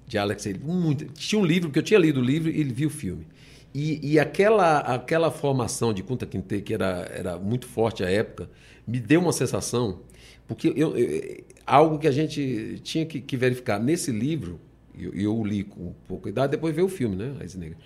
de 0.07 0.17
Alex 0.17 0.47
Muito, 0.63 1.05
tinha 1.13 1.39
um 1.41 1.45
livro, 1.45 1.71
que 1.71 1.79
eu 1.79 1.83
tinha 1.83 2.01
lido 2.01 2.21
o 2.21 2.25
livro 2.25 2.51
e 2.51 2.59
ele 2.59 2.73
viu 2.73 2.89
o 2.89 2.91
filme. 2.91 3.27
E, 3.75 4.13
e 4.13 4.19
aquela, 4.19 4.79
aquela 4.79 5.31
formação 5.31 5.93
de 5.93 6.03
Kunta 6.03 6.25
Kinte, 6.25 6.63
que 6.63 6.73
era, 6.73 7.11
era 7.13 7.39
muito 7.39 7.67
forte 7.67 8.03
à 8.03 8.09
época, 8.09 8.49
me 8.87 9.01
deu 9.01 9.21
uma 9.21 9.33
sensação, 9.33 10.01
porque 10.47 10.73
eu, 10.77 10.97
eu 10.97 11.45
algo 11.67 11.99
que 11.99 12.07
a 12.07 12.13
gente 12.13 12.81
tinha 12.83 13.05
que, 13.05 13.21
que 13.21 13.37
verificar. 13.37 13.81
Nesse 13.81 14.11
livro, 14.11 14.61
eu, 14.97 15.13
eu 15.13 15.45
li 15.45 15.65
com 15.65 15.93
pouca 16.07 16.29
idade, 16.29 16.53
depois 16.53 16.75
veio 16.75 16.87
o 16.87 16.91
filme, 16.91 17.17
né? 17.17 17.35
Raiz 17.39 17.55
Negra. 17.55 17.77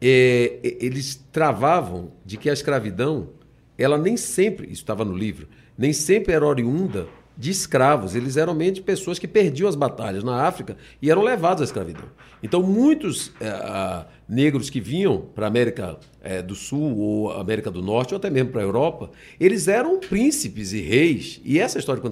É, 0.00 0.60
eles 0.80 1.16
travavam 1.30 2.12
de 2.24 2.36
que 2.36 2.48
a 2.48 2.52
escravidão, 2.52 3.30
ela 3.76 3.98
nem 3.98 4.16
sempre, 4.16 4.66
isso 4.66 4.82
estava 4.82 5.04
no 5.04 5.16
livro, 5.16 5.46
nem 5.76 5.92
sempre 5.92 6.32
era 6.32 6.46
oriunda 6.46 7.06
de 7.40 7.50
escravos. 7.50 8.14
Eles 8.14 8.36
eram 8.36 8.54
mente 8.54 8.82
pessoas 8.82 9.18
que 9.18 9.26
perdiam 9.26 9.66
as 9.66 9.74
batalhas 9.74 10.22
na 10.22 10.44
África 10.46 10.76
e 11.00 11.10
eram 11.10 11.22
levados 11.22 11.62
à 11.62 11.64
escravidão. 11.64 12.04
Então, 12.42 12.62
muitos 12.62 13.32
é, 13.40 14.04
negros 14.28 14.68
que 14.68 14.80
vinham 14.80 15.22
para 15.34 15.46
a 15.46 15.48
América 15.48 15.98
é, 16.22 16.42
do 16.42 16.54
Sul 16.54 16.98
ou 16.98 17.32
América 17.32 17.70
do 17.70 17.82
Norte, 17.82 18.12
ou 18.12 18.18
até 18.18 18.28
mesmo 18.28 18.50
para 18.50 18.60
a 18.60 18.64
Europa, 18.64 19.10
eles 19.38 19.68
eram 19.68 19.98
príncipes 19.98 20.72
e 20.72 20.80
reis. 20.80 21.40
E 21.42 21.58
essa 21.58 21.78
história, 21.78 22.02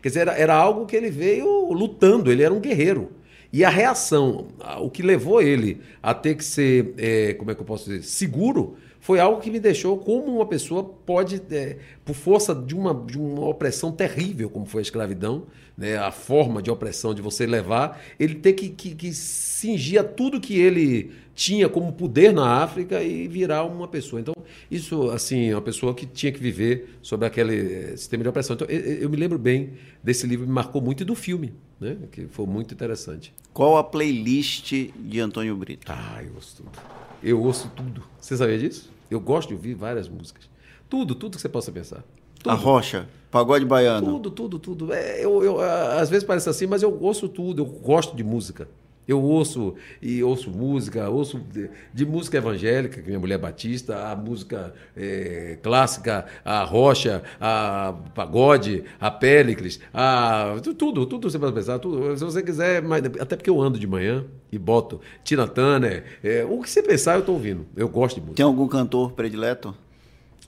quer 0.00 0.08
dizer, 0.08 0.20
era, 0.20 0.32
era 0.32 0.54
algo 0.54 0.86
que 0.86 0.96
ele 0.96 1.10
veio 1.10 1.70
lutando, 1.72 2.32
ele 2.32 2.42
era 2.42 2.52
um 2.52 2.60
guerreiro. 2.60 3.12
E 3.52 3.64
a 3.64 3.70
reação, 3.70 4.48
o 4.80 4.90
que 4.90 5.02
levou 5.02 5.40
ele 5.40 5.80
a 6.02 6.12
ter 6.12 6.34
que 6.34 6.44
ser, 6.44 6.94
é, 6.98 7.32
como 7.34 7.50
é 7.50 7.54
que 7.54 7.60
eu 7.60 7.64
posso 7.64 7.88
dizer, 7.88 8.02
seguro, 8.02 8.76
foi 9.00 9.20
algo 9.20 9.40
que 9.40 9.50
me 9.50 9.58
deixou 9.58 9.96
como 9.96 10.36
uma 10.36 10.46
pessoa 10.46 10.84
pode, 10.84 11.40
é, 11.50 11.78
por 12.04 12.14
força 12.14 12.54
de 12.54 12.74
uma, 12.74 12.92
de 12.92 13.18
uma 13.18 13.48
opressão 13.48 13.90
terrível, 13.90 14.50
como 14.50 14.66
foi 14.66 14.80
a 14.80 14.82
escravidão, 14.82 15.44
né, 15.76 15.96
a 15.96 16.10
forma 16.10 16.60
de 16.60 16.70
opressão 16.70 17.14
de 17.14 17.22
você 17.22 17.46
levar, 17.46 18.02
ele 18.18 18.34
ter 18.34 18.52
que, 18.52 18.68
que, 18.68 18.94
que 18.94 19.12
cingir 19.14 20.00
a 20.00 20.04
tudo 20.04 20.40
que 20.40 20.58
ele 20.58 21.12
tinha 21.38 21.68
como 21.68 21.92
poder 21.92 22.32
na 22.32 22.64
África 22.64 23.00
e 23.00 23.28
virar 23.28 23.62
uma 23.62 23.86
pessoa. 23.86 24.20
Então, 24.20 24.34
isso, 24.68 25.08
assim, 25.12 25.50
é 25.50 25.54
uma 25.54 25.62
pessoa 25.62 25.94
que 25.94 26.04
tinha 26.04 26.32
que 26.32 26.40
viver 26.40 26.98
sobre 27.00 27.28
aquele 27.28 27.74
é, 27.74 27.96
sistema 27.96 28.24
de 28.24 28.28
opressão. 28.28 28.54
Então, 28.54 28.66
eu, 28.68 28.80
eu 28.80 29.08
me 29.08 29.16
lembro 29.16 29.38
bem 29.38 29.74
desse 30.02 30.26
livro, 30.26 30.44
me 30.44 30.52
marcou 30.52 30.82
muito, 30.82 31.04
e 31.04 31.06
do 31.06 31.14
filme, 31.14 31.54
né, 31.78 31.96
que 32.10 32.26
foi 32.26 32.44
muito 32.44 32.74
interessante. 32.74 33.32
Qual 33.54 33.76
a 33.76 33.84
playlist 33.84 34.90
de 34.96 35.20
Antônio 35.20 35.56
Brito? 35.56 35.86
Ah, 35.88 36.20
eu 36.24 36.34
ouço 36.34 36.56
tudo. 36.56 36.78
Eu 37.22 37.40
ouço 37.40 37.70
tudo. 37.76 38.02
Você 38.20 38.36
sabia 38.36 38.58
disso? 38.58 38.90
Eu 39.08 39.20
gosto 39.20 39.50
de 39.50 39.54
ouvir 39.54 39.74
várias 39.74 40.08
músicas. 40.08 40.50
Tudo, 40.90 41.14
tudo 41.14 41.36
que 41.36 41.40
você 41.40 41.48
possa 41.48 41.70
pensar. 41.70 42.02
Tudo. 42.40 42.50
A 42.50 42.54
rocha, 42.54 43.08
pagode 43.30 43.64
baiano. 43.64 44.04
Tudo, 44.04 44.30
tudo, 44.32 44.58
tudo. 44.58 44.92
É, 44.92 45.24
eu, 45.24 45.44
eu, 45.44 45.60
às 45.60 46.10
vezes 46.10 46.24
parece 46.24 46.48
assim, 46.48 46.66
mas 46.66 46.82
eu 46.82 46.98
ouço 47.00 47.28
tudo, 47.28 47.62
eu 47.62 47.66
gosto 47.66 48.16
de 48.16 48.24
música. 48.24 48.68
Eu 49.08 49.22
ouço 49.22 49.74
e 50.02 50.22
ouço 50.22 50.50
música, 50.50 51.08
ouço 51.08 51.38
de, 51.38 51.70
de 51.94 52.04
música 52.04 52.36
evangélica, 52.36 53.00
que 53.00 53.06
minha 53.06 53.18
mulher 53.18 53.36
é 53.36 53.38
batista, 53.38 54.12
a 54.12 54.14
música 54.14 54.74
é, 54.94 55.58
clássica, 55.62 56.26
a 56.44 56.62
rocha, 56.62 57.22
a 57.40 57.94
pagode, 58.14 58.84
a 59.00 59.10
Péricles, 59.10 59.80
a 59.94 60.56
tudo, 60.76 61.06
tudo 61.06 61.30
você 61.30 61.38
pode 61.38 61.54
pensar, 61.54 61.78
tudo. 61.78 62.14
Se 62.18 62.22
você 62.22 62.42
quiser, 62.42 62.82
mas, 62.82 63.02
até 63.18 63.34
porque 63.34 63.48
eu 63.48 63.58
ando 63.58 63.78
de 63.78 63.86
manhã 63.86 64.26
e 64.52 64.58
boto 64.58 65.00
Tina 65.24 65.48
Turner, 65.48 66.04
é, 66.22 66.44
o 66.44 66.60
que 66.60 66.68
você 66.68 66.82
pensar 66.82 67.14
eu 67.14 67.20
estou 67.20 67.34
ouvindo. 67.34 67.66
Eu 67.74 67.88
gosto 67.88 68.16
de 68.16 68.20
música. 68.20 68.36
Tem 68.36 68.44
algum 68.44 68.68
cantor 68.68 69.12
predileto? 69.12 69.74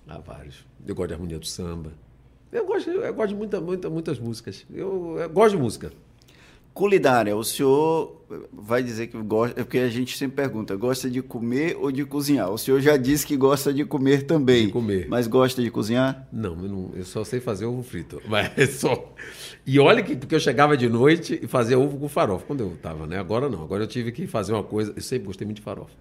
Há 0.07 0.19
vários. 0.19 0.67
Eu 0.87 0.95
gosto 0.95 1.09
de 1.09 1.15
harmonia 1.15 1.39
do 1.39 1.47
samba. 1.47 1.93
Eu 2.53 2.67
gosto, 2.67 2.91
eu 2.91 3.15
gosto 3.15 3.29
de 3.29 3.37
muita, 3.37 3.59
muita, 3.59 3.89
muitas 3.89 4.19
músicas. 4.19 4.67
Eu, 4.71 5.17
eu 5.19 5.31
gosto 5.31 5.57
de 5.57 5.63
música. 5.63 5.93
Culinária, 6.73 7.37
o 7.37 7.45
senhor 7.45 8.21
vai 8.53 8.83
dizer 8.83 9.09
que 9.09 9.19
gosta, 9.19 9.61
é 9.61 9.65
porque 9.65 9.79
a 9.79 9.89
gente 9.89 10.17
sempre 10.17 10.37
pergunta, 10.37 10.77
gosta 10.77 11.11
de 11.11 11.21
comer 11.21 11.77
ou 11.77 11.91
de 11.91 12.05
cozinhar? 12.05 12.51
O 12.51 12.57
senhor 12.57 12.81
já 12.81 12.97
disse 12.97 13.27
que 13.27 13.37
gosta 13.37 13.73
de 13.73 13.85
comer 13.85 14.23
também. 14.23 14.67
De 14.67 14.73
comer. 14.73 15.07
Mas 15.09 15.27
gosta 15.27 15.61
de 15.63 15.71
cozinhar? 15.71 16.29
Não, 16.33 16.53
eu, 16.53 16.69
não, 16.69 16.91
eu 16.95 17.05
só 17.05 17.25
sei 17.25 17.41
fazer 17.41 17.67
ovo 17.67 17.83
frito. 17.83 18.23
Mas 18.29 18.77
só. 18.77 19.13
E 19.67 19.79
olha 19.79 20.03
que 20.03 20.15
porque 20.15 20.35
eu 20.35 20.41
chegava 20.41 20.77
de 20.77 20.89
noite 20.89 21.41
e 21.43 21.47
fazia 21.47 21.79
ovo 21.79 21.99
com 21.99 22.09
farofa 22.09 22.45
quando 22.47 22.61
eu 22.61 22.73
estava, 22.75 23.07
né? 23.07 23.19
Agora 23.19 23.49
não. 23.49 23.63
Agora 23.63 23.83
eu 23.83 23.89
tive 23.89 24.13
que 24.13 24.27
fazer 24.27 24.53
uma 24.53 24.65
coisa. 24.65 24.93
Eu 24.95 25.03
sempre 25.03 25.27
gostei 25.27 25.45
muito 25.45 25.59
de 25.59 25.63
farofa. 25.63 25.93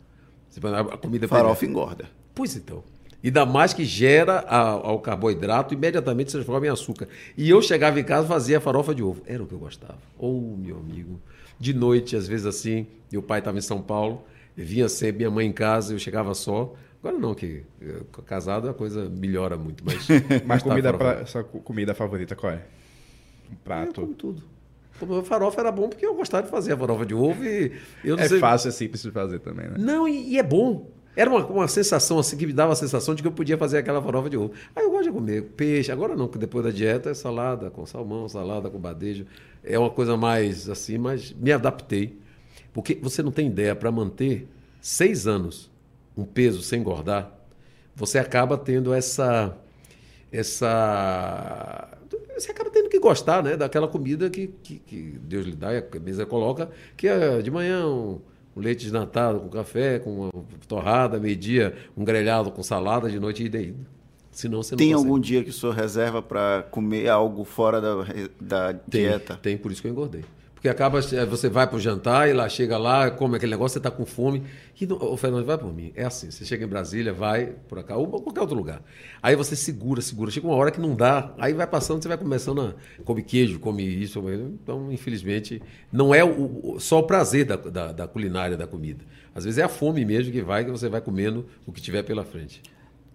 A 0.93 0.97
comida 0.97 1.27
farofa 1.27 1.65
engorda. 1.65 2.05
Pois 2.35 2.55
então. 2.55 2.83
Ainda 3.23 3.45
mais 3.45 3.73
que 3.73 3.83
gera 3.83 4.39
ao 4.47 4.99
carboidrato, 4.99 5.73
imediatamente 5.73 6.31
se 6.31 6.37
transforma 6.37 6.67
em 6.67 6.69
açúcar. 6.69 7.07
E 7.37 7.49
eu 7.49 7.61
chegava 7.61 7.99
em 7.99 8.03
casa 8.03 8.25
e 8.25 8.29
fazia 8.29 8.61
farofa 8.61 8.95
de 8.95 9.03
ovo. 9.03 9.21
Era 9.25 9.43
o 9.43 9.47
que 9.47 9.53
eu 9.53 9.59
gostava. 9.59 9.99
Ou, 10.17 10.53
oh, 10.53 10.57
meu 10.57 10.77
amigo. 10.77 11.19
De 11.59 11.73
noite, 11.73 12.15
às 12.15 12.27
vezes 12.27 12.45
assim, 12.45 12.87
meu 13.11 13.21
pai 13.21 13.39
estava 13.39 13.57
em 13.57 13.61
São 13.61 13.81
Paulo, 13.81 14.23
vinha 14.55 14.87
sempre 14.87 15.17
minha 15.17 15.31
mãe 15.31 15.47
em 15.47 15.51
casa, 15.51 15.93
eu 15.93 15.99
chegava 15.99 16.33
só. 16.33 16.73
Agora 17.03 17.17
não, 17.17 17.33
que 17.33 17.63
eh, 17.81 18.01
casado 18.25 18.69
a 18.69 18.73
coisa 18.73 19.09
melhora 19.09 19.57
muito. 19.57 19.83
Mas, 19.85 20.07
mas 20.45 20.63
comida 20.63 20.93
pra, 20.93 21.25
sua 21.25 21.43
comida 21.43 21.93
favorita 21.93 22.35
qual 22.35 22.53
é? 22.53 22.61
Um 23.51 23.55
prato? 23.55 24.01
Eu 24.01 24.07
como 24.07 24.13
tudo. 24.13 24.43
A 25.01 25.23
farofa 25.23 25.61
era 25.61 25.71
bom 25.71 25.87
porque 25.87 26.05
eu 26.05 26.13
gostava 26.13 26.43
de 26.43 26.49
fazer 26.49 26.73
a 26.73 26.77
farofa 26.77 27.05
de 27.05 27.13
ovo 27.13 27.43
e... 27.43 27.71
Eu 28.03 28.17
é 28.17 28.27
sei... 28.27 28.39
fácil, 28.39 28.67
é 28.67 28.71
simples 28.71 29.01
de 29.01 29.11
fazer 29.11 29.39
também, 29.39 29.67
né? 29.67 29.75
Não, 29.77 30.07
e, 30.07 30.33
e 30.33 30.37
é 30.37 30.43
bom. 30.43 30.89
Era 31.15 31.29
uma, 31.29 31.45
uma 31.45 31.67
sensação 31.67 32.19
assim 32.19 32.37
que 32.37 32.45
me 32.45 32.53
dava 32.53 32.73
a 32.73 32.75
sensação 32.75 33.13
de 33.15 33.21
que 33.21 33.27
eu 33.27 33.31
podia 33.31 33.57
fazer 33.57 33.79
aquela 33.79 34.01
farofa 34.01 34.29
de 34.29 34.37
ovo. 34.37 34.53
Aí 34.75 34.83
eu 34.83 34.91
gosto 34.91 35.05
de 35.05 35.11
comer 35.11 35.43
peixe, 35.55 35.91
agora 35.91 36.15
não, 36.15 36.27
porque 36.27 36.39
depois 36.39 36.63
da 36.63 36.71
dieta 36.71 37.09
é 37.09 37.13
salada 37.13 37.69
com 37.69 37.85
salmão, 37.85 38.29
salada 38.29 38.69
com 38.69 38.79
badejo. 38.79 39.25
É 39.63 39.77
uma 39.77 39.89
coisa 39.89 40.15
mais 40.15 40.69
assim, 40.69 40.97
mas 40.97 41.33
me 41.33 41.51
adaptei. 41.51 42.17
Porque 42.71 42.97
você 43.01 43.23
não 43.23 43.31
tem 43.31 43.47
ideia, 43.47 43.75
para 43.75 43.91
manter 43.91 44.47
seis 44.79 45.27
anos 45.27 45.69
um 46.15 46.25
peso 46.25 46.61
sem 46.61 46.81
engordar, 46.81 47.31
você 47.95 48.19
acaba 48.19 48.57
tendo 48.57 48.93
essa. 48.93 49.57
essa 50.31 51.97
você 52.37 52.51
acaba 52.51 52.69
tendo 52.69 52.89
que 52.89 52.99
gostar 52.99 53.43
né, 53.43 53.57
daquela 53.57 53.87
comida 53.87 54.29
que, 54.29 54.47
que, 54.47 54.79
que 54.79 55.19
Deus 55.21 55.45
lhe 55.45 55.55
dá 55.55 55.73
e 55.73 55.77
a 55.77 55.99
mesa 55.99 56.25
coloca, 56.25 56.69
que 56.95 57.07
é 57.07 57.41
de 57.41 57.51
manhã 57.51 57.85
um, 57.85 58.21
um 58.55 58.61
leite 58.61 58.83
desnatado 58.83 59.39
com 59.39 59.49
café, 59.49 59.99
com 59.99 60.21
uma 60.21 60.31
torrada, 60.67 61.19
meio-dia, 61.19 61.75
um 61.95 62.03
grelhado 62.03 62.51
com 62.51 62.63
salada, 62.63 63.09
de 63.09 63.19
noite 63.19 63.43
e 63.43 63.45
ida. 63.45 63.75
Senão 64.31 64.61
você 64.63 64.73
não 64.73 64.77
Tem 64.77 64.91
consegue. 64.91 65.07
algum 65.07 65.19
dia 65.19 65.43
que 65.43 65.49
o 65.49 65.53
senhor 65.53 65.75
reserva 65.75 66.21
para 66.21 66.63
comer 66.69 67.09
algo 67.09 67.43
fora 67.43 67.81
da, 67.81 68.05
da 68.39 68.73
tem, 68.73 69.01
dieta? 69.01 69.39
Tem, 69.41 69.57
por 69.57 69.71
isso 69.71 69.81
que 69.81 69.87
eu 69.87 69.91
engordei. 69.91 70.23
Porque 70.59 70.67
acaba, 70.67 70.99
eh, 70.99 71.25
você 71.25 71.47
vai 71.47 71.65
para 71.65 71.77
o 71.77 71.79
jantar 71.79 72.27
e 72.27 72.33
lá 72.33 72.49
chega 72.49 72.77
lá, 72.77 73.09
come 73.09 73.37
aquele 73.37 73.51
negócio, 73.51 73.75
você 73.75 73.79
está 73.79 73.89
com 73.89 74.05
fome. 74.05 74.43
E 74.79 74.85
não, 74.85 74.97
o 74.97 75.15
Fernando 75.15 75.45
vai 75.45 75.57
por 75.57 75.73
mim. 75.73 75.93
É 75.95 76.03
assim, 76.03 76.29
você 76.29 76.43
chega 76.43 76.65
em 76.65 76.67
Brasília, 76.67 77.13
vai 77.13 77.53
por 77.69 77.81
cá, 77.81 77.95
ou 77.95 78.07
qualquer 78.07 78.41
outro 78.41 78.57
lugar. 78.57 78.81
Aí 79.23 79.37
você 79.37 79.55
segura, 79.55 80.01
segura. 80.01 80.29
Chega 80.29 80.45
uma 80.45 80.57
hora 80.57 80.69
que 80.69 80.81
não 80.81 80.97
dá, 80.97 81.33
aí 81.37 81.53
vai 81.53 81.65
passando, 81.65 82.01
você 82.03 82.09
vai 82.09 82.17
começando 82.17 82.75
a 82.99 83.03
comer 83.03 83.21
queijo, 83.21 83.57
come 83.57 83.83
isso. 83.83 84.21
Então, 84.61 84.91
infelizmente, 84.91 85.61
não 85.93 86.13
é 86.13 86.25
o, 86.25 86.77
só 86.77 86.99
o 86.99 87.03
prazer 87.03 87.45
da, 87.45 87.55
da, 87.55 87.91
da 87.93 88.05
culinária, 88.05 88.57
da 88.57 88.67
comida. 88.67 89.05
Às 89.33 89.45
vezes 89.45 89.59
é 89.59 89.63
a 89.63 89.69
fome 89.69 90.03
mesmo 90.03 90.29
que 90.29 90.41
vai, 90.41 90.65
que 90.65 90.71
você 90.71 90.89
vai 90.89 90.99
comendo 90.99 91.45
o 91.65 91.71
que 91.71 91.81
tiver 91.81 92.03
pela 92.03 92.25
frente. 92.25 92.61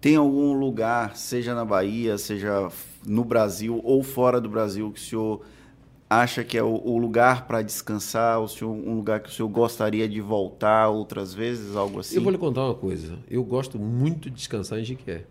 Tem 0.01 0.15
algum 0.15 0.53
lugar, 0.53 1.15
seja 1.15 1.53
na 1.53 1.63
Bahia, 1.63 2.17
seja 2.17 2.69
no 3.05 3.23
Brasil 3.23 3.81
ou 3.83 4.01
fora 4.01 4.41
do 4.41 4.49
Brasil, 4.49 4.91
que 4.91 4.99
o 4.99 5.03
senhor 5.03 5.41
acha 6.09 6.43
que 6.43 6.57
é 6.57 6.63
o, 6.63 6.81
o 6.83 6.97
lugar 6.97 7.47
para 7.47 7.61
descansar, 7.61 8.39
o 8.39 8.47
senhor, 8.47 8.71
um 8.71 8.95
lugar 8.95 9.19
que 9.19 9.29
o 9.29 9.31
senhor 9.31 9.49
gostaria 9.49 10.07
de 10.07 10.21
voltar 10.21 10.89
outras 10.89 11.33
vezes, 11.33 11.75
algo 11.75 11.99
assim? 11.99 12.15
Eu 12.15 12.21
vou 12.21 12.31
lhe 12.31 12.37
contar 12.37 12.65
uma 12.65 12.75
coisa. 12.75 13.17
Eu 13.29 13.43
gosto 13.43 13.79
muito 13.79 14.29
de 14.29 14.35
descansar 14.35 14.79
em 14.79 14.83
Jiquié. 14.83 15.23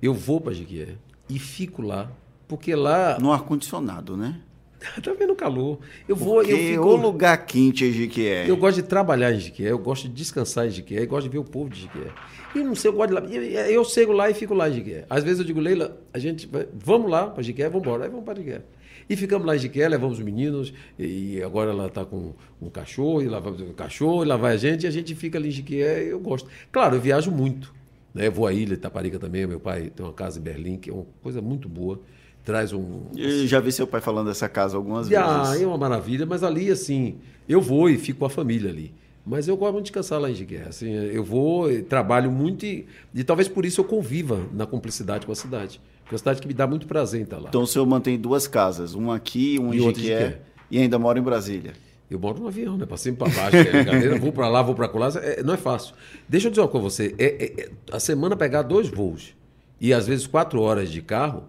Eu 0.00 0.14
vou 0.14 0.40
para 0.40 0.52
Jiquié 0.52 0.96
e 1.28 1.38
fico 1.38 1.82
lá, 1.82 2.10
porque 2.46 2.74
lá... 2.74 3.18
No 3.18 3.32
ar-condicionado, 3.32 4.16
né? 4.16 4.40
tá 5.02 5.12
vendo 5.12 5.32
o 5.32 5.36
calor. 5.36 5.78
Eu 6.08 6.16
porque 6.16 6.24
vou... 6.24 6.42
Eu 6.42 6.58
fico... 6.58 6.84
o 6.84 6.96
lugar 6.96 7.46
quente 7.46 7.84
em 7.84 7.92
Jiquié. 7.92 8.50
Eu 8.50 8.56
gosto 8.56 8.76
de 8.76 8.82
trabalhar 8.82 9.32
em 9.32 9.38
Jiquié, 9.38 9.70
eu 9.70 9.78
gosto 9.78 10.08
de 10.08 10.14
descansar 10.14 10.66
em 10.66 10.70
Jiquié, 10.70 11.02
eu 11.02 11.08
gosto 11.08 11.24
de 11.24 11.30
ver 11.30 11.38
o 11.38 11.44
povo 11.44 11.70
de 11.70 11.82
Jiquié. 11.82 12.10
E 12.54 12.62
não 12.62 12.74
sei, 12.74 12.90
eu 12.90 12.94
gosto 12.94 13.08
de 13.08 13.14
lá. 13.14 13.20
Eu, 13.20 13.42
eu 13.42 13.84
chego 13.84 14.12
lá 14.12 14.28
e 14.28 14.34
fico 14.34 14.54
lá 14.54 14.68
em 14.68 14.74
Jiquié. 14.74 15.06
Às 15.08 15.24
vezes 15.24 15.38
eu 15.38 15.44
digo, 15.44 15.60
Leila, 15.60 15.96
a 16.12 16.18
gente 16.18 16.46
vai... 16.46 16.66
vamos 16.74 17.10
lá 17.10 17.28
para 17.28 17.42
Jiquié, 17.42 17.68
vamos 17.68 17.86
embora. 17.86 18.04
Aí 18.04 18.10
vamos 18.10 18.24
para 18.24 18.38
Jiquié. 18.38 18.62
E 19.08 19.16
ficamos 19.16 19.46
lá 19.46 19.56
em 19.56 19.58
Jiqué, 19.58 19.88
levamos 19.88 20.18
os 20.18 20.24
meninos, 20.24 20.72
e 20.98 21.42
agora 21.42 21.70
ela 21.70 21.86
está 21.86 22.04
com 22.04 22.32
um 22.60 22.68
cachorro, 22.68 23.22
e 23.22 23.28
lá 23.28 23.40
vai 23.40 23.52
o 23.52 23.72
cachorro, 23.72 24.24
e 24.24 24.26
lá 24.26 24.36
vai 24.36 24.54
a 24.54 24.56
gente, 24.56 24.84
e 24.84 24.86
a 24.86 24.90
gente 24.90 25.14
fica 25.14 25.38
ali 25.38 25.48
em 25.48 25.52
Jiqué, 25.52 26.04
eu 26.04 26.20
gosto. 26.20 26.48
Claro, 26.70 26.96
eu 26.96 27.00
viajo 27.00 27.30
muito. 27.30 27.74
Né? 28.14 28.26
Eu 28.26 28.32
vou 28.32 28.46
à 28.46 28.52
ilha 28.52 28.68
de 28.68 28.74
Itaparica 28.74 29.18
também, 29.18 29.46
meu 29.46 29.60
pai 29.60 29.90
tem 29.94 30.04
uma 30.04 30.12
casa 30.12 30.38
em 30.38 30.42
Berlim, 30.42 30.76
que 30.76 30.90
é 30.90 30.92
uma 30.92 31.06
coisa 31.22 31.40
muito 31.40 31.68
boa. 31.68 32.00
Traz 32.44 32.72
um. 32.72 33.02
Eu 33.16 33.46
já 33.46 33.60
vi 33.60 33.70
seu 33.70 33.86
pai 33.86 34.00
falando 34.00 34.26
dessa 34.26 34.48
casa 34.48 34.76
algumas 34.76 35.12
ah, 35.12 35.44
vezes. 35.44 35.62
É 35.62 35.66
uma 35.66 35.78
maravilha, 35.78 36.26
mas 36.26 36.42
ali, 36.42 36.70
assim, 36.70 37.18
eu 37.48 37.60
vou 37.60 37.88
e 37.88 37.96
fico 37.96 38.20
com 38.20 38.24
a 38.24 38.30
família 38.30 38.68
ali. 38.68 38.92
Mas 39.24 39.46
eu 39.46 39.56
gosto 39.56 39.74
muito 39.74 39.84
de 39.84 39.92
descansar 39.92 40.20
lá 40.20 40.28
em 40.28 40.34
Jiqué. 40.34 40.64
Assim, 40.68 40.90
eu 40.90 41.22
vou, 41.22 41.70
trabalho 41.84 42.30
muito 42.32 42.66
e, 42.66 42.86
e 43.14 43.22
talvez 43.22 43.48
por 43.48 43.64
isso 43.64 43.80
eu 43.80 43.84
conviva 43.84 44.40
na 44.52 44.66
cumplicidade 44.66 45.24
com 45.24 45.30
a 45.30 45.36
cidade. 45.36 45.80
É 46.06 46.12
uma 46.12 46.18
cidade 46.18 46.40
que 46.40 46.48
me 46.48 46.54
dá 46.54 46.66
muito 46.66 46.86
prazer 46.86 47.20
em 47.20 47.24
estar 47.24 47.38
lá. 47.38 47.48
Então 47.48 47.62
o 47.62 47.66
senhor 47.66 47.86
mantém 47.86 48.18
duas 48.18 48.46
casas, 48.46 48.94
uma 48.94 49.16
aqui, 49.16 49.58
uma 49.58 49.74
em 49.74 49.80
Jiquié, 49.80 50.40
e 50.70 50.78
ainda 50.78 50.98
mora 50.98 51.18
em 51.18 51.22
Brasília. 51.22 51.72
Eu 52.12 52.18
moro 52.18 52.40
no 52.40 52.48
avião, 52.48 52.76
né? 52.76 52.84
E 52.84 53.12
pra 53.12 53.28
baixo, 53.28 53.56
é 53.56 54.18
vou 54.18 54.32
pra 54.32 54.46
lá, 54.46 54.60
vou 54.60 54.74
pra 54.74 54.86
lá. 54.86 55.08
É, 55.22 55.42
não 55.42 55.54
é 55.54 55.56
fácil. 55.56 55.94
Deixa 56.28 56.48
eu 56.48 56.50
dizer 56.50 56.60
uma 56.60 56.68
coisa 56.68 56.90
você. 56.90 57.14
É, 57.18 57.24
é, 57.24 57.62
é, 57.62 57.70
a 57.90 57.98
semana 57.98 58.36
pegar 58.36 58.60
dois 58.60 58.88
voos 58.90 59.34
e 59.80 59.94
às 59.94 60.06
vezes 60.06 60.26
quatro 60.26 60.60
horas 60.60 60.90
de 60.90 61.00
carro, 61.00 61.44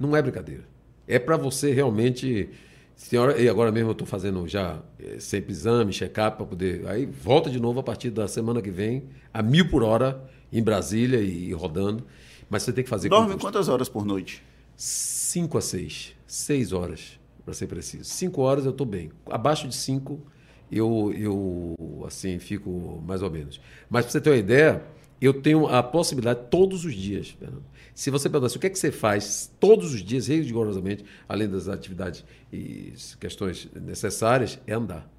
não 0.00 0.16
é 0.16 0.20
brincadeira. 0.20 0.64
É 1.06 1.18
para 1.18 1.36
você 1.36 1.72
realmente. 1.72 2.48
Senhora, 2.96 3.40
e 3.40 3.48
agora 3.48 3.70
mesmo 3.70 3.90
eu 3.90 3.92
estou 3.92 4.08
fazendo 4.08 4.48
já 4.48 4.80
é, 4.98 5.20
sempre 5.20 5.52
exame, 5.52 5.92
check-up 5.92 6.36
para 6.36 6.46
poder. 6.46 6.84
Aí 6.88 7.06
volta 7.06 7.48
de 7.48 7.60
novo 7.60 7.78
a 7.78 7.82
partir 7.84 8.10
da 8.10 8.26
semana 8.26 8.60
que 8.60 8.72
vem, 8.72 9.04
a 9.32 9.40
mil 9.40 9.68
por 9.70 9.84
hora, 9.84 10.20
em 10.52 10.60
Brasília 10.60 11.20
e, 11.20 11.50
e 11.50 11.52
rodando. 11.52 12.04
Mas 12.48 12.62
você 12.62 12.72
tem 12.72 12.84
que 12.84 12.90
fazer. 12.90 13.08
Dorme 13.08 13.36
quantas 13.38 13.68
horas 13.68 13.88
por 13.88 14.04
noite? 14.04 14.42
Cinco 14.76 15.58
a 15.58 15.60
seis. 15.60 16.14
Seis 16.26 16.72
horas 16.72 17.18
para 17.44 17.54
ser 17.54 17.66
preciso. 17.66 18.04
Cinco 18.04 18.42
horas 18.42 18.64
eu 18.64 18.70
estou 18.70 18.86
bem. 18.86 19.10
Abaixo 19.26 19.66
de 19.66 19.74
cinco 19.74 20.20
eu, 20.70 21.12
eu 21.16 22.04
assim 22.06 22.38
fico 22.38 23.02
mais 23.06 23.22
ou 23.22 23.30
menos. 23.30 23.60
Mas 23.88 24.04
para 24.04 24.12
você 24.12 24.20
ter 24.20 24.30
uma 24.30 24.36
ideia, 24.36 24.84
eu 25.20 25.32
tenho 25.32 25.66
a 25.66 25.82
possibilidade 25.82 26.40
todos 26.50 26.84
os 26.84 26.94
dias, 26.94 27.30
Fernando. 27.30 27.64
Se 27.94 28.10
você 28.10 28.28
perguntar 28.28 28.54
o 28.54 28.58
que 28.60 28.66
é 28.66 28.70
que 28.70 28.78
você 28.78 28.92
faz 28.92 29.50
todos 29.58 29.94
os 29.94 30.04
dias, 30.04 30.28
rigorosamente, 30.28 31.04
além 31.28 31.48
das 31.48 31.68
atividades 31.68 32.24
e 32.52 32.92
questões 33.18 33.68
necessárias, 33.74 34.60
é 34.66 34.74
andar. 34.74 35.10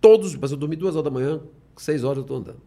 Todos, 0.00 0.34
mas 0.36 0.50
eu 0.50 0.56
dormi 0.56 0.76
duas 0.76 0.94
horas 0.94 1.04
da 1.04 1.10
manhã, 1.10 1.40
seis 1.76 2.04
horas 2.04 2.18
eu 2.18 2.22
estou 2.22 2.38
andando. 2.38 2.62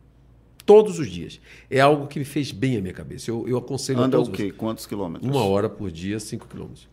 Todos 0.65 0.97
os 0.99 1.09
dias. 1.09 1.39
É 1.69 1.79
algo 1.79 2.07
que 2.07 2.17
me 2.17 2.25
fez 2.25 2.51
bem 2.51 2.77
a 2.77 2.81
minha 2.81 2.93
cabeça. 2.93 3.29
Eu, 3.29 3.47
eu 3.47 3.57
aconselho 3.57 3.99
Anda 3.99 4.17
a 4.17 4.19
todos 4.19 4.29
o 4.29 4.31
quê? 4.31 4.51
Quantos 4.51 4.85
quilômetros? 4.85 5.29
Uma 5.29 5.45
hora 5.45 5.69
por 5.69 5.91
dia, 5.91 6.19
cinco 6.19 6.47
quilômetros. 6.47 6.89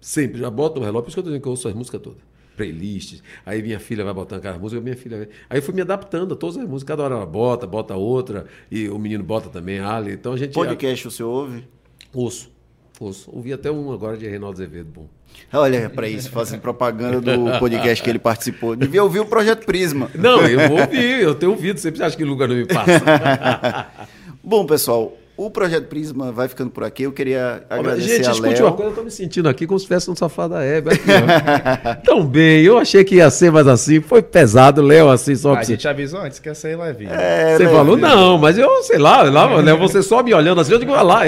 Sempre, 0.00 0.38
já 0.38 0.48
boto 0.48 0.78
no 0.78 0.86
relógio, 0.86 1.02
por 1.02 1.08
isso 1.08 1.16
que 1.16 1.18
eu 1.18 1.22
estou 1.22 1.32
dizendo 1.32 1.42
que 1.42 1.48
eu 1.48 1.50
ouço 1.50 1.68
as 1.68 1.74
músicas 1.74 2.00
todas. 2.00 2.20
Playlists, 2.56 3.22
aí 3.46 3.62
minha 3.62 3.78
filha 3.78 4.04
vai 4.04 4.12
botando 4.12 4.38
aquela 4.38 4.58
música, 4.58 4.80
minha 4.80 4.96
filha. 4.96 5.28
Aí 5.48 5.58
eu 5.58 5.62
fui 5.62 5.74
me 5.74 5.80
adaptando 5.80 6.34
a 6.34 6.36
todas 6.36 6.56
as 6.56 6.68
músicas, 6.68 6.84
cada 6.84 7.02
hora 7.04 7.14
ela 7.16 7.26
bota, 7.26 7.66
bota 7.66 7.94
outra, 7.96 8.46
e 8.70 8.88
o 8.88 8.98
menino 8.98 9.22
bota 9.22 9.48
também, 9.48 9.80
Ali. 9.80 10.12
Então 10.12 10.32
a 10.32 10.36
gente. 10.36 10.54
Podcast 10.54 11.08
o 11.08 11.10
senhor 11.10 11.30
ouve? 11.30 11.68
Ouço. 12.12 12.50
Ouço. 13.00 13.30
Ouvi 13.32 13.52
até 13.52 13.70
um 13.70 13.92
agora 13.92 14.16
de 14.16 14.26
Reinaldo 14.26 14.56
Azevedo, 14.60 14.90
bom. 14.92 15.08
Olha 15.52 15.88
para 15.88 16.08
isso, 16.08 16.30
fazendo 16.30 16.60
propaganda 16.60 17.20
do 17.20 17.58
podcast 17.58 18.02
que 18.02 18.10
ele 18.10 18.18
participou. 18.18 18.76
Devia 18.76 19.02
ouvir 19.02 19.20
o 19.20 19.26
Projeto 19.26 19.64
Prisma. 19.64 20.10
Não, 20.14 20.46
eu 20.46 20.68
vou 20.68 20.80
ouvir, 20.80 21.22
eu 21.22 21.34
tenho 21.34 21.52
ouvido, 21.52 21.78
sempre 21.78 22.02
acha 22.02 22.16
que 22.16 22.24
lugar 22.24 22.48
não 22.48 22.56
me 22.56 22.66
passa. 22.66 23.86
bom, 24.44 24.66
pessoal, 24.66 25.16
o 25.38 25.48
Projeto 25.48 25.86
Prisma 25.86 26.32
vai 26.32 26.48
ficando 26.48 26.68
por 26.68 26.82
aqui. 26.82 27.04
Eu 27.04 27.12
queria 27.12 27.62
agradecer 27.70 28.16
gente, 28.16 28.26
a 28.26 28.32
Léo. 28.32 28.42
Gente, 28.42 28.44
escute 28.44 28.62
uma 28.62 28.72
coisa, 28.72 28.90
eu 28.90 28.94
tô 28.96 29.02
me 29.04 29.10
sentindo 29.10 29.48
aqui 29.48 29.68
como 29.68 29.78
se 29.78 29.84
estivesse 29.84 30.10
no 30.10 30.16
sofá 30.16 30.48
da 30.48 30.64
Hebe. 30.64 30.90
Tão 32.04 32.26
bem, 32.26 32.64
eu 32.64 32.76
achei 32.76 33.04
que 33.04 33.14
ia 33.14 33.30
ser 33.30 33.52
mais 33.52 33.68
assim. 33.68 34.00
Foi 34.00 34.20
pesado, 34.20 34.82
Léo, 34.82 35.08
assim, 35.08 35.36
só 35.36 35.54
A 35.54 35.62
gente 35.62 35.86
avisou 35.86 36.20
antes 36.20 36.40
que 36.40 36.48
ia 36.48 36.56
ser 36.56 36.76
levinho. 36.76 37.12
É, 37.12 37.56
você 37.56 37.68
falou, 37.68 37.96
não, 37.96 38.36
mas 38.36 38.58
eu, 38.58 38.82
sei 38.82 38.98
lá, 38.98 39.22
lá 39.22 39.62
né, 39.62 39.72
você 39.74 40.02
só 40.02 40.24
me 40.24 40.34
olhando 40.34 40.60
assim, 40.60 40.72
eu 40.72 40.78
digo, 40.80 40.90
olha 40.90 41.02
lá, 41.02 41.22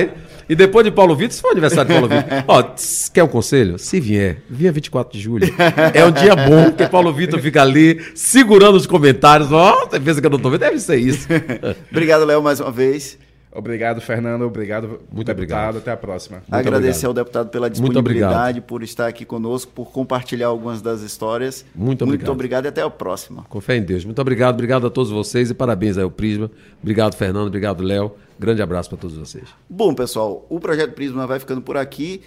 e 0.50 0.56
depois 0.56 0.84
de 0.84 0.90
Paulo 0.90 1.14
Vitor, 1.14 1.32
se 1.36 1.40
for 1.40 1.52
aniversário 1.52 1.86
de 1.86 2.00
Paulo 2.00 2.08
Vitor. 2.08 2.42
Ó, 2.48 2.60
tss, 2.60 3.08
quer 3.08 3.22
um 3.22 3.28
conselho? 3.28 3.78
Se 3.78 4.00
vier, 4.00 4.38
vinha 4.50 4.72
24 4.72 5.16
de 5.16 5.22
julho. 5.22 5.46
É 5.94 6.04
um 6.04 6.10
dia 6.10 6.34
bom, 6.34 6.64
porque 6.70 6.88
Paulo 6.88 7.12
Vitor 7.12 7.38
fica 7.38 7.62
ali 7.62 8.04
segurando 8.16 8.74
os 8.74 8.84
comentários. 8.84 9.52
Ó, 9.52 9.86
você 9.86 10.00
pensa 10.00 10.20
que 10.20 10.26
eu 10.26 10.30
não 10.30 10.40
tô 10.40 10.50
vendo? 10.50 10.58
Deve 10.58 10.80
ser 10.80 10.96
isso. 10.96 11.28
Obrigado, 11.88 12.24
Léo, 12.24 12.42
mais 12.42 12.58
uma 12.58 12.72
vez. 12.72 13.16
Obrigado, 13.52 14.00
Fernando. 14.00 14.42
Obrigado, 14.42 15.00
Muito 15.10 15.26
deputado. 15.26 15.30
Obrigado. 15.30 15.78
Até 15.78 15.90
a 15.90 15.96
próxima. 15.96 16.36
Muito 16.38 16.54
Agradecer 16.54 17.06
obrigado. 17.06 17.08
ao 17.08 17.14
deputado 17.14 17.48
pela 17.50 17.68
disponibilidade, 17.68 18.60
por 18.60 18.82
estar 18.82 19.08
aqui 19.08 19.24
conosco, 19.24 19.72
por 19.72 19.90
compartilhar 19.90 20.46
algumas 20.46 20.80
das 20.80 21.00
histórias. 21.00 21.64
Muito 21.74 22.04
obrigado. 22.04 22.26
Muito 22.26 22.32
obrigado 22.32 22.64
e 22.66 22.68
até 22.68 22.82
a 22.82 22.90
próxima. 22.90 23.44
Com 23.48 23.60
fé 23.60 23.76
em 23.76 23.82
Deus. 23.82 24.04
Muito 24.04 24.20
obrigado. 24.20 24.54
Obrigado 24.54 24.86
a 24.86 24.90
todos 24.90 25.10
vocês 25.10 25.50
e 25.50 25.54
parabéns 25.54 25.98
ao 25.98 26.10
Prisma. 26.10 26.50
Obrigado, 26.80 27.16
Fernando. 27.16 27.48
Obrigado, 27.48 27.82
Léo. 27.82 28.12
Grande 28.38 28.62
abraço 28.62 28.88
para 28.88 28.98
todos 28.98 29.16
vocês. 29.16 29.44
Bom, 29.68 29.94
pessoal, 29.94 30.46
o 30.48 30.60
Projeto 30.60 30.94
Prisma 30.94 31.26
vai 31.26 31.38
ficando 31.40 31.60
por 31.60 31.76
aqui. 31.76 32.22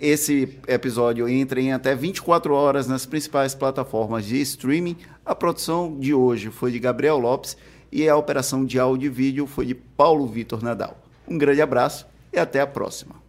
Esse 0.00 0.58
episódio 0.68 1.28
entra 1.28 1.60
em 1.60 1.72
até 1.72 1.94
24 1.94 2.52
horas 2.54 2.86
nas 2.86 3.06
principais 3.06 3.54
plataformas 3.54 4.24
de 4.24 4.40
streaming. 4.40 4.96
A 5.24 5.34
produção 5.34 5.96
de 5.98 6.12
hoje 6.12 6.50
foi 6.50 6.70
de 6.70 6.78
Gabriel 6.78 7.18
Lopes 7.18 7.56
e 7.90 8.08
a 8.08 8.16
operação 8.16 8.64
de 8.64 8.78
áudio 8.78 9.06
e 9.06 9.10
vídeo 9.10 9.46
foi 9.46 9.66
de 9.66 9.74
Paulo 9.74 10.26
Vitor 10.26 10.62
Nadal. 10.62 10.98
Um 11.26 11.38
grande 11.38 11.62
abraço 11.62 12.06
e 12.32 12.38
até 12.38 12.60
a 12.60 12.66
próxima. 12.66 13.25